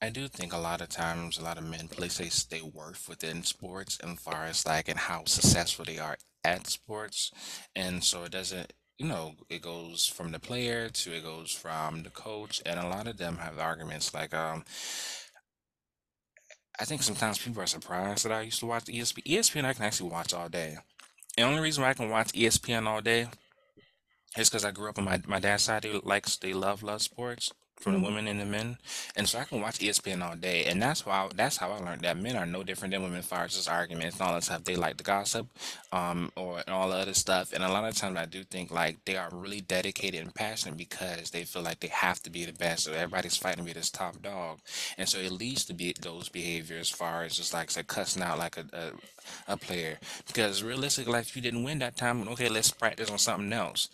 I 0.00 0.10
do 0.10 0.28
think 0.28 0.52
a 0.52 0.58
lot 0.58 0.80
of 0.80 0.88
times 0.88 1.38
a 1.38 1.42
lot 1.42 1.58
of 1.58 1.64
men 1.64 1.88
place 1.88 2.44
their 2.44 2.64
worth 2.64 3.08
within 3.08 3.42
sports 3.42 3.98
and 4.02 4.18
far 4.18 4.44
as 4.44 4.64
like 4.64 4.88
and 4.88 4.98
how 4.98 5.24
successful 5.24 5.84
they 5.84 5.98
are 5.98 6.16
at 6.44 6.66
sports. 6.66 7.32
And 7.74 8.02
so 8.02 8.24
it 8.24 8.32
doesn't 8.32 8.72
you 8.98 9.06
know, 9.06 9.34
it 9.48 9.62
goes 9.62 10.06
from 10.06 10.32
the 10.32 10.40
player 10.40 10.88
to 10.88 11.12
it 11.12 11.22
goes 11.22 11.52
from 11.52 12.02
the 12.02 12.10
coach, 12.10 12.60
and 12.66 12.80
a 12.80 12.88
lot 12.88 13.06
of 13.06 13.16
them 13.16 13.36
have 13.38 13.58
arguments 13.58 14.12
like, 14.12 14.34
um, 14.34 14.64
I 16.80 16.84
think 16.84 17.02
sometimes 17.02 17.38
people 17.38 17.62
are 17.62 17.66
surprised 17.66 18.24
that 18.24 18.32
I 18.32 18.42
used 18.42 18.60
to 18.60 18.66
watch 18.66 18.86
ESPN. 18.86 19.24
ESPN 19.24 19.64
I 19.64 19.72
can 19.72 19.84
actually 19.84 20.10
watch 20.10 20.34
all 20.34 20.48
day. 20.48 20.76
The 21.36 21.42
only 21.42 21.60
reason 21.60 21.82
why 21.82 21.90
I 21.90 21.94
can 21.94 22.10
watch 22.10 22.32
ESPN 22.32 22.86
all 22.86 23.00
day 23.00 23.28
is 24.36 24.50
because 24.50 24.64
I 24.64 24.72
grew 24.72 24.88
up 24.88 24.98
on 24.98 25.04
my, 25.04 25.20
my 25.26 25.38
dad's 25.38 25.64
side. 25.64 25.82
They 25.82 25.92
likes 25.92 26.36
they 26.36 26.52
love 26.52 26.82
love 26.82 27.02
sports 27.02 27.52
from 27.80 27.94
the 27.94 28.00
women 28.00 28.26
and 28.28 28.40
the 28.40 28.44
men, 28.46 28.78
and 29.16 29.28
so 29.28 29.38
I 29.38 29.44
can 29.44 29.60
watch 29.60 29.78
ESPN 29.78 30.22
all 30.22 30.36
day, 30.36 30.64
and 30.64 30.82
that's 30.82 31.06
why 31.06 31.28
that's 31.34 31.56
how 31.58 31.70
I 31.72 31.78
learned 31.78 32.02
that 32.02 32.16
men 32.18 32.36
are 32.36 32.46
no 32.46 32.62
different 32.62 32.92
than 32.92 33.02
women 33.02 33.18
as 33.18 33.26
far 33.26 33.44
as 33.44 33.54
just 33.54 33.68
arguments 33.70 34.18
and 34.18 34.28
all 34.28 34.34
that 34.34 34.44
stuff. 34.44 34.64
They 34.64 34.76
like 34.76 34.96
the 34.96 35.04
gossip, 35.04 35.46
um, 35.92 36.32
or 36.36 36.58
and 36.66 36.74
all 36.74 36.90
the 36.90 36.96
other 36.96 37.14
stuff, 37.14 37.52
and 37.52 37.64
a 37.64 37.68
lot 37.68 37.88
of 37.88 37.94
times 37.96 38.16
I 38.18 38.26
do 38.26 38.44
think 38.44 38.70
like 38.70 39.04
they 39.04 39.16
are 39.16 39.28
really 39.32 39.60
dedicated 39.60 40.20
and 40.20 40.34
passionate 40.34 40.76
because 40.76 41.30
they 41.30 41.44
feel 41.44 41.62
like 41.62 41.80
they 41.80 41.88
have 41.88 42.22
to 42.24 42.30
be 42.30 42.44
the 42.44 42.52
best, 42.52 42.84
so 42.84 42.92
everybody's 42.92 43.36
fighting 43.36 43.64
to 43.64 43.64
be 43.64 43.72
this 43.72 43.90
top 43.90 44.20
dog, 44.22 44.58
and 44.98 45.08
so 45.08 45.18
it 45.18 45.32
leads 45.32 45.64
to 45.66 45.74
be 45.74 45.94
those 46.00 46.28
behaviors 46.28 46.80
as 46.80 46.90
far 46.90 47.24
as 47.24 47.36
just 47.36 47.54
like 47.54 47.70
say 47.70 47.82
cussing 47.82 48.22
out 48.22 48.38
like 48.38 48.56
a, 48.56 48.64
a 48.72 48.92
a 49.46 49.56
player. 49.56 49.98
Because 50.26 50.62
realistically, 50.62 51.12
like 51.12 51.24
if 51.24 51.36
you 51.36 51.42
didn't 51.42 51.64
win 51.64 51.78
that 51.80 51.96
time, 51.96 52.26
okay, 52.28 52.48
let's 52.48 52.70
practice 52.70 53.10
on 53.10 53.18
something 53.18 53.52
else 53.52 53.88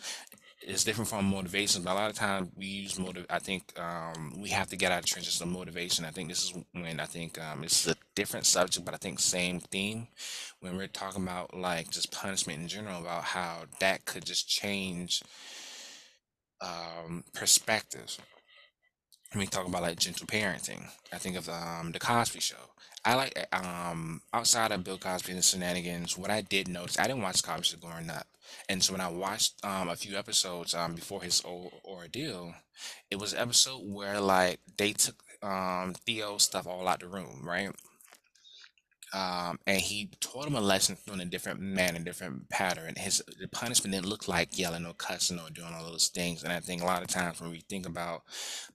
it's 0.66 0.84
different 0.84 1.08
from 1.08 1.26
motivation, 1.26 1.82
but 1.82 1.92
a 1.92 1.94
lot 1.94 2.10
of 2.10 2.16
times 2.16 2.48
we 2.56 2.66
use 2.66 2.98
motive. 2.98 3.26
I 3.28 3.38
think 3.38 3.78
um, 3.78 4.40
we 4.40 4.48
have 4.50 4.68
to 4.70 4.76
get 4.76 4.92
out 4.92 5.00
of 5.00 5.06
trenches 5.06 5.40
of 5.40 5.48
motivation. 5.48 6.04
I 6.04 6.10
think 6.10 6.28
this 6.28 6.44
is 6.44 6.54
when 6.72 7.00
I 7.00 7.06
think 7.06 7.40
um, 7.40 7.64
it's 7.64 7.86
a 7.86 7.94
different 8.14 8.46
subject, 8.46 8.84
but 8.84 8.94
I 8.94 8.96
think 8.96 9.20
same 9.20 9.60
theme 9.60 10.08
when 10.60 10.76
we're 10.76 10.86
talking 10.86 11.22
about 11.22 11.54
like 11.56 11.90
just 11.90 12.10
punishment 12.10 12.60
in 12.60 12.68
general, 12.68 13.00
about 13.00 13.24
how 13.24 13.64
that 13.80 14.04
could 14.06 14.24
just 14.24 14.48
change 14.48 15.22
um, 16.60 17.24
perspectives 17.34 18.18
when 19.34 19.40
we 19.40 19.46
talk 19.46 19.66
about 19.66 19.82
like 19.82 19.98
gentle 19.98 20.26
parenting, 20.26 20.88
I 21.12 21.18
think 21.18 21.36
of 21.36 21.48
um, 21.48 21.90
the 21.92 21.98
Cosby 21.98 22.40
Show. 22.40 22.56
I 23.04 23.16
like 23.16 23.46
um 23.52 24.22
outside 24.32 24.72
of 24.72 24.82
Bill 24.82 24.96
Cosby 24.96 25.32
and 25.32 25.38
the 25.38 25.42
shenanigans. 25.42 26.16
What 26.16 26.30
I 26.30 26.40
did 26.40 26.68
notice, 26.68 26.98
I 26.98 27.06
didn't 27.06 27.22
watch 27.22 27.42
Cosby 27.42 27.78
growing 27.80 28.08
up, 28.08 28.26
and 28.68 28.82
so 28.82 28.92
when 28.92 29.00
I 29.00 29.08
watched 29.08 29.64
um 29.64 29.88
a 29.88 29.96
few 29.96 30.16
episodes 30.16 30.74
um 30.74 30.94
before 30.94 31.22
his 31.22 31.42
o- 31.44 31.70
ordeal, 31.84 32.54
it 33.10 33.16
was 33.18 33.32
an 33.32 33.40
episode 33.40 33.80
where 33.84 34.20
like 34.20 34.60
they 34.78 34.92
took 34.92 35.22
um 35.42 35.94
Theo's 36.06 36.44
stuff 36.44 36.66
all 36.66 36.88
out 36.88 37.00
the 37.00 37.08
room, 37.08 37.42
right? 37.44 37.70
um, 39.12 39.60
and 39.66 39.80
he 39.80 40.10
taught 40.20 40.46
him 40.48 40.56
a 40.56 40.60
lesson 40.60 40.96
in 41.12 41.20
a 41.20 41.24
different 41.24 41.60
manner, 41.60 42.00
different 42.00 42.48
pattern. 42.48 42.94
His 42.96 43.22
the 43.40 43.46
punishment 43.46 43.92
didn't 43.94 44.08
look 44.08 44.26
like 44.26 44.58
yelling 44.58 44.84
or 44.86 44.94
cussing 44.94 45.38
or 45.38 45.50
doing 45.50 45.72
all 45.72 45.84
those 45.84 46.08
things. 46.08 46.42
And 46.42 46.52
I 46.52 46.58
think 46.58 46.82
a 46.82 46.86
lot 46.86 47.02
of 47.02 47.08
times 47.08 47.40
when 47.40 47.50
we 47.50 47.60
think 47.68 47.86
about 47.86 48.22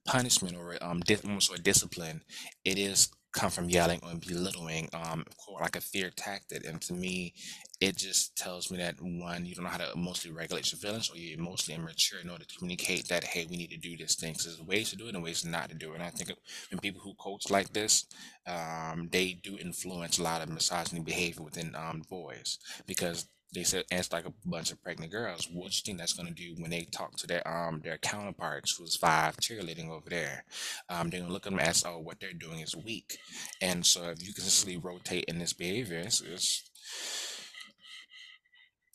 punishment 0.05 0.55
or 0.55 0.77
um, 0.81 1.01
almost 1.25 1.51
or 1.51 1.57
discipline, 1.57 2.21
it 2.63 2.77
is 2.77 3.09
come 3.31 3.49
from 3.51 3.69
yelling 3.69 3.99
or 4.03 4.15
belittling, 4.15 4.89
um, 4.93 5.25
like 5.61 5.75
a 5.75 5.81
fear 5.81 6.09
tactic. 6.15 6.65
And 6.65 6.81
to 6.81 6.93
me, 6.93 7.33
it 7.81 7.95
just 7.95 8.35
tells 8.35 8.69
me 8.71 8.77
that 8.77 8.95
one, 9.01 9.45
you 9.45 9.55
don't 9.55 9.63
know 9.63 9.69
how 9.69 9.77
to 9.77 9.95
mostly 9.95 10.31
regulate 10.31 10.71
your 10.71 10.79
feelings, 10.79 11.09
or 11.09 11.17
you're 11.17 11.39
mostly 11.39 11.73
immature 11.75 12.19
in 12.19 12.29
order 12.29 12.45
to 12.45 12.55
communicate 12.57 13.07
that, 13.07 13.23
hey, 13.23 13.45
we 13.49 13.57
need 13.57 13.71
to 13.71 13.77
do 13.77 13.95
this 13.97 14.15
thing. 14.15 14.33
'Cause 14.33 14.45
there's 14.45 14.61
ways 14.61 14.89
to 14.89 14.95
do 14.95 15.07
it 15.07 15.15
and 15.15 15.23
ways 15.23 15.45
not 15.45 15.69
to 15.69 15.75
do 15.75 15.91
it. 15.91 15.95
And 15.95 16.03
I 16.03 16.09
think 16.09 16.31
when 16.71 16.79
people 16.79 17.01
who 17.01 17.13
coach 17.15 17.49
like 17.49 17.71
this, 17.73 18.05
um, 18.47 19.09
they 19.11 19.33
do 19.33 19.57
influence 19.57 20.17
a 20.17 20.23
lot 20.23 20.41
of 20.41 20.49
misogyny 20.49 21.01
behavior 21.01 21.43
within 21.43 21.75
um, 21.75 22.01
boys 22.09 22.59
because 22.85 23.27
they 23.53 23.63
said 23.63 23.83
it's 23.89 24.11
like 24.11 24.25
a 24.25 24.33
bunch 24.45 24.71
of 24.71 24.81
pregnant 24.83 25.11
girls. 25.11 25.47
What 25.51 25.71
do 25.71 25.75
you 25.75 25.81
think 25.83 25.97
that's 25.97 26.13
going 26.13 26.27
to 26.27 26.33
do 26.33 26.55
when 26.61 26.69
they 26.69 26.85
talk 26.91 27.17
to 27.17 27.27
their 27.27 27.47
um 27.47 27.81
their 27.83 27.97
counterparts 27.97 28.75
who's 28.77 28.95
five 28.95 29.37
cheerleading 29.37 29.89
over 29.89 30.09
there? 30.09 30.43
Um, 30.89 31.09
they're 31.09 31.21
gonna 31.21 31.33
look 31.33 31.45
at 31.45 31.51
them 31.51 31.59
and 31.59 31.67
as 31.67 31.83
oh 31.85 31.99
what 31.99 32.19
they're 32.19 32.33
doing 32.33 32.59
is 32.59 32.75
weak, 32.75 33.17
and 33.61 33.85
so 33.85 34.09
if 34.09 34.25
you 34.25 34.33
consistently 34.33 34.77
rotate 34.77 35.25
in 35.25 35.39
this 35.39 35.53
behavior, 35.53 35.99
it's, 35.99 36.21
it's 36.21 36.69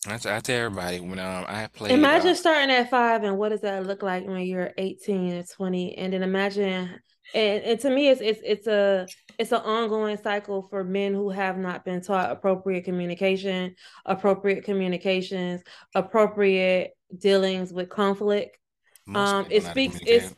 I 0.06 0.18
tell, 0.18 0.36
I 0.36 0.40
tell 0.40 0.66
everybody 0.66 1.00
when 1.00 1.18
um 1.18 1.44
I 1.48 1.66
played 1.66 1.92
uh, 1.92 1.94
Imagine 1.94 2.34
starting 2.34 2.70
at 2.70 2.90
five 2.90 3.24
and 3.24 3.38
what 3.38 3.50
does 3.50 3.62
that 3.62 3.86
look 3.86 4.02
like 4.02 4.26
when 4.26 4.40
you're 4.42 4.72
18 4.76 5.32
or 5.32 5.42
20? 5.42 5.96
And 5.96 6.12
then 6.12 6.22
imagine 6.22 7.00
and, 7.32 7.64
and 7.64 7.80
to 7.80 7.90
me 7.90 8.08
it's 8.08 8.20
it's 8.20 8.40
it's 8.44 8.66
a 8.66 9.06
it's 9.38 9.52
an 9.52 9.62
ongoing 9.62 10.16
cycle 10.16 10.62
for 10.62 10.84
men 10.84 11.14
who 11.14 11.30
have 11.30 11.58
not 11.58 11.84
been 11.84 12.00
taught 12.00 12.30
appropriate 12.30 12.84
communication, 12.84 13.74
appropriate 14.04 14.64
communications, 14.64 15.62
appropriate 15.94 16.92
dealings 17.18 17.72
with 17.72 17.88
conflict. 17.88 18.58
most 19.06 19.32
Um, 19.32 19.46
it 19.46 19.48
don't 19.48 19.62
know 19.62 19.68
how 19.68 19.74
to 19.74 19.80
speaks 19.80 20.00
it's 20.06 20.34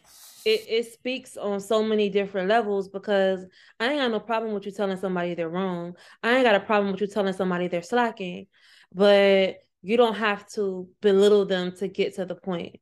it, 0.46 0.64
it 0.68 0.92
speaks 0.92 1.36
on 1.36 1.60
so 1.60 1.82
many 1.82 2.08
different 2.08 2.48
levels 2.48 2.88
because 2.88 3.44
I 3.80 3.88
ain't 3.88 3.98
got 3.98 4.12
no 4.12 4.20
problem 4.20 4.54
with 4.54 4.64
you 4.64 4.70
telling 4.70 4.96
somebody 4.96 5.34
they're 5.34 5.48
wrong. 5.48 5.96
I 6.22 6.36
ain't 6.36 6.44
got 6.44 6.54
a 6.54 6.60
problem 6.60 6.92
with 6.92 7.00
you 7.00 7.08
telling 7.08 7.32
somebody 7.32 7.66
they're 7.66 7.82
slacking, 7.82 8.46
but 8.94 9.56
you 9.82 9.96
don't 9.96 10.14
have 10.14 10.48
to 10.50 10.88
belittle 11.02 11.46
them 11.46 11.72
to 11.78 11.88
get 11.88 12.14
to 12.14 12.24
the 12.24 12.36
point 12.36 12.76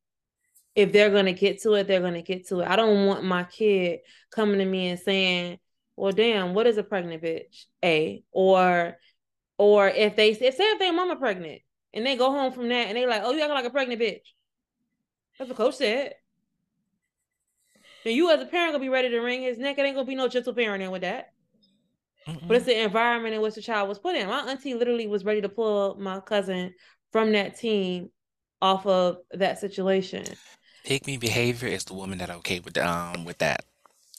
if 0.74 0.92
they're 0.92 1.10
going 1.10 1.26
to 1.26 1.32
get 1.32 1.62
to 1.62 1.74
it, 1.74 1.86
they're 1.86 2.00
going 2.00 2.14
to 2.14 2.22
get 2.22 2.48
to 2.48 2.60
it. 2.60 2.68
I 2.68 2.76
don't 2.76 3.06
want 3.06 3.24
my 3.24 3.44
kid 3.44 4.00
coming 4.30 4.58
to 4.58 4.64
me 4.64 4.88
and 4.88 4.98
saying, 4.98 5.58
"Well, 5.96 6.12
damn, 6.12 6.54
what 6.54 6.66
is 6.66 6.78
a 6.78 6.82
pregnant 6.82 7.22
bitch?" 7.22 7.64
A 7.84 8.24
or 8.32 8.96
or 9.56 9.88
if 9.88 10.16
they 10.16 10.30
if 10.30 10.38
say 10.38 10.64
if 10.64 10.78
their 10.78 10.92
mama 10.92 11.16
pregnant 11.16 11.62
and 11.92 12.04
they 12.04 12.16
go 12.16 12.30
home 12.30 12.52
from 12.52 12.68
that 12.68 12.88
and 12.88 12.96
they 12.96 13.06
like, 13.06 13.22
"Oh, 13.24 13.32
you 13.32 13.40
acting 13.40 13.54
like 13.54 13.64
a 13.64 13.70
pregnant 13.70 14.00
bitch." 14.00 14.26
That's 15.38 15.48
what 15.48 15.56
coach 15.56 15.76
said. 15.76 16.14
Then 18.04 18.14
you 18.14 18.30
as 18.30 18.40
a 18.40 18.46
parent 18.46 18.72
gonna 18.72 18.82
be 18.82 18.88
ready 18.88 19.08
to 19.10 19.20
wring 19.20 19.42
his 19.42 19.58
neck. 19.58 19.78
It 19.78 19.82
ain't 19.82 19.96
gonna 19.96 20.06
be 20.06 20.14
no 20.14 20.28
gentle 20.28 20.54
parenting 20.54 20.90
with 20.90 21.02
that. 21.02 21.32
But 22.46 22.56
it's 22.56 22.66
the 22.66 22.82
environment 22.82 23.34
in 23.34 23.40
which 23.40 23.54
the 23.54 23.62
child 23.62 23.88
was 23.88 23.98
put 23.98 24.16
in. 24.16 24.28
My 24.28 24.40
auntie 24.40 24.74
literally 24.74 25.06
was 25.06 25.24
ready 25.24 25.42
to 25.42 25.48
pull 25.48 25.96
my 25.98 26.20
cousin 26.20 26.74
from 27.12 27.32
that 27.32 27.56
team 27.56 28.10
off 28.62 28.86
of 28.86 29.18
that 29.32 29.58
situation. 29.58 30.24
Pick 30.84 31.04
me 31.08 31.16
behavior 31.16 31.66
is 31.68 31.82
the 31.84 31.94
woman 31.94 32.18
that 32.18 32.30
okay 32.30 32.60
with 32.60 32.78
um 32.78 33.24
with 33.24 33.38
that. 33.38 33.64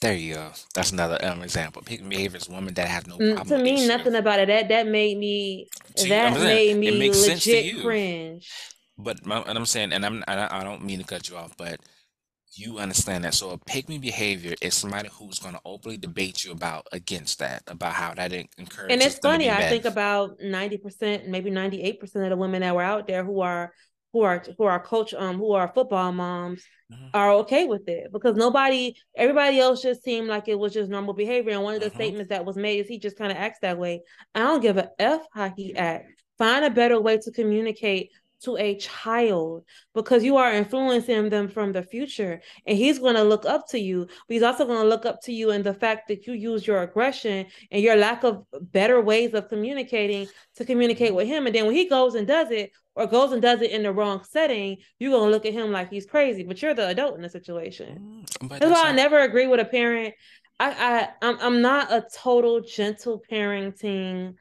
There 0.02 0.14
you 0.14 0.34
go. 0.34 0.52
That's 0.74 0.92
another 0.92 1.18
um 1.24 1.42
example. 1.42 1.82
Pick 1.82 2.02
me 2.02 2.10
behavior 2.10 2.38
is 2.38 2.48
a 2.48 2.52
woman 2.52 2.74
that 2.74 2.88
has 2.88 3.06
no 3.06 3.20
Mm, 3.20 3.32
problem 3.34 3.48
to 3.48 3.58
with 3.64 3.64
me, 3.64 3.80
shit. 3.80 3.86
nothing 3.86 4.14
about 4.14 4.40
it. 4.40 4.48
That 4.48 4.68
that 4.68 4.86
made 4.86 5.18
me 5.18 5.70
To 5.96 6.08
you, 6.08 6.20
I'm 6.22 6.34
that 6.34 6.38
saying 6.38 6.62
made 6.66 6.78
it 6.84 6.94
me 6.94 6.94
makes 6.94 7.18
sense 7.18 7.48
to 7.48 7.56
legit 7.56 7.58
you, 7.58 7.96
cringe. 7.96 8.76
but 8.98 9.24
my, 9.26 9.38
and 9.40 9.58
I'm 9.58 9.66
saying, 9.66 9.92
and 9.92 10.04
I'm 10.04 10.24
I 10.28 10.34
don't 10.34 10.52
I 10.52 10.64
don't 10.64 10.84
mean 10.84 10.98
to 10.98 11.04
cut 11.04 11.28
you 11.28 11.36
off, 11.36 11.56
but 11.56 11.80
you 12.54 12.78
understand 12.78 13.24
that. 13.24 13.34
So 13.34 13.50
a 13.50 13.58
pick 13.58 13.88
me 13.88 13.98
behavior 13.98 14.54
is 14.62 14.74
somebody 14.74 15.08
who's 15.12 15.38
going 15.38 15.54
to 15.54 15.60
openly 15.64 15.98
debate 15.98 16.44
you 16.44 16.52
about 16.52 16.86
against 16.92 17.38
that, 17.40 17.62
about 17.68 17.94
how 17.94 18.14
that 18.14 18.32
en- 18.32 18.48
And 18.88 19.02
encourages 19.02 19.02
it's 19.02 19.18
them 19.18 19.32
to 19.32 19.38
funny. 19.38 19.50
be 19.50 19.50
I 19.50 19.62
think 19.62 19.84
about 19.84 20.40
ninety 20.40 20.76
percent, 20.76 21.26
maybe 21.28 21.50
ninety 21.50 21.82
eight 21.82 21.98
percent 22.00 22.24
of 22.24 22.30
the 22.30 22.36
women 22.36 22.62
that 22.62 22.74
were 22.74 22.82
out 22.82 23.06
there 23.08 23.24
who 23.24 23.40
are 23.40 23.72
who 24.16 24.22
are 24.22 24.42
who 24.58 24.64
are 24.64 24.80
coach 24.80 25.14
um 25.14 25.36
who 25.38 25.52
are 25.52 25.68
football 25.74 26.12
moms 26.12 26.64
hmm 26.90 27.10
are 27.14 27.32
okay 27.32 27.64
with 27.66 27.88
it 27.88 28.12
because 28.12 28.36
nobody 28.36 28.94
everybody 29.16 29.58
else 29.58 29.80
just 29.82 30.02
seemed 30.02 30.28
like 30.28 30.48
it 30.48 30.58
was 30.58 30.74
just 30.74 30.90
normal 30.90 31.14
behavior. 31.14 31.52
And 31.52 31.62
one 31.62 31.74
of 31.74 31.80
the 31.80 31.90
hmm 31.90 31.90
statements 31.90 32.28
that 32.28 32.44
was 32.44 32.56
made 32.56 32.80
is 32.80 32.88
he 32.88 32.98
just 32.98 33.16
kind 33.16 33.32
of 33.32 33.38
acts 33.38 33.60
that 33.62 33.78
way. 33.78 34.02
I 34.34 34.40
don't 34.40 34.60
give 34.60 34.76
a 34.76 34.90
F 34.98 35.22
how 35.32 35.50
he 35.56 35.74
acts. 35.76 36.12
Find 36.38 36.64
a 36.64 36.70
better 36.70 37.00
way 37.00 37.16
to 37.18 37.30
communicate 37.32 38.10
to 38.42 38.56
a 38.58 38.76
child 38.76 39.64
because 39.94 40.22
you 40.22 40.36
are 40.36 40.52
influencing 40.52 41.30
them 41.30 41.48
from 41.48 41.72
the 41.72 41.82
future 41.82 42.42
and 42.66 42.76
he's 42.76 42.98
going 42.98 43.14
to 43.14 43.22
look 43.24 43.46
up 43.46 43.66
to 43.66 43.78
you 43.78 44.04
but 44.06 44.34
he's 44.34 44.42
also 44.42 44.66
going 44.66 44.82
to 44.82 44.88
look 44.88 45.06
up 45.06 45.22
to 45.22 45.32
you 45.32 45.50
and 45.52 45.64
the 45.64 45.72
fact 45.72 46.08
that 46.08 46.26
you 46.26 46.34
use 46.34 46.66
your 46.66 46.82
aggression 46.82 47.46
and 47.70 47.82
your 47.82 47.96
lack 47.96 48.24
of 48.24 48.44
better 48.60 49.00
ways 49.00 49.32
of 49.32 49.48
communicating 49.48 50.28
to 50.54 50.66
communicate 50.66 51.14
with 51.14 51.26
him 51.26 51.46
and 51.46 51.54
then 51.54 51.64
when 51.64 51.74
he 51.74 51.88
goes 51.88 52.14
and 52.14 52.26
does 52.26 52.50
it 52.50 52.70
or 52.96 53.06
goes 53.06 53.32
and 53.32 53.42
does 53.42 53.62
it 53.62 53.70
in 53.70 53.82
the 53.84 53.92
wrong 53.92 54.24
setting 54.24 54.78
you're 54.98 55.12
to 55.12 55.18
look 55.30 55.46
at 55.46 55.52
him 55.52 55.72
like 55.72 55.90
he's 55.90 56.06
crazy 56.06 56.42
but 56.44 56.60
you're 56.62 56.74
the 56.74 56.88
adult 56.88 57.16
in 57.16 57.22
the 57.22 57.28
situation 57.30 58.00
Mm, 58.00 58.26
But 58.40 58.60
that's 58.60 58.70
that's 58.70 58.82
why 58.82 58.88
I 58.88 58.92
never 58.92 59.18
agree 59.20 59.46
with 59.46 59.60
a 59.60 59.64
parent. 59.64 60.14
I, 60.58 60.70
I 60.70 61.26
I'm 61.26 61.38
I'm 61.40 61.62
not 61.62 61.92
a 61.92 62.06
total 62.14 62.60
gentle 62.60 63.22
parenting 63.30 64.34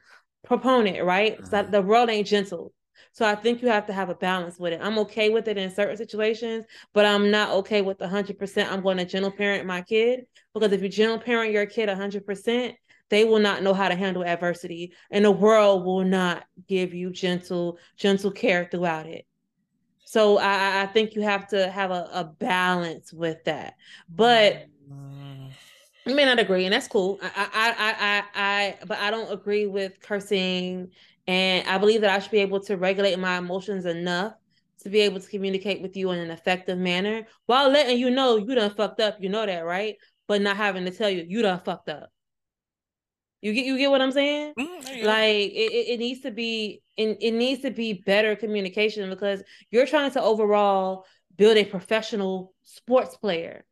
proponent, 0.45 1.03
right? 1.03 1.39
Mhm. 1.41 1.71
the 1.71 1.81
world 1.81 2.09
ain't 2.09 2.27
gentle. 2.27 2.73
So 3.11 3.25
I 3.25 3.35
think 3.35 3.61
you 3.61 3.69
have 3.69 3.87
to 3.87 3.93
have 3.93 4.09
a 4.09 4.15
balance 4.15 4.59
with 4.59 4.73
it. 4.73 4.79
I'm 4.81 4.97
okay 4.99 5.29
with 5.29 5.47
it 5.47 5.57
in 5.57 5.71
certain 5.73 5.97
situations, 5.97 6.65
but 6.93 7.05
I'm 7.05 7.31
not 7.31 7.51
okay 7.51 7.81
with 7.81 7.99
100% 7.99 8.71
I'm 8.71 8.81
going 8.81 8.97
to 8.97 9.05
gentle 9.05 9.31
parent 9.31 9.65
my 9.65 9.81
kid 9.81 10.25
because 10.53 10.71
if 10.71 10.81
you 10.81 10.89
gentle 10.89 11.19
parent 11.19 11.51
your 11.53 11.65
kid 11.65 11.87
100%, 11.89 12.75
they 13.09 13.23
will 13.23 13.39
not 13.39 13.63
know 13.63 13.73
how 13.73 13.87
to 13.89 13.95
handle 13.95 14.23
adversity 14.23 14.93
and 15.11 15.25
the 15.25 15.31
world 15.31 15.85
will 15.85 16.03
not 16.03 16.43
give 16.67 16.93
you 16.93 17.11
gentle 17.11 17.77
gentle 17.97 18.31
care 18.31 18.67
throughout 18.71 19.05
it. 19.05 19.25
So 20.05 20.37
I, 20.37 20.83
I 20.83 20.85
think 20.87 21.15
you 21.15 21.21
have 21.21 21.47
to 21.49 21.69
have 21.69 21.91
a, 21.91 22.09
a 22.13 22.23
balance 22.39 23.11
with 23.13 23.43
that. 23.45 23.75
But 24.09 24.67
Mm. 24.89 25.51
you 26.05 26.15
may 26.15 26.25
not 26.25 26.37
agree, 26.37 26.65
and 26.65 26.73
that's 26.73 26.87
cool. 26.87 27.17
I, 27.23 27.27
I, 27.53 27.69
I, 27.71 27.95
I, 27.99 28.23
I, 28.35 28.85
but 28.85 28.99
I 28.99 29.09
don't 29.09 29.31
agree 29.31 29.65
with 29.65 29.99
cursing, 29.99 30.91
and 31.25 31.67
I 31.67 31.79
believe 31.79 32.01
that 32.01 32.11
I 32.11 32.19
should 32.19 32.31
be 32.31 32.39
able 32.39 32.59
to 32.61 32.77
regulate 32.77 33.17
my 33.17 33.37
emotions 33.37 33.85
enough 33.85 34.33
to 34.81 34.89
be 34.89 34.99
able 34.99 35.19
to 35.19 35.27
communicate 35.27 35.81
with 35.81 35.97
you 35.97 36.11
in 36.11 36.19
an 36.19 36.29
effective 36.29 36.77
manner 36.77 37.25
while 37.47 37.69
letting 37.69 37.97
you 37.97 38.11
know 38.11 38.37
you 38.37 38.53
done 38.53 38.69
fucked 38.75 38.99
up. 38.99 39.17
You 39.19 39.29
know 39.29 39.45
that, 39.45 39.65
right? 39.65 39.95
But 40.27 40.41
not 40.41 40.57
having 40.57 40.85
to 40.85 40.91
tell 40.91 41.09
you 41.09 41.25
you 41.27 41.41
done 41.41 41.61
fucked 41.65 41.89
up. 41.89 42.11
You 43.45 43.53
get 43.53 43.67
you 43.67 43.77
get 43.77 43.91
what 43.91 44.01
I'm 44.01 44.11
saying? 44.11 44.53
Mm. 44.57 45.03
Like 45.03 45.51
it, 45.51 45.91
it 45.93 45.99
needs 45.99 46.21
to 46.21 46.31
be 46.31 46.81
it, 46.97 47.19
it 47.21 47.31
needs 47.31 47.61
to 47.61 47.69
be 47.69 48.01
better 48.03 48.35
communication 48.35 49.07
because 49.07 49.43
you're 49.69 49.85
trying 49.85 50.09
to 50.13 50.21
overall 50.23 51.05
build 51.37 51.55
a 51.55 51.63
professional 51.63 52.55
sports 52.63 53.15
player. 53.17 53.63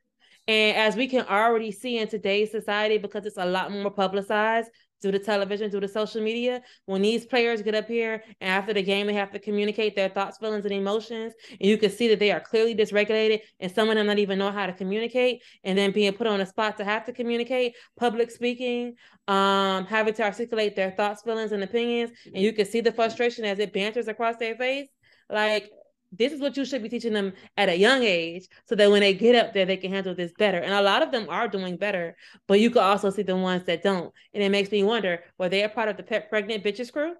And 0.47 0.77
as 0.77 0.95
we 0.95 1.07
can 1.07 1.25
already 1.25 1.71
see 1.71 1.97
in 1.97 2.07
today's 2.07 2.51
society, 2.51 2.99
because 2.99 3.25
it's 3.25 3.37
a 3.39 3.47
lot 3.47 3.71
more 3.71 3.89
publicized 3.89 4.69
due 5.03 5.11
the 5.11 5.19
television, 5.19 5.69
due 5.69 5.79
the 5.79 5.87
social 5.87 6.21
media, 6.21 6.61
when 6.85 7.03
these 7.03 7.25
players 7.25 7.61
get 7.61 7.75
up 7.75 7.87
here 7.87 8.23
and 8.41 8.49
after 8.49 8.73
the 8.73 8.81
game, 8.81 9.05
they 9.05 9.13
have 9.13 9.31
to 9.31 9.39
communicate 9.39 9.95
their 9.95 10.09
thoughts, 10.09 10.39
feelings, 10.39 10.65
and 10.65 10.73
emotions, 10.73 11.33
and 11.51 11.69
you 11.69 11.77
can 11.77 11.91
see 11.91 12.07
that 12.07 12.19
they 12.19 12.31
are 12.31 12.39
clearly 12.39 12.73
dysregulated, 12.73 13.41
and 13.59 13.71
some 13.71 13.89
of 13.89 13.95
them 13.95 14.07
not 14.07 14.17
even 14.17 14.39
know 14.39 14.51
how 14.51 14.65
to 14.65 14.73
communicate, 14.73 15.43
and 15.63 15.77
then 15.77 15.91
being 15.91 16.13
put 16.13 16.25
on 16.25 16.41
a 16.41 16.45
spot 16.45 16.77
to 16.77 16.83
have 16.83 17.05
to 17.05 17.13
communicate, 17.13 17.75
public 17.97 18.31
speaking, 18.31 18.95
um, 19.27 19.85
having 19.85 20.13
to 20.15 20.23
articulate 20.23 20.75
their 20.75 20.91
thoughts, 20.91 21.21
feelings, 21.21 21.51
and 21.51 21.63
opinions, 21.63 22.11
and 22.25 22.37
you 22.37 22.53
can 22.53 22.65
see 22.65 22.81
the 22.81 22.91
frustration 22.91 23.45
as 23.45 23.59
it 23.59 23.73
banters 23.73 24.07
across 24.07 24.37
their 24.37 24.55
face. 24.55 24.87
Like 25.29 25.69
this 26.17 26.31
is 26.31 26.39
what 26.39 26.55
you 26.55 26.65
should 26.65 26.83
be 26.83 26.89
teaching 26.89 27.13
them 27.13 27.33
at 27.57 27.69
a 27.69 27.77
young 27.77 28.03
age 28.03 28.47
so 28.65 28.75
that 28.75 28.89
when 28.91 29.01
they 29.01 29.13
get 29.13 29.35
up 29.35 29.53
there 29.53 29.65
they 29.65 29.77
can 29.77 29.91
handle 29.91 30.15
this 30.15 30.33
better 30.37 30.59
and 30.59 30.73
a 30.73 30.81
lot 30.81 31.01
of 31.01 31.11
them 31.11 31.27
are 31.29 31.47
doing 31.47 31.75
better 31.77 32.15
but 32.47 32.59
you 32.59 32.69
could 32.69 32.83
also 32.83 33.09
see 33.09 33.23
the 33.23 33.35
ones 33.35 33.65
that 33.65 33.83
don't 33.83 34.13
and 34.33 34.43
it 34.43 34.49
makes 34.49 34.71
me 34.71 34.83
wonder 34.83 35.23
were 35.37 35.49
they 35.49 35.63
a 35.63 35.69
part 35.69 35.89
of 35.89 35.97
the 35.97 36.03
pet 36.03 36.29
pregnant 36.29 36.63
bitches 36.63 36.91
crew 36.91 37.13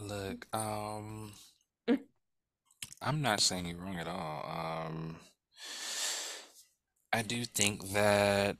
Look, 0.00 0.46
um, 0.52 1.32
I'm 3.02 3.22
not 3.22 3.40
saying 3.40 3.66
you're 3.66 3.78
wrong 3.78 3.96
at 3.96 4.08
all. 4.08 4.86
Um, 4.86 5.16
I 7.12 7.22
do 7.22 7.44
think 7.44 7.92
that, 7.92 8.56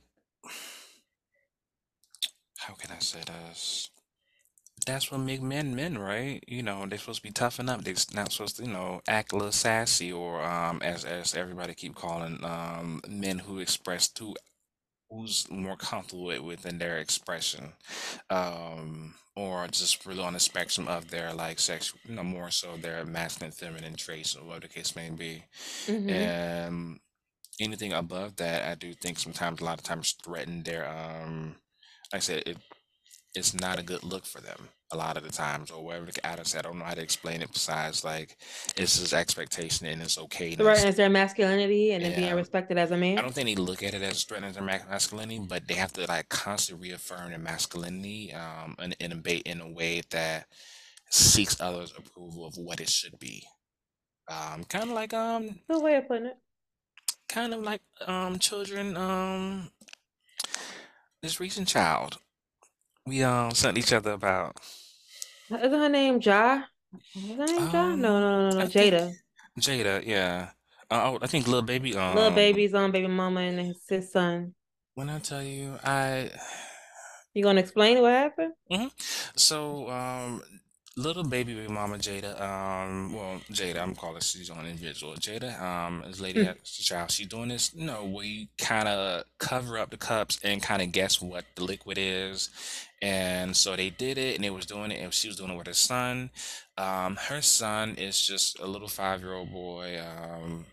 how 2.57 2.73
can 2.75 2.91
I 2.91 2.99
say 2.99 3.19
this? 3.25 3.89
That's 4.83 5.09
what 5.11 5.19
make 5.19 5.41
men 5.41 5.75
men, 5.75 5.97
right? 5.97 6.43
You 6.47 6.61
know, 6.61 6.85
they're 6.85 6.97
supposed 6.99 7.19
to 7.19 7.23
be 7.23 7.31
toughen 7.31 7.69
up. 7.69 7.83
They're 7.83 7.95
not 8.13 8.31
supposed 8.31 8.57
to, 8.57 8.63
you 8.63 8.71
know, 8.71 9.01
act 9.07 9.31
a 9.31 9.35
little 9.35 9.51
sassy 9.51 10.11
or 10.11 10.43
um 10.43 10.81
as 10.83 11.03
as 11.05 11.33
everybody 11.33 11.73
keep 11.73 11.95
calling 11.95 12.43
um 12.43 13.01
men 13.07 13.39
who 13.39 13.59
express 13.59 14.11
who 14.17 14.35
who's 15.09 15.47
more 15.49 15.75
comfortable 15.77 16.25
with 16.25 16.39
within 16.41 16.77
their 16.77 16.97
expression. 16.99 17.73
Um 18.29 19.15
or 19.35 19.67
just 19.67 20.05
really 20.05 20.21
on 20.23 20.33
the 20.33 20.39
spectrum 20.39 20.87
of 20.87 21.09
their 21.09 21.33
like 21.33 21.59
sex, 21.59 21.93
you 22.07 22.15
know, 22.15 22.23
more 22.23 22.49
so 22.51 22.77
their 22.77 23.03
masculine, 23.05 23.51
feminine 23.51 23.95
traits 23.95 24.35
or 24.35 24.43
whatever 24.45 24.61
the 24.67 24.73
case 24.73 24.95
may 24.95 25.09
be. 25.09 25.43
mm-hmm. 25.87 26.27
And 26.27 26.99
anything 27.59 27.93
above 27.93 28.35
that, 28.37 28.63
I 28.69 28.75
do 28.75 28.93
think 28.93 29.19
sometimes 29.19 29.61
a 29.61 29.65
lot 29.65 29.79
of 29.79 29.83
times 29.83 30.15
threaten 30.23 30.63
their 30.63 30.87
um 30.87 31.55
like 32.13 32.19
I 32.19 32.19
said, 32.19 32.43
it 32.45 32.57
it's 33.35 33.53
not 33.53 33.79
a 33.79 33.83
good 33.83 34.03
look 34.03 34.25
for 34.25 34.41
them 34.41 34.69
a 34.91 34.97
lot 34.97 35.17
of 35.17 35.23
the 35.23 35.31
times, 35.31 35.71
or 35.71 35.83
whatever 35.83 36.05
the 36.05 36.25
Adam 36.25 36.45
said. 36.45 36.65
I 36.65 36.69
don't 36.69 36.79
know 36.79 36.85
how 36.85 36.93
to 36.93 37.01
explain 37.01 37.41
it 37.41 37.51
besides 37.51 38.03
like 38.03 38.37
it's 38.77 38.97
his 38.97 39.13
expectation 39.13 39.87
and 39.87 40.01
it's 40.01 40.17
okayness. 40.17 40.57
threatens 40.57 40.95
their 40.95 41.09
masculinity 41.09 41.91
and 41.91 42.03
then 42.03 42.15
being 42.15 42.35
respected 42.35 42.77
as 42.77 42.91
a 42.91 42.97
man 42.97 43.17
I 43.17 43.21
don't 43.21 43.33
think 43.33 43.47
they 43.47 43.55
look 43.55 43.83
at 43.83 43.93
it 43.93 44.01
as 44.01 44.23
threatening 44.23 44.53
their 44.53 44.63
masculinity, 44.63 45.39
but 45.47 45.67
they 45.67 45.73
have 45.75 45.93
to 45.93 46.05
like 46.05 46.29
constantly 46.29 46.89
reaffirm 46.89 47.29
their 47.29 47.39
masculinity 47.39 48.33
um 48.33 48.75
in, 48.81 48.93
in 48.99 49.11
a 49.11 49.31
in 49.49 49.61
a 49.61 49.71
way 49.71 50.01
that 50.11 50.45
seeks 51.09 51.59
others' 51.59 51.93
approval 51.97 52.45
of 52.45 52.55
what 52.57 52.79
it 52.79 52.89
should 52.89 53.17
be. 53.19 53.43
Um, 54.27 54.63
kind 54.63 54.85
of 54.85 54.89
like 54.91 55.13
um, 55.13 55.59
no 55.69 55.79
way 55.79 55.95
of 55.95 56.07
putting 56.07 56.25
it 56.27 56.37
kind 57.27 57.53
of 57.53 57.61
like 57.61 57.81
um, 58.07 58.39
children. 58.39 58.95
Um, 58.97 59.71
this 61.21 61.39
recent 61.39 61.67
child 61.67 62.17
we 63.05 63.23
um 63.23 63.51
sent 63.51 63.77
each 63.77 63.93
other 63.93 64.11
about. 64.13 64.57
isn't 65.49 65.79
her 65.79 65.89
name 65.89 66.19
ja 66.21 66.63
is 67.15 67.37
her 67.37 67.47
name 67.47 67.69
ja 67.73 67.95
Um, 67.95 68.01
no 68.01 68.19
no 68.19 68.29
no 68.31 68.59
no 68.61 68.67
jada 68.67 69.15
Jayda, 69.57 70.05
yeah. 70.05 70.49
Uh, 70.91 71.11
oh, 71.13 71.19
I 71.21 71.27
think 71.27 71.47
Lil 71.47 71.61
Baby. 71.61 71.95
little 71.95 72.29
Um, 72.29 72.35
baby's 72.35 72.73
on 72.73 72.91
baby 72.91 73.07
mama 73.07 73.39
and 73.41 73.59
his, 73.59 73.77
his 73.87 74.11
son 74.11 74.53
when 74.95 75.09
I 75.09 75.19
tell 75.19 75.43
you, 75.43 75.77
I. 75.83 76.31
you 77.33 77.43
gonna 77.43 77.59
explain 77.59 78.01
what 78.01 78.11
happened 78.11 78.53
hmm 78.69 78.87
So, 79.35 79.89
um, 79.89 80.41
Lil 80.97 81.23
Baby 81.25 81.55
mama 81.67 81.97
Jayda. 81.97 82.39
Um, 82.39 83.13
well, 83.13 83.41
Jayda, 83.51 83.81
I'm 83.81 83.95
calling 83.95 84.21
she's 84.21 84.49
on 84.49 84.65
individual. 84.65 85.13
Jayda, 85.15 85.61
um, 85.61 86.03
this 86.07 86.21
lady 86.21 86.45
has 86.45 86.55
a 86.55 86.83
child. 86.83 87.11
She's 87.11 87.27
doing 87.27 87.49
this, 87.49 87.73
you 87.73 87.85
know, 87.85 88.05
where 88.05 88.25
you 88.25 88.47
kind 88.57 88.87
of 88.87 89.25
cover 89.37 89.77
up 89.77 89.89
the 89.89 89.97
cups 89.97 90.39
and 90.41 90.63
kind 90.63 90.81
of 90.81 90.93
guess 90.93 91.21
what 91.21 91.43
the 91.55 91.65
liquid 91.65 91.97
is. 91.99 92.49
And 93.01 93.57
so 93.57 93.75
they 93.75 93.89
did 93.89 94.17
it, 94.17 94.35
and 94.35 94.43
they 94.43 94.49
was 94.49 94.65
doing 94.65 94.91
it, 94.91 95.01
and 95.01 95.13
she 95.13 95.27
was 95.27 95.35
doing 95.35 95.51
it 95.51 95.57
with 95.57 95.67
her 95.67 95.73
son. 95.73 96.29
Um, 96.77 97.17
her 97.17 97.41
son 97.41 97.95
is 97.95 98.25
just 98.25 98.57
a 98.59 98.65
little 98.65 98.87
five-year-old 98.87 99.51
boy. 99.51 99.99
Um, 100.01 100.65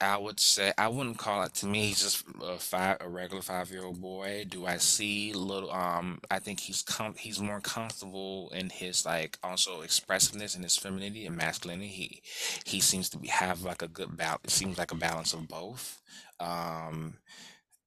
I 0.00 0.16
would 0.16 0.40
say 0.40 0.72
I 0.78 0.88
wouldn't 0.88 1.18
call 1.18 1.42
it 1.42 1.54
to 1.54 1.66
me. 1.66 1.86
He's 1.86 2.02
just 2.02 2.24
a 2.42 2.58
five, 2.58 2.98
a 3.00 3.08
regular 3.08 3.42
five-year-old 3.42 4.00
boy. 4.00 4.46
Do 4.48 4.66
I 4.66 4.76
see 4.76 5.32
little? 5.32 5.70
Um, 5.72 6.20
I 6.30 6.38
think 6.38 6.60
he's 6.60 6.82
com 6.82 7.14
he's 7.18 7.40
more 7.40 7.60
comfortable 7.60 8.50
in 8.54 8.70
his 8.70 9.04
like 9.04 9.38
also 9.42 9.82
expressiveness 9.82 10.54
and 10.54 10.64
his 10.64 10.76
femininity 10.76 11.26
and 11.26 11.36
masculinity. 11.36 11.88
He 11.88 12.22
he 12.64 12.80
seems 12.80 13.08
to 13.10 13.18
be 13.18 13.28
have 13.28 13.62
like 13.62 13.82
a 13.82 13.88
good 13.88 14.16
balance. 14.16 14.52
Seems 14.52 14.78
like 14.78 14.92
a 14.92 14.96
balance 14.96 15.32
of 15.32 15.48
both. 15.48 16.00
Um, 16.40 17.14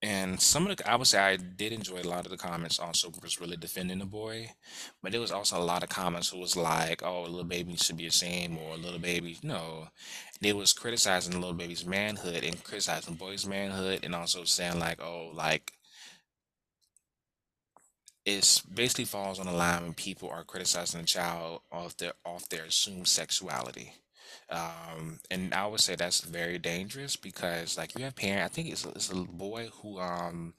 and 0.06 0.40
some 0.40 0.68
of 0.68 0.78
the, 0.78 0.88
I 0.88 0.96
would 0.98 1.08
say 1.08 1.18
I 1.18 1.36
did 1.36 1.74
enjoy 1.74 2.02
a 2.02 2.04
lot 2.04 2.26
of 2.26 2.32
the 2.32 2.38
comments 2.38 2.78
also 2.78 3.12
was 3.24 3.42
really 3.42 3.58
defending 3.58 3.98
the 3.98 4.06
boy, 4.06 4.52
but 5.02 5.12
there 5.12 5.20
was 5.22 5.32
also 5.32 5.58
a 5.58 5.66
lot 5.66 5.82
of 5.82 5.90
comments 5.90 6.30
who 6.30 6.38
was 6.38 6.56
like, 6.56 7.02
"Oh, 7.02 7.24
Lil 7.24 7.44
Baby 7.44 7.76
should 7.76 7.98
be 7.98 8.06
ashamed," 8.06 8.60
or 8.60 8.78
"Little 8.78 9.00
baby," 9.00 9.40
no, 9.42 9.88
they 10.42 10.54
was 10.54 10.74
criticizing 10.74 11.34
the 11.34 11.40
Lil 11.40 11.54
Baby's 11.54 11.88
manhood 11.88 12.44
and 12.44 12.64
criticizing 12.64 13.16
the 13.16 13.20
boy's 13.20 13.48
manhood, 13.48 14.02
and 14.04 14.14
also 14.14 14.44
saying 14.44 14.78
like, 14.80 15.02
"Oh, 15.02 15.32
like 15.34 15.74
it's 18.26 18.62
basically 18.62 19.06
falls 19.06 19.40
on 19.40 19.48
the 19.48 19.54
line 19.54 19.84
when 19.84 19.94
people 19.96 20.30
are 20.30 20.44
criticizing 20.44 21.02
a 21.02 21.04
child 21.06 21.62
off 21.72 21.98
their 21.98 22.14
off 22.24 22.48
their 22.50 22.66
assumed 22.66 23.08
sexuality." 23.08 23.94
Um, 24.50 25.20
and 25.32 25.54
I 25.54 25.66
would 25.68 25.80
say 25.80 25.96
that's 25.96 26.22
very 26.22 26.60
dangerous 26.60 27.16
because 27.16 27.78
like 27.78 27.98
you 27.98 28.06
have 28.06 28.16
parent, 28.16 28.44
I 28.44 28.48
think 28.48 28.70
it's 28.70 28.86
a, 28.86 28.90
it's 28.90 29.12
a 29.12 29.16
boy 29.16 29.70
who 29.82 30.00
um 30.00 30.54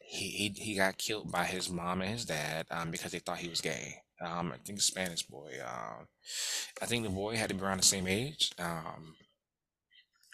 he, 0.00 0.28
he 0.28 0.48
he 0.56 0.76
got 0.76 0.98
killed 0.98 1.32
by 1.32 1.44
his 1.44 1.70
mom 1.70 2.02
and 2.02 2.10
his 2.12 2.24
dad 2.26 2.66
um 2.70 2.90
because 2.90 3.12
they 3.12 3.20
thought 3.20 3.38
he 3.38 3.48
was 3.48 3.60
gay. 3.60 3.96
Um, 4.20 4.52
I 4.52 4.58
think 4.58 4.78
a 4.78 4.82
Spanish 4.82 5.22
boy. 5.24 5.52
Um, 5.64 6.06
I 6.82 6.86
think 6.86 7.04
the 7.04 7.10
boy 7.10 7.36
had 7.36 7.48
to 7.50 7.54
be 7.54 7.62
around 7.62 7.78
the 7.78 7.84
same 7.84 8.06
age, 8.06 8.52
um, 8.58 9.16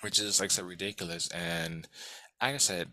which 0.01 0.19
is 0.19 0.41
like 0.41 0.51
I 0.51 0.55
said 0.55 0.65
ridiculous. 0.65 1.29
And 1.29 1.87
like 2.43 2.55
I 2.55 2.59
said, 2.59 2.91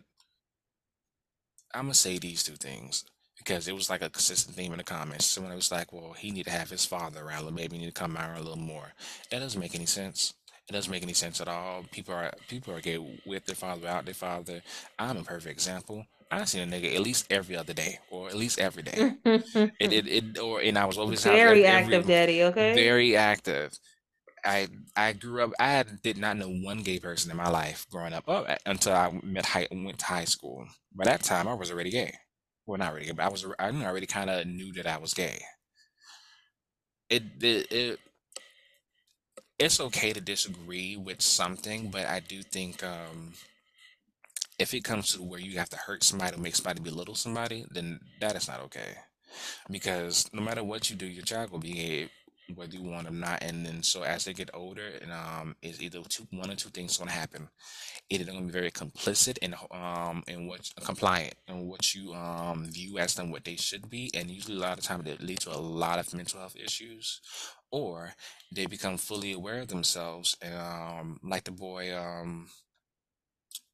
I'm 1.73 1.83
gonna 1.85 1.93
say 1.93 2.17
these 2.17 2.43
two 2.43 2.55
things 2.55 3.05
because 3.43 3.67
it 3.67 3.75
was 3.75 3.89
like 3.89 4.01
a 4.01 4.09
consistent 4.09 4.55
theme 4.55 4.71
in 4.71 4.77
the 4.77 4.83
comments. 4.83 5.25
Someone 5.25 5.53
was 5.55 5.71
like, 5.71 5.91
"Well, 5.91 6.13
he 6.13 6.31
need 6.31 6.45
to 6.45 6.51
have 6.51 6.69
his 6.69 6.85
father 6.85 7.21
around, 7.21 7.47
or 7.47 7.51
maybe 7.51 7.77
he 7.77 7.83
need 7.83 7.93
to 7.93 7.99
come 7.99 8.17
around 8.17 8.37
a 8.37 8.41
little 8.41 8.57
more." 8.57 8.93
That 9.29 9.39
doesn't 9.39 9.59
make 9.59 9.75
any 9.75 9.85
sense. 9.85 10.33
It 10.69 10.73
doesn't 10.73 10.91
make 10.91 11.03
any 11.03 11.13
sense 11.13 11.41
at 11.41 11.47
all. 11.47 11.83
People 11.91 12.13
are 12.13 12.31
people 12.47 12.73
are 12.73 12.81
gay 12.81 12.97
with 13.25 13.45
their 13.45 13.55
father, 13.55 13.81
without 13.81 14.05
their 14.05 14.13
father. 14.13 14.61
I'm 14.97 15.17
a 15.17 15.23
perfect 15.23 15.51
example. 15.51 16.05
I 16.31 16.45
seen 16.45 16.73
a 16.73 16.75
nigga 16.75 16.95
at 16.95 17.01
least 17.01 17.27
every 17.29 17.55
other 17.55 17.73
day, 17.73 17.99
or 18.09 18.27
at 18.29 18.35
least 18.35 18.59
every 18.59 18.83
day. 18.83 19.15
It 19.25 19.93
it, 19.93 20.07
it 20.07 20.39
or 20.39 20.61
and 20.61 20.77
I 20.77 20.85
was 20.85 20.97
always 20.97 21.23
very 21.23 21.39
every, 21.39 21.65
active 21.65 21.93
every 21.93 22.13
daddy 22.13 22.43
okay 22.43 22.73
very 22.73 23.15
active. 23.15 23.77
I 24.45 24.67
I 24.95 25.13
grew 25.13 25.43
up. 25.43 25.51
I 25.59 25.83
did 26.01 26.17
not 26.17 26.37
know 26.37 26.49
one 26.49 26.81
gay 26.81 26.99
person 26.99 27.31
in 27.31 27.37
my 27.37 27.49
life 27.49 27.85
growing 27.91 28.13
up 28.13 28.25
oh, 28.27 28.45
until 28.65 28.93
I 28.93 29.11
met 29.23 29.45
high, 29.45 29.67
went 29.71 29.99
to 29.99 30.05
high 30.05 30.25
school. 30.25 30.65
By 30.93 31.05
that 31.05 31.23
time, 31.23 31.47
I 31.47 31.53
was 31.53 31.71
already 31.71 31.91
gay. 31.91 32.13
Well, 32.65 32.77
not 32.77 32.93
really 32.93 33.11
but 33.13 33.23
I 33.25 33.29
was. 33.29 33.45
I 33.59 33.69
already 33.69 34.05
kind 34.05 34.29
of 34.29 34.45
knew 34.47 34.73
that 34.73 34.87
I 34.87 34.97
was 34.97 35.13
gay. 35.13 35.43
It, 37.09 37.23
it 37.41 37.71
it 37.71 37.99
it's 39.59 39.79
okay 39.79 40.13
to 40.13 40.21
disagree 40.21 40.95
with 40.97 41.21
something, 41.21 41.89
but 41.89 42.05
I 42.05 42.19
do 42.19 42.41
think 42.43 42.83
um, 42.83 43.33
if 44.59 44.73
it 44.73 44.83
comes 44.83 45.13
to 45.13 45.21
where 45.23 45.39
you 45.39 45.57
have 45.57 45.69
to 45.69 45.77
hurt 45.77 46.03
somebody 46.03 46.35
or 46.35 46.39
make 46.39 46.55
somebody 46.55 46.81
belittle 46.81 47.15
somebody, 47.15 47.65
then 47.71 47.99
that 48.21 48.35
is 48.35 48.47
not 48.47 48.61
okay. 48.61 48.95
Because 49.69 50.29
no 50.33 50.41
matter 50.41 50.63
what 50.63 50.89
you 50.89 50.95
do, 50.95 51.05
your 51.07 51.23
child 51.25 51.51
will 51.51 51.59
behave 51.59 52.09
whether 52.55 52.75
you 52.75 52.83
want 52.83 53.05
them 53.05 53.17
or 53.17 53.19
not. 53.19 53.43
And 53.43 53.65
then 53.65 53.83
so 53.83 54.03
as 54.03 54.25
they 54.25 54.33
get 54.33 54.49
older, 54.53 54.83
and 55.01 55.11
um, 55.11 55.55
is 55.61 55.81
either 55.81 56.01
two 56.07 56.27
one 56.31 56.51
or 56.51 56.55
two 56.55 56.69
things 56.69 56.97
going 56.97 57.09
to 57.09 57.15
happen. 57.15 57.49
Either 58.09 58.23
they're 58.23 58.33
going 58.33 58.47
to 58.47 58.53
be 58.53 58.59
very 58.59 58.71
complicit 58.71 59.37
and 59.41 59.55
um 59.71 60.23
in 60.27 60.47
what 60.47 60.69
compliant 60.83 61.35
and 61.47 61.67
what 61.67 61.93
you 61.95 62.13
um 62.13 62.65
view 62.71 62.97
as 62.97 63.15
them 63.15 63.31
what 63.31 63.43
they 63.43 63.55
should 63.55 63.89
be, 63.89 64.11
and 64.13 64.29
usually 64.29 64.57
a 64.57 64.59
lot 64.59 64.77
of 64.77 64.83
time 64.83 65.05
it 65.05 65.21
leads 65.21 65.45
to 65.45 65.55
a 65.55 65.57
lot 65.57 65.99
of 65.99 66.13
mental 66.13 66.39
health 66.39 66.55
issues, 66.55 67.21
or 67.71 68.13
they 68.51 68.65
become 68.65 68.97
fully 68.97 69.33
aware 69.33 69.59
of 69.59 69.67
themselves 69.67 70.35
and 70.41 70.55
um 70.55 71.19
like 71.23 71.43
the 71.43 71.51
boy 71.51 71.95
um 71.95 72.47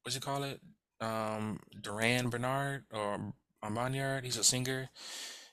what's 0.02 0.14
you 0.14 0.20
call 0.20 0.42
it 0.42 0.60
um 1.00 1.60
Durand 1.80 2.30
Bernarr 2.30 2.82
or 2.92 3.32
Armaniard, 3.62 4.24
he's 4.24 4.36
a 4.38 4.44
singer. 4.44 4.88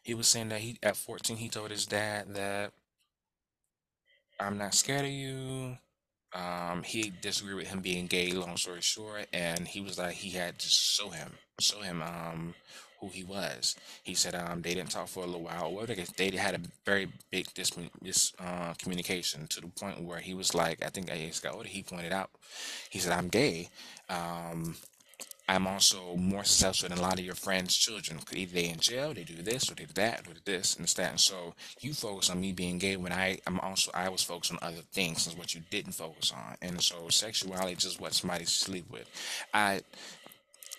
He 0.01 0.13
was 0.13 0.27
saying 0.27 0.49
that 0.49 0.61
he 0.61 0.77
at 0.81 0.95
14 0.95 1.37
he 1.37 1.49
told 1.49 1.71
his 1.71 1.85
dad 1.85 2.33
that 2.35 2.71
I'm 4.39 4.57
not 4.57 4.73
scared 4.73 5.05
of 5.05 5.11
you. 5.11 5.77
Um, 6.33 6.83
he 6.83 7.11
disagreed 7.21 7.55
with 7.55 7.67
him 7.67 7.79
being 7.79 8.05
gay, 8.07 8.31
long 8.31 8.57
story 8.57 8.81
short, 8.81 9.27
and 9.33 9.67
he 9.67 9.81
was 9.81 9.97
like 9.97 10.13
he 10.13 10.29
had 10.31 10.59
to 10.59 10.67
show 10.67 11.09
him, 11.09 11.31
show 11.59 11.81
him 11.81 12.01
um 12.01 12.53
who 12.99 13.07
he 13.09 13.23
was. 13.23 13.75
He 14.03 14.13
said 14.13 14.35
um 14.35 14.61
they 14.61 14.73
didn't 14.73 14.91
talk 14.91 15.07
for 15.07 15.23
a 15.23 15.25
little 15.25 15.43
while. 15.43 15.73
Well, 15.73 15.85
they 15.85 16.29
had 16.31 16.55
a 16.55 16.59
very 16.85 17.07
big 17.31 17.47
dis 17.53 17.71
this 18.01 18.33
uh 18.39 18.73
communication 18.73 19.47
to 19.47 19.61
the 19.61 19.67
point 19.67 20.03
where 20.03 20.19
he 20.19 20.33
was 20.33 20.53
like, 20.53 20.83
I 20.85 20.89
think 20.89 21.09
as 21.09 21.39
got 21.39 21.55
older, 21.55 21.67
he 21.67 21.81
pointed 21.81 22.11
out, 22.11 22.29
he 22.89 22.99
said, 22.99 23.13
I'm 23.13 23.29
gay. 23.29 23.69
Um, 24.09 24.75
I'm 25.49 25.65
also 25.65 26.15
more 26.17 26.43
successful 26.43 26.89
than 26.89 26.97
a 26.97 27.01
lot 27.01 27.19
of 27.19 27.25
your 27.25 27.35
friends' 27.35 27.75
children. 27.75 28.19
Either 28.33 28.53
they 28.53 28.69
in 28.69 28.79
jail, 28.79 29.13
they 29.13 29.23
do 29.23 29.41
this, 29.41 29.71
or 29.71 29.75
they 29.75 29.85
do 29.85 29.93
that, 29.93 30.21
or 30.21 30.33
they 30.33 30.33
do 30.33 30.41
this 30.43 30.75
and 30.75 30.87
that. 30.87 31.11
And 31.11 31.19
so 31.19 31.53
you 31.79 31.93
focus 31.93 32.29
on 32.29 32.41
me 32.41 32.51
being 32.51 32.77
gay 32.79 32.97
when 32.97 33.13
I 33.13 33.39
I'm 33.47 33.59
also 33.61 33.91
I 33.93 34.09
was 34.09 34.23
focused 34.23 34.51
on 34.51 34.59
other 34.61 34.81
things, 34.91 35.25
is 35.25 35.37
what 35.37 35.55
you 35.55 35.61
didn't 35.69 35.93
focus 35.93 36.33
on. 36.35 36.57
And 36.61 36.81
so 36.81 37.07
sexuality 37.09 37.73
is 37.73 37.83
just 37.83 38.01
what 38.01 38.13
somebody 38.13 38.45
sleep 38.45 38.89
with. 38.89 39.09
I 39.53 39.81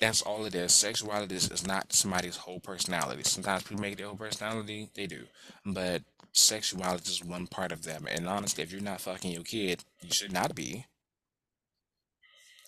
that's 0.01 0.23
all 0.23 0.45
it 0.45 0.55
is. 0.55 0.73
Sexuality 0.73 1.35
is 1.35 1.67
not 1.67 1.93
somebody's 1.93 2.37
whole 2.37 2.61
personality. 2.61 3.23
Sometimes 3.25 3.65
people 3.65 3.83
make 3.83 3.97
their 3.97 4.07
whole 4.07 4.17
personality, 4.17 4.91
they 4.95 5.07
do. 5.07 5.25
But 5.65 6.03
sexuality 6.33 7.11
is 7.11 7.25
one 7.25 7.47
part 7.47 7.73
of 7.73 7.83
them. 7.83 8.07
And 8.09 8.29
honestly, 8.29 8.63
if 8.63 8.71
you're 8.71 8.81
not 8.81 9.01
fucking 9.01 9.33
your 9.33 9.43
kid, 9.43 9.85
you 10.03 10.11
should 10.13 10.33
not 10.33 10.55
be. 10.55 10.87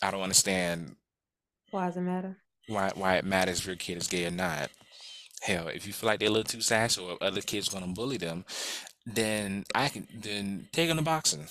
I 0.03 0.11
don't 0.11 0.22
understand 0.22 0.96
Why 1.70 1.86
does 1.86 1.96
it 1.96 2.02
matter? 2.02 2.36
why 2.66 2.90
why 2.94 3.16
it 3.16 3.24
matters 3.24 3.58
if 3.60 3.66
your 3.66 3.76
kid 3.76 3.98
is 3.98 4.08
gay 4.08 4.26
or 4.26 4.30
not. 4.30 4.70
Hell, 5.42 5.68
if 5.68 5.86
you 5.86 5.92
feel 5.92 6.08
like 6.08 6.20
they're 6.20 6.28
a 6.28 6.32
little 6.32 6.44
too 6.44 6.60
sassy 6.62 7.02
or 7.02 7.18
other 7.22 7.40
kids 7.42 7.68
gonna 7.68 7.88
bully 7.88 8.18
them, 8.18 8.44
then 9.06 9.64
I 9.74 9.88
can 9.88 10.08
then 10.14 10.68
take 10.72 10.88
them 10.88 10.98
to 10.98 11.04
boxing. 11.04 11.48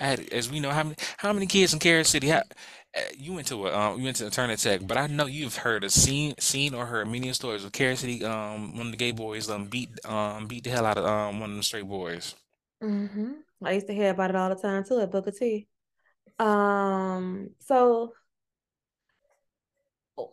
I 0.00 0.04
had, 0.06 0.20
as 0.32 0.50
we 0.50 0.60
know, 0.60 0.70
how 0.70 0.84
many 0.84 0.96
how 1.18 1.32
many 1.32 1.46
kids 1.46 1.72
in 1.72 1.78
Kansas 1.80 2.10
City? 2.10 2.28
How, 2.28 2.38
uh, 2.38 3.00
you 3.16 3.32
went 3.34 3.46
to 3.48 3.66
a 3.66 3.76
um, 3.76 3.98
you 3.98 4.04
went 4.04 4.16
to 4.18 4.26
a 4.26 4.30
Turner 4.30 4.56
Tech, 4.56 4.80
but 4.86 4.96
I 4.96 5.06
know 5.08 5.26
you've 5.26 5.56
heard 5.56 5.84
of 5.84 5.90
seen 5.92 6.34
seen 6.38 6.74
or 6.74 6.86
heard 6.86 7.08
many 7.08 7.32
stories 7.32 7.64
of 7.64 7.72
Kansas 7.72 8.00
City. 8.00 8.24
Um, 8.24 8.76
one 8.76 8.86
of 8.86 8.92
the 8.92 8.96
gay 8.96 9.10
boys 9.12 9.50
um 9.50 9.66
beat 9.66 9.90
um 10.04 10.46
beat 10.46 10.64
the 10.64 10.70
hell 10.70 10.86
out 10.86 10.98
of 10.98 11.04
um 11.04 11.40
one 11.40 11.50
of 11.50 11.56
the 11.56 11.62
straight 11.62 11.88
boys. 11.88 12.34
hmm 12.80 13.32
I 13.64 13.72
used 13.72 13.88
to 13.88 13.94
hear 13.94 14.10
about 14.10 14.30
it 14.30 14.36
all 14.36 14.48
the 14.50 14.54
time 14.54 14.84
too 14.84 15.00
at 15.00 15.10
Booker 15.10 15.32
T. 15.32 15.68
Um, 16.38 17.50
so 17.60 18.14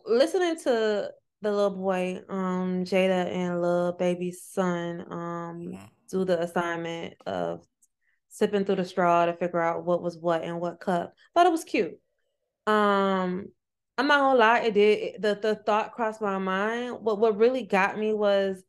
listening 0.06 0.56
to 0.64 1.10
the 1.42 1.50
little 1.50 1.70
boy, 1.70 2.22
um, 2.28 2.84
Jayda 2.84 3.26
and 3.26 3.60
Lil 3.60 3.92
Baby's 3.92 4.42
son, 4.42 5.00
um, 5.12 5.62
Mhm. 5.72 5.90
do 6.10 6.24
the 6.24 6.40
assignment 6.40 7.14
of 7.26 7.64
sipping 8.28 8.64
through 8.64 8.76
the 8.76 8.84
straw 8.84 9.26
to 9.26 9.32
figure 9.34 9.60
out 9.60 9.84
what 9.84 10.02
was 10.02 10.16
what 10.18 10.42
and 10.42 10.60
what 10.60 10.80
cup. 10.80 11.14
Thought 11.34 11.46
it 11.46 11.52
was 11.52 11.64
cute. 11.64 11.98
Um, 12.66 13.46
I'm 13.98 14.06
not 14.08 14.18
gonna 14.18 14.38
lie, 14.38 14.60
it 14.60 14.74
did 14.74 15.22
the 15.22 15.34
the 15.40 15.54
thought 15.54 15.92
crossed 15.92 16.20
my 16.20 16.38
mind. 16.38 16.98
What 17.00 17.18
what 17.18 17.36
really 17.38 17.62
got 17.62 17.98
me 17.98 18.12
was 18.12 18.62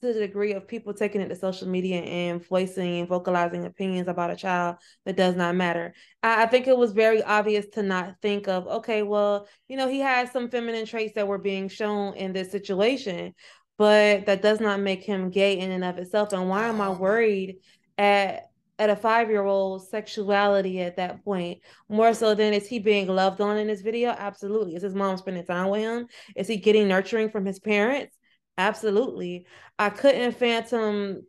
to 0.00 0.12
the 0.12 0.20
degree 0.20 0.52
of 0.52 0.66
people 0.66 0.94
taking 0.94 1.20
it 1.20 1.28
to 1.28 1.36
social 1.36 1.68
media 1.68 2.00
and 2.00 2.46
voicing 2.46 3.00
and 3.00 3.08
vocalizing 3.08 3.66
opinions 3.66 4.08
about 4.08 4.30
a 4.30 4.36
child 4.36 4.76
that 5.04 5.16
does 5.16 5.36
not 5.36 5.54
matter. 5.54 5.94
I, 6.22 6.44
I 6.44 6.46
think 6.46 6.66
it 6.66 6.76
was 6.76 6.92
very 6.92 7.22
obvious 7.22 7.66
to 7.74 7.82
not 7.82 8.14
think 8.22 8.48
of, 8.48 8.66
okay, 8.66 9.02
well, 9.02 9.46
you 9.68 9.76
know, 9.76 9.88
he 9.88 10.00
has 10.00 10.30
some 10.30 10.48
feminine 10.48 10.86
traits 10.86 11.14
that 11.14 11.28
were 11.28 11.38
being 11.38 11.68
shown 11.68 12.14
in 12.14 12.32
this 12.32 12.50
situation, 12.50 13.34
but 13.76 14.26
that 14.26 14.42
does 14.42 14.60
not 14.60 14.80
make 14.80 15.02
him 15.02 15.30
gay 15.30 15.58
in 15.58 15.70
and 15.70 15.84
of 15.84 15.98
itself. 15.98 16.32
And 16.32 16.48
why 16.48 16.66
am 16.66 16.80
I 16.80 16.90
worried 16.90 17.56
at 17.98 18.46
at 18.78 18.88
a 18.88 18.96
five-year-old 18.96 19.86
sexuality 19.86 20.80
at 20.80 20.96
that 20.96 21.22
point? 21.22 21.58
More 21.90 22.14
so 22.14 22.34
than 22.34 22.54
is 22.54 22.66
he 22.66 22.78
being 22.78 23.08
loved 23.08 23.42
on 23.42 23.58
in 23.58 23.66
this 23.66 23.82
video? 23.82 24.08
Absolutely. 24.08 24.74
Is 24.74 24.82
his 24.82 24.94
mom 24.94 25.18
spending 25.18 25.44
time 25.44 25.68
with 25.68 25.82
him? 25.82 26.06
Is 26.34 26.48
he 26.48 26.56
getting 26.56 26.88
nurturing 26.88 27.28
from 27.28 27.44
his 27.44 27.58
parents? 27.58 28.16
Absolutely. 28.60 29.46
I 29.78 29.88
couldn't 29.88 30.32
fathom 30.32 31.22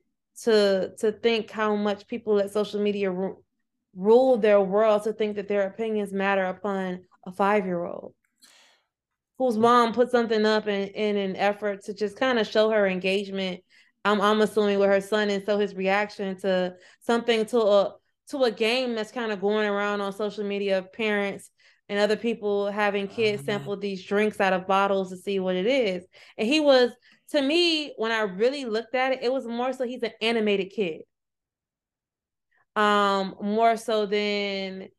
to 0.44 0.92
to 1.00 1.12
think 1.14 1.50
how 1.50 1.78
much 1.78 2.08
people 2.08 2.40
at 2.40 2.52
social 2.52 2.82
media 2.82 3.10
ru- 3.10 3.42
rule 3.96 4.38
their 4.38 4.60
world 4.60 5.04
to 5.04 5.14
think 5.14 5.38
that 5.38 5.48
their 5.48 5.66
opinions 5.68 6.12
matter 6.12 6.44
upon 6.44 7.06
a 7.26 7.32
five-year-old 7.32 8.14
whose 9.38 9.58
mom 9.58 9.94
put 9.94 10.12
something 10.12 10.46
up 10.46 10.68
in, 10.68 10.90
in 10.90 11.16
an 11.16 11.36
effort 11.38 11.86
to 11.86 11.94
just 11.94 12.18
kind 12.18 12.38
of 12.38 12.46
show 12.48 12.70
her 12.70 12.86
engagement. 12.86 13.62
I'm 14.04 14.20
I'm 14.20 14.42
assuming 14.42 14.78
with 14.78 14.90
her 14.90 15.00
son, 15.00 15.30
and 15.30 15.46
so 15.46 15.58
his 15.58 15.74
reaction 15.74 16.38
to 16.40 16.76
something 17.00 17.46
to 17.46 17.60
a 17.62 17.96
to 18.32 18.44
a 18.44 18.52
game 18.52 18.94
that's 18.94 19.12
kind 19.12 19.32
of 19.32 19.40
going 19.40 19.70
around 19.70 20.02
on 20.02 20.12
social 20.12 20.44
media 20.44 20.80
of 20.80 20.92
parents 20.92 21.50
and 21.92 22.00
other 22.00 22.16
people 22.16 22.72
having 22.72 23.06
kids 23.06 23.42
um, 23.42 23.46
sample 23.46 23.76
these 23.76 24.06
drinks 24.06 24.40
out 24.40 24.54
of 24.54 24.66
bottles 24.66 25.10
to 25.10 25.18
see 25.18 25.42
what 25.42 25.58
it 25.58 25.66
is. 25.66 26.06
And 26.38 26.48
he 26.48 26.62
was, 26.62 26.92
to 27.32 27.42
me, 27.42 27.94
when 27.98 28.12
I 28.12 28.22
really 28.22 28.66
looked 28.66 28.96
at 28.96 29.14
it, 29.14 29.20
it 29.24 29.32
was 29.32 29.46
more 29.46 29.74
so 29.74 29.86
he's 29.86 30.04
an 30.04 30.12
animated 30.22 30.72
kid. 30.72 31.02
Um, 32.76 33.36
more 33.42 33.76
so 33.78 34.06
than 34.06 34.90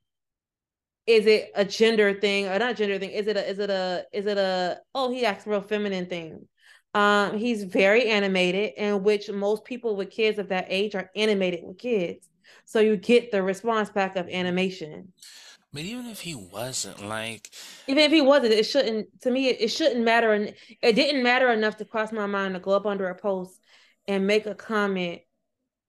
is 1.07 1.27
it 1.27 1.51
a 1.55 1.65
gender 1.65 2.15
thing 2.15 2.49
or 2.49 2.59
not 2.59 2.77
gender 2.77 2.99
thing? 2.99 3.11
Is 3.11 3.27
it 3.27 3.37
a 3.37 3.49
is 3.49 3.59
it 3.59 3.71
a 3.71 4.05
is 4.13 4.27
it 4.27 4.39
a 4.39 4.79
oh 4.95 5.11
he 5.11 5.25
acts 5.25 5.47
real 5.47 5.63
feminine 5.63 6.07
thing? 6.07 6.47
Um, 6.95 7.39
he's 7.39 7.65
very 7.65 8.09
animated, 8.09 8.73
in 8.77 9.03
which 9.03 9.31
most 9.31 9.65
people 9.65 9.97
with 9.97 10.11
kids 10.11 10.39
of 10.39 10.49
that 10.51 10.67
age 10.69 10.95
are 10.95 11.11
animated 11.17 11.61
with 11.63 11.79
kids. 11.79 12.29
So 12.67 12.81
you 12.81 12.97
get 12.97 13.31
the 13.31 13.43
response 13.43 13.89
back 13.89 14.17
of 14.17 14.29
animation. 14.29 15.13
But 15.73 15.83
even 15.83 16.07
if 16.07 16.21
he 16.21 16.35
wasn't 16.35 17.05
like, 17.07 17.51
Even 17.87 18.05
if 18.05 18.13
he 18.13 18.21
wasn't, 18.21 18.53
it 18.53 18.65
shouldn't 18.65 19.23
to 19.23 19.31
me 19.31 19.49
it, 19.49 19.69
shouldn't 19.69 20.05
matter 20.05 20.33
and 20.33 20.55
it 20.83 20.95
didn't 20.95 21.23
matter 21.23 21.51
enough 21.51 21.77
to 21.79 21.85
cross 21.85 22.13
my 22.13 22.27
mind 22.27 22.55
to 22.55 22.61
go 22.61 22.73
up 22.73 22.87
under 22.87 23.09
a 23.09 23.15
post 23.15 23.59
and 24.07 24.27
make 24.27 24.47
a 24.47 24.55
comment 24.55 25.21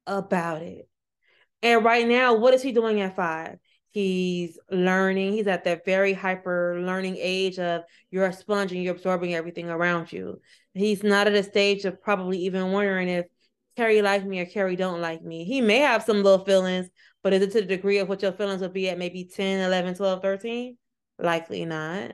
about 0.08 0.62
it. 0.62 0.88
And 1.62 1.84
right 1.84 2.08
now, 2.08 2.36
what 2.36 2.54
is 2.54 2.62
he 2.62 2.72
doing 2.72 3.02
at 3.02 3.16
five? 3.16 3.58
He's 3.92 4.58
learning. 4.72 5.34
He's 5.34 5.48
at 5.48 5.66
that 5.66 5.86
very 5.86 6.14
hyper 6.14 6.80
learning 6.82 7.18
age 7.20 7.60
of 7.60 7.84
you're 8.10 8.26
a 8.26 8.34
sponge 8.34 8.72
and 8.72 8.84
you're 8.84 8.96
absorbing 8.96 9.36
everything 9.36 9.70
around 9.70 10.12
you. 10.12 10.42
He's 10.74 11.04
not 11.04 11.28
at 11.28 11.34
a 11.34 11.44
stage 11.44 11.86
of 11.86 12.02
probably 12.02 12.40
even 12.40 12.72
wondering 12.72 13.08
if 13.08 13.28
Carrie 13.78 14.02
like 14.02 14.26
me 14.26 14.40
or 14.40 14.46
Carrie 14.46 14.76
don't 14.76 15.02
like 15.02 15.24
me. 15.24 15.46
He 15.46 15.62
may 15.62 15.80
have 15.80 16.04
some 16.04 16.24
little 16.24 16.44
feelings, 16.44 16.90
but 17.24 17.34
is 17.34 17.42
it 17.44 17.52
to 17.54 17.62
the 17.62 17.68
degree 17.68 18.00
of 18.00 18.10
what 18.10 18.22
your 18.22 18.34
feelings 18.34 18.62
would 18.62 18.74
be 18.74 18.90
at 18.90 18.98
maybe 19.00 19.26
10, 19.26 19.62
11, 19.62 19.96
12, 19.96 20.22
13? 20.22 20.78
Likely 21.20 21.66
not. 21.66 22.14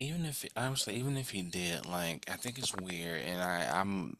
even 0.00 0.24
if 0.24 0.44
honestly, 0.56 0.94
even 0.96 1.16
if 1.16 1.30
he 1.30 1.42
did, 1.42 1.86
like, 1.86 2.24
I 2.30 2.36
think 2.36 2.58
it's 2.58 2.74
weird, 2.76 3.22
and 3.22 3.42
I 3.42 3.80
I'm 3.80 4.16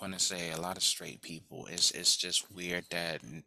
gonna 0.00 0.18
say 0.20 0.52
a 0.52 0.60
lot 0.60 0.76
of 0.76 0.82
straight 0.82 1.20
people. 1.22 1.66
It's 1.66 1.90
it's 1.90 2.16
just 2.16 2.50
weird 2.52 2.84
that 2.90 3.22
mm, 3.22 3.42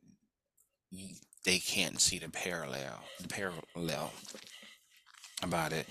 y- 0.91 1.15
they 1.45 1.59
can't 1.59 1.99
see 2.01 2.19
the 2.19 2.29
parallel, 2.29 2.99
the 3.21 3.27
parallel. 3.27 4.13
About 5.43 5.73
it 5.73 5.87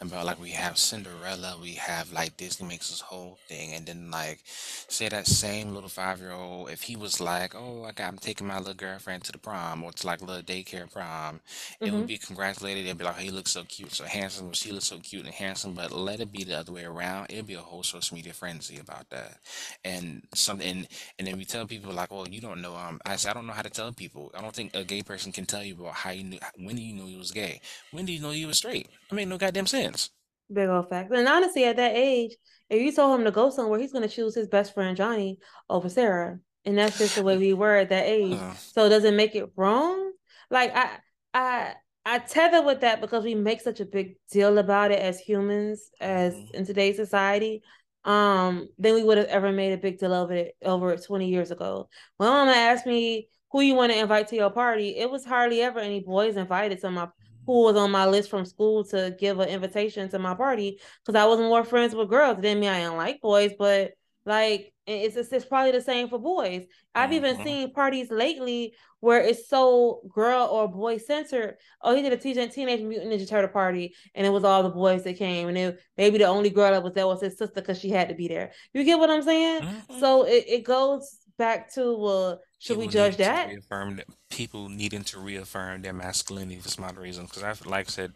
about 0.00 0.26
like 0.26 0.40
we 0.40 0.50
have 0.50 0.78
Cinderella, 0.78 1.56
we 1.60 1.74
have 1.74 2.12
like 2.12 2.36
Disney 2.36 2.68
makes 2.68 2.90
this 2.90 3.00
whole 3.00 3.38
thing, 3.48 3.72
and 3.74 3.86
then 3.86 4.10
like 4.10 4.40
say 4.44 5.08
that 5.08 5.26
same 5.26 5.74
little 5.74 5.88
five 5.88 6.20
year 6.20 6.32
old, 6.32 6.70
if 6.70 6.82
he 6.82 6.96
was 6.96 7.20
like, 7.20 7.54
oh, 7.54 7.84
I 7.84 7.92
got, 7.92 8.08
I'm 8.08 8.18
taking 8.18 8.46
my 8.46 8.58
little 8.58 8.74
girlfriend 8.74 9.24
to 9.24 9.32
the 9.32 9.38
prom 9.38 9.82
or 9.82 9.92
to 9.92 10.06
like 10.06 10.20
a 10.20 10.24
little 10.24 10.42
daycare 10.42 10.90
prom, 10.92 11.40
it 11.82 11.92
would 11.92 12.06
Mm-hmm. 12.06 12.06
be 12.06 12.18
congratulated. 12.18 12.86
It'd 12.86 12.98
be 12.98 13.04
like, 13.04 13.18
he 13.18 13.30
looks 13.30 13.52
so 13.52 13.64
cute, 13.64 13.92
so 13.92 14.04
handsome, 14.04 14.52
she 14.52 14.72
looks 14.72 14.86
so 14.86 14.98
cute 14.98 15.24
and 15.24 15.34
handsome. 15.34 15.74
But 15.74 15.92
let 15.92 16.20
it 16.20 16.32
be 16.32 16.44
the 16.44 16.58
other 16.58 16.72
way 16.72 16.84
around. 16.84 17.26
It'd 17.30 17.46
be 17.46 17.54
a 17.54 17.60
whole 17.60 17.82
social 17.82 18.14
media 18.16 18.32
frenzy 18.32 18.78
about 18.78 19.10
that, 19.10 19.38
and 19.84 20.22
something, 20.34 20.66
and, 20.68 20.88
and 21.18 21.26
then 21.28 21.36
we 21.36 21.44
tell 21.44 21.66
people 21.66 21.92
like, 21.92 22.08
oh, 22.10 22.26
you 22.26 22.40
don't 22.40 22.60
know. 22.60 22.74
Um, 22.74 23.00
I 23.04 23.16
said 23.16 23.30
I 23.30 23.34
don't 23.34 23.46
know 23.46 23.52
how 23.52 23.62
to 23.62 23.70
tell 23.70 23.92
people. 23.92 24.30
I 24.36 24.40
don't 24.40 24.54
think 24.54 24.74
a 24.74 24.84
gay 24.84 25.02
person 25.02 25.32
can 25.32 25.46
tell 25.46 25.62
you 25.62 25.74
about 25.74 25.94
how 25.94 26.10
you 26.10 26.24
knew 26.24 26.38
when 26.58 26.76
do 26.76 26.82
you 26.82 26.94
know 26.94 27.06
you 27.06 27.18
was 27.18 27.30
gay. 27.32 27.60
When 27.90 28.04
do 28.06 28.12
you 28.12 28.20
know 28.20 28.30
you 28.30 28.46
was 28.46 28.58
straight? 28.58 28.88
I 29.10 29.14
mean, 29.14 29.28
no 29.28 29.38
goddamn 29.38 29.66
sense. 29.66 30.10
Big 30.52 30.68
old 30.68 30.88
facts. 30.88 31.10
And 31.14 31.26
honestly, 31.28 31.64
at 31.64 31.76
that 31.76 31.92
age, 31.94 32.36
if 32.68 32.80
you 32.80 32.92
told 32.92 33.18
him 33.18 33.24
to 33.24 33.30
go 33.30 33.50
somewhere, 33.50 33.80
he's 33.80 33.92
gonna 33.92 34.08
choose 34.08 34.34
his 34.34 34.48
best 34.48 34.74
friend 34.74 34.96
Johnny 34.96 35.38
over 35.68 35.88
Sarah. 35.88 36.38
And 36.64 36.78
that's 36.78 36.98
just 36.98 37.16
the 37.16 37.22
way 37.22 37.36
we 37.36 37.52
were 37.52 37.76
at 37.76 37.90
that 37.90 38.06
age. 38.06 38.38
Uh, 38.40 38.54
So 38.54 38.88
does 38.88 39.04
it 39.04 39.14
make 39.14 39.34
it 39.34 39.50
wrong? 39.56 40.12
Like 40.50 40.72
I 40.74 40.98
I 41.32 41.74
I 42.06 42.18
tether 42.18 42.62
with 42.62 42.80
that 42.80 43.00
because 43.00 43.24
we 43.24 43.34
make 43.34 43.60
such 43.60 43.80
a 43.80 43.86
big 43.86 44.16
deal 44.30 44.58
about 44.58 44.90
it 44.90 44.98
as 45.00 45.18
humans, 45.18 45.90
as 46.00 46.34
mhm. 46.34 46.50
in 46.52 46.66
today's 46.66 46.96
society. 46.96 47.62
Um, 48.04 48.68
than 48.78 48.94
we 48.94 49.02
would 49.02 49.16
have 49.16 49.28
ever 49.28 49.50
made 49.50 49.72
a 49.72 49.78
big 49.78 49.98
deal 49.98 50.12
over 50.12 50.34
it 50.34 50.56
over 50.62 50.92
it 50.92 51.02
20 51.04 51.28
years 51.28 51.50
ago. 51.50 51.88
When 52.18 52.28
mama 52.28 52.52
asked 52.52 52.86
me 52.86 53.28
who 53.50 53.62
you 53.62 53.74
want 53.74 53.92
to 53.92 53.98
invite 53.98 54.28
to 54.28 54.36
your 54.36 54.50
party, 54.50 54.96
it 54.96 55.10
was 55.10 55.24
hardly 55.24 55.62
ever 55.62 55.78
any 55.78 56.00
boys 56.00 56.36
invited 56.36 56.80
to 56.80 56.90
my 56.90 57.08
who 57.46 57.62
was 57.64 57.76
on 57.76 57.90
my 57.90 58.06
list 58.06 58.30
from 58.30 58.44
school 58.44 58.84
to 58.84 59.14
give 59.18 59.38
an 59.40 59.48
invitation 59.48 60.08
to 60.10 60.18
my 60.18 60.34
party 60.34 60.80
because 61.04 61.18
I 61.20 61.26
was 61.26 61.38
more 61.40 61.64
friends 61.64 61.94
with 61.94 62.08
girls. 62.10 62.38
It 62.38 62.42
didn't 62.42 62.60
mean 62.60 62.70
I 62.70 62.80
didn't 62.80 62.96
like 62.96 63.20
boys, 63.20 63.52
but 63.58 63.92
like 64.26 64.72
it's, 64.86 65.16
it's 65.16 65.32
it's 65.32 65.44
probably 65.44 65.72
the 65.72 65.80
same 65.80 66.08
for 66.08 66.18
boys. 66.18 66.64
I've 66.94 67.12
even 67.12 67.36
Mhm. 67.36 67.44
seen 67.44 67.72
parties 67.72 68.10
lately 68.10 68.74
where 69.00 69.20
it's 69.20 69.48
so 69.48 70.00
girl 70.14 70.46
or 70.46 70.66
boy 70.68 70.96
centered. 70.98 71.56
Oh, 71.82 71.94
he 71.94 72.00
did 72.02 72.12
a 72.12 72.16
Teenage 72.16 72.52
Teenage 72.52 72.80
Mutant 72.82 73.12
Ninja 73.12 73.28
Turtle 73.28 73.50
party, 73.50 73.94
and 74.14 74.26
it 74.26 74.30
was 74.30 74.44
all 74.44 74.62
the 74.62 74.70
boys 74.70 75.04
that 75.04 75.18
came, 75.18 75.48
and 75.48 75.58
it, 75.58 75.78
maybe 75.98 76.18
the 76.18 76.24
only 76.24 76.48
girl 76.50 76.70
that 76.72 76.82
was 76.82 76.94
there 76.94 77.06
was 77.06 77.20
his 77.20 77.36
sister 77.36 77.60
because 77.60 77.78
she 77.78 77.90
had 77.90 78.08
to 78.08 78.14
be 78.14 78.28
there. 78.28 78.52
You 78.72 78.84
get 78.84 78.98
what 78.98 79.10
I'm 79.10 79.22
saying? 79.22 79.62
Mhm. 79.62 80.00
So 80.00 80.22
it, 80.24 80.44
it 80.48 80.64
goes 80.64 81.18
back 81.36 81.72
to 81.74 81.96
well, 81.98 82.40
should 82.64 82.78
we 82.78 82.88
judge 82.88 83.18
that? 83.18 83.48
reaffirm 83.48 83.96
that 83.96 84.06
people 84.30 84.70
needing 84.70 85.04
to 85.04 85.20
reaffirm 85.20 85.82
their 85.82 85.92
masculinity 85.92 86.58
for 86.60 86.70
some 86.70 86.84
odd 86.84 86.96
reason. 86.96 87.26
Because 87.26 87.42
I, 87.42 87.68
like 87.68 87.88
I 87.88 87.90
said, 87.90 88.12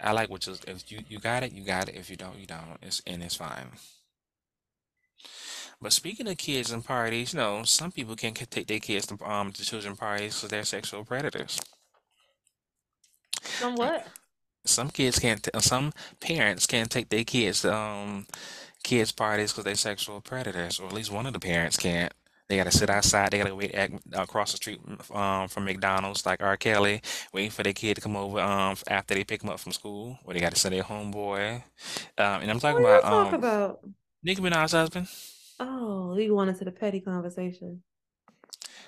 I 0.00 0.10
like 0.12 0.28
what 0.28 0.44
you 0.46 0.56
if 0.66 0.90
you 0.90 1.00
you 1.08 1.20
got 1.20 1.44
it, 1.44 1.52
you 1.52 1.64
got 1.64 1.88
it. 1.88 1.94
If 1.94 2.10
you 2.10 2.16
don't, 2.16 2.36
you 2.38 2.46
don't. 2.46 2.78
It's 2.82 3.00
and 3.06 3.22
it's 3.22 3.36
fine. 3.36 3.68
But 5.80 5.92
speaking 5.92 6.26
of 6.28 6.36
kids 6.36 6.72
and 6.72 6.84
parties, 6.84 7.32
you 7.32 7.38
know, 7.38 7.62
some 7.62 7.92
people 7.92 8.16
can 8.16 8.34
not 8.38 8.50
take 8.50 8.66
their 8.66 8.80
kids 8.80 9.06
to 9.06 9.24
um 9.24 9.52
to 9.52 9.64
children 9.64 9.96
parties 9.96 10.34
because 10.34 10.50
they're 10.50 10.64
sexual 10.64 11.04
predators. 11.04 11.60
Somewhat. 13.42 14.06
Some 14.64 14.90
kids 14.90 15.18
can't. 15.18 15.42
T 15.42 15.50
some 15.60 15.92
parents 16.20 16.66
can't 16.66 16.90
take 16.90 17.08
their 17.08 17.24
kids 17.24 17.62
to 17.62 17.74
um 17.74 18.26
kids 18.82 19.12
parties 19.12 19.52
because 19.52 19.64
they're 19.64 19.74
sexual 19.76 20.20
predators, 20.20 20.80
or 20.80 20.86
at 20.88 20.92
least 20.92 21.12
one 21.12 21.26
of 21.26 21.32
the 21.32 21.40
parents 21.40 21.76
can't. 21.76 22.12
They 22.48 22.56
gotta 22.56 22.70
sit 22.70 22.90
outside. 22.90 23.30
They 23.30 23.38
gotta 23.38 23.54
wait 23.54 23.72
at, 23.72 23.90
across 24.12 24.52
the 24.52 24.56
street 24.56 24.80
um, 25.12 25.48
from 25.48 25.64
McDonald's, 25.64 26.26
like 26.26 26.42
R. 26.42 26.56
Kelly, 26.56 27.00
waiting 27.32 27.50
for 27.50 27.62
their 27.62 27.72
kid 27.72 27.94
to 27.94 28.00
come 28.00 28.16
over 28.16 28.40
um, 28.40 28.76
after 28.88 29.14
they 29.14 29.24
pick 29.24 29.40
them 29.40 29.50
up 29.50 29.60
from 29.60 29.72
school, 29.72 30.18
or 30.24 30.34
they 30.34 30.40
gotta 30.40 30.56
send 30.56 30.74
their 30.74 30.82
homeboy. 30.82 31.62
Um, 32.18 32.42
and 32.42 32.50
I'm 32.50 32.60
talking 32.60 32.84
are 32.84 32.98
about 32.98 33.02
talk 33.02 33.28
um, 33.28 33.34
about? 33.34 33.80
Nicki 34.22 34.42
Minaj's 34.42 34.72
husband. 34.72 35.08
Oh, 35.58 36.16
you 36.16 36.34
wanted 36.34 36.58
to 36.58 36.64
the 36.64 36.72
petty 36.72 37.00
conversation. 37.00 37.82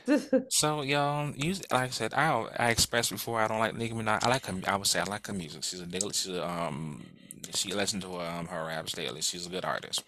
So, 0.51 0.83
y'all, 0.83 1.33
you 1.35 1.55
like 1.71 1.89
I 1.89 1.89
said, 1.89 2.15
I 2.15 2.47
I 2.59 2.69
expressed 2.69 3.11
before 3.11 3.41
I 3.41 3.49
don't 3.49 3.59
like 3.59 3.75
Nicki 3.75 3.95
Minaj. 3.95 4.23
I 4.23 4.29
like 4.29 4.47
her. 4.47 4.55
I 4.67 4.77
would 4.77 4.87
say 4.87 5.01
I 5.01 5.05
like 5.05 5.27
her 5.27 5.33
music. 5.33 5.65
She's 5.65 5.81
a. 5.81 5.89
She's 6.13 6.29
a, 6.29 6.47
um. 6.47 7.07
She 7.55 7.73
listens 7.73 8.05
to 8.05 8.13
her, 8.17 8.27
um 8.27 8.47
her 8.47 8.67
raps 8.67 8.93
daily. 8.93 9.23
She's 9.23 9.47
a 9.47 9.51
good 9.51 9.65
artist. 9.65 10.05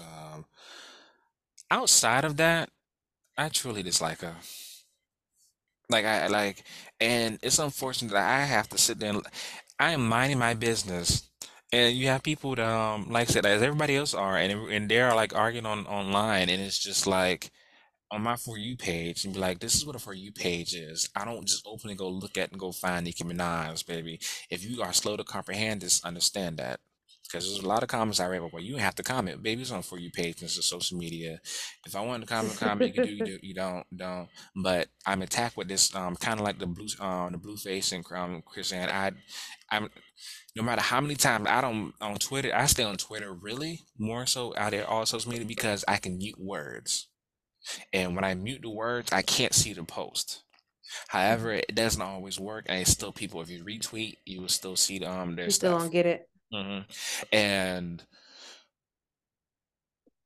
Um, 0.00 0.44
outside 1.70 2.24
of 2.24 2.36
that, 2.38 2.70
I 3.36 3.48
truly 3.50 3.82
dislike 3.82 4.20
her. 4.22 4.36
Like 5.90 6.04
I 6.04 6.26
like, 6.28 6.64
and 7.00 7.38
it's 7.42 7.58
unfortunate 7.58 8.12
that 8.12 8.40
I 8.40 8.44
have 8.44 8.68
to 8.70 8.78
sit 8.78 8.98
there. 8.98 9.10
And, 9.10 9.22
I 9.80 9.92
am 9.92 10.08
minding 10.08 10.38
my 10.38 10.54
business, 10.54 11.28
and 11.72 11.96
you 11.96 12.08
have 12.08 12.22
people 12.24 12.54
that, 12.56 12.68
um, 12.68 13.08
like 13.10 13.28
I 13.30 13.32
said, 13.32 13.46
as 13.46 13.62
everybody 13.62 13.96
else 13.96 14.12
are, 14.14 14.36
and 14.36 14.52
and 14.72 14.90
they're 14.90 15.14
like 15.14 15.34
arguing 15.34 15.66
on 15.66 15.86
online, 15.86 16.48
and 16.50 16.60
it's 16.60 16.78
just 16.78 17.06
like 17.06 17.50
on 18.10 18.22
my 18.22 18.36
For 18.36 18.58
You 18.58 18.76
page 18.76 19.24
and 19.24 19.34
be 19.34 19.40
like, 19.40 19.60
this 19.60 19.74
is 19.76 19.86
what 19.86 19.96
a 19.96 20.00
For 20.00 20.14
You 20.14 20.32
page 20.32 20.74
is. 20.74 21.10
I 21.16 21.24
don't 21.24 21.46
just 21.46 21.66
open 21.66 21.90
and 21.90 21.98
go 21.98 22.08
look 22.08 22.38
at 22.38 22.50
and 22.52 22.60
go 22.60 22.72
find 22.72 23.04
Nicki 23.06 23.24
Minaj, 23.24 23.86
baby. 23.86 24.20
If 24.50 24.64
you 24.64 24.82
are 24.82 24.92
slow 24.92 25.16
to 25.16 25.24
comprehend 25.24 25.82
this, 25.82 26.04
understand 26.04 26.58
that. 26.58 26.80
Because 27.30 27.44
there's 27.44 27.62
a 27.62 27.68
lot 27.68 27.82
of 27.82 27.90
comments 27.90 28.20
I 28.20 28.26
read, 28.26 28.40
but 28.40 28.54
well, 28.54 28.62
you 28.62 28.76
have 28.76 28.94
to 28.94 29.02
comment. 29.02 29.42
Baby, 29.42 29.60
it's 29.60 29.70
on 29.70 29.82
For 29.82 29.98
You 29.98 30.10
page. 30.10 30.40
This 30.40 30.56
is 30.56 30.64
social 30.64 30.96
media. 30.96 31.40
If 31.86 31.94
I 31.94 32.00
want 32.00 32.22
to 32.22 32.26
comment, 32.26 32.56
comment. 32.56 32.94
You 32.94 33.02
can 33.02 33.04
do. 33.04 33.14
You 33.16 33.24
do. 33.24 33.38
You 33.42 33.54
don't. 33.54 33.84
Don't. 33.94 34.28
But 34.56 34.88
I'm 35.04 35.20
attacked 35.20 35.56
with 35.56 35.68
this. 35.68 35.94
Um, 35.94 36.16
kind 36.16 36.40
of 36.40 36.46
like 36.46 36.58
the 36.58 36.66
blue. 36.66 36.86
Um, 37.00 37.32
the 37.32 37.38
Blueface 37.38 37.92
and 37.92 38.04
um, 38.16 38.42
Chrisean. 38.42 39.14
I'm. 39.70 39.90
No 40.56 40.62
matter 40.62 40.80
how 40.80 41.00
many 41.00 41.14
times 41.16 41.46
I 41.48 41.60
don't 41.60 41.92
on 42.00 42.16
Twitter, 42.16 42.50
I 42.54 42.66
stay 42.66 42.82
on 42.82 42.96
Twitter 42.96 43.32
really 43.32 43.82
more 43.98 44.26
so 44.26 44.54
out 44.56 44.70
there 44.70 44.88
all 44.88 45.04
social 45.06 45.30
media 45.30 45.46
because 45.46 45.84
I 45.86 45.98
can 45.98 46.16
mute 46.16 46.40
words. 46.40 47.08
And 47.92 48.14
when 48.14 48.24
I 48.24 48.34
mute 48.34 48.62
the 48.62 48.70
words, 48.70 49.12
I 49.12 49.22
can't 49.22 49.54
see 49.54 49.74
the 49.74 49.84
post. 49.84 50.42
However, 51.08 51.52
it 51.52 51.74
doesn't 51.74 52.00
always 52.00 52.40
work, 52.40 52.64
and 52.68 52.80
it's 52.80 52.90
still 52.90 53.12
people. 53.12 53.42
If 53.42 53.50
you 53.50 53.62
retweet, 53.62 54.16
you 54.24 54.40
will 54.40 54.48
still 54.48 54.76
see 54.76 54.98
the 54.98 55.10
um 55.10 55.36
their 55.36 55.44
You 55.46 55.50
still 55.50 55.78
don't 55.78 55.92
get 55.92 56.06
it. 56.06 56.28
Hmm 56.52 56.80
And 57.32 58.04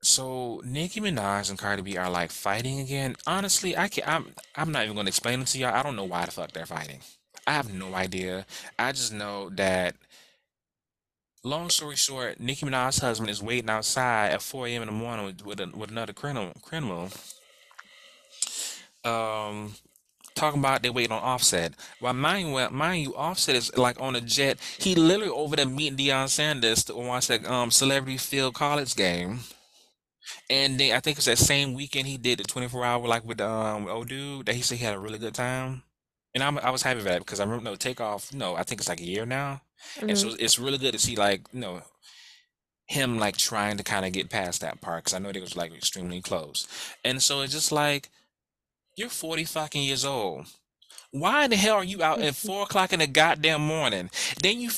so 0.03 0.61
Nicki 0.65 1.01
Minaj 1.01 1.49
and 1.51 1.59
Cardi 1.59 1.83
B 1.83 1.97
are 1.97 2.11
like 2.11 2.31
fighting 2.31 2.81
again. 2.81 3.17
Honestly, 3.27 3.77
I 3.77 3.89
can't. 3.89 4.09
I'm 4.09 4.35
I'm 4.57 4.73
not 4.73 4.85
even 4.85 4.97
gonna 4.97 5.09
explain 5.09 5.41
it 5.41 5.47
to 5.49 5.59
y'all. 5.59 5.75
I 5.75 5.83
don't 5.83 5.97
know 5.97 6.05
why 6.05 6.25
the 6.25 6.33
fuck 6.33 6.53
they're 6.53 6.67
fighting. 6.67 7.01
I 7.47 7.53
have 7.53 7.73
no 7.73 7.95
idea. 7.95 8.47
I 8.79 8.93
just 8.93 9.13
know 9.13 9.51
that. 9.51 9.95
Long 11.45 11.71
story 11.71 11.95
short, 11.97 12.41
Nicki 12.41 12.67
Minaj's 12.67 12.99
husband 12.99 13.31
is 13.31 13.41
waiting 13.43 13.71
outside 13.71 14.33
at 14.33 14.43
4 14.43 14.67
a.m. 14.67 14.83
in 14.83 14.87
the 14.89 14.93
morning 14.93 15.27
with 15.27 15.45
with, 15.47 15.61
a, 15.61 15.67
with 15.77 15.91
another 15.91 16.13
criminal 16.13 16.53
criminal. 16.63 17.11
Um, 19.05 19.75
talking 20.35 20.61
about 20.61 20.83
they 20.83 20.91
waiting 20.91 21.13
on 21.13 21.23
Offset. 21.23 21.75
Well, 22.01 22.13
mind 22.15 22.49
you, 22.49 22.55
well, 22.55 22.71
mind 22.71 23.03
you, 23.03 23.15
Offset 23.15 23.57
is 23.57 23.77
like 23.77 24.01
on 24.01 24.17
a 24.17 24.21
jet. 24.21 24.59
He 24.79 24.95
literally 24.95 25.33
over 25.33 25.57
there 25.57 25.67
meeting 25.67 25.97
Deion 25.99 26.29
Sanders 26.29 26.85
to 26.85 26.95
watch 26.95 27.29
that 27.29 27.45
um 27.47 27.71
Celebrity 27.71 28.19
Field 28.19 28.55
College 28.55 28.95
game. 28.97 29.41
And 30.51 30.79
then 30.79 30.95
I 30.95 31.01
think 31.01 31.17
it's 31.19 31.27
that 31.27 31.39
same 31.39 31.75
weekend 31.75 32.07
he 32.07 32.17
did 32.17 32.39
the 32.39 32.45
24 32.45 32.85
hour 32.85 33.07
like 33.07 33.25
with 33.25 33.41
um 33.41 33.89
old 33.89 34.09
dude 34.09 34.47
that 34.47 34.55
he 34.55 34.63
said 34.63 34.79
he 34.79 34.85
had 34.85 34.95
a 34.95 34.99
really 34.99 35.19
good 35.19 35.35
time. 35.35 35.83
And 36.35 36.43
I'm, 36.43 36.59
I 36.59 36.71
was 36.71 36.83
happy 36.83 37.01
for 37.01 37.05
that 37.09 37.19
because 37.21 37.41
I 37.41 37.45
remember 37.45 37.65
no 37.71 37.77
Takeoff. 37.77 38.33
No, 38.33 38.55
I 38.57 38.63
think 38.63 38.81
it's 38.81 38.89
like 38.89 39.01
a 39.01 39.05
year 39.05 39.27
now, 39.27 39.63
and 40.09 40.17
so 40.17 40.31
hmm 40.31 40.37
it's 40.39 40.59
really 40.59 40.79
good 40.79 40.93
to 40.93 40.99
see 40.99 41.17
like 41.17 41.43
you 41.53 41.61
know 41.61 41.83
him 42.87 43.19
like 43.19 43.37
trying 43.37 43.77
to 43.77 43.83
kind 43.85 44.05
of 44.05 44.13
get 44.13 44.31
past 44.31 44.61
that 44.61 44.81
part 44.81 45.05
because 45.05 45.15
I 45.15 45.19
know 45.19 45.33
they 45.33 45.41
was 45.41 45.57
like 45.57 45.75
extremely 45.75 46.21
close. 46.21 46.67
And 47.05 47.23
so 47.23 47.41
it's 47.41 47.53
just 47.53 47.73
like 47.73 48.11
you're 48.97 49.09
40 49.09 49.45
fucking 49.45 49.83
years 49.83 50.05
old. 50.05 50.47
Why 51.11 51.45
in 51.45 51.51
the 51.51 51.57
hell 51.57 51.77
are 51.77 51.85
you 51.85 52.03
out 52.03 52.21
at 52.21 52.35
four 52.37 52.63
o'clock 52.65 52.93
in 52.93 53.01
the 53.01 53.07
goddamn 53.07 53.63
morning? 53.67 54.11
Then 54.43 54.61
you, 54.61 54.71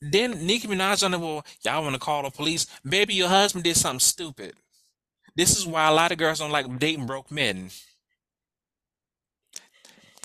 then 0.00 0.46
Nicki 0.46 0.66
Minaj 0.68 1.04
on 1.04 1.10
the 1.12 1.18
well, 1.18 1.44
y'all 1.64 1.82
want 1.82 1.94
to 1.94 2.00
call 2.00 2.22
the 2.22 2.30
police? 2.30 2.66
Baby, 2.88 3.14
your 3.14 3.28
husband 3.28 3.64
did 3.64 3.76
something 3.76 4.00
stupid. 4.00 4.54
This 5.36 5.56
is 5.58 5.66
why 5.66 5.88
a 5.88 5.92
lot 5.94 6.12
of 6.12 6.18
girls 6.18 6.38
don't 6.38 6.50
like 6.52 6.78
dating 6.78 7.06
broke 7.06 7.30
men. 7.30 7.70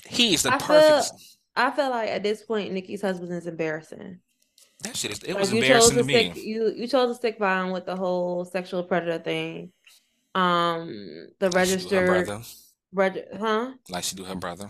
He 0.08 0.34
is 0.34 0.42
the 0.42 0.52
I 0.52 0.58
perfect. 0.58 1.06
feel 1.08 1.18
I 1.56 1.70
feel 1.70 1.90
like 1.90 2.10
at 2.10 2.22
this 2.22 2.42
point 2.42 2.72
Nicki's 2.72 3.02
husband 3.02 3.32
is 3.32 3.46
embarrassing. 3.46 4.20
That 4.82 4.96
shit 4.96 5.12
is. 5.12 5.22
It 5.22 5.34
was 5.36 5.50
Like 5.50 5.52
you 5.52 5.62
chose 5.62 5.90
embarrassing 5.90 5.96
to 5.96 6.02
to 6.02 6.04
stick 6.08 6.34
me. 6.34 6.34
you 6.34 6.72
you 6.74 6.86
chose 6.88 7.10
to 7.10 7.14
stick 7.14 7.38
by 7.38 7.60
him 7.62 7.70
with 7.70 7.86
the 7.86 7.96
whole 7.96 8.44
sexual 8.44 8.82
predator 8.84 9.22
thing. 9.22 9.72
Um 10.34 11.28
the 11.40 11.50
registered 11.50 12.32
brother. 12.92 13.24
huh? 13.38 13.72
Like 13.88 14.04
she 14.04 14.16
do 14.16 14.24
her 14.24 14.34
brother. 14.34 14.68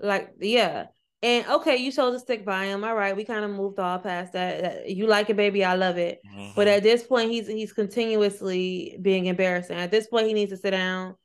Like 0.00 0.34
yeah. 0.40 0.86
And 1.22 1.46
okay, 1.46 1.76
you 1.76 1.90
chose 1.90 2.14
to 2.14 2.20
stick 2.20 2.44
by 2.44 2.66
him. 2.66 2.84
All 2.84 2.94
right, 2.94 3.16
we 3.16 3.24
kind 3.24 3.44
of 3.44 3.50
moved 3.50 3.78
all 3.78 3.98
past 3.98 4.34
that. 4.34 4.90
You 4.90 5.06
like 5.06 5.30
it, 5.30 5.36
baby. 5.36 5.64
I 5.64 5.74
love 5.74 5.96
it. 5.98 6.20
But 6.54 6.66
hmm 6.66 6.72
at 6.74 6.82
this 6.82 7.02
point, 7.04 7.30
he's 7.30 7.46
he's 7.48 7.72
continuously 7.72 8.98
being 9.00 9.26
embarrassing. 9.26 9.76
At 9.76 9.90
this 9.90 10.06
point, 10.06 10.26
he 10.28 10.34
needs 10.34 10.50
to 10.52 10.56
sit 10.58 10.70
down 10.72 11.16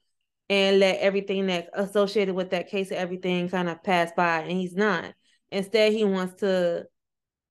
and 0.50 0.80
let 0.80 1.00
everything 1.00 1.48
that 1.48 1.70
associated 1.74 2.36
with 2.36 2.52
that 2.52 2.70
case 2.70 2.90
and 2.90 3.00
everything 3.00 3.50
kind 3.50 3.70
of 3.70 3.84
pass 3.84 4.12
by. 4.16 4.40
And 4.42 4.52
he's 4.52 4.76
not. 4.76 5.14
Instead, 5.52 5.94
he 5.94 6.04
wants 6.06 6.40
to 6.42 6.86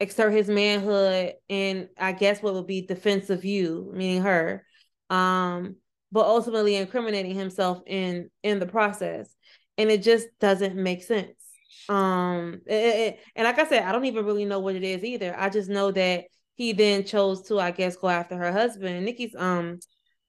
exert 0.01 0.33
his 0.33 0.49
manhood 0.49 1.35
and 1.51 1.89
I 1.99 2.13
guess 2.13 2.43
what 2.43 2.55
would 2.55 2.67
be 2.67 2.83
defense 2.83 3.31
of 3.31 3.45
you, 3.45 3.91
meaning 3.95 4.23
her, 4.23 4.65
um, 5.11 5.77
but 6.11 6.27
ultimately 6.27 6.77
incriminating 6.77 7.35
himself 7.35 7.83
in 7.87 8.31
in 8.43 8.59
the 8.59 8.67
process, 8.67 9.35
and 9.77 9.91
it 9.91 10.03
just 10.03 10.29
doesn't 10.41 10.77
make 10.77 11.03
sense. 11.03 11.33
Um, 11.89 12.61
it, 12.67 12.75
it, 12.75 13.21
and 13.35 13.45
like 13.47 13.59
I 13.59 13.67
said, 13.67 13.85
I 13.85 13.93
don't 13.93 14.05
even 14.05 14.25
really 14.25 14.45
know 14.45 14.61
what 14.61 14.75
it 14.75 14.85
is 14.85 15.05
either. 15.05 15.35
I 15.39 15.49
just 15.49 15.71
know 15.71 15.91
that 15.93 16.25
he 16.55 16.73
then 16.73 17.05
chose 17.05 17.43
to, 17.49 17.59
I 17.61 17.71
guess, 17.71 17.97
go 17.97 18.09
after 18.09 18.37
her 18.37 18.53
husband. 18.53 19.05
Nicki's 19.05 19.35
um 19.37 19.79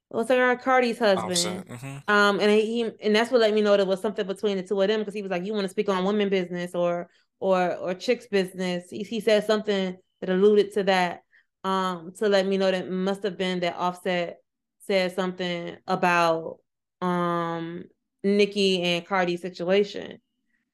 what's 0.10 0.30
her 0.30 0.56
Cardi's 0.58 1.00
husband. 1.00 1.68
Mm-hmm. 1.68 2.12
Um, 2.12 2.40
and 2.40 2.52
he 2.52 2.90
and 3.02 3.16
that's 3.16 3.32
what 3.32 3.42
let 3.42 3.54
me 3.54 3.62
know 3.62 3.78
there 3.78 3.86
was 3.86 4.02
something 4.02 4.28
between 4.28 4.58
the 4.58 4.64
two 4.64 4.80
of 4.82 4.88
them 4.88 5.00
because 5.00 5.14
he 5.14 5.22
was 5.22 5.32
like, 5.32 5.46
"You 5.46 5.54
want 5.54 5.66
to 5.66 5.70
speak 5.70 5.90
on 5.90 6.06
women 6.06 6.30
business 6.30 6.76
or 6.76 7.10
or 7.40 7.76
or 7.76 7.94
chicks 7.94 8.28
business?" 8.28 8.90
He, 8.90 9.04
he 9.04 9.20
said 9.20 9.46
something 9.46 9.98
that 10.22 10.30
alluded 10.30 10.74
to 10.74 10.84
that. 10.84 11.22
Um, 11.64 12.14
to 12.20 12.30
let 12.30 12.48
me 12.48 12.58
know 12.58 12.72
that 12.72 12.90
must 12.90 13.24
have 13.24 13.38
been 13.38 13.60
that 13.60 13.76
Offset 13.76 14.38
said 14.90 15.16
something 15.16 15.78
about 15.88 16.58
um 17.02 17.84
Nicki 18.24 18.82
and 18.82 19.06
Cardi's 19.06 19.42
situation. 19.42 20.20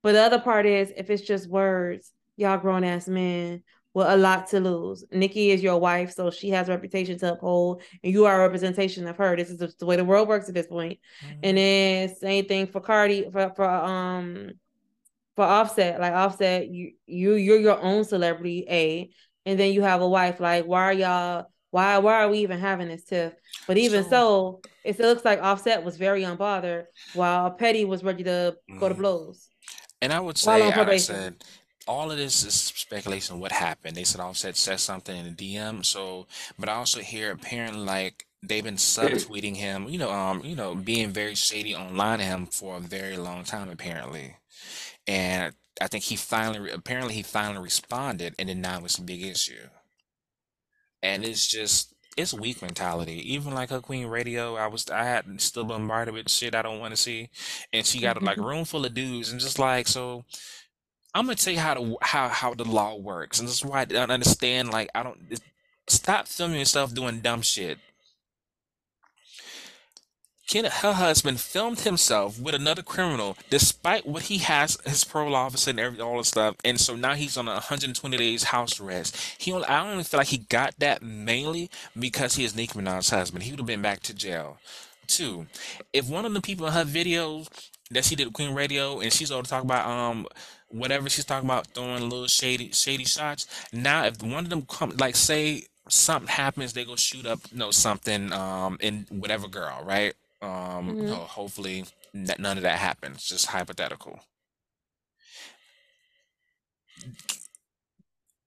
But 0.01 0.13
the 0.13 0.21
other 0.21 0.39
part 0.39 0.65
is 0.65 0.91
if 0.95 1.09
it's 1.09 1.21
just 1.21 1.49
words, 1.49 2.11
y'all 2.37 2.57
grown 2.57 2.83
ass 2.83 3.07
men 3.07 3.61
with 3.93 4.07
a 4.07 4.15
lot 4.15 4.47
to 4.47 4.59
lose. 4.59 5.03
Nicki 5.11 5.51
is 5.51 5.61
your 5.61 5.79
wife, 5.79 6.13
so 6.13 6.31
she 6.31 6.49
has 6.51 6.69
a 6.69 6.71
reputation 6.71 7.17
to 7.19 7.33
uphold, 7.33 7.81
and 8.03 8.13
you 8.13 8.25
are 8.25 8.35
a 8.35 8.45
representation 8.45 9.05
of 9.07 9.17
her. 9.17 9.35
This 9.35 9.49
is 9.49 9.75
the 9.75 9.85
way 9.85 9.97
the 9.97 10.05
world 10.05 10.27
works 10.27 10.47
at 10.47 10.55
this 10.55 10.67
point. 10.67 10.99
Mm-hmm. 11.25 11.39
And 11.43 11.57
then 11.57 12.15
same 12.15 12.45
thing 12.45 12.67
for 12.67 12.79
Cardi 12.79 13.29
for 13.31 13.51
for 13.55 13.69
um 13.69 14.51
for 15.35 15.43
Offset. 15.43 15.99
Like 15.99 16.13
Offset, 16.13 16.69
you 16.69 16.93
you 17.05 17.33
you're 17.33 17.59
your 17.59 17.81
own 17.81 18.05
celebrity, 18.05 18.65
a, 18.69 19.09
and 19.45 19.59
then 19.59 19.73
you 19.73 19.81
have 19.81 20.01
a 20.01 20.07
wife. 20.07 20.39
Like 20.39 20.65
why 20.65 20.83
are 20.83 20.93
y'all? 20.93 21.47
Why 21.75 21.97
why 21.97 22.23
are 22.23 22.29
we 22.29 22.37
even 22.39 22.61
having 22.61 22.87
this 22.87 23.03
tiff? 23.03 23.33
But 23.67 23.77
even 23.77 24.05
so, 24.05 24.09
so 24.09 24.61
it 24.85 24.97
looks 24.97 25.25
like 25.25 25.41
Offset 25.41 25.83
was 25.83 25.97
very 25.97 26.21
unbothered, 26.21 26.85
while 27.13 27.51
Petty 27.51 27.83
was 27.83 28.01
ready 28.01 28.23
to 28.23 28.55
mm-hmm. 28.69 28.79
go 28.79 28.87
to 28.87 28.93
mm-hmm. 28.93 29.01
blows. 29.01 29.49
And 30.01 30.13
I 30.13 30.21
would 30.21 30.37
say, 30.37 30.61
I 30.61 30.95
said, 30.95 31.43
all 31.85 32.11
of 32.11 32.17
this 32.17 32.45
is 32.45 32.53
speculation. 32.53 33.41
What 33.41 33.51
happened? 33.51 33.97
They 33.97 34.05
said 34.05 34.21
Offset 34.21 34.55
said 34.55 34.79
something 34.79 35.17
in 35.17 35.35
the 35.35 35.57
DM. 35.57 35.83
So, 35.85 36.27
but 36.57 36.69
I 36.69 36.75
also 36.75 37.01
hear 37.01 37.31
apparently 37.31 37.83
like 37.83 38.25
they've 38.41 38.63
been 38.63 38.75
subtweeting 38.75 39.57
him. 39.57 39.89
You 39.89 39.99
know, 39.99 40.13
um, 40.13 40.45
you 40.45 40.55
know, 40.55 40.75
being 40.75 41.09
very 41.09 41.35
shady 41.35 41.75
online 41.75 42.19
to 42.19 42.23
him 42.23 42.45
for 42.45 42.77
a 42.77 42.79
very 42.79 43.17
long 43.17 43.43
time 43.43 43.69
apparently. 43.69 44.37
And 45.07 45.53
I 45.81 45.87
think 45.87 46.05
he 46.05 46.15
finally, 46.15 46.71
apparently, 46.71 47.15
he 47.15 47.21
finally 47.21 47.61
responded, 47.61 48.33
and 48.39 48.47
then 48.47 48.61
now 48.61 48.79
it's 48.85 48.97
a 48.97 49.01
big 49.01 49.23
issue. 49.23 49.67
And 51.05 51.23
it's 51.23 51.47
just 51.47 51.93
it's 52.17 52.33
weak 52.33 52.61
mentality. 52.61 53.33
Even 53.33 53.53
like 53.53 53.69
her 53.69 53.81
Queen 53.81 54.07
Radio, 54.07 54.55
I 54.55 54.67
was 54.67 54.89
I 54.89 55.03
had 55.03 55.25
still 55.41 55.63
mm-hmm. 55.63 55.71
bombarded 55.71 56.13
with 56.13 56.29
shit 56.29 56.55
I 56.55 56.61
don't 56.61 56.79
want 56.79 56.93
to 56.93 56.97
see, 56.97 57.29
and 57.73 57.85
she 57.85 57.99
got 57.99 58.21
like 58.21 58.37
a 58.37 58.39
mm-hmm. 58.39 58.49
room 58.49 58.65
full 58.65 58.85
of 58.85 58.93
dudes, 58.93 59.31
and 59.31 59.39
just 59.39 59.59
like 59.59 59.87
so. 59.87 60.25
I'm 61.13 61.25
gonna 61.25 61.35
tell 61.35 61.53
you 61.53 61.59
how 61.59 61.73
to 61.75 61.97
how 62.01 62.27
how 62.27 62.53
the 62.53 62.65
law 62.65 62.95
works, 62.95 63.39
and 63.39 63.47
this 63.47 63.55
is 63.55 63.65
why 63.65 63.81
I 63.81 63.85
don't 63.85 64.11
understand. 64.11 64.71
Like 64.71 64.89
I 64.95 65.03
don't 65.03 65.39
stop 65.87 66.27
filming 66.27 66.59
yourself 66.59 66.93
doing 66.93 67.21
dumb 67.21 67.41
shit. 67.41 67.77
Ken, 70.47 70.65
her 70.65 70.93
husband 70.93 71.39
filmed 71.39 71.79
himself 71.79 72.39
with 72.39 72.53
another 72.53 72.83
criminal, 72.83 73.35
despite 73.49 74.05
what 74.05 74.23
he 74.23 74.37
has 74.39 74.77
his 74.85 75.03
parole 75.03 75.35
officer 75.35 75.71
and 75.71 75.79
every 75.79 75.99
all 75.99 76.19
the 76.19 76.23
stuff, 76.23 76.55
and 76.63 76.79
so 76.79 76.95
now 76.95 77.15
he's 77.15 77.35
on 77.35 77.47
120 77.47 78.17
days 78.17 78.43
house 78.43 78.79
arrest. 78.79 79.17
He, 79.39 79.51
only, 79.51 79.65
I 79.65 79.91
even 79.91 80.03
feel 80.03 80.19
like 80.19 80.27
he 80.27 80.37
got 80.37 80.75
that 80.79 81.01
mainly 81.01 81.71
because 81.97 82.35
he 82.35 82.43
is 82.43 82.55
Nicki 82.55 82.77
Minaj's 82.77 83.09
husband. 83.09 83.43
He 83.43 83.51
would 83.51 83.59
have 83.59 83.67
been 83.67 83.81
back 83.81 84.01
to 84.01 84.13
jail. 84.13 84.59
Two, 85.07 85.47
if 85.93 86.07
one 86.09 86.25
of 86.25 86.33
the 86.33 86.41
people 86.41 86.67
in 86.67 86.73
her 86.73 86.85
videos 86.85 87.47
that 87.91 88.05
she 88.05 88.15
did 88.15 88.33
Queen 88.33 88.53
Radio 88.53 88.99
and 88.99 89.13
she's 89.13 89.31
all 89.31 89.43
to 89.43 89.49
talk 89.49 89.63
about 89.63 89.87
um 89.87 90.27
whatever 90.69 91.09
she's 91.09 91.25
talking 91.25 91.47
about 91.47 91.67
throwing 91.67 92.03
little 92.03 92.27
shady 92.27 92.71
shady 92.71 93.05
shots. 93.05 93.47
Now, 93.71 94.05
if 94.05 94.21
one 94.21 94.43
of 94.43 94.49
them 94.49 94.63
come 94.63 94.91
like 94.97 95.15
say 95.15 95.65
something 95.87 96.27
happens, 96.27 96.73
they 96.73 96.85
go 96.85 96.95
shoot 96.95 97.25
up 97.25 97.39
you 97.51 97.57
know 97.57 97.71
something 97.71 98.31
um 98.31 98.77
in 98.79 99.05
whatever 99.09 99.47
girl, 99.47 99.83
right? 99.83 100.13
Um, 100.45 100.95
mm-hmm. 100.95 101.11
hopefully 101.11 101.85
none 102.13 102.57
of 102.57 102.63
that 102.63 102.77
happens. 102.77 103.23
Just 103.23 103.47
hypothetical. 103.47 104.19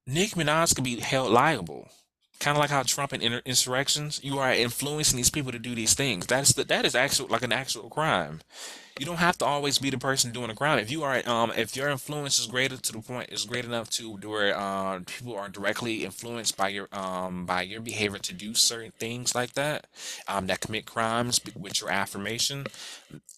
Nick 0.06 0.30
Minaj 0.30 0.74
could 0.74 0.84
be 0.84 1.00
held 1.00 1.32
liable, 1.32 1.88
kind 2.40 2.56
of 2.56 2.60
like 2.60 2.70
how 2.70 2.82
Trump 2.82 3.12
and 3.12 3.22
insurrections. 3.22 4.20
You 4.22 4.38
are 4.38 4.52
influencing 4.52 5.16
these 5.16 5.30
people 5.30 5.52
to 5.52 5.58
do 5.58 5.74
these 5.74 5.94
things. 5.94 6.26
That's 6.26 6.52
the, 6.52 6.64
that 6.64 6.84
is 6.84 6.94
actual 6.94 7.26
like 7.26 7.42
an 7.42 7.52
actual 7.52 7.90
crime 7.90 8.40
you 8.98 9.06
don't 9.06 9.18
have 9.18 9.38
to 9.38 9.44
always 9.44 9.78
be 9.78 9.90
the 9.90 9.98
person 9.98 10.32
doing 10.32 10.48
the 10.48 10.54
crime. 10.54 10.78
If 10.78 10.90
you 10.90 11.04
are, 11.04 11.22
um, 11.28 11.52
if 11.56 11.76
your 11.76 11.88
influence 11.88 12.38
is 12.38 12.46
greater 12.46 12.76
to 12.76 12.92
the 12.92 13.00
point 13.00 13.30
is 13.30 13.44
great 13.44 13.64
enough 13.64 13.90
to 13.90 14.16
where 14.16 14.56
uh, 14.56 15.00
people 15.06 15.36
are 15.36 15.48
directly 15.48 16.04
influenced 16.04 16.56
by 16.56 16.68
your 16.68 16.88
um 16.92 17.46
by 17.46 17.62
your 17.62 17.80
behavior 17.80 18.18
to 18.18 18.34
do 18.34 18.54
certain 18.54 18.92
things 18.98 19.34
like 19.34 19.52
that, 19.54 19.86
um, 20.26 20.46
that 20.48 20.60
commit 20.60 20.86
crimes 20.86 21.40
with 21.56 21.80
your 21.80 21.90
affirmation, 21.90 22.66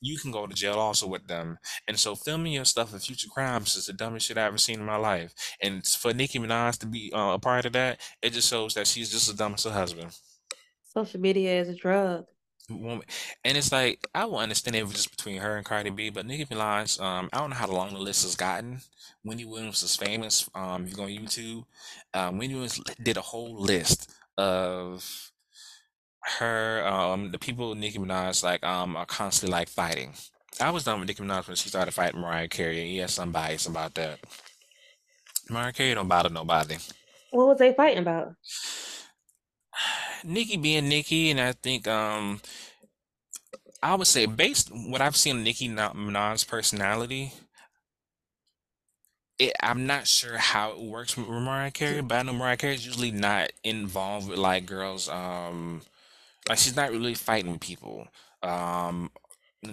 you 0.00 0.18
can 0.18 0.30
go 0.30 0.46
to 0.46 0.54
jail 0.54 0.74
also 0.74 1.06
with 1.06 1.26
them. 1.26 1.58
And 1.86 1.98
so 1.98 2.14
filming 2.14 2.52
your 2.52 2.64
stuff 2.64 2.94
of 2.94 3.02
future 3.02 3.28
crimes 3.28 3.76
is 3.76 3.86
the 3.86 3.92
dumbest 3.92 4.26
shit 4.26 4.38
I've 4.38 4.48
ever 4.48 4.58
seen 4.58 4.80
in 4.80 4.86
my 4.86 4.96
life. 4.96 5.34
And 5.60 5.86
for 5.86 6.14
Nicki 6.14 6.38
Minaj 6.38 6.78
to 6.78 6.86
be 6.86 7.12
uh, 7.14 7.34
a 7.34 7.38
part 7.38 7.66
of 7.66 7.72
that, 7.74 8.00
it 8.22 8.32
just 8.32 8.48
shows 8.48 8.74
that 8.74 8.86
she's 8.86 9.10
just 9.10 9.28
as 9.28 9.34
dumb 9.34 9.54
as 9.54 9.64
her 9.64 9.70
husband. 9.70 10.16
Social 10.84 11.20
media 11.20 11.60
is 11.60 11.68
a 11.68 11.74
drug 11.74 12.24
woman. 12.74 13.02
And 13.44 13.56
it's 13.56 13.72
like 13.72 14.06
I 14.14 14.24
will 14.24 14.38
understand 14.38 14.76
if 14.76 14.82
it 14.82 14.84
was 14.84 14.94
just 14.94 15.16
between 15.16 15.40
her 15.40 15.56
and 15.56 15.64
Cardi 15.64 15.90
B, 15.90 16.10
but 16.10 16.26
Nicki 16.26 16.46
Minaj, 16.46 17.00
um, 17.00 17.28
I 17.32 17.38
don't 17.38 17.50
know 17.50 17.56
how 17.56 17.68
long 17.68 17.92
the 17.92 18.00
list 18.00 18.22
has 18.22 18.36
gotten. 18.36 18.80
Wendy 19.24 19.44
Williams 19.44 19.82
is 19.82 19.96
famous. 19.96 20.48
Um, 20.54 20.84
if 20.84 20.90
you 20.90 20.96
go 20.96 21.02
on 21.04 21.08
YouTube, 21.10 21.64
um, 22.14 22.38
Wendy 22.38 22.54
Williams 22.54 22.80
did 23.02 23.16
a 23.16 23.22
whole 23.22 23.54
list 23.54 24.10
of 24.38 25.30
her, 26.38 26.86
um, 26.86 27.30
the 27.32 27.38
people 27.38 27.74
Nicki 27.74 27.98
Minaj 27.98 28.42
like, 28.42 28.64
um, 28.64 28.96
are 28.96 29.06
constantly 29.06 29.52
like 29.52 29.68
fighting. 29.68 30.14
I 30.60 30.70
was 30.70 30.84
done 30.84 31.00
with 31.00 31.08
Nicki 31.08 31.22
Minaj 31.22 31.46
when 31.46 31.56
she 31.56 31.68
started 31.68 31.92
fighting 31.92 32.20
Mariah 32.20 32.48
Carey. 32.48 32.88
He 32.88 32.98
has 32.98 33.14
some 33.14 33.32
bias 33.32 33.66
about 33.66 33.94
that. 33.94 34.18
Mariah 35.48 35.72
Carey 35.72 35.94
don't 35.94 36.08
bother 36.08 36.30
nobody. 36.30 36.76
What 37.30 37.48
was 37.48 37.58
they 37.58 37.72
fighting 37.72 37.98
about? 38.02 38.34
Nicki 40.24 40.56
being 40.56 40.88
Nicki, 40.88 41.30
and 41.30 41.40
I 41.40 41.52
think 41.52 41.86
um, 41.88 42.40
I 43.82 43.94
would 43.94 44.06
say 44.06 44.26
based 44.26 44.70
what 44.72 45.00
I've 45.00 45.16
seen 45.16 45.42
Nicki 45.42 45.68
Minaj's 45.68 46.44
personality, 46.44 47.32
it, 49.38 49.52
I'm 49.62 49.86
not 49.86 50.06
sure 50.06 50.36
how 50.36 50.72
it 50.72 50.80
works 50.80 51.16
with 51.16 51.28
Mariah 51.28 51.70
Carey, 51.70 52.02
but 52.02 52.18
I 52.18 52.22
know 52.22 52.34
Mariah 52.34 52.56
Carey 52.56 52.74
is 52.74 52.86
usually 52.86 53.10
not 53.10 53.52
involved 53.64 54.28
with 54.28 54.38
like 54.38 54.66
girls. 54.66 55.08
Um, 55.08 55.82
like 56.48 56.58
she's 56.58 56.76
not 56.76 56.90
really 56.90 57.14
fighting 57.14 57.58
people. 57.58 58.08
Um, 58.42 59.10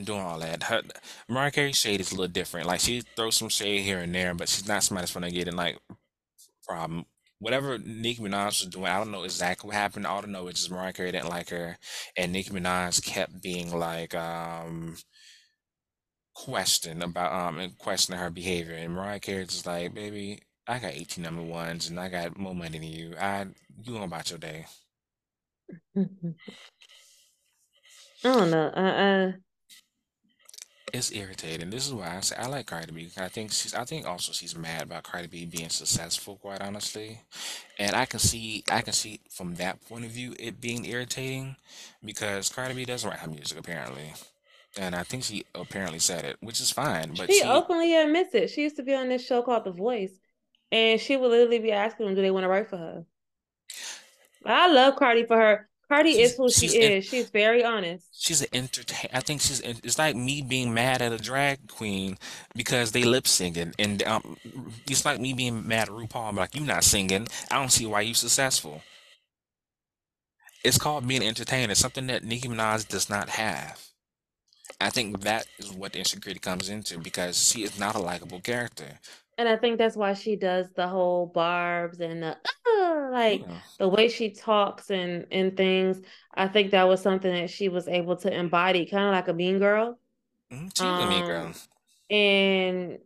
doing 0.04 0.20
all 0.20 0.40
that. 0.40 0.64
Her, 0.64 0.82
Mariah 1.30 1.52
Carey's 1.52 1.78
shade 1.78 2.02
is 2.02 2.12
a 2.12 2.16
little 2.16 2.32
different. 2.32 2.68
Like 2.68 2.80
she 2.80 3.02
throws 3.16 3.38
some 3.38 3.50
shade 3.50 3.82
here 3.82 4.00
and 4.00 4.14
there, 4.14 4.34
but 4.34 4.50
she's 4.50 4.68
not 4.68 4.84
somebody 4.84 5.04
that's 5.04 5.14
gonna 5.14 5.32
get 5.32 5.48
in 5.48 5.56
like 5.56 5.78
problem 6.66 7.06
whatever 7.40 7.78
Nicki 7.78 8.22
Minaj 8.22 8.62
was 8.62 8.68
doing, 8.68 8.88
I 8.88 8.98
don't 8.98 9.12
know 9.12 9.24
exactly 9.24 9.68
what 9.68 9.76
happened. 9.76 10.06
All 10.08 10.24
I 10.24 10.28
know 10.28 10.48
is 10.48 10.56
just 10.56 10.72
Mariah 10.72 10.94
Carey 10.94 11.12
didn't 11.12 11.30
like 11.30 11.50
her, 11.50 11.78
and 12.18 12.32
Nicki 12.34 12.50
Minaj 12.52 13.04
kept 13.06 13.42
being 13.42 13.78
like 13.78 14.16
um 14.16 14.98
questioned 16.34 17.04
about 17.04 17.32
um 17.34 17.60
and 17.60 17.78
questioning 17.78 18.20
her 18.20 18.30
behavior, 18.30 18.76
and 18.76 18.94
Mariah 18.94 19.20
Carey 19.20 19.46
just 19.46 19.66
like, 19.66 19.94
baby, 19.94 20.40
I 20.68 20.80
got 20.80 20.94
18 20.94 21.24
number 21.24 21.42
ones, 21.44 21.90
and 21.90 22.00
I 22.00 22.10
got 22.10 22.38
more 22.38 22.56
money 22.56 22.80
than 22.80 22.88
you. 22.88 23.16
I 23.20 23.46
you 23.84 23.94
going 23.94 24.04
about 24.04 24.30
your 24.30 24.40
day. 24.40 24.66
I 25.96 26.04
don't 28.24 28.52
know. 28.52 28.68
Uh, 28.76 28.80
uh 28.80 29.32
it's 30.94 31.12
irritating. 31.12 31.70
This 31.70 31.86
is 31.86 31.94
why 31.94 32.16
I 32.16 32.20
say 32.22 32.36
I 32.38 32.48
like 32.48 32.66
Cardi 32.66 32.92
B. 32.92 33.10
I 33.18 33.28
think 33.28 33.52
she's. 33.52 33.74
I 33.74 33.84
think 33.84 34.06
also 34.06 34.32
she's 34.32 34.56
mad 34.56 34.84
about 34.84 35.04
Cardi 35.04 35.28
B 35.28 35.46
being 35.46 35.70
successful. 35.70 36.38
Quite 36.38 36.62
honestly, 36.62 37.22
and 37.78 37.96
I 37.96 38.06
can 38.06 38.20
see. 38.20 38.64
I 38.72 38.82
can 38.82 38.94
see 38.94 39.20
from 39.30 39.56
that 39.56 39.86
point 39.88 40.06
of 40.06 40.12
view 40.12 40.34
it 40.40 40.62
being 40.62 40.86
irritating 40.86 41.58
because 42.04 42.50
Cardi 42.50 42.74
B 42.74 42.86
doesn't 42.86 43.10
write 43.10 43.20
her 43.20 43.30
music 43.30 43.60
apparently, 43.60 44.14
and 44.78 44.96
I 44.96 45.04
think 45.04 45.24
she 45.24 45.46
apparently 45.56 46.00
said 46.00 46.24
it, 46.24 46.38
which 46.40 46.62
is 46.62 46.72
fine. 46.72 47.14
But 47.16 47.28
she, 47.28 47.40
she 47.40 47.44
openly 47.44 47.96
admits 47.96 48.34
it. 48.34 48.50
She 48.50 48.62
used 48.62 48.78
to 48.78 48.84
be 48.84 48.94
on 48.94 49.10
this 49.10 49.26
show 49.26 49.42
called 49.42 49.66
The 49.66 49.72
Voice, 49.72 50.18
and 50.72 51.02
she 51.02 51.18
would 51.18 51.32
literally 51.32 51.60
be 51.60 51.74
asking 51.74 52.06
them, 52.06 52.16
"Do 52.16 52.22
they 52.22 52.32
want 52.32 52.46
to 52.46 52.50
write 52.50 52.70
for 52.70 52.78
her?" 52.78 53.06
I 54.46 54.72
love 54.72 54.96
Cardi 54.96 55.26
for 55.26 55.36
her 55.36 55.70
Cardi 55.90 56.20
is 56.20 56.36
who 56.36 56.50
she 56.50 56.68
she's 56.68 56.74
in 56.74 56.92
is. 56.94 57.06
She's 57.06 57.30
very 57.30 57.64
honest. 57.64 58.06
she's 58.12 58.42
an 58.42 58.50
entertain. 58.54 59.10
I 59.14 59.22
think 59.22 59.42
she's. 59.42 59.62
It's 59.62 59.98
like 59.98 60.16
me 60.16 60.42
being 60.42 60.74
mad 60.74 61.02
at 61.02 61.14
a 61.14 61.18
drag 61.18 61.68
queen 61.70 62.18
because 62.56 62.92
they 62.92 63.04
lip 63.04 63.28
singing, 63.28 63.74
and 63.80 64.04
um, 64.04 64.38
it's 64.90 65.06
like 65.06 65.20
me 65.20 65.34
being 65.34 65.68
mad 65.68 65.90
at 65.90 65.96
RuPaul. 65.96 66.30
I'm 66.30 66.36
like, 66.36 66.56
you're 66.56 66.66
not 66.66 66.84
singing. 66.84 67.28
I 67.50 67.56
don't 67.60 67.72
see 67.72 67.86
why 67.86 68.02
you're 68.02 68.16
successful. 68.16 68.82
It's 70.64 70.78
called 70.78 71.08
being 71.08 71.24
entertained. 71.24 71.72
It's 71.72 71.80
something 71.80 72.08
that 72.08 72.24
Nicki 72.24 72.50
Minaj 72.50 72.88
does 72.90 73.10
not 73.10 73.30
have. 73.30 73.82
I 74.82 74.90
think 74.90 75.22
that 75.22 75.48
is 75.58 75.72
what 75.72 75.94
the 75.94 76.00
insecurity 76.00 76.40
comes 76.40 76.70
into 76.70 77.00
because 77.00 77.50
she 77.50 77.64
is 77.64 77.80
not 77.80 77.96
a 77.96 78.00
likable 78.00 78.42
character. 78.42 79.00
And 79.38 79.48
I 79.48 79.56
think 79.58 79.78
that's 79.78 79.96
why 79.96 80.14
she 80.14 80.36
does 80.36 80.68
the 80.76 80.88
whole 80.88 81.28
barbs 81.28 82.00
and 82.00 82.24
the 82.24 82.38
uh, 82.68 83.10
like 83.12 83.42
Yeah. 83.42 83.60
the 83.78 83.88
way 83.88 84.08
she 84.10 84.32
talks 84.32 84.90
and 84.90 85.28
and 85.32 85.56
things. 85.56 86.02
I 86.34 86.48
think 86.48 86.72
that 86.72 86.88
was 86.88 87.02
something 87.02 87.32
that 87.32 87.50
she 87.50 87.70
was 87.70 87.88
able 87.88 88.16
to 88.18 88.34
embody, 88.34 88.86
kind 88.86 89.06
of 89.06 89.12
like 89.12 89.28
a 89.28 89.34
mean 89.34 89.60
girl. 89.60 90.00
Mhm, 90.52 90.72
She's 90.76 90.86
a 90.86 91.06
mean 91.08 91.26
girl. 91.26 91.48
Um, 91.48 91.54
and 92.10 92.98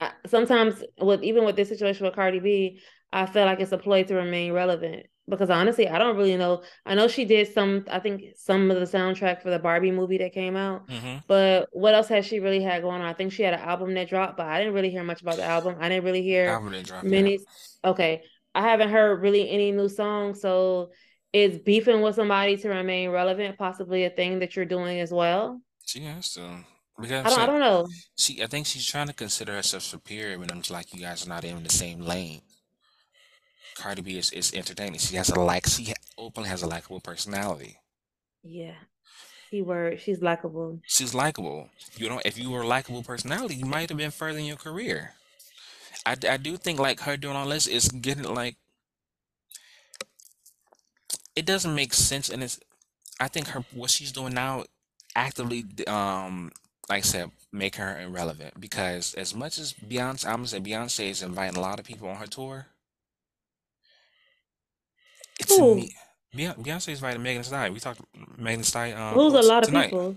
I, 0.00 0.12
sometimes 0.26 0.82
with 1.00 1.22
even 1.22 1.44
with 1.44 1.56
this 1.56 1.68
situation 1.68 2.06
with 2.06 2.14
Cardi 2.14 2.40
B, 2.40 2.80
I 3.12 3.26
feel 3.26 3.44
like 3.44 3.60
it's 3.60 3.72
a 3.72 3.78
play 3.78 4.04
to 4.04 4.14
remain 4.14 4.52
relevant 4.52 5.06
because 5.28 5.50
honestly, 5.50 5.88
I 5.88 5.98
don't 5.98 6.16
really 6.16 6.36
know. 6.36 6.62
I 6.84 6.94
know 6.94 7.08
she 7.08 7.24
did 7.24 7.52
some, 7.52 7.84
I 7.90 7.98
think 8.00 8.22
some 8.36 8.70
of 8.70 8.78
the 8.78 8.98
soundtrack 8.98 9.42
for 9.42 9.50
the 9.50 9.58
Barbie 9.58 9.90
movie 9.92 10.18
that 10.18 10.32
came 10.32 10.56
out, 10.56 10.88
hmm 10.90 11.18
but 11.28 11.68
what 11.72 11.94
else 11.94 12.08
has 12.08 12.26
she 12.26 12.40
really 12.40 12.62
had 12.62 12.82
going 12.82 13.00
on? 13.00 13.06
I 13.06 13.14
think 13.14 13.32
she 13.32 13.42
had 13.42 13.54
an 13.54 13.60
album 13.60 13.94
that 13.94 14.08
dropped, 14.08 14.36
but 14.36 14.46
I 14.46 14.58
didn't 14.58 14.74
really 14.74 14.90
hear 14.90 15.04
much 15.04 15.22
about 15.22 15.36
the 15.36 15.44
album. 15.44 15.76
I 15.80 15.88
didn't 15.88 16.04
really 16.04 16.22
hear 16.22 16.48
Album 16.48 16.72
didn't 16.72 16.86
drop 16.86 17.04
many. 17.04 17.38
Okay, 17.84 18.22
I 18.54 18.62
haven't 18.62 18.90
heard 18.90 19.22
really 19.22 19.48
any 19.50 19.72
new 19.72 19.88
songs, 19.88 20.40
so 20.40 20.90
is 21.32 21.58
beefing 21.58 22.02
with 22.02 22.14
somebody 22.16 22.56
to 22.58 22.68
remain 22.68 23.10
relevant 23.10 23.56
possibly 23.58 24.04
a 24.04 24.10
thing 24.10 24.40
that 24.40 24.54
you're 24.54 24.64
doing 24.66 25.00
as 25.00 25.10
well? 25.12 25.60
She 25.86 26.00
has 26.00 26.32
to 26.34 26.40
I 26.42 27.00
because 27.00 27.24
don't, 27.24 27.40
I 27.40 27.46
don't 27.46 27.60
know. 27.60 27.86
she. 28.16 28.42
I 28.42 28.46
think 28.46 28.66
she's 28.66 28.86
trying 28.86 29.06
to 29.08 29.12
consider 29.14 29.54
herself 29.54 29.82
superior 29.82 30.38
when 30.38 30.50
I'm 30.50 30.58
just 30.58 30.70
like 30.70 30.92
you 30.94 31.00
guys 31.00 31.24
are 31.26 31.28
not 31.28 31.44
in 31.44 31.62
the 31.62 31.70
same 31.70 32.00
lane. 32.00 32.42
Cardi 33.76 34.02
B 34.02 34.18
is, 34.18 34.30
is 34.30 34.52
entertaining. 34.54 34.98
She 34.98 35.16
has 35.16 35.30
a 35.30 35.40
like. 35.40 35.66
She 35.66 35.92
openly 36.18 36.48
has 36.48 36.62
a 36.62 36.66
likable 36.66 37.00
personality. 37.00 37.78
Yeah, 38.42 38.74
keyword. 39.50 40.00
She's 40.00 40.22
likable. 40.22 40.80
She's 40.86 41.14
likable. 41.14 41.70
You 41.96 42.08
know, 42.08 42.20
if 42.24 42.38
you 42.38 42.50
were 42.50 42.62
a 42.62 42.66
likable 42.66 43.02
personality, 43.02 43.56
you 43.56 43.66
might 43.66 43.88
have 43.88 43.98
been 43.98 44.10
further 44.10 44.38
in 44.38 44.44
your 44.44 44.56
career. 44.56 45.14
I, 46.04 46.16
I 46.28 46.36
do 46.36 46.56
think 46.56 46.78
like 46.78 47.00
her 47.00 47.16
doing 47.16 47.36
all 47.36 47.48
this 47.48 47.66
is 47.66 47.88
getting 47.88 48.24
like 48.24 48.56
it 51.36 51.46
doesn't 51.46 51.74
make 51.74 51.94
sense, 51.94 52.28
and 52.28 52.42
it's 52.42 52.60
I 53.20 53.28
think 53.28 53.48
her 53.48 53.64
what 53.72 53.90
she's 53.90 54.12
doing 54.12 54.34
now 54.34 54.64
actively 55.14 55.64
um 55.86 56.50
like 56.88 56.98
I 56.98 57.00
said 57.02 57.30
make 57.52 57.76
her 57.76 58.00
irrelevant 58.00 58.58
because 58.58 59.14
as 59.14 59.34
much 59.34 59.58
as 59.58 59.74
Beyonce, 59.74 60.26
I'm 60.26 60.36
gonna 60.36 60.48
say 60.48 60.60
Beyonce 60.60 61.10
is 61.10 61.22
inviting 61.22 61.56
a 61.58 61.60
lot 61.60 61.78
of 61.78 61.84
people 61.86 62.08
on 62.08 62.16
her 62.16 62.26
tour. 62.26 62.66
It 65.42 65.48
to 65.48 65.60
Who? 65.60 65.74
me, 65.76 65.94
Beyonce 66.34 66.58
Beyonce's 66.62 66.88
inviting 66.88 67.22
Megan 67.22 67.42
Thee 67.42 67.46
Stallion. 67.46 67.74
We 67.74 67.80
talked 67.80 68.00
Megan 68.38 68.60
Thee 68.60 68.64
Stallion 68.64 68.98
um 68.98 69.14
Who's 69.14 69.34
a 69.34 69.42
lot 69.42 69.62
of 69.62 69.68
tonight. 69.68 69.90
people? 69.90 70.16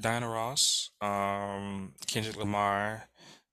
Diana 0.00 0.28
Ross, 0.28 0.90
um, 1.02 1.92
Kendrick 2.06 2.36
Lamar, 2.36 3.04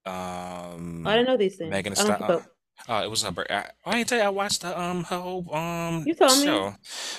I 0.06 0.72
um, 0.74 1.04
didn't 1.04 1.26
know 1.26 1.36
these 1.36 1.56
things. 1.56 1.70
Megan 1.70 1.92
Thee 1.92 1.96
Stallion. 1.96 2.22
Uh, 2.22 2.40
oh, 2.88 3.04
it 3.04 3.10
was 3.10 3.22
her 3.22 3.30
birthday. 3.30 3.54
I, 3.56 3.70
I 3.84 3.94
didn't 3.96 4.08
tell 4.08 4.18
you 4.18 4.24
I 4.24 4.28
watched 4.30 4.62
the 4.62 4.80
um 4.80 5.04
her 5.04 5.18
whole 5.18 5.54
um 5.54 6.04
You 6.06 6.14
told 6.14 6.38
me. 6.46 6.72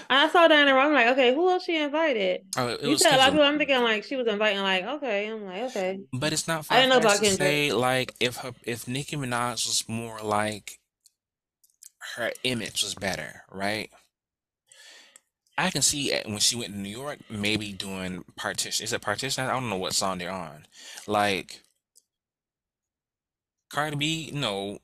I 0.10 0.30
saw 0.30 0.48
Diana 0.48 0.74
Ross. 0.74 0.88
I'm 0.88 0.94
like, 0.94 1.08
okay, 1.08 1.34
who 1.36 1.50
else 1.50 1.64
she 1.66 1.78
invited? 1.78 2.42
Oh, 2.58 2.70
it 2.70 2.82
You 2.82 2.90
was 2.92 3.02
said 3.02 3.16
a 3.16 3.18
lot 3.18 3.28
of 3.28 3.34
people. 3.34 3.46
I'm 3.46 3.58
thinking 3.58 3.84
like 3.84 4.04
she 4.04 4.16
was 4.16 4.28
inviting 4.28 4.62
like, 4.62 4.84
okay. 4.86 5.28
I'm 5.30 5.46
like, 5.46 5.64
okay. 5.64 6.00
But 6.14 6.34
it's 6.34 6.48
not 6.48 6.66
I 6.70 6.82
didn't 6.82 6.90
know 6.90 6.98
about 6.98 7.20
Kendrick. 7.20 7.38
say 7.38 7.72
like 7.72 8.16
if 8.20 8.38
her 8.38 8.54
if 8.64 8.88
Nicki 8.88 9.16
Minaj 9.18 9.68
was 9.68 9.84
more 9.88 10.20
like 10.24 10.80
her 12.16 12.32
image 12.44 12.84
was 12.84 12.96
better, 12.96 13.44
right? 13.52 13.90
I 15.58 15.72
can 15.72 15.82
see 15.82 16.14
when 16.26 16.38
she 16.40 16.56
went 16.56 16.72
to 16.72 16.80
New 16.80 16.90
York, 16.90 17.20
maybe 17.30 17.74
doing 17.74 18.24
partition. 18.38 18.84
Is 18.84 18.94
it 18.94 19.02
partition? 19.02 19.44
I 19.46 19.52
don't 19.52 19.70
know 19.70 19.76
what 19.76 19.94
song 19.94 20.18
they're 20.18 20.32
on. 20.32 20.66
Like 21.06 21.62
Cardi 23.70 23.98
B, 23.98 24.32
no, 24.34 24.80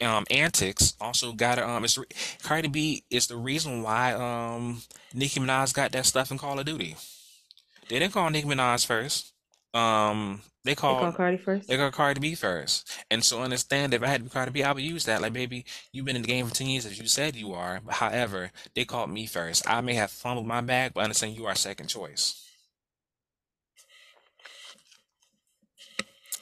um, 0.00 0.24
Antics 0.30 0.94
also 1.00 1.32
got 1.32 1.58
um. 1.58 1.84
It's 1.84 1.98
Cardi 2.42 2.68
B 2.68 3.04
is 3.10 3.26
the 3.28 3.36
reason 3.36 3.82
why 3.82 4.12
um 4.12 4.82
Nicki 5.14 5.40
Minaj 5.40 5.74
got 5.74 5.92
that 5.92 6.06
stuff 6.06 6.30
in 6.30 6.38
Call 6.38 6.58
of 6.58 6.66
Duty. 6.66 6.96
They 7.88 7.98
didn't 7.98 8.12
call 8.14 8.30
Nicki 8.30 8.48
Minaj 8.48 8.86
first. 8.86 9.32
Um, 9.74 10.42
they 10.64 10.74
They 10.86 10.94
call 10.94 10.96
called 10.96 11.16
Cardi 11.16 11.36
they 11.68 11.76
first. 11.76 11.76
got 11.76 11.92
Cardi 11.92 12.20
B 12.20 12.34
first. 12.34 12.90
And 13.10 13.24
so 13.24 13.42
understand 13.42 13.94
if 13.94 14.02
I 14.02 14.08
had 14.08 14.18
to 14.20 14.24
be 14.24 14.30
Cardi 14.30 14.50
B, 14.50 14.62
I 14.64 14.72
would 14.72 14.82
use 14.82 15.04
that. 15.06 15.22
Like, 15.22 15.32
baby, 15.32 15.64
you've 15.92 16.06
been 16.06 16.16
in 16.16 16.22
the 16.22 16.28
game 16.28 16.46
for 16.48 16.54
10 16.54 16.66
years 16.68 16.86
as 16.86 16.98
you 16.98 17.06
said 17.08 17.36
you 17.36 17.52
are. 17.54 17.80
But 17.84 17.94
however, 17.96 18.50
they 18.74 18.84
called 18.84 19.10
me 19.10 19.26
first. 19.26 19.68
I 19.68 19.80
may 19.80 19.94
have 19.94 20.10
fumbled 20.10 20.46
my 20.46 20.60
bag, 20.60 20.92
but 20.94 21.04
understand 21.04 21.36
you 21.36 21.46
are 21.46 21.54
second 21.54 21.88
choice. 21.88 22.42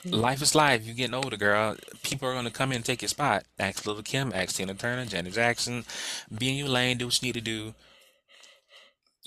Mm. 0.04 0.22
Life 0.22 0.42
is 0.42 0.54
life. 0.54 0.84
You're 0.86 0.94
getting 0.94 1.14
older, 1.14 1.36
girl. 1.36 1.76
People 2.02 2.28
are 2.28 2.34
gonna 2.34 2.50
come 2.50 2.72
in 2.72 2.76
and 2.76 2.84
take 2.84 3.02
your 3.02 3.08
spot. 3.08 3.44
Ask 3.58 3.86
Lil' 3.86 4.02
Kim, 4.02 4.32
ask 4.34 4.56
Tina 4.56 4.74
Turner, 4.74 5.04
Janet 5.04 5.32
Jackson. 5.34 5.84
Be 6.36 6.50
in 6.50 6.56
your 6.56 6.68
lane, 6.68 6.98
do 6.98 7.06
what 7.06 7.20
you 7.22 7.26
need 7.28 7.34
to 7.34 7.40
do. 7.40 7.74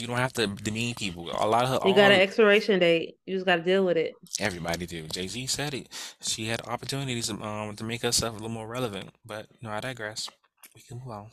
You 0.01 0.07
don't 0.07 0.17
have 0.17 0.33
to 0.33 0.47
demean 0.47 0.95
people. 0.95 1.29
A 1.31 1.45
lot 1.47 1.65
of 1.65 1.69
her, 1.69 1.87
You 1.87 1.93
got 1.93 2.11
an 2.11 2.19
expiration 2.19 2.79
date. 2.79 3.17
You 3.27 3.35
just 3.35 3.45
got 3.45 3.57
to 3.57 3.61
deal 3.61 3.85
with 3.85 3.97
it. 3.97 4.13
everybody 4.39 4.87
do. 4.87 5.03
Jay-Z 5.03 5.45
said 5.45 5.75
it. 5.75 5.89
She 6.21 6.45
had 6.45 6.61
opportunities 6.67 7.29
um 7.29 7.75
to 7.75 7.83
make 7.83 8.01
herself 8.01 8.31
a 8.33 8.37
little 8.37 8.49
more 8.49 8.67
relevant. 8.67 9.11
But 9.23 9.45
no, 9.61 9.69
I 9.69 9.79
digress. 9.79 10.27
We 10.75 10.81
can 10.81 10.97
move 10.97 11.09
on. 11.09 11.27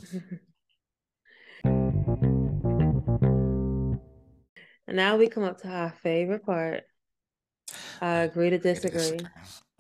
And 4.87 4.97
now 4.97 5.17
we 5.17 5.29
come 5.29 5.45
up 5.45 5.63
to 5.63 5.69
our 5.69 5.95
favorite 6.03 6.45
part. 6.45 6.83
I 8.03 8.17
agree 8.19 8.51
to 8.51 8.57
Agree 8.57 8.75
to 8.75 8.75
disagree. 8.75 9.01
disagree. 9.01 9.29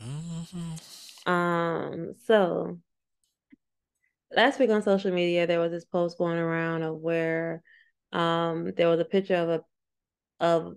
hmm 0.01 0.74
Um, 1.27 2.15
so 2.24 2.78
last 4.35 4.59
week 4.59 4.70
on 4.70 4.82
social 4.82 5.12
media, 5.12 5.47
there 5.47 5.60
was 5.60 5.73
this 5.73 5.85
post 5.85 6.16
going 6.19 6.39
around 6.39 6.82
of 6.82 6.97
where 6.97 7.62
um 8.12 8.72
there 8.76 8.89
was 8.89 9.01
a 9.01 9.05
picture 9.05 9.36
of 9.36 9.48
a 9.48 9.60
of 10.40 10.74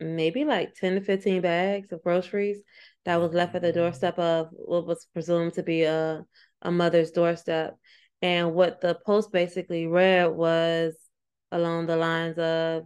maybe 0.00 0.44
like 0.44 0.74
10 0.74 0.96
to 0.96 1.00
15 1.00 1.40
bags 1.40 1.92
of 1.92 2.02
groceries 2.02 2.60
that 3.04 3.20
was 3.20 3.32
left 3.32 3.54
at 3.54 3.62
the 3.62 3.72
doorstep 3.72 4.18
of 4.18 4.48
what 4.52 4.86
was 4.86 5.06
presumed 5.12 5.54
to 5.54 5.62
be 5.62 5.82
a, 5.84 6.24
a 6.62 6.70
mother's 6.70 7.10
doorstep. 7.10 7.76
And 8.22 8.54
what 8.54 8.80
the 8.80 8.98
post 9.06 9.32
basically 9.32 9.86
read 9.86 10.26
was 10.28 10.94
along 11.52 11.86
the 11.86 11.96
lines 11.96 12.38
of 12.38 12.84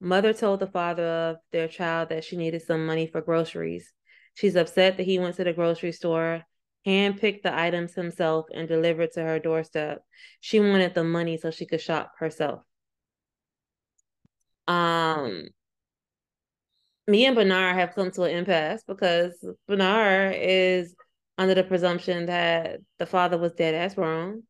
Mother 0.00 0.32
told 0.32 0.60
the 0.60 0.66
father 0.68 1.04
of 1.04 1.36
their 1.50 1.66
child 1.66 2.10
that 2.10 2.24
she 2.24 2.36
needed 2.36 2.62
some 2.62 2.86
money 2.86 3.06
for 3.08 3.20
groceries. 3.20 3.92
She's 4.34 4.54
upset 4.54 4.96
that 4.96 5.06
he 5.06 5.18
went 5.18 5.34
to 5.36 5.44
the 5.44 5.52
grocery 5.52 5.90
store, 5.90 6.44
handpicked 6.86 7.42
the 7.42 7.56
items 7.58 7.94
himself, 7.94 8.46
and 8.54 8.68
delivered 8.68 9.10
to 9.12 9.22
her 9.22 9.40
doorstep. 9.40 10.04
She 10.40 10.60
wanted 10.60 10.94
the 10.94 11.02
money 11.02 11.36
so 11.36 11.50
she 11.50 11.66
could 11.66 11.80
shop 11.80 12.12
herself. 12.18 12.62
Um, 14.68 15.48
me 17.08 17.24
and 17.24 17.34
Bernard 17.34 17.76
have 17.76 17.94
come 17.94 18.10
to 18.12 18.24
an 18.24 18.36
impasse 18.36 18.82
because 18.86 19.32
Bernard 19.66 20.36
is 20.38 20.94
under 21.38 21.54
the 21.54 21.64
presumption 21.64 22.26
that 22.26 22.80
the 22.98 23.06
father 23.06 23.38
was 23.38 23.52
dead 23.52 23.74
ass 23.74 23.96
wrong, 23.96 24.42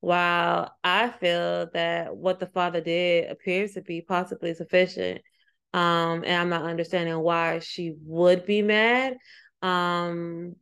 while 0.00 0.72
I 0.84 1.08
feel 1.08 1.70
that 1.72 2.14
what 2.14 2.38
the 2.38 2.46
father 2.46 2.80
did 2.80 3.30
appears 3.30 3.72
to 3.72 3.82
be 3.82 4.02
possibly 4.02 4.52
sufficient. 4.54 5.22
Um, 5.72 6.22
and 6.24 6.32
I'm 6.32 6.48
not 6.48 6.64
understanding 6.64 7.18
why 7.18 7.60
she 7.60 7.94
would 8.04 8.44
be 8.46 8.62
mad. 8.62 9.16
Um, 9.62 10.56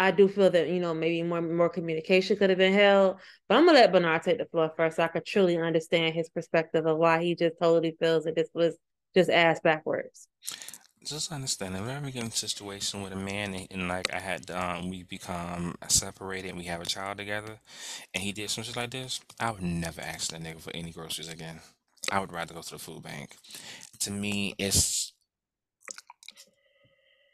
I 0.00 0.12
do 0.12 0.28
feel 0.28 0.48
that, 0.48 0.70
you 0.70 0.80
know, 0.80 0.94
maybe 0.94 1.22
more 1.22 1.42
more 1.42 1.68
communication 1.68 2.34
could 2.38 2.48
have 2.48 2.58
been 2.58 2.72
held. 2.72 3.18
But 3.46 3.58
I'm 3.58 3.66
gonna 3.66 3.78
let 3.78 3.92
Bernard 3.92 4.22
take 4.22 4.38
the 4.38 4.46
floor 4.46 4.72
first 4.74 4.96
so 4.96 5.02
I 5.02 5.08
could 5.08 5.26
truly 5.26 5.58
understand 5.58 6.14
his 6.14 6.30
perspective 6.30 6.86
of 6.86 6.96
why 6.96 7.22
he 7.22 7.34
just 7.34 7.56
totally 7.60 7.94
feels 8.00 8.24
that 8.24 8.34
this 8.34 8.48
was 8.54 8.78
just 9.14 9.28
ass 9.28 9.60
backwards. 9.60 10.26
Just 11.04 11.30
understand 11.30 11.76
if 11.76 11.82
I 11.82 11.96
ever 11.96 12.08
in 12.08 12.26
a 12.26 12.30
situation 12.30 13.02
with 13.02 13.12
a 13.12 13.16
man 13.16 13.52
and, 13.52 13.66
and 13.70 13.88
like 13.88 14.10
I 14.10 14.20
had 14.20 14.50
um 14.50 14.88
we 14.88 15.02
become 15.02 15.74
separated 15.88 16.48
and 16.48 16.58
we 16.58 16.64
have 16.64 16.80
a 16.80 16.86
child 16.86 17.18
together 17.18 17.58
and 18.14 18.24
he 18.24 18.32
did 18.32 18.48
some 18.48 18.64
shit 18.64 18.76
like 18.76 18.92
this, 18.92 19.20
I 19.38 19.50
would 19.50 19.62
never 19.62 20.00
ask 20.00 20.30
that 20.30 20.42
nigga 20.42 20.62
for 20.62 20.74
any 20.74 20.92
groceries 20.92 21.28
again. 21.28 21.60
I 22.10 22.20
would 22.20 22.32
rather 22.32 22.54
go 22.54 22.62
to 22.62 22.70
the 22.70 22.78
food 22.78 23.02
bank. 23.02 23.36
To 24.00 24.10
me, 24.10 24.54
it's 24.56 25.09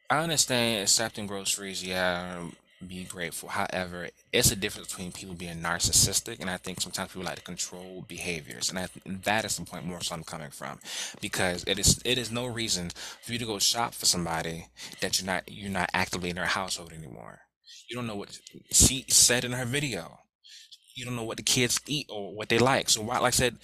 I 0.09 0.19
understand 0.19 0.83
accepting 0.83 1.27
groceries, 1.27 1.85
yeah, 1.85 2.47
be 2.87 3.05
grateful. 3.05 3.49
However, 3.49 4.09
it's 4.33 4.53
a 4.53 4.57
difference 4.57 4.89
between 4.89 5.13
people 5.13 5.35
being 5.35 5.59
narcissistic, 5.59 6.41
and 6.41 6.51
I 6.51 6.59
think 6.59 6.81
sometimes 6.81 7.13
people 7.13 7.25
like 7.25 7.37
to 7.37 7.43
control 7.43 8.05
behaviors, 8.07 8.71
and 8.71 8.79
I, 8.79 8.89
that 9.25 9.45
is 9.45 9.57
the 9.57 9.65
point 9.65 9.87
more 9.87 10.01
so 10.01 10.15
I'm 10.15 10.25
coming 10.25 10.51
from, 10.51 10.79
because 11.21 11.65
it 11.67 11.79
is 11.79 12.01
it 12.05 12.19
is 12.19 12.31
no 12.31 12.47
reason 12.47 12.91
for 13.23 13.33
you 13.33 13.39
to 13.39 13.47
go 13.47 13.59
shop 13.59 13.95
for 13.95 14.07
somebody 14.07 14.67
that 15.01 15.19
you're 15.19 15.27
not 15.27 15.45
you're 15.51 15.71
not 15.71 15.91
actively 15.95 16.31
in 16.31 16.37
their 16.37 16.45
household 16.47 16.93
anymore. 16.93 17.41
You 17.89 17.97
don't 17.97 18.07
know 18.07 18.17
what 18.17 18.39
she 18.71 19.05
said 19.09 19.45
in 19.45 19.53
her 19.53 19.65
video. 19.65 20.21
You 20.95 21.05
don't 21.05 21.17
know 21.17 21.25
what 21.25 21.37
the 21.37 21.43
kids 21.43 21.81
eat 21.87 22.07
or 22.11 22.35
what 22.35 22.49
they 22.49 22.59
like. 22.59 22.89
So, 22.89 23.03
why, 23.03 23.19
like 23.19 23.35
I 23.35 23.37
said, 23.37 23.59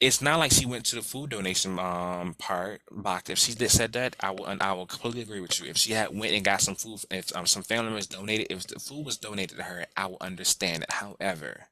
it's 0.00 0.22
not 0.22 0.38
like 0.38 0.52
she 0.52 0.66
went 0.66 0.84
to 0.86 0.96
the 0.96 1.02
food 1.02 1.30
donation 1.30 1.78
um 1.78 2.34
part 2.38 2.82
box. 2.90 3.30
If 3.30 3.38
she 3.38 3.54
did 3.54 3.70
said 3.70 3.92
that, 3.94 4.16
I 4.20 4.30
will 4.30 4.46
and 4.46 4.62
I 4.62 4.72
will 4.72 4.86
completely 4.86 5.22
agree 5.22 5.40
with 5.40 5.60
you. 5.60 5.68
If 5.68 5.76
she 5.76 5.92
had 5.92 6.16
went 6.16 6.34
and 6.34 6.44
got 6.44 6.60
some 6.60 6.76
food, 6.76 7.00
if 7.10 7.34
um, 7.36 7.46
some 7.46 7.62
family 7.62 7.86
members 7.86 8.06
donated, 8.06 8.46
if 8.50 8.66
the 8.66 8.78
food 8.78 9.04
was 9.04 9.18
donated 9.18 9.56
to 9.58 9.64
her, 9.64 9.86
I 9.96 10.06
will 10.06 10.18
understand 10.20 10.84
it. 10.84 10.92
However, 10.92 11.64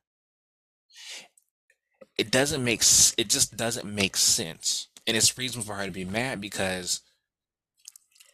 it 2.18 2.30
doesn't 2.30 2.64
make 2.64 2.80
it 2.80 3.28
just 3.28 3.56
doesn't 3.56 3.92
make 3.92 4.16
sense, 4.16 4.88
and 5.06 5.16
it's 5.16 5.38
reason 5.38 5.62
for 5.62 5.74
her 5.74 5.86
to 5.86 5.92
be 5.92 6.04
mad 6.04 6.40
because 6.40 7.00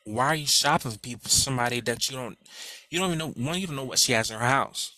why 0.05 0.27
are 0.27 0.35
you 0.35 0.47
shopping 0.47 0.91
for 0.91 0.99
people 0.99 1.29
somebody 1.29 1.81
that 1.81 2.09
you 2.11 2.17
don't 2.17 2.39
you 2.89 2.99
don't 2.99 3.09
even 3.09 3.19
know 3.19 3.29
one 3.29 3.59
you 3.61 3.67
don't 3.67 3.77
know 3.77 3.85
what 3.85 3.99
she 3.99 4.13
has 4.13 4.31
in 4.31 4.39
her 4.39 4.47
house. 4.47 4.93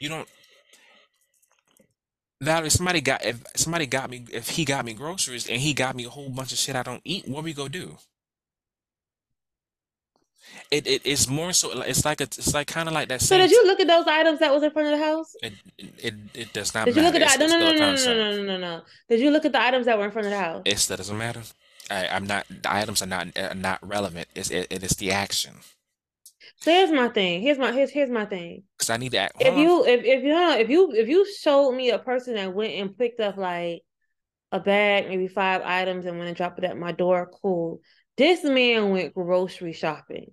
You 0.00 0.08
don't 0.08 0.28
Valerie, 2.42 2.70
somebody 2.70 3.00
got 3.00 3.24
if 3.24 3.40
somebody 3.54 3.86
got 3.86 4.10
me 4.10 4.24
if 4.32 4.50
he 4.50 4.64
got 4.64 4.84
me 4.84 4.92
groceries 4.94 5.48
and 5.48 5.60
he 5.60 5.72
got 5.72 5.94
me 5.94 6.04
a 6.04 6.10
whole 6.10 6.28
bunch 6.28 6.52
of 6.52 6.58
shit 6.58 6.74
I 6.74 6.82
don't 6.82 7.00
eat, 7.04 7.28
what 7.28 7.44
we 7.44 7.52
go 7.54 7.68
do? 7.68 7.98
It 10.70 10.86
it 10.86 11.06
is 11.06 11.28
more 11.28 11.52
so 11.52 11.82
it's 11.82 12.04
like 12.04 12.20
a, 12.20 12.24
it's 12.24 12.52
like 12.52 12.66
kind 12.66 12.88
of 12.88 12.94
like 12.94 13.08
that 13.08 13.20
So 13.22 13.38
did 13.38 13.52
you 13.52 13.64
look 13.64 13.78
at 13.78 13.86
those 13.86 14.06
items 14.08 14.40
that 14.40 14.52
was 14.52 14.62
in 14.64 14.72
front 14.72 14.92
of 14.92 14.98
the 14.98 15.04
house? 15.04 15.34
it 15.42 15.52
it 15.98 16.14
it 16.34 16.52
does 16.52 16.74
not 16.74 16.86
Did 16.86 16.96
you 16.96 17.02
look 17.02 17.14
at 17.14 17.20
that? 17.20 17.38
No, 17.38 17.46
no, 17.46 17.58
no, 17.58 17.72
no, 17.72 17.94
no, 17.94 17.94
no, 17.94 18.36
no, 18.36 18.42
no, 18.42 18.58
no. 18.58 18.82
Did 19.08 19.20
you 19.20 19.30
look 19.30 19.44
at 19.44 19.52
the 19.52 19.60
items 19.62 19.86
that 19.86 19.96
were 19.96 20.06
in 20.06 20.10
front 20.10 20.26
of 20.26 20.32
the 20.32 20.38
house? 20.38 20.62
It's 20.64 20.86
that 20.86 20.96
doesn't 20.96 21.16
matter. 21.16 21.42
I 21.90 22.08
I'm 22.08 22.26
not 22.26 22.46
the 22.48 22.72
items 22.74 23.02
are 23.02 23.06
not 23.06 23.28
are 23.38 23.54
not 23.54 23.78
relevant. 23.86 24.26
It's 24.34 24.50
it, 24.50 24.66
it 24.70 24.82
is 24.82 24.96
the 24.96 25.12
action. 25.12 25.54
So 26.62 26.70
here's 26.70 26.92
my 26.92 27.08
thing. 27.08 27.42
Here's 27.42 27.58
my 27.58 27.72
here's 27.72 27.90
here's 27.90 28.08
my 28.08 28.24
thing. 28.24 28.62
Because 28.78 28.90
I 28.90 28.96
need 28.96 29.10
to 29.12 29.18
act. 29.18 29.34
If 29.40 29.52
on. 29.52 29.58
you 29.58 29.84
if 29.84 30.04
if 30.04 30.22
you 30.22 30.50
if 30.52 30.70
you 30.70 30.92
if 30.92 31.08
you 31.08 31.26
showed 31.34 31.72
me 31.72 31.90
a 31.90 31.98
person 31.98 32.34
that 32.34 32.54
went 32.54 32.74
and 32.74 32.96
picked 32.96 33.18
up 33.18 33.36
like 33.36 33.82
a 34.52 34.60
bag, 34.60 35.08
maybe 35.08 35.26
five 35.26 35.62
items, 35.64 36.06
and 36.06 36.18
went 36.18 36.28
and 36.28 36.36
dropped 36.36 36.58
it 36.60 36.64
at 36.64 36.78
my 36.78 36.92
door, 36.92 37.28
cool. 37.42 37.80
This 38.16 38.44
man 38.44 38.90
went 38.90 39.12
grocery 39.12 39.72
shopping. 39.72 40.32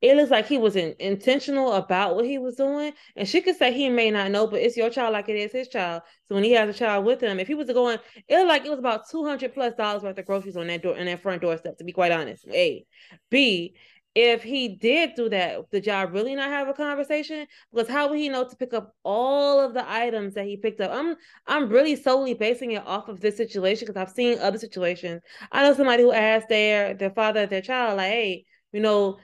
It 0.00 0.16
looks 0.16 0.32
like 0.32 0.48
he 0.48 0.58
was 0.58 0.74
in, 0.74 0.96
intentional 0.98 1.72
about 1.74 2.16
what 2.16 2.24
he 2.24 2.38
was 2.38 2.56
doing. 2.56 2.92
And 3.14 3.28
she 3.28 3.40
could 3.40 3.56
say 3.56 3.72
he 3.72 3.88
may 3.88 4.10
not 4.10 4.30
know, 4.30 4.46
but 4.46 4.60
it's 4.60 4.76
your 4.76 4.90
child 4.90 5.12
like 5.12 5.28
it 5.28 5.36
is 5.36 5.52
his 5.52 5.68
child. 5.68 6.02
So 6.28 6.34
when 6.34 6.44
he 6.44 6.52
has 6.52 6.68
a 6.68 6.78
child 6.78 7.04
with 7.04 7.22
him, 7.22 7.38
if 7.38 7.46
he 7.46 7.54
was 7.54 7.68
going, 7.68 7.98
it 8.28 8.36
looked 8.36 8.48
like 8.48 8.66
it 8.66 8.70
was 8.70 8.78
about 8.78 9.08
200 9.10 9.54
plus 9.54 9.74
dollars 9.74 10.02
worth 10.02 10.18
of 10.18 10.26
groceries 10.26 10.56
on 10.56 10.66
that 10.66 10.82
door, 10.82 10.96
in 10.96 11.06
that 11.06 11.22
front 11.22 11.40
doorstep, 11.40 11.78
to 11.78 11.84
be 11.84 11.92
quite 11.92 12.12
honest. 12.12 12.46
A. 12.48 12.84
B. 13.30 13.74
If 14.14 14.42
he 14.42 14.68
did 14.68 15.14
do 15.16 15.30
that, 15.30 15.70
did 15.70 15.86
y'all 15.86 16.06
really 16.06 16.34
not 16.34 16.50
have 16.50 16.68
a 16.68 16.74
conversation? 16.74 17.46
Because 17.72 17.88
how 17.88 18.10
would 18.10 18.18
he 18.18 18.28
know 18.28 18.46
to 18.46 18.56
pick 18.56 18.74
up 18.74 18.94
all 19.02 19.58
of 19.58 19.72
the 19.72 19.90
items 19.90 20.34
that 20.34 20.44
he 20.44 20.58
picked 20.58 20.82
up? 20.82 20.90
I'm 20.92 21.16
I'm 21.46 21.70
really 21.70 21.96
solely 21.96 22.34
basing 22.34 22.72
it 22.72 22.86
off 22.86 23.08
of 23.08 23.20
this 23.20 23.38
situation 23.38 23.86
because 23.86 24.00
I've 24.00 24.14
seen 24.14 24.38
other 24.38 24.58
situations. 24.58 25.22
I 25.50 25.62
know 25.62 25.74
somebody 25.74 26.02
who 26.02 26.12
asked 26.12 26.50
their 26.50 26.92
their 26.92 27.10
father, 27.10 27.46
their 27.46 27.62
child, 27.62 27.96
like, 27.96 28.10
hey, 28.10 28.44
you 28.72 28.80
know, 28.80 29.18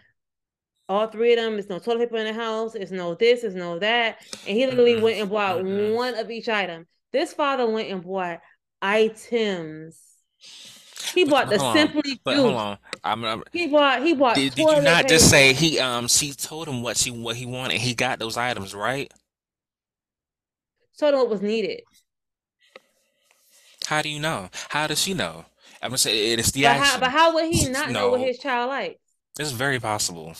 all 0.88 1.06
three 1.08 1.34
of 1.34 1.38
them. 1.38 1.52
There's 1.52 1.68
no 1.68 1.78
toilet 1.78 2.08
paper 2.08 2.16
in 2.16 2.24
the 2.24 2.32
house. 2.32 2.74
It's 2.74 2.90
no 2.90 3.14
this. 3.14 3.44
It's 3.44 3.54
no 3.54 3.78
that. 3.78 4.18
And 4.46 4.56
he 4.56 4.66
literally 4.66 4.94
mm-hmm. 4.94 5.04
went 5.04 5.20
and 5.20 5.30
bought 5.30 5.58
mm-hmm. 5.58 5.94
one 5.94 6.14
of 6.14 6.30
each 6.30 6.48
item. 6.48 6.86
This 7.12 7.34
father 7.34 7.68
went 7.68 7.90
and 7.90 8.02
bought 8.02 8.40
items. 8.80 10.00
He 11.14 11.24
bought 11.24 11.48
the 11.48 11.58
hold 11.58 11.76
on. 11.76 11.76
Simply 11.76 12.20
But 12.24 12.36
hold 12.36 12.54
on. 12.54 12.78
I'm, 13.04 13.24
I'm 13.24 13.42
He 13.52 13.66
bought 13.68 14.02
he 14.02 14.14
bought 14.14 14.34
did, 14.34 14.54
did 14.54 14.68
you 14.68 14.82
not 14.82 15.08
just 15.08 15.30
say 15.30 15.52
he 15.52 15.78
um 15.78 16.08
she 16.08 16.32
told 16.32 16.68
him 16.68 16.82
what 16.82 16.96
she 16.96 17.10
what 17.10 17.36
he 17.36 17.46
wanted 17.46 17.80
he 17.80 17.94
got 17.94 18.18
those 18.18 18.36
items 18.36 18.74
right? 18.74 19.12
Told 20.98 21.14
him 21.14 21.20
what 21.20 21.30
was 21.30 21.42
needed. 21.42 21.82
How 23.86 24.02
do 24.02 24.08
you 24.08 24.20
know? 24.20 24.50
How 24.68 24.86
does 24.86 25.00
she 25.00 25.14
know? 25.14 25.46
I'm 25.80 25.90
gonna 25.90 25.98
say 25.98 26.32
it 26.32 26.40
is 26.40 26.52
the 26.52 26.62
But 26.62 26.76
how 26.76 26.98
but 26.98 27.10
how 27.10 27.34
would 27.34 27.52
he 27.52 27.68
not 27.68 27.90
know 27.90 28.10
what 28.10 28.20
his 28.20 28.38
child 28.38 28.68
likes? 28.68 29.00
it's 29.38 29.52
very 29.52 29.78
possible. 29.78 30.34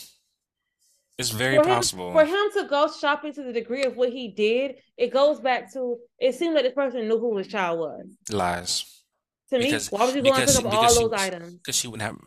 It's 1.17 1.31
very 1.31 1.57
For 1.57 1.69
him 1.69 1.83
for 1.83 2.25
him 2.25 2.51
to 2.55 2.67
go 2.69 2.89
shopping 2.89 3.33
to 3.35 3.43
the 3.43 3.53
degree 3.53 3.83
of 3.85 3.97
what 3.97 4.11
he 4.11 4.29
did, 4.29 4.77
it 4.97 5.13
goes 5.13 5.41
back 5.41 5.73
to 5.73 5.99
it 6.19 6.35
seemed 6.35 6.55
like 6.55 6.65
this 6.65 6.75
person 6.75 7.09
knew 7.09 7.19
who 7.19 7.37
his 7.37 7.49
child 7.49 7.81
was. 7.81 8.07
Lies. 8.31 8.98
To 9.51 9.59
me, 9.59 9.65
Because 9.67 9.89
why 9.91 10.05
would 10.05 10.15
you 10.15 10.23
go 10.23 10.33
and 10.35 10.47
pick 10.47 10.57
she 10.57 10.65
up 10.65 10.73
all 10.73 10.89
she 10.89 11.03
those 11.09 11.13
items? 11.13 11.55
because 11.55 11.77
she 11.77 11.89
wouldn't 11.89 12.03
have 12.03 12.19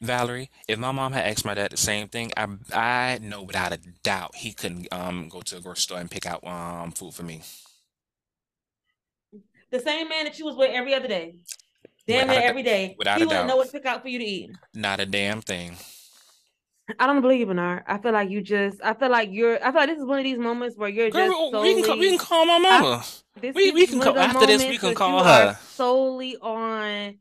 Valerie, 0.00 0.50
if 0.68 0.78
my 0.78 0.92
mom 0.92 1.12
had 1.12 1.26
asked 1.26 1.44
my 1.44 1.54
dad 1.54 1.70
the 1.70 1.76
same 1.76 2.08
thing, 2.08 2.30
I 2.36 2.46
I 2.72 3.18
know 3.22 3.42
without 3.42 3.72
a 3.72 3.78
doubt 4.02 4.34
he 4.36 4.52
couldn't 4.52 4.88
um 4.92 5.28
go 5.28 5.40
to 5.42 5.56
a 5.56 5.60
grocery 5.60 5.80
store 5.80 5.98
and 6.00 6.10
pick 6.10 6.26
out 6.26 6.46
um 6.46 6.92
food 6.92 7.14
for 7.14 7.22
me. 7.22 7.42
The 9.70 9.80
same 9.80 10.08
man 10.08 10.24
that 10.24 10.38
you 10.38 10.44
was 10.44 10.56
with 10.56 10.70
every 10.72 10.94
other 10.94 11.08
day, 11.08 11.36
damn 12.06 12.28
near 12.28 12.40
every 12.40 12.62
day, 12.62 12.94
without 12.98 13.18
he 13.18 13.22
a 13.22 13.26
wouldn't 13.26 13.46
know 13.46 13.54
doubt. 13.54 13.58
what 13.58 13.66
to 13.66 13.72
pick 13.72 13.86
out 13.86 14.02
for 14.02 14.08
you 14.08 14.18
to 14.18 14.24
eat. 14.24 14.50
Not 14.74 15.00
a 15.00 15.06
damn 15.06 15.40
thing. 15.40 15.76
I 16.98 17.06
don't 17.06 17.20
believe 17.20 17.50
in 17.50 17.58
her. 17.58 17.82
I 17.86 17.98
feel 17.98 18.12
like 18.12 18.30
you 18.30 18.40
just. 18.42 18.80
I 18.82 18.94
feel 18.94 19.10
like 19.10 19.30
you're. 19.32 19.56
I 19.62 19.72
feel 19.72 19.80
like 19.80 19.88
this 19.88 19.98
is 19.98 20.04
one 20.04 20.18
of 20.18 20.24
these 20.24 20.38
moments 20.38 20.76
where 20.76 20.88
you're 20.88 21.10
Girl, 21.10 21.26
just 21.28 21.62
we 21.62 21.74
we 21.74 21.74
can 21.74 21.84
call, 21.84 21.98
we 21.98 22.08
can 22.10 22.18
solely. 22.18 22.18
call 22.18 22.46
my 22.46 22.58
I 22.68 23.02
this 23.40 23.54
We 23.54 23.72
we 23.72 23.86
can 23.86 24.00
call 24.00 24.18
after 24.18 24.46
this. 24.46 24.62
We 24.66 24.78
can 24.78 24.94
call 24.94 25.24
her. 25.24 25.58
solely 25.62 26.36
on 26.36 27.18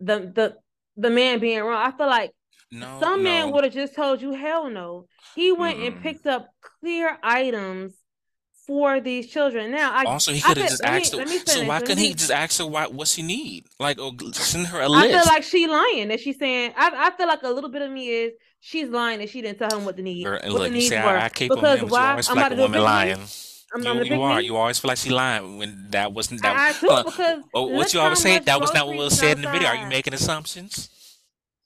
the 0.00 0.18
the 0.34 0.56
the 0.96 1.10
man 1.10 1.38
being 1.38 1.60
wrong. 1.60 1.82
I 1.86 1.96
feel 1.96 2.06
like 2.06 2.32
No, 2.70 2.98
some 2.98 3.22
man 3.24 3.52
would 3.52 3.64
have 3.64 3.72
just 3.72 3.94
told 3.94 4.22
you 4.22 4.32
hell 4.32 4.70
no. 4.70 5.06
He 5.34 5.52
went 5.52 5.78
and 5.78 5.94
Mm-mm. 5.94 6.02
picked 6.02 6.26
up 6.26 6.48
clear 6.80 7.18
items 7.22 7.94
for 8.66 9.00
these 9.00 9.26
children. 9.28 9.70
Now 9.70 9.92
I 9.92 10.04
Also, 10.04 10.32
he 10.32 10.40
could 10.40 10.56
have 10.56 10.68
just 10.68 10.82
Let 10.82 10.92
me 10.92 10.98
asked 10.98 11.12
her. 11.12 11.26
So 11.46 11.64
why 11.64 11.80
couldn't 11.80 11.98
he 11.98 12.14
just 12.14 12.30
ask 12.30 12.58
her 12.58 12.66
what 12.66 12.92
what 12.94 13.08
she 13.08 13.22
need? 13.22 13.66
Like, 13.78 13.98
or 13.98 14.12
g- 14.12 14.32
send 14.32 14.66
her 14.68 14.80
I 14.80 15.08
feel 15.08 15.24
like 15.26 15.42
she 15.42 15.66
lying 15.66 16.08
that 16.08 16.20
she's 16.20 16.38
saying. 16.38 16.72
I 16.76 16.90
I 17.08 17.16
feel 17.16 17.26
like 17.26 17.42
a 17.42 17.50
little 17.50 17.70
bit 17.70 17.82
of 17.82 17.90
me 17.90 18.08
is 18.08 18.32
she's 18.62 18.88
lying 18.88 19.18
that 19.18 19.28
she 19.28 19.42
didn't 19.42 19.58
tell 19.58 19.76
him 19.76 19.84
what 19.84 19.96
the 19.96 20.02
need 20.02 20.22
Girl, 20.24 20.38
and 20.42 20.52
what 20.52 20.58
the 20.60 20.64
look, 20.64 20.68
you 20.68 20.74
needs 20.74 20.88
say 20.88 21.02
were 21.02 21.10
I, 21.10 21.24
I 21.24 21.28
keep 21.28 21.50
because 21.50 21.82
why 21.90 22.12
I'm 22.12 22.18
about 22.20 22.36
like 22.36 22.48
to 22.48 22.54
a 22.54 22.56
do 22.56 22.62
a 22.62 22.64
woman 22.64 22.80
lying. 22.82 23.18
I'm 23.18 23.26
I'm 23.74 23.80
You 23.80 24.04
gonna 24.04 24.04
you 24.16 24.22
are. 24.22 24.40
You 24.40 24.56
always 24.56 24.78
feel 24.78 24.88
like 24.88 24.98
she 24.98 25.10
lying 25.10 25.58
when 25.58 25.86
that 25.90 26.12
wasn't 26.12 26.42
that. 26.42 26.56
I, 26.56 26.68
I 26.68 26.72
on. 26.72 26.74
do 26.80 26.90
uh, 26.90 27.02
because 27.04 27.44
Oh, 27.54 27.66
what 27.66 27.92
you 27.92 28.00
always 28.00 28.18
say? 28.20 28.38
That 28.38 28.60
was 28.60 28.72
not 28.72 28.86
what 28.86 28.96
was 28.96 29.18
said 29.18 29.36
in 29.36 29.42
the 29.42 29.50
video. 29.50 29.68
Are 29.68 29.76
you 29.76 29.86
making 29.86 30.14
assumptions? 30.14 30.90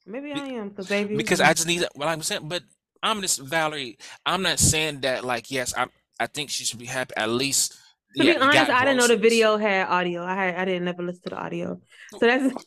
Maybe 0.07 0.33
Be- 0.33 0.41
I 0.41 0.47
am 0.47 0.69
because 0.71 0.89
baby. 0.89 1.17
because 1.17 1.41
I 1.41 1.53
just 1.53 1.67
need 1.67 1.85
what 1.95 2.09
I'm 2.09 2.23
saying. 2.23 2.49
But 2.49 2.63
I'm 3.03 3.21
just 3.21 3.41
Valerie. 3.41 3.99
I'm 4.25 4.43
not 4.43 4.59
saying 4.59 5.01
that 5.01 5.25
like 5.25 5.51
yes. 5.51 5.75
I 5.77 5.87
I 6.21 6.27
think 6.27 6.51
she 6.51 6.65
should 6.65 6.79
be 6.79 6.87
happy. 6.87 7.13
At 7.17 7.29
least 7.31 7.77
To 8.17 8.25
yeah, 8.25 8.35
be 8.35 8.41
honest, 8.41 8.71
I 8.71 8.85
didn't 8.85 8.99
know 8.99 9.09
the 9.09 9.17
video 9.17 9.57
had 9.57 9.89
audio. 9.89 10.25
I 10.25 10.35
had 10.35 10.55
I 10.57 10.65
didn't 10.65 10.85
never 10.85 11.03
listen 11.03 11.23
to 11.25 11.31
the 11.31 11.37
audio. 11.37 11.81
So 12.19 12.27
that's 12.27 12.55
oh. 12.55 12.61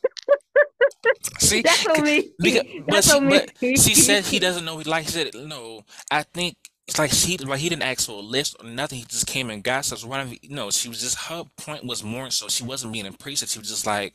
See, 1.38 1.62
that's 1.62 1.86
on 1.86 2.04
me. 2.04 2.30
because 2.38 2.62
but 2.86 2.94
That's 2.94 3.10
she 3.10 3.16
on 3.16 3.26
me. 3.26 3.46
she 3.60 3.94
said 3.94 4.24
he 4.24 4.38
doesn't 4.38 4.64
know. 4.64 4.76
Like 4.76 5.04
he 5.04 5.10
said, 5.10 5.30
no. 5.34 5.82
I 6.10 6.22
think 6.22 6.56
it's 6.86 6.98
like 6.98 7.10
she 7.10 7.36
like 7.38 7.60
he 7.60 7.68
didn't 7.68 7.82
ask 7.82 8.06
for 8.06 8.18
a 8.18 8.22
list 8.22 8.56
or 8.60 8.68
nothing. 8.68 8.98
He 8.98 9.04
just 9.04 9.26
came 9.26 9.50
and 9.50 9.62
got 9.62 9.84
stuff. 9.84 10.00
So 10.00 10.08
whatever. 10.08 10.34
No, 10.48 10.70
she 10.70 10.88
was 10.88 11.00
just 11.00 11.18
her 11.28 11.44
point 11.56 11.84
was 11.84 12.04
more 12.04 12.30
so 12.30 12.48
she 12.48 12.64
wasn't 12.64 12.92
being 12.92 13.06
appreciative. 13.06 13.50
She 13.50 13.58
was 13.58 13.68
just 13.68 13.86
like, 13.86 14.14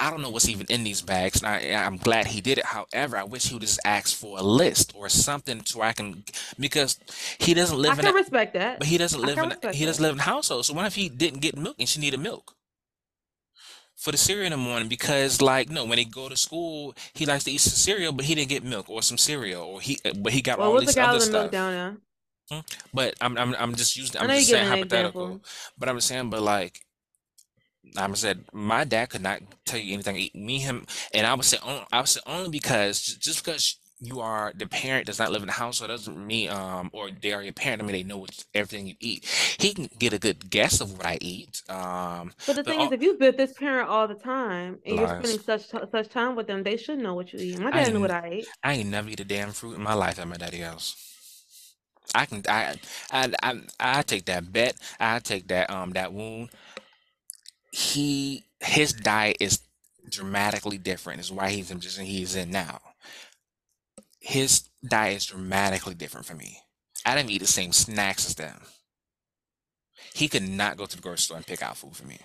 I 0.00 0.10
don't 0.10 0.22
know 0.22 0.30
what's 0.30 0.48
even 0.48 0.66
in 0.70 0.84
these 0.84 1.02
bags, 1.02 1.42
and 1.42 1.48
I 1.48 1.74
I'm 1.86 1.98
glad 1.98 2.28
he 2.28 2.40
did 2.40 2.58
it. 2.58 2.64
However, 2.66 3.16
I 3.18 3.24
wish 3.24 3.48
he 3.48 3.54
would 3.54 3.62
just 3.62 3.80
ask 3.84 4.16
for 4.16 4.38
a 4.38 4.42
list 4.42 4.92
or 4.96 5.08
something 5.08 5.60
to 5.60 5.78
where 5.78 5.88
I 5.88 5.92
can 5.92 6.24
because 6.58 6.98
he 7.38 7.54
doesn't 7.54 7.78
I 7.78 7.80
live 7.80 7.98
in 7.98 8.06
I 8.06 8.10
can 8.10 8.14
a 8.14 8.14
respect 8.14 8.54
that. 8.54 8.78
but 8.78 8.88
he 8.88 8.98
doesn't 8.98 9.20
live 9.22 9.42
in 9.42 9.50
he 9.72 9.84
doesn't 9.86 10.02
that. 10.02 10.08
live 10.08 10.14
in 10.14 10.20
household. 10.20 10.66
So 10.66 10.74
what 10.74 10.86
if 10.86 10.94
he 10.96 11.08
didn't 11.08 11.40
get 11.40 11.56
milk 11.56 11.76
and 11.78 11.88
she 11.88 12.00
needed 12.00 12.20
milk? 12.20 12.56
for 13.96 14.12
the 14.12 14.16
cereal 14.18 14.46
in 14.46 14.52
the 14.52 14.56
morning 14.56 14.88
because 14.88 15.42
like 15.42 15.68
no 15.68 15.84
when 15.84 15.98
he 15.98 16.04
go 16.06 16.28
to 16.28 16.36
school 16.36 16.94
he 17.12 17.26
likes 17.26 17.44
to 17.44 17.50
eat 17.50 17.60
some 17.60 17.74
cereal 17.74 18.12
but 18.12 18.24
he 18.24 18.34
didn't 18.34 18.48
get 18.48 18.64
milk 18.64 18.88
or 18.88 19.02
some 19.02 19.18
cereal 19.18 19.62
or 19.62 19.80
he 19.80 19.98
but 20.20 20.32
he 20.32 20.40
got 20.40 20.58
Well, 20.58 20.72
all 20.72 20.78
a 20.78 20.80
this 20.80 20.96
other 20.96 21.18
gallon 21.18 21.22
of 21.22 21.28
milk 21.28 21.50
stuff 21.50 21.50
down? 21.50 22.00
Hmm? 22.50 22.60
but 22.94 23.14
I'm, 23.20 23.36
I'm 23.38 23.54
i'm 23.58 23.74
just 23.74 23.96
using 23.96 24.20
I 24.20 24.24
i'm 24.24 24.32
just 24.32 24.48
saying 24.48 24.66
hypothetical 24.66 25.26
example. 25.26 25.40
but 25.78 25.88
i'm 25.88 25.96
just 25.96 26.08
saying 26.08 26.30
but 26.30 26.42
like 26.42 26.80
I'm 27.96 28.14
said 28.14 28.44
my 28.52 28.84
dad 28.84 29.10
could 29.10 29.22
not 29.22 29.40
tell 29.64 29.78
you 29.80 29.94
anything. 29.94 30.30
Me, 30.34 30.58
him, 30.58 30.86
and 31.12 31.26
I 31.26 31.34
would 31.34 31.44
say 31.44 31.58
only, 31.64 31.84
I 31.92 32.00
would 32.00 32.08
say 32.08 32.20
only 32.26 32.50
because 32.50 33.02
just 33.02 33.44
because 33.44 33.76
you 34.00 34.20
are 34.20 34.52
the 34.56 34.66
parent 34.66 35.06
does 35.06 35.18
not 35.18 35.30
live 35.32 35.42
in 35.42 35.46
the 35.48 35.52
household 35.54 35.90
doesn't 35.90 36.26
mean 36.26 36.50
um 36.50 36.90
or 36.92 37.10
they 37.10 37.32
are 37.32 37.42
your 37.42 37.52
parent. 37.52 37.82
I 37.82 37.84
mean 37.86 37.92
they 37.92 38.02
know 38.02 38.18
what, 38.18 38.44
everything 38.54 38.86
you 38.86 38.94
eat. 39.00 39.24
He 39.58 39.74
can 39.74 39.88
get 39.98 40.12
a 40.12 40.18
good 40.18 40.50
guess 40.50 40.80
of 40.80 40.96
what 40.96 41.06
I 41.06 41.18
eat. 41.20 41.62
Um, 41.68 42.32
But 42.46 42.56
the 42.56 42.64
but 42.64 42.74
thing 42.74 42.80
is, 42.82 42.92
if 42.92 43.00
you've 43.02 43.18
been 43.18 43.36
this 43.36 43.54
parent 43.54 43.88
all 43.88 44.06
the 44.06 44.14
time 44.14 44.80
and 44.84 44.98
you're 44.98 45.08
spending 45.08 45.38
such 45.38 45.68
such 45.68 46.08
time 46.10 46.36
with 46.36 46.46
them, 46.48 46.62
they 46.64 46.76
should 46.76 46.98
know 46.98 47.14
what 47.14 47.32
you 47.32 47.40
eat. 47.40 47.58
My 47.58 47.70
I 47.72 47.84
dad 47.84 47.92
knew 47.92 48.00
what 48.00 48.10
I 48.10 48.28
ate. 48.28 48.54
I 48.62 48.74
ain't 48.74 48.90
never 48.90 49.08
eat 49.08 49.20
a 49.20 49.24
damn 49.24 49.52
fruit 49.52 49.74
in 49.74 49.82
my 49.82 49.94
life 49.94 50.18
at 50.18 50.28
my 50.28 50.36
daddy 50.36 50.58
house. 50.58 50.96
I 52.14 52.26
can 52.26 52.42
I 52.48 52.76
I 53.12 53.32
I 53.42 53.60
I 53.78 54.02
take 54.02 54.24
that 54.26 54.52
bet. 54.52 54.76
I 54.98 55.18
take 55.20 55.48
that 55.48 55.70
um 55.70 55.92
that 55.92 56.12
wound. 56.12 56.50
He 57.70 58.44
his 58.60 58.92
diet 58.92 59.36
is 59.40 59.60
dramatically 60.08 60.78
different. 60.78 61.20
Is 61.20 61.32
why 61.32 61.50
he's 61.50 61.70
in 61.70 61.78
position 61.78 62.04
he's 62.04 62.34
in 62.36 62.50
now. 62.50 62.80
His 64.20 64.68
diet 64.86 65.16
is 65.18 65.26
dramatically 65.26 65.94
different 65.94 66.26
from 66.26 66.38
me. 66.38 66.58
I 67.06 67.14
didn't 67.16 67.30
eat 67.30 67.40
the 67.40 67.46
same 67.46 67.72
snacks 67.72 68.26
as 68.26 68.34
them. 68.34 68.60
He 70.14 70.28
could 70.28 70.46
not 70.48 70.76
go 70.76 70.86
to 70.86 70.96
the 70.96 71.02
grocery 71.02 71.18
store 71.18 71.36
and 71.38 71.46
pick 71.46 71.62
out 71.62 71.76
food 71.76 71.96
for 71.96 72.06
me. 72.06 72.18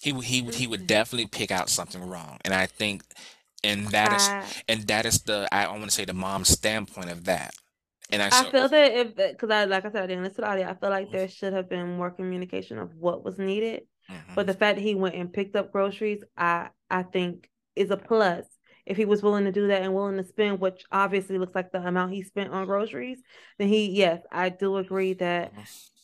He 0.00 0.12
would 0.12 0.24
he 0.26 0.42
would 0.42 0.54
he 0.54 0.66
would 0.66 0.82
Mm. 0.82 0.86
definitely 0.86 1.26
pick 1.26 1.50
out 1.50 1.68
something 1.68 2.02
wrong. 2.02 2.38
And 2.44 2.54
I 2.54 2.66
think 2.66 3.02
and 3.64 3.88
that 3.88 4.12
is 4.12 4.28
and 4.68 4.86
that 4.86 5.04
is 5.06 5.22
the 5.22 5.48
I 5.52 5.66
want 5.68 5.84
to 5.84 5.90
say 5.90 6.04
the 6.04 6.12
mom's 6.12 6.48
standpoint 6.48 7.10
of 7.10 7.24
that. 7.24 7.54
And 8.10 8.22
I 8.22 8.30
I 8.30 8.44
feel 8.44 8.68
that 8.68 8.92
if 8.92 9.16
because 9.16 9.50
I 9.50 9.64
like 9.64 9.84
I 9.84 9.90
said 9.90 10.04
I 10.04 10.06
didn't 10.06 10.24
listen 10.24 10.36
to 10.36 10.40
the 10.42 10.48
audio, 10.48 10.68
I 10.68 10.74
feel 10.74 10.90
like 10.90 11.10
there 11.10 11.28
should 11.28 11.52
have 11.52 11.68
been 11.68 11.96
more 11.96 12.10
communication 12.10 12.78
of 12.78 12.94
what 12.94 13.24
was 13.24 13.38
needed. 13.38 13.82
But 14.34 14.46
hmm 14.46 14.46
the 14.46 14.54
fact 14.54 14.76
that 14.76 14.82
he 14.82 14.94
went 14.94 15.14
and 15.16 15.32
picked 15.32 15.56
up 15.56 15.72
groceries, 15.72 16.22
I 16.36 16.70
I 16.90 17.02
think 17.04 17.48
is 17.76 17.90
a 17.90 17.96
plus. 17.96 18.46
If 18.86 18.96
he 18.96 19.04
was 19.04 19.22
willing 19.22 19.44
to 19.44 19.52
do 19.52 19.68
that 19.68 19.82
and 19.82 19.94
willing 19.94 20.16
to 20.16 20.22
spend, 20.24 20.60
which 20.60 20.84
obviously 20.90 21.38
looks 21.38 21.54
like 21.54 21.72
the 21.72 21.86
amount 21.86 22.12
he 22.14 22.22
spent 22.22 22.50
on 22.52 22.66
groceries, 22.66 23.22
then 23.58 23.68
he 23.68 23.86
yes, 23.90 24.22
I 24.32 24.48
do 24.50 24.76
agree 24.78 25.14
that 25.14 25.52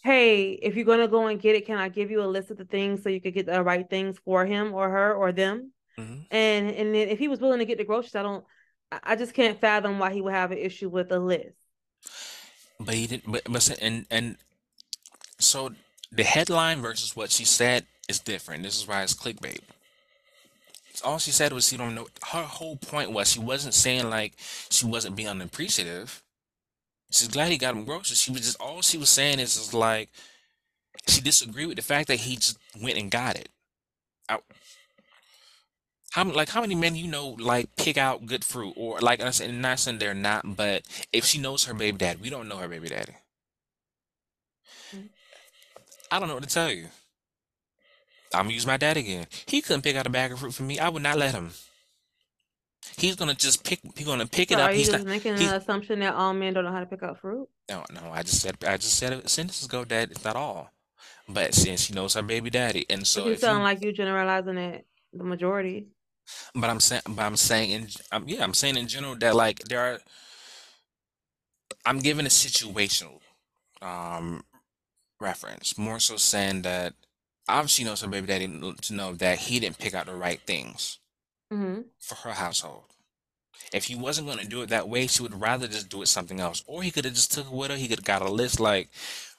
hey, 0.03 0.53
if 0.53 0.77
you're 0.77 0.85
gonna 0.85 1.09
go 1.09 1.27
and 1.29 1.41
get 1.41 1.57
it, 1.57 1.67
can 1.67 1.79
I 1.79 1.89
give 1.89 2.11
you 2.11 2.23
a 2.23 2.27
list 2.27 2.51
of 2.51 2.59
the 2.59 2.65
things 2.67 3.03
so 3.03 3.09
you 3.09 3.21
could 3.23 3.35
get 3.35 3.47
the 3.47 3.63
right 3.63 3.89
things 3.89 4.19
for 4.19 4.45
him 4.47 4.75
or 4.75 4.89
her 4.91 5.15
or 5.15 5.33
them? 5.33 5.73
hmm 5.99 6.27
And 6.31 6.71
and 6.71 6.95
then 6.95 7.09
if 7.09 7.19
he 7.19 7.29
was 7.29 7.41
willing 7.41 7.61
to 7.61 7.65
get 7.67 7.79
the 7.79 7.85
groceries, 7.85 8.15
I 8.17 8.23
don't 8.23 8.45
I 8.93 9.17
just 9.17 9.35
can't 9.35 9.61
fathom 9.61 9.99
why 9.99 10.13
he 10.13 10.21
would 10.23 10.35
have 10.35 10.53
an 10.53 10.59
issue 10.59 10.89
with 10.91 11.13
a 11.13 11.19
list. 11.19 11.57
But 12.81 12.95
he 12.95 13.07
didn't. 13.07 13.31
But, 13.31 13.43
but 13.49 13.79
and 13.81 14.07
and 14.11 14.37
so 15.39 15.71
the 16.11 16.25
headline 16.25 16.81
versus 16.81 17.17
what 17.17 17.31
she 17.31 17.45
said 17.45 17.87
is 18.09 18.19
different. 18.21 18.63
This 18.63 18.77
is 18.77 18.87
why 18.87 19.03
it's 19.03 19.15
clickbait. 19.15 19.61
All 21.05 21.19
she 21.19 21.33
said 21.33 21.53
was 21.53 21.69
she 21.69 21.77
don't 21.77 21.95
know. 21.95 22.07
Her 22.33 22.45
whole 22.45 22.77
point 22.77 23.11
was 23.11 23.31
she 23.31 23.41
wasn't 23.41 23.75
saying 23.75 24.09
like 24.11 24.35
she 24.71 24.87
wasn't 24.87 25.17
being 25.17 25.29
unappreciative. 25.29 26.23
She's 27.11 27.29
glad 27.29 27.51
he 27.51 27.59
got 27.59 27.75
him 27.75 27.85
groceries. 27.85 28.21
She 28.21 28.31
was 28.31 28.43
just 28.43 28.61
all 28.61 28.81
she 28.81 28.99
was 28.99 29.11
saying 29.11 29.41
is, 29.41 29.57
is 29.57 29.75
like 29.75 30.11
she 31.09 31.21
disagreed 31.21 31.69
with 31.69 31.77
the 31.77 31.83
fact 31.83 32.09
that 32.09 32.21
he 32.21 32.37
just 32.37 32.59
went 32.81 32.99
and 32.99 33.11
got 33.11 33.37
it. 33.37 33.49
I, 34.29 34.39
how 36.15 36.25
like 36.25 36.49
how 36.51 36.61
many 36.61 36.77
men 36.77 36.95
you 36.95 37.09
know 37.09 37.31
like 37.41 37.75
pick 37.77 37.97
out 37.99 38.27
good 38.27 38.45
fruit 38.45 38.75
or 38.77 39.01
like 39.01 39.21
I 39.21 39.31
said, 39.31 39.53
not 39.53 39.81
saying 39.81 39.99
they're 39.99 40.15
not, 40.15 40.57
but 40.57 40.83
if 41.13 41.25
she 41.25 41.39
knows 41.41 41.65
her 41.65 41.75
baby 41.75 41.99
daddy, 41.99 42.21
we 42.23 42.31
don't 42.31 42.49
know 42.49 42.59
her 42.59 42.69
baby 42.69 42.89
daddy. 42.89 43.15
I 46.11 46.19
don't 46.19 46.29
know 46.29 46.35
what 46.35 46.45
to 46.45 46.49
tell 46.49 46.71
you. 46.71 46.89
I'm 48.35 48.45
gonna 48.47 48.55
use 48.55 48.67
my 48.67 48.77
dad 48.77 48.97
again. 48.97 49.27
He 49.47 49.61
couldn't 49.63 49.83
pick 49.83 49.97
out 49.97 50.07
a 50.07 50.11
bag 50.11 50.33
of 50.33 50.41
fruit 50.41 50.55
for 50.55 50.63
me. 50.65 50.79
I 50.79 50.89
would 50.89 51.03
not 51.03 51.19
let 51.19 51.35
him. 51.35 51.53
He's 52.97 53.17
gonna 53.17 53.35
just 53.35 53.65
pick. 53.65 53.81
He's 53.97 54.07
gonna 54.07 54.27
pick 54.27 54.51
So 54.51 54.59
it 54.59 54.59
are 54.59 54.71
up. 54.71 54.73
you 54.73 54.79
He's 54.79 54.89
just 54.89 55.05
not. 55.07 55.07
making 55.07 55.35
an 55.35 55.55
assumption 55.55 56.01
that 56.01 56.15
all 56.15 56.35
men 56.35 56.55
don't 56.55 56.65
know 56.65 56.73
how 56.73 56.81
to 56.81 56.87
pick 56.87 57.03
out 57.03 57.21
fruit? 57.21 57.49
no, 57.69 57.85
no. 57.93 58.11
I 58.13 58.23
just 58.23 58.41
said. 58.41 58.57
I 58.67 58.77
just 58.77 58.97
said 58.99 59.13
it 59.13 59.29
sentences 59.31 59.67
ago 59.67 59.85
that 59.85 60.11
it's 60.11 60.25
not 60.25 60.37
all. 60.37 60.71
But 61.29 61.55
since 61.55 61.83
she 61.83 61.95
knows 61.95 62.15
her 62.15 62.23
baby 62.23 62.51
daddy, 62.51 62.87
and 62.91 63.01
But 63.01 63.07
so 63.07 63.25
you 63.25 63.33
if 63.33 63.41
sound 63.41 63.63
you, 63.63 63.65
like 63.65 63.83
you 63.83 63.93
generalizing 63.93 64.59
it 64.59 64.87
the 65.13 65.25
majority. 65.25 65.89
But 66.55 66.71
I'm 66.71 66.81
saying, 66.81 67.03
but 67.09 67.23
I'm 67.23 67.37
saying 67.37 67.71
in, 67.71 67.89
um, 68.13 68.25
yeah, 68.29 68.43
I'm 68.45 68.55
saying 68.55 68.77
in 68.77 68.89
general 68.89 69.17
that 69.17 69.35
like 69.35 69.61
there 69.65 69.81
are. 69.81 69.99
I'm 71.87 71.99
giving 72.01 72.27
a 72.27 72.29
situational 72.29 73.21
um 73.83 74.45
reference, 75.21 75.79
more 75.79 76.01
so 76.01 76.17
saying 76.17 76.63
that 76.63 76.95
obviously 77.49 77.85
knows 77.87 78.03
her 78.03 78.09
baby 78.09 78.27
daddy 78.29 78.49
to 78.83 78.95
know 78.95 79.15
that 79.15 79.39
he 79.41 79.61
didn't 79.61 79.79
pick 79.79 79.95
out 79.95 80.07
the 80.07 80.15
right 80.15 80.41
things 80.47 81.01
hmm 81.51 81.95
for 82.01 82.15
her 82.17 82.33
household. 82.33 82.85
If 83.73 83.87
he 83.87 83.97
wasn't 83.97 84.29
going 84.29 84.39
to 84.41 84.47
do 84.49 84.63
it 84.63 84.71
that 84.71 84.89
way, 84.89 85.07
she 85.09 85.23
would 85.23 85.41
rather 85.41 85.69
just 85.69 85.89
do 85.91 86.03
it 86.03 86.07
something 86.07 86.41
else. 86.41 86.65
Or 86.67 86.83
he 86.83 86.91
could 86.91 87.05
have 87.07 87.15
just 87.15 87.33
took 87.33 87.47
it 87.47 87.53
with 87.53 87.71
her. 87.71 87.77
He 87.77 87.89
could 87.89 88.01
have 88.01 88.05
got 88.07 88.23
a 88.23 88.31
list. 88.31 88.61
Like 88.61 88.91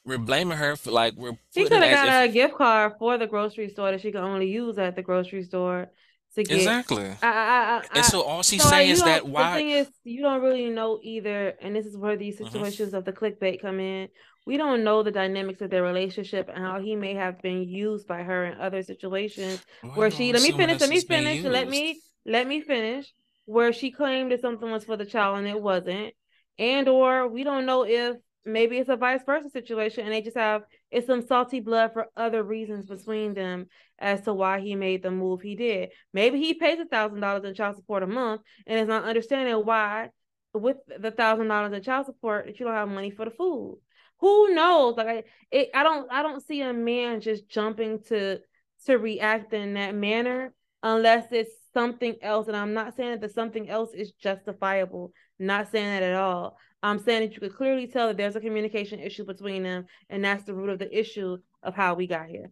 we're 0.06 0.18
blaming 0.18 0.58
her 0.58 0.76
for 0.76 0.92
like 0.92 1.16
we're 1.16 1.38
She 1.54 1.66
could 1.66 1.82
have 1.82 1.90
got 1.92 2.08
if 2.08 2.22
a 2.24 2.28
gift 2.28 2.56
card 2.56 2.98
for 3.00 3.18
the 3.18 3.26
grocery 3.28 3.70
store 3.70 3.92
that 3.92 4.02
she 4.02 4.12
could 4.12 4.22
only 4.22 4.48
use 4.48 4.78
at 4.78 4.96
the 4.96 5.02
grocery 5.02 5.44
store 5.44 5.90
to 6.36 6.44
get. 6.44 6.78
exactly. 6.84 7.18
I, 7.22 7.28
I, 7.28 7.82
I, 7.82 7.84
And 7.94 8.06
so 8.06 8.22
all 8.22 8.44
she's 8.44 8.64
so 8.64 8.70
saying 8.70 8.90
is 8.90 9.04
that 9.04 9.26
don't. 9.26 9.36
The 9.36 9.46
why? 9.46 9.58
thing 9.58 9.70
is, 9.70 9.88
you 10.04 10.22
don't 10.22 10.42
really 10.42 10.70
know 10.70 11.00
either, 11.04 11.54
and 11.62 11.76
this 11.76 11.86
is 11.86 11.98
where 11.98 12.18
these 12.18 12.38
hmm 12.42 12.64
situations 12.64 12.94
of 12.94 13.06
the 13.06 13.14
clickbait 13.14 13.62
come 13.62 13.80
in. 13.80 14.10
We 14.46 14.58
don't 14.58 14.84
know 14.84 15.02
the 15.04 15.12
dynamics 15.12 15.62
of 15.62 15.72
their 15.72 15.84
relationship 15.84 16.50
and 16.54 16.64
how 16.64 16.80
he 16.80 16.96
may 16.96 17.16
have 17.16 17.42
been 17.42 17.64
used 17.68 18.08
by 18.08 18.22
her 18.24 18.46
in 18.46 18.60
other 18.62 18.84
situations 18.84 19.62
Why 19.82 19.92
where 19.94 20.12
she. 20.12 20.32
Let 20.34 20.42
me 20.42 20.52
finish. 20.52 20.80
Let 20.80 20.90
me 20.90 21.02
finish. 21.02 21.44
Let 21.44 21.68
me 21.68 22.02
let 22.26 22.48
me 22.48 22.62
finish. 22.62 23.12
Where 23.46 23.74
she 23.74 23.92
claimed 23.92 24.32
that 24.32 24.42
something 24.42 24.70
was 24.72 24.86
for 24.86 24.98
the 24.98 25.06
child 25.06 25.38
and 25.40 25.48
it 25.48 25.62
wasn't, 25.62 26.14
and 26.58 26.88
or 26.88 27.28
we 27.28 27.44
don't 27.44 27.66
know 27.66 27.86
if 27.86 28.18
maybe 28.46 28.78
it's 28.78 28.90
a 28.90 28.96
vice 28.96 29.22
versa 29.26 29.50
situation 29.50 30.04
and 30.06 30.14
they 30.14 30.22
just 30.22 30.38
have 30.38 30.62
it's 30.96 31.08
some 31.08 31.28
salty 31.28 31.60
blood 31.60 31.92
for 31.92 32.08
other 32.16 32.42
reasons 32.42 32.86
between 32.86 33.34
them 33.34 33.68
as 34.00 34.22
to 34.22 34.34
why 34.34 34.62
he 34.62 34.76
made 34.76 35.04
the 35.04 35.12
move 35.12 35.42
he 35.42 35.54
did. 35.54 35.90
Maybe 36.14 36.40
he 36.40 36.54
pays 36.54 36.80
a 36.80 36.86
thousand 36.86 37.20
dollars 37.20 37.44
in 37.44 37.54
child 37.54 37.76
support 37.76 38.02
a 38.02 38.08
month 38.08 38.42
and 38.66 38.80
is 38.80 38.88
not 38.88 39.04
understanding 39.04 39.54
why 39.66 40.12
with 40.54 40.78
the 40.98 41.12
thousand 41.12 41.50
dollars 41.50 41.74
in 41.74 41.84
child 41.84 42.06
support 42.06 42.46
that 42.46 42.58
you 42.62 42.66
don't 42.66 42.76
have 42.76 42.88
money 42.88 43.12
for 43.12 43.26
the 43.26 43.32
food. 43.32 43.78
Who 44.22 44.54
knows? 44.54 44.96
Like 44.96 45.08
I, 45.08 45.24
it, 45.52 45.70
I 45.76 45.84
don't, 45.84 46.10
I 46.10 46.22
don't 46.22 46.42
see 46.42 46.62
a 46.62 46.72
man 46.72 47.20
just 47.20 47.50
jumping 47.50 48.00
to 48.08 48.40
to 48.86 48.98
react 48.98 49.52
in 49.54 49.74
that 49.74 49.96
manner 49.96 50.54
unless 50.82 51.28
it's 51.32 51.52
something 51.74 52.16
else. 52.22 52.48
And 52.48 52.56
I'm 52.56 52.74
not 52.74 52.96
saying 52.96 53.12
that 53.12 53.22
the 53.22 53.28
something 53.28 53.70
else 53.70 53.90
is 53.94 54.14
justifiable. 54.14 55.12
Not 55.40 55.72
saying 55.74 55.88
that 55.88 56.04
at 56.04 56.16
all. 56.16 56.58
I'm 56.84 57.00
saying 57.00 57.22
that 57.30 57.34
you 57.34 57.40
could 57.40 57.56
clearly 57.56 57.88
tell 57.88 58.08
that 58.08 58.18
there's 58.18 58.36
a 58.36 58.42
communication 58.42 59.00
issue 59.00 59.26
between 59.26 59.64
them, 59.64 59.86
and 60.10 60.24
that's 60.24 60.44
the 60.44 60.54
root 60.54 60.70
of 60.70 60.80
the 60.80 60.98
issue 60.98 61.38
of 61.64 61.76
how 61.76 61.96
we 61.96 62.08
got 62.08 62.28
here. 62.28 62.52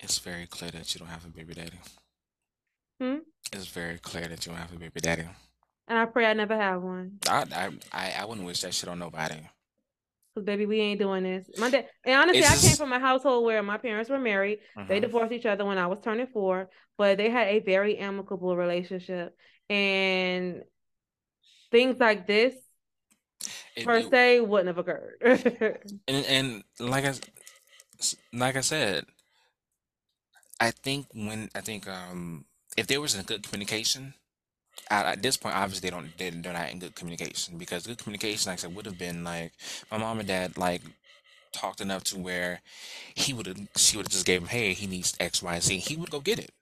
It's 0.00 0.18
very 0.18 0.46
clear 0.46 0.70
that 0.72 0.94
you 0.94 0.98
don't 0.98 1.08
have 1.08 1.24
a 1.24 1.28
baby 1.28 1.54
daddy. 1.54 1.78
Hmm? 3.00 3.24
It's 3.52 3.68
very 3.68 3.98
clear 3.98 4.28
that 4.28 4.44
you 4.44 4.52
don't 4.52 4.60
have 4.60 4.72
a 4.72 4.78
baby 4.78 5.00
daddy. 5.00 5.26
And 5.86 5.96
I 5.98 6.06
pray 6.06 6.26
I 6.26 6.32
never 6.32 6.56
have 6.56 6.82
one. 6.82 7.20
I 7.28 7.70
I 7.92 8.12
I, 8.20 8.24
wouldn't 8.24 8.46
wish 8.46 8.60
that 8.60 8.74
shit 8.74 8.88
on 8.88 8.98
nobody. 9.00 9.48
Cause 10.34 10.44
baby, 10.44 10.64
we 10.64 10.80
ain't 10.80 10.98
doing 10.98 11.24
this. 11.24 11.50
My 11.58 11.68
dad, 11.68 11.88
and 12.04 12.14
honestly, 12.14 12.46
It's 12.46 12.46
I 12.46 12.56
came 12.56 12.78
from 12.78 12.92
a 12.92 12.98
household 12.98 13.44
where 13.44 13.62
my 13.62 13.76
parents 13.76 14.08
were 14.08 14.18
married. 14.18 14.60
They 14.88 14.98
hmm 14.98 15.00
divorced 15.00 15.32
each 15.32 15.44
other 15.44 15.64
when 15.66 15.76
I 15.76 15.86
was 15.88 15.98
turning 16.02 16.26
four, 16.26 16.70
but 16.96 17.18
they 17.18 17.28
had 17.28 17.48
a 17.48 17.58
very 17.60 17.98
amicable 17.98 18.56
relationship. 18.56 19.36
And 19.68 20.62
things 21.70 21.98
like 21.98 22.26
this 22.26 22.54
It, 23.76 23.84
per 23.84 23.96
it 23.96 24.10
se 24.10 24.40
wouldn't 24.40 24.68
have 24.68 24.78
occurred. 24.78 25.18
and 26.08 26.26
and 26.26 26.64
like 26.78 27.04
I 27.04 27.14
like 28.32 28.56
I 28.56 28.60
said, 28.60 29.06
I 30.60 30.70
think 30.70 31.06
when 31.14 31.50
I 31.54 31.60
think 31.60 31.88
um 31.88 32.44
if 32.76 32.86
there 32.86 33.00
was 33.00 33.18
a 33.18 33.22
good 33.22 33.42
communication 33.42 34.14
at, 34.90 35.06
at 35.06 35.22
this 35.22 35.36
point, 35.36 35.56
obviously 35.56 35.88
they 35.88 35.94
don't 35.94 36.16
they, 36.18 36.30
they're 36.30 36.52
not 36.52 36.70
in 36.70 36.78
good 36.78 36.94
communication 36.94 37.58
because 37.58 37.86
good 37.86 37.98
communication, 37.98 38.50
like 38.50 38.58
I 38.58 38.62
said, 38.62 38.74
would 38.74 38.86
have 38.86 38.98
been 38.98 39.24
like 39.24 39.52
my 39.90 39.98
mom 39.98 40.18
and 40.18 40.28
dad 40.28 40.56
like 40.56 40.82
talked 41.52 41.80
enough 41.80 42.04
to 42.04 42.18
where 42.18 42.60
he 43.14 43.32
would 43.32 43.46
have 43.46 43.58
she 43.76 43.96
would 43.96 44.06
have 44.06 44.12
just 44.12 44.26
gave 44.26 44.40
him 44.40 44.48
hey 44.48 44.72
he 44.72 44.86
needs 44.86 45.14
X 45.20 45.42
Y 45.42 45.58
Z 45.60 45.76
he 45.78 45.96
would 45.96 46.10
go 46.10 46.20
get 46.20 46.38
it. 46.38 46.52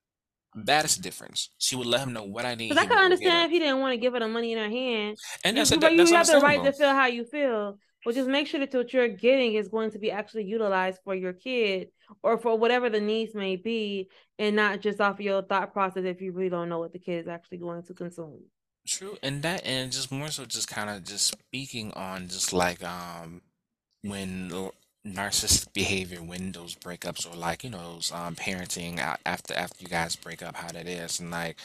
That 0.55 0.85
is 0.85 0.97
the 0.97 1.03
difference. 1.03 1.51
She 1.59 1.77
would 1.77 1.87
let 1.87 2.01
him 2.01 2.13
know 2.13 2.25
what 2.25 2.45
I 2.45 2.55
need. 2.55 2.71
Because 2.71 2.79
I 2.79 2.83
He 2.83 2.89
can 2.89 2.97
would 2.97 2.97
go 2.97 3.01
get 3.03 3.05
understand 3.05 3.45
if 3.47 3.51
he 3.53 3.59
didn't 3.61 3.81
want 3.81 3.93
to 3.93 3.97
give 3.99 4.13
her 4.15 4.21
the 4.21 4.29
money 4.29 4.53
in 4.53 4.59
her 4.59 4.69
hand. 4.69 5.17
And 5.45 5.57
You 5.57 5.61
that's 5.61 5.71
a, 5.73 5.77
you 5.77 5.91
you 5.91 5.97
that's 6.07 6.31
have 6.31 6.41
the 6.41 6.45
right 6.45 6.63
to 6.65 6.73
feel 6.73 6.89
how 6.91 7.07
you 7.07 7.25
feel, 7.25 7.79
but 8.05 8.15
just 8.15 8.29
make 8.29 8.47
sure 8.47 8.61
that 8.61 8.75
what 8.75 8.93
you're 8.93 9.09
getting 9.09 9.55
is 9.55 9.69
going 9.69 9.91
to 9.93 9.99
be 9.99 10.11
actually 10.11 10.45
utilized 10.45 11.01
for 11.05 11.15
your 11.15 11.33
kid 11.33 11.89
or 12.23 12.39
for 12.39 12.59
whatever 12.59 12.91
the 12.91 13.01
needs 13.01 13.35
may 13.35 13.57
be, 13.57 14.11
and 14.39 14.57
not 14.57 14.81
just 14.81 15.01
off 15.01 15.15
of 15.15 15.21
your 15.21 15.43
thought 15.43 15.73
process 15.73 16.05
if 16.05 16.21
you 16.21 16.33
really 16.33 16.51
don't 16.51 16.69
know 16.69 16.81
what 16.81 16.93
the 16.93 16.99
kid 16.99 17.21
is 17.21 17.29
actually 17.29 17.59
going 17.59 17.83
to 17.85 17.95
consume. 17.95 18.41
True, 18.87 19.17
and 19.23 19.43
that 19.43 19.65
and 19.65 19.93
just 19.93 20.11
more 20.11 20.29
so 20.29 20.47
just 20.47 20.67
kind 20.67 20.91
of 20.91 21.05
just 21.05 21.27
speaking 21.27 21.93
on 21.93 22.29
just 22.29 22.53
like 22.53 22.83
um 22.83 23.43
when 24.03 24.51
l- 24.51 24.75
narcissistic 25.07 25.73
behavior 25.73 26.23
when 26.23 26.53
those 26.53 26.75
breakups 26.75 27.31
or 27.31 27.35
like 27.35 27.65
you 27.65 27.71
know 27.71 27.95
those 27.95 28.13
um 28.13 28.35
parenting 28.37 28.99
a- 28.99 29.17
after 29.27 29.55
after 29.55 29.83
you 29.83 29.89
guys 29.89 30.15
break 30.17 30.43
up 30.43 30.57
how 30.57 30.71
that 30.71 30.87
is 30.87 31.21
and 31.21 31.31
like 31.31 31.57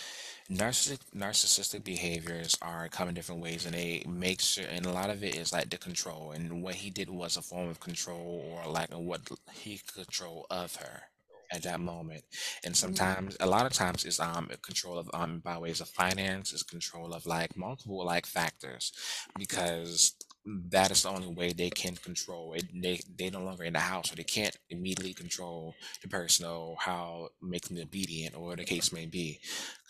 Narcissistic 0.50 1.00
narcissistic 1.16 1.84
behaviors 1.84 2.58
are 2.62 2.88
come 2.90 3.10
in 3.10 3.16
different 3.16 3.42
ways, 3.42 3.66
and 3.66 3.74
they 3.76 4.04
make 4.08 4.42
sure, 4.42 4.66
and 4.70 4.86
a 4.86 4.92
lot 4.92 5.10
of 5.10 5.24
it 5.24 5.36
is 5.36 5.52
like 5.54 5.70
the 5.70 5.78
control. 5.78 6.32
And 6.32 6.62
what 6.64 6.76
he 6.76 6.90
did 6.90 7.10
was 7.10 7.38
a 7.38 7.42
form 7.42 7.70
of 7.70 7.80
control, 7.80 8.44
or 8.52 8.70
like 8.72 8.90
what 8.92 9.22
he 9.54 9.78
could 9.80 10.06
control 10.06 10.46
of 10.50 10.76
her 10.78 11.04
at 11.52 11.64
that 11.64 11.80
moment. 11.80 12.24
And 12.64 12.76
Mm, 12.86 12.96
sometimes, 12.96 13.38
a 13.40 13.48
lot 13.48 13.66
of 13.66 13.74
times, 13.74 14.06
is 14.06 14.20
um 14.20 14.50
control 14.62 14.98
of 14.98 15.10
um 15.14 15.40
by 15.40 15.58
ways 15.58 15.82
of 15.82 15.90
finance, 15.90 16.54
is 16.54 16.64
control 16.64 17.14
of 17.14 17.26
like 17.26 17.56
multiple 17.58 18.04
like 18.06 18.26
factors, 18.26 18.92
because 19.38 20.14
that 20.46 20.92
is 20.92 21.04
the 21.04 21.10
only 21.10 21.28
way 21.28 21.52
they 21.54 21.70
can 21.70 21.96
control 21.96 22.54
it. 22.54 22.66
They 22.74 23.00
they 23.18 23.30
no 23.30 23.42
longer 23.44 23.64
in 23.64 23.74
the 23.74 23.80
house, 23.80 24.10
so 24.10 24.16
they 24.16 24.24
can't 24.24 24.58
immediately 24.70 25.14
control 25.14 25.76
the 26.02 26.08
person 26.10 26.46
or 26.46 26.78
how 26.80 27.30
make 27.42 27.68
them 27.68 27.78
obedient 27.82 28.36
or 28.36 28.56
the 28.56 28.66
case 28.66 28.92
may 28.94 29.06
be. 29.06 29.40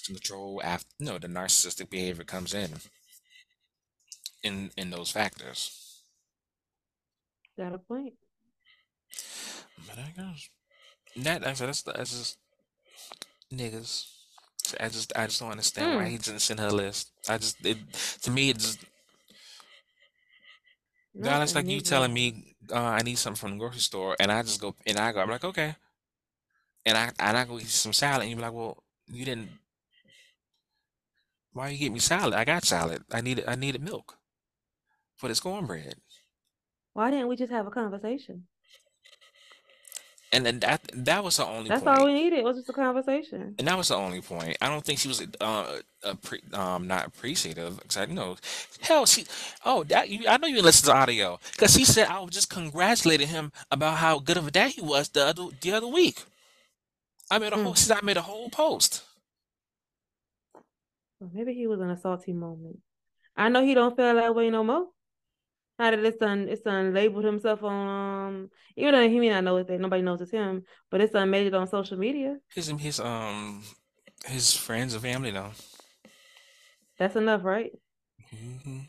Control 0.06 0.62
after 0.64 0.88
no 1.00 1.18
the 1.18 1.28
narcissistic 1.28 1.90
behavior 1.90 2.24
comes 2.24 2.54
in 2.54 2.72
in 4.44 4.72
in 4.78 4.90
those 4.92 5.12
factors. 5.12 6.02
Got 7.58 7.74
a 7.74 7.78
point. 7.80 8.16
but 9.88 9.98
i 9.98 10.14
guess 10.16 10.50
that 11.18 11.46
I 11.48 11.54
said 11.54 11.68
that's 11.70 11.82
that's 11.84 12.12
just 12.18 12.38
niggas. 13.54 14.06
I 14.80 14.90
just 14.90 15.12
i 15.16 15.26
just 15.28 15.40
don't 15.40 15.52
understand 15.52 15.94
why 15.94 16.06
Mm, 16.06 16.10
he 16.10 16.18
didn't 16.18 16.40
send 16.42 16.60
her 16.60 16.68
a 16.68 16.74
list. 16.74 17.12
I 17.28 17.38
just 17.38 17.64
it 17.66 17.78
to 18.24 18.32
me 18.32 18.50
it 18.50 18.60
just 18.60 18.80
a 21.22 21.24
that's 21.24 21.56
like 21.56 21.68
you 21.68 21.82
telling 21.82 22.14
me 22.14 22.56
uh, 22.72 22.76
i 22.76 23.02
need 23.02 23.18
something 23.18 23.40
from 23.40 23.52
the 23.52 23.58
grocery 23.58 23.80
store 23.80 24.16
and 24.20 24.32
i 24.32 24.42
just 24.42 24.62
go 24.62 24.76
and 24.86 24.98
i 24.98 25.12
go 25.12 25.20
i'm 25.20 25.30
like 25.30 25.44
okay. 25.44 25.76
And 26.86 26.98
i 26.98 27.12
and 27.20 27.38
i 27.38 27.46
go 27.46 27.60
eat 27.60 27.68
some 27.68 27.94
salad 27.94 28.22
and 28.22 28.30
you 28.30 28.36
be 28.36 28.42
like 28.42 28.54
well 28.54 28.84
you 29.08 29.26
didn't 29.26 29.50
why 31.54 31.70
you 31.70 31.78
get 31.78 31.94
me 31.94 32.00
salad? 32.00 32.34
I 32.34 32.44
got 32.44 32.66
salad. 32.66 33.04
I 33.12 33.22
needed 33.22 33.46
i 33.48 33.56
needed 33.56 33.82
milk 33.82 34.18
for 35.16 35.30
this 35.30 35.40
cornbread. 35.40 35.96
Why 36.94 37.12
didn't 37.12 37.28
we 37.30 37.36
just 37.38 37.52
have 37.52 37.68
a 37.68 37.72
conversation? 37.72 38.48
And 40.32 40.46
then 40.46 40.60
that 40.60 40.82
that 40.94 41.24
was 41.24 41.38
the 41.38 41.46
only 41.46 41.70
That's 41.70 41.86
all 41.86 42.06
we 42.06 42.14
needed 42.14 42.44
was 42.44 42.58
just 42.58 42.70
a 42.70 42.74
conversation. 42.74 43.56
And 43.58 43.68
that 43.68 43.78
was 43.78 43.88
the 43.90 43.96
only 43.96 44.22
point. 44.22 44.58
I 44.62 44.68
don't 44.68 44.84
think 44.84 45.00
she 45.00 45.08
was 45.08 45.22
uh, 45.40 45.80
appre 46.04 46.54
um 46.54 46.88
not 46.88 47.08
appreciative. 47.08 47.80
'cause 47.88 47.98
I, 47.98 48.06
you 48.06 48.14
know, 48.14 48.36
hell, 48.82 49.06
she. 49.06 49.26
Oh, 49.66 49.84
that 49.86 50.10
you, 50.10 50.28
I 50.28 50.38
know 50.38 50.48
you 50.48 50.62
listened 50.62 50.90
to 50.92 50.96
audio 50.96 51.40
because 51.54 51.74
she 51.74 51.86
said 51.86 52.08
I 52.08 52.20
was 52.20 52.32
just 52.32 52.50
congratulating 52.50 53.28
him 53.30 53.52
about 53.72 53.98
how 53.98 54.20
good 54.20 54.38
of 54.38 54.48
a 54.48 54.52
dad 54.52 54.72
he 54.72 54.82
was 54.82 55.10
the 55.10 55.26
other 55.26 55.48
the 55.62 55.72
other 55.72 55.88
week. 55.88 56.24
I 57.32 57.40
made 57.40 57.54
a 57.54 57.58
whole. 57.58 57.74
Mm. 57.74 57.98
I 57.98 58.06
made 58.06 58.18
a 58.18 58.22
whole 58.22 58.50
post. 58.50 59.04
Well, 61.20 61.32
maybe 61.34 61.54
he 61.54 61.68
was 61.68 61.80
in 61.80 61.90
a 61.90 61.98
salty 61.98 62.34
moment. 62.34 62.80
I 63.38 63.50
know 63.50 63.64
he 63.64 63.74
don't 63.74 63.96
feel 63.96 64.16
that 64.16 64.36
way 64.36 64.50
no 64.50 64.64
more. 64.64 64.88
Now 65.80 65.92
that 65.92 66.00
it's 66.00 66.18
done, 66.18 66.48
it's 66.50 66.62
done 66.62 66.94
labeled 66.94 67.26
himself 67.26 67.64
on, 67.64 67.88
um, 67.88 68.50
even 68.78 68.94
though 68.94 69.10
he 69.10 69.20
may 69.20 69.30
not 69.30 69.44
know 69.44 69.58
it, 69.58 69.68
that 69.68 69.80
nobody 69.80 70.02
knows 70.02 70.22
it's 70.22 70.32
him, 70.32 70.64
but 70.90 71.02
it's 71.02 71.14
done 71.14 71.30
made 71.30 71.48
it 71.48 71.54
on 71.54 71.68
social 71.68 71.98
media. 71.98 72.38
His 72.56 72.68
his 72.68 73.00
um 73.00 73.64
his 74.26 74.54
friends 74.56 74.94
and 74.94 75.04
family 75.04 75.32
know. 75.32 75.52
That's 76.98 77.16
enough, 77.16 77.44
right? 77.46 77.72
hmm 78.32 78.86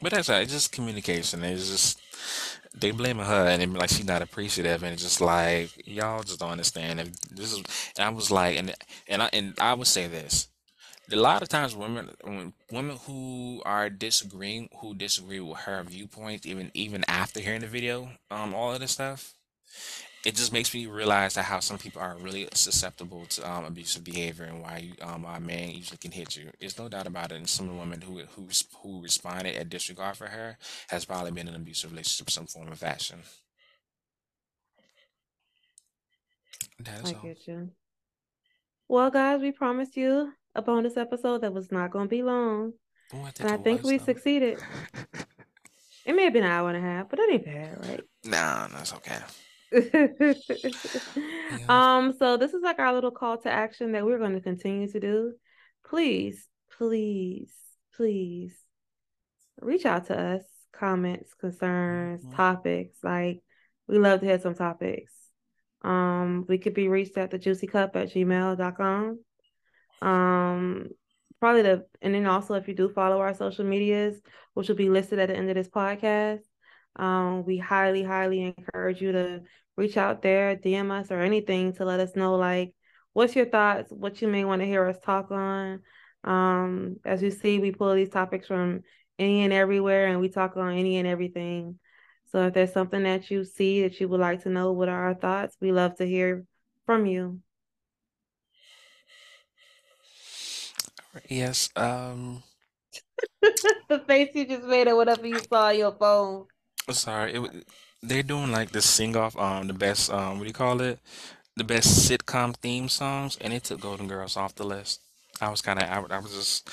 But 0.00 0.12
that's 0.12 0.28
right. 0.28 0.42
It's 0.42 0.52
just 0.52 0.72
communication. 0.72 1.44
It's 1.44 1.68
just 1.70 2.00
they 2.74 2.90
blaming 2.90 3.26
her 3.26 3.46
and 3.48 3.62
it 3.62 3.70
like 3.72 3.90
she's 3.90 4.06
not 4.06 4.22
appreciative 4.22 4.82
and 4.82 4.92
it's 4.94 5.02
just 5.02 5.20
like 5.20 5.70
y'all 5.86 6.22
just 6.22 6.40
don't 6.40 6.50
understand. 6.52 7.00
And 7.00 7.14
this 7.30 7.52
is 7.52 7.58
and 7.96 8.06
I 8.06 8.08
was 8.10 8.30
like 8.30 8.56
and 8.58 8.74
and 9.08 9.22
I 9.22 9.30
and 9.32 9.54
I 9.60 9.74
would 9.74 9.86
say 9.86 10.06
this. 10.08 10.48
A 11.10 11.16
lot 11.16 11.42
of 11.42 11.48
times 11.48 11.74
women 11.74 12.10
when 12.22 12.52
women 12.70 12.96
who 13.06 13.60
are 13.64 13.90
disagreeing 13.90 14.68
who 14.80 14.94
disagree 14.94 15.40
with 15.40 15.58
her 15.58 15.82
viewpoint 15.82 16.46
even 16.46 16.70
even 16.74 17.04
after 17.08 17.40
hearing 17.40 17.60
the 17.60 17.66
video 17.66 18.10
um 18.30 18.54
all 18.54 18.72
of 18.72 18.80
this 18.80 18.92
stuff 18.92 19.34
it 20.24 20.36
just 20.36 20.52
makes 20.52 20.72
me 20.72 20.86
realize 20.86 21.34
that 21.34 21.44
how 21.44 21.58
some 21.58 21.78
people 21.78 22.00
are 22.00 22.16
really 22.16 22.48
susceptible 22.54 23.26
to 23.26 23.50
um, 23.50 23.64
abusive 23.64 24.04
behavior 24.04 24.44
and 24.44 24.62
why 24.62 24.78
you, 24.78 24.92
um, 25.02 25.24
a 25.24 25.40
man 25.40 25.70
usually 25.70 25.98
can 25.98 26.12
hit 26.12 26.36
you. 26.36 26.50
There's 26.60 26.78
no 26.78 26.88
doubt 26.88 27.08
about 27.08 27.32
it. 27.32 27.36
And 27.36 27.48
some 27.48 27.68
of 27.68 27.74
the 27.74 27.80
women 27.80 28.00
who 28.02 28.20
who 28.36 28.48
who 28.82 29.02
responded 29.02 29.56
at 29.56 29.68
disregard 29.68 30.16
for 30.16 30.28
her 30.28 30.58
has 30.88 31.04
probably 31.04 31.32
been 31.32 31.48
in 31.48 31.54
an 31.54 31.60
abusive 31.62 31.90
relationship, 31.90 32.30
some 32.30 32.46
form 32.46 32.68
of 32.68 32.78
fashion. 32.78 33.18
That 36.78 37.02
is 37.04 37.12
I 37.12 37.14
all. 37.14 37.22
get 37.22 37.46
you. 37.48 37.70
Well, 38.88 39.10
guys, 39.10 39.40
we 39.40 39.50
promised 39.50 39.96
you 39.96 40.32
a 40.54 40.62
bonus 40.62 40.96
episode 40.96 41.42
that 41.42 41.52
was 41.52 41.70
not 41.72 41.90
going 41.90 42.06
to 42.06 42.10
be 42.10 42.22
long, 42.22 42.72
I 43.12 43.16
and 43.16 43.34
think 43.36 43.50
I 43.50 43.56
think 43.58 43.82
we 43.84 43.98
though. 43.98 44.04
succeeded. 44.04 44.58
It 46.04 46.16
may 46.16 46.24
have 46.24 46.32
been 46.32 46.42
an 46.42 46.50
hour 46.50 46.68
and 46.68 46.76
a 46.76 46.80
half, 46.80 47.08
but 47.08 47.20
that 47.20 47.28
ain't 47.30 47.44
bad, 47.44 47.86
right? 47.86 48.00
Nah, 48.24 48.66
that's 48.66 48.92
okay. 48.92 49.18
Yeah. 51.58 51.66
um, 51.68 52.12
so 52.18 52.36
this 52.36 52.54
is 52.54 52.62
like 52.62 52.78
our 52.80 52.92
little 52.92 53.10
call 53.12 53.36
to 53.42 53.50
action 53.50 53.92
that 53.92 54.04
we're 54.04 54.18
going 54.18 54.32
to 54.34 54.40
continue 54.40 54.88
to 54.90 54.98
do. 54.98 55.34
Please, 55.86 56.48
please, 56.76 57.52
please 57.94 58.54
reach 59.60 59.86
out 59.86 60.06
to 60.06 60.18
us, 60.18 60.42
comments, 60.72 61.34
concerns, 61.34 62.24
Mhm. 62.24 62.34
topics. 62.34 62.98
Like 63.04 63.42
we 63.86 63.98
love 63.98 64.20
to 64.20 64.26
hear 64.26 64.40
some 64.40 64.54
topics. 64.54 65.12
Um, 65.82 66.46
we 66.48 66.58
could 66.58 66.74
be 66.74 66.88
reached 66.88 67.16
at 67.18 67.30
the 67.30 67.38
juicy 67.38 67.66
cup 67.68 67.94
at 67.96 68.08
gmail.com. 68.12 69.20
Um, 70.02 70.88
probably 71.40 71.62
the 71.62 71.86
and 72.02 72.14
then 72.14 72.26
also 72.26 72.54
if 72.54 72.68
you 72.68 72.74
do 72.74 72.88
follow 72.88 73.20
our 73.20 73.34
social 73.34 73.64
medias, 73.64 74.20
which 74.54 74.68
will 74.68 74.76
be 74.76 74.90
listed 74.90 75.18
at 75.18 75.28
the 75.28 75.36
end 75.36 75.48
of 75.48 75.54
this 75.54 75.68
podcast, 75.68 76.40
um, 76.96 77.44
we 77.44 77.56
highly, 77.58 78.02
highly 78.02 78.42
encourage 78.42 79.00
you 79.00 79.12
to 79.12 79.42
reach 79.76 79.96
out 79.96 80.22
there, 80.22 80.56
DM 80.56 80.90
us 80.90 81.10
or 81.10 81.20
anything 81.20 81.72
to 81.74 81.84
let 81.84 82.00
us 82.00 82.14
know 82.16 82.36
like 82.36 82.74
what's 83.12 83.36
your 83.36 83.46
thoughts, 83.46 83.90
what 83.90 84.20
you 84.20 84.28
may 84.28 84.44
want 84.44 84.60
to 84.60 84.66
hear 84.66 84.86
us 84.86 84.98
talk 85.04 85.30
on. 85.30 85.80
Um, 86.24 86.96
as 87.04 87.22
you 87.22 87.30
see, 87.30 87.58
we 87.58 87.72
pull 87.72 87.94
these 87.94 88.10
topics 88.10 88.46
from 88.46 88.82
any 89.18 89.42
and 89.44 89.52
everywhere 89.52 90.08
and 90.08 90.20
we 90.20 90.28
talk 90.28 90.56
on 90.56 90.74
any 90.74 90.98
and 90.98 91.08
everything. 91.08 91.78
So 92.26 92.46
if 92.46 92.54
there's 92.54 92.72
something 92.72 93.02
that 93.04 93.30
you 93.30 93.44
see 93.44 93.82
that 93.82 94.00
you 94.00 94.08
would 94.08 94.20
like 94.20 94.42
to 94.42 94.50
know 94.50 94.72
what 94.72 94.88
are 94.88 95.04
our 95.04 95.14
thoughts, 95.14 95.56
we 95.60 95.72
love 95.72 95.96
to 95.96 96.06
hear 96.06 96.44
from 96.86 97.06
you. 97.06 97.40
Yes. 101.28 101.70
Um. 101.76 102.42
the 103.88 103.98
face 104.06 104.30
you 104.34 104.46
just 104.46 104.64
made 104.64 104.88
or 104.88 104.96
whatever 104.96 105.26
you 105.26 105.38
saw 105.38 105.68
on 105.68 105.78
your 105.78 105.92
phone. 105.92 106.46
Sorry. 106.90 107.34
It, 107.34 107.66
they're 108.02 108.22
doing 108.22 108.50
like 108.50 108.72
the 108.72 108.82
sing 108.82 109.16
off. 109.16 109.36
Um. 109.36 109.68
The 109.68 109.74
best. 109.74 110.10
Um. 110.10 110.38
What 110.38 110.44
do 110.44 110.48
you 110.48 110.54
call 110.54 110.80
it? 110.80 110.98
the 111.56 111.64
best 111.64 112.08
sitcom 112.08 112.56
theme 112.56 112.88
songs, 112.88 113.36
and 113.40 113.52
it 113.52 113.64
took 113.64 113.80
Golden 113.80 114.08
Girls 114.08 114.36
off 114.36 114.54
the 114.54 114.64
list. 114.64 115.00
I 115.40 115.48
was 115.50 115.60
kind 115.60 115.82
of, 115.82 115.88
I, 115.88 116.16
I 116.16 116.18
was 116.18 116.34
just, 116.34 116.68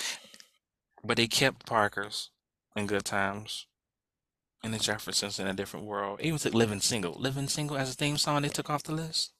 but 1.04 1.18
they 1.18 1.28
kept 1.28 1.66
Parker's 1.66 2.30
and 2.76 2.88
Good 2.88 3.06
Times 3.06 3.66
and 4.64 4.74
the 4.74 4.80
Jeffersons 4.80 5.40
in 5.40 5.48
a 5.48 5.54
different 5.54 5.86
world. 5.86 6.20
Even 6.22 6.40
took 6.40 6.54
Living 6.54 6.82
Single. 6.82 7.14
Living 7.14 7.48
Single 7.48 7.78
as 7.78 7.92
a 7.92 7.96
theme 7.96 8.18
song, 8.18 8.42
they 8.42 8.50
took 8.50 8.70
off 8.70 8.84
the 8.84 8.94
list. 8.94 9.34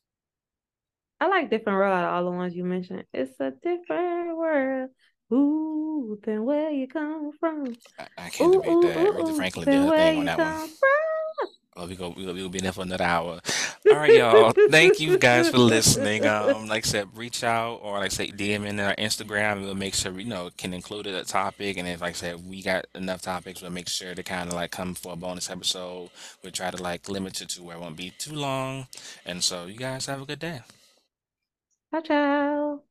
I 1.22 1.28
like 1.28 1.50
different 1.50 1.78
world 1.78 2.00
of 2.00 2.14
all 2.14 2.24
the 2.24 2.32
ones 2.32 2.56
you 2.56 2.64
mentioned. 2.64 3.04
It's 3.14 3.38
a 3.42 3.52
different 3.52 4.19
world. 4.40 4.92
Ooh, 5.34 6.20
than 6.24 6.46
where 6.46 6.72
you 6.72 6.88
come 6.88 7.32
from. 7.40 7.78
I, 8.00 8.08
I 8.18 8.30
can't 8.30 8.52
Ooh, 8.52 8.54
debate 8.54 8.70
ooh, 8.70 8.82
that. 8.82 8.98
ooh, 8.98 9.14
Aretha 9.14 9.34
Franklin 9.34 9.70
did 9.70 9.82
her 9.84 9.92
thing 9.92 10.18
on 10.18 10.26
that 10.26 10.40
one. 10.42 10.56
from. 10.58 11.50
Oh, 11.76 11.88
we 11.88 11.96
go, 11.96 12.10
we'll, 12.16 12.34
we'll 12.34 12.50
be 12.50 12.60
there 12.60 12.74
for 12.74 12.82
another 12.82 13.06
hour. 13.06 13.40
All 13.90 13.98
right, 13.98 14.14
y'all. 14.14 14.54
Thank 14.68 15.00
you 15.00 15.18
guys 15.18 15.48
for 15.50 15.60
listening. 15.60 16.26
Um, 16.26 16.68
like 16.68 16.86
I 16.86 16.90
said, 16.90 17.16
reach 17.16 17.44
out 17.44 17.76
or 17.82 18.00
like 18.00 18.08
I 18.08 18.10
say 18.10 18.32
DM 18.32 18.66
in 18.66 18.80
our 18.82 18.96
Instagram. 18.96 19.62
We'll 19.64 19.76
make 19.76 19.94
sure 19.96 20.12
we 20.12 20.24
you 20.24 20.30
know 20.30 20.50
can 20.58 20.74
include 20.74 21.08
it 21.08 21.16
a 21.16 21.24
topic. 21.24 21.78
And 21.78 21.88
if 21.88 22.02
like 22.02 22.10
I 22.12 22.14
said 22.14 22.46
we 22.50 22.62
got 22.64 22.86
enough 22.96 23.22
topics, 23.22 23.62
we'll 23.62 23.72
make 23.72 23.88
sure 23.88 24.14
to 24.14 24.24
kind 24.24 24.50
of 24.50 24.56
like 24.56 24.72
come 24.72 24.94
for 24.96 25.14
a 25.14 25.16
bonus 25.16 25.50
episode. 25.50 26.10
We'll 26.44 26.52
try 26.52 26.72
to 26.72 26.82
like 26.84 27.08
limit 27.08 27.40
it 27.42 27.50
to 27.50 27.64
where 27.64 27.78
it 27.78 27.80
won't 27.82 27.96
be 27.98 28.12
too 28.18 28.34
long. 28.36 28.88
And 29.26 29.44
so 29.44 29.66
you 29.68 29.78
guys 29.78 30.08
have 30.08 30.22
a 30.22 30.26
good 30.26 30.40
day. 30.40 30.62
ciao, 31.92 32.02
ciao. 32.02 32.84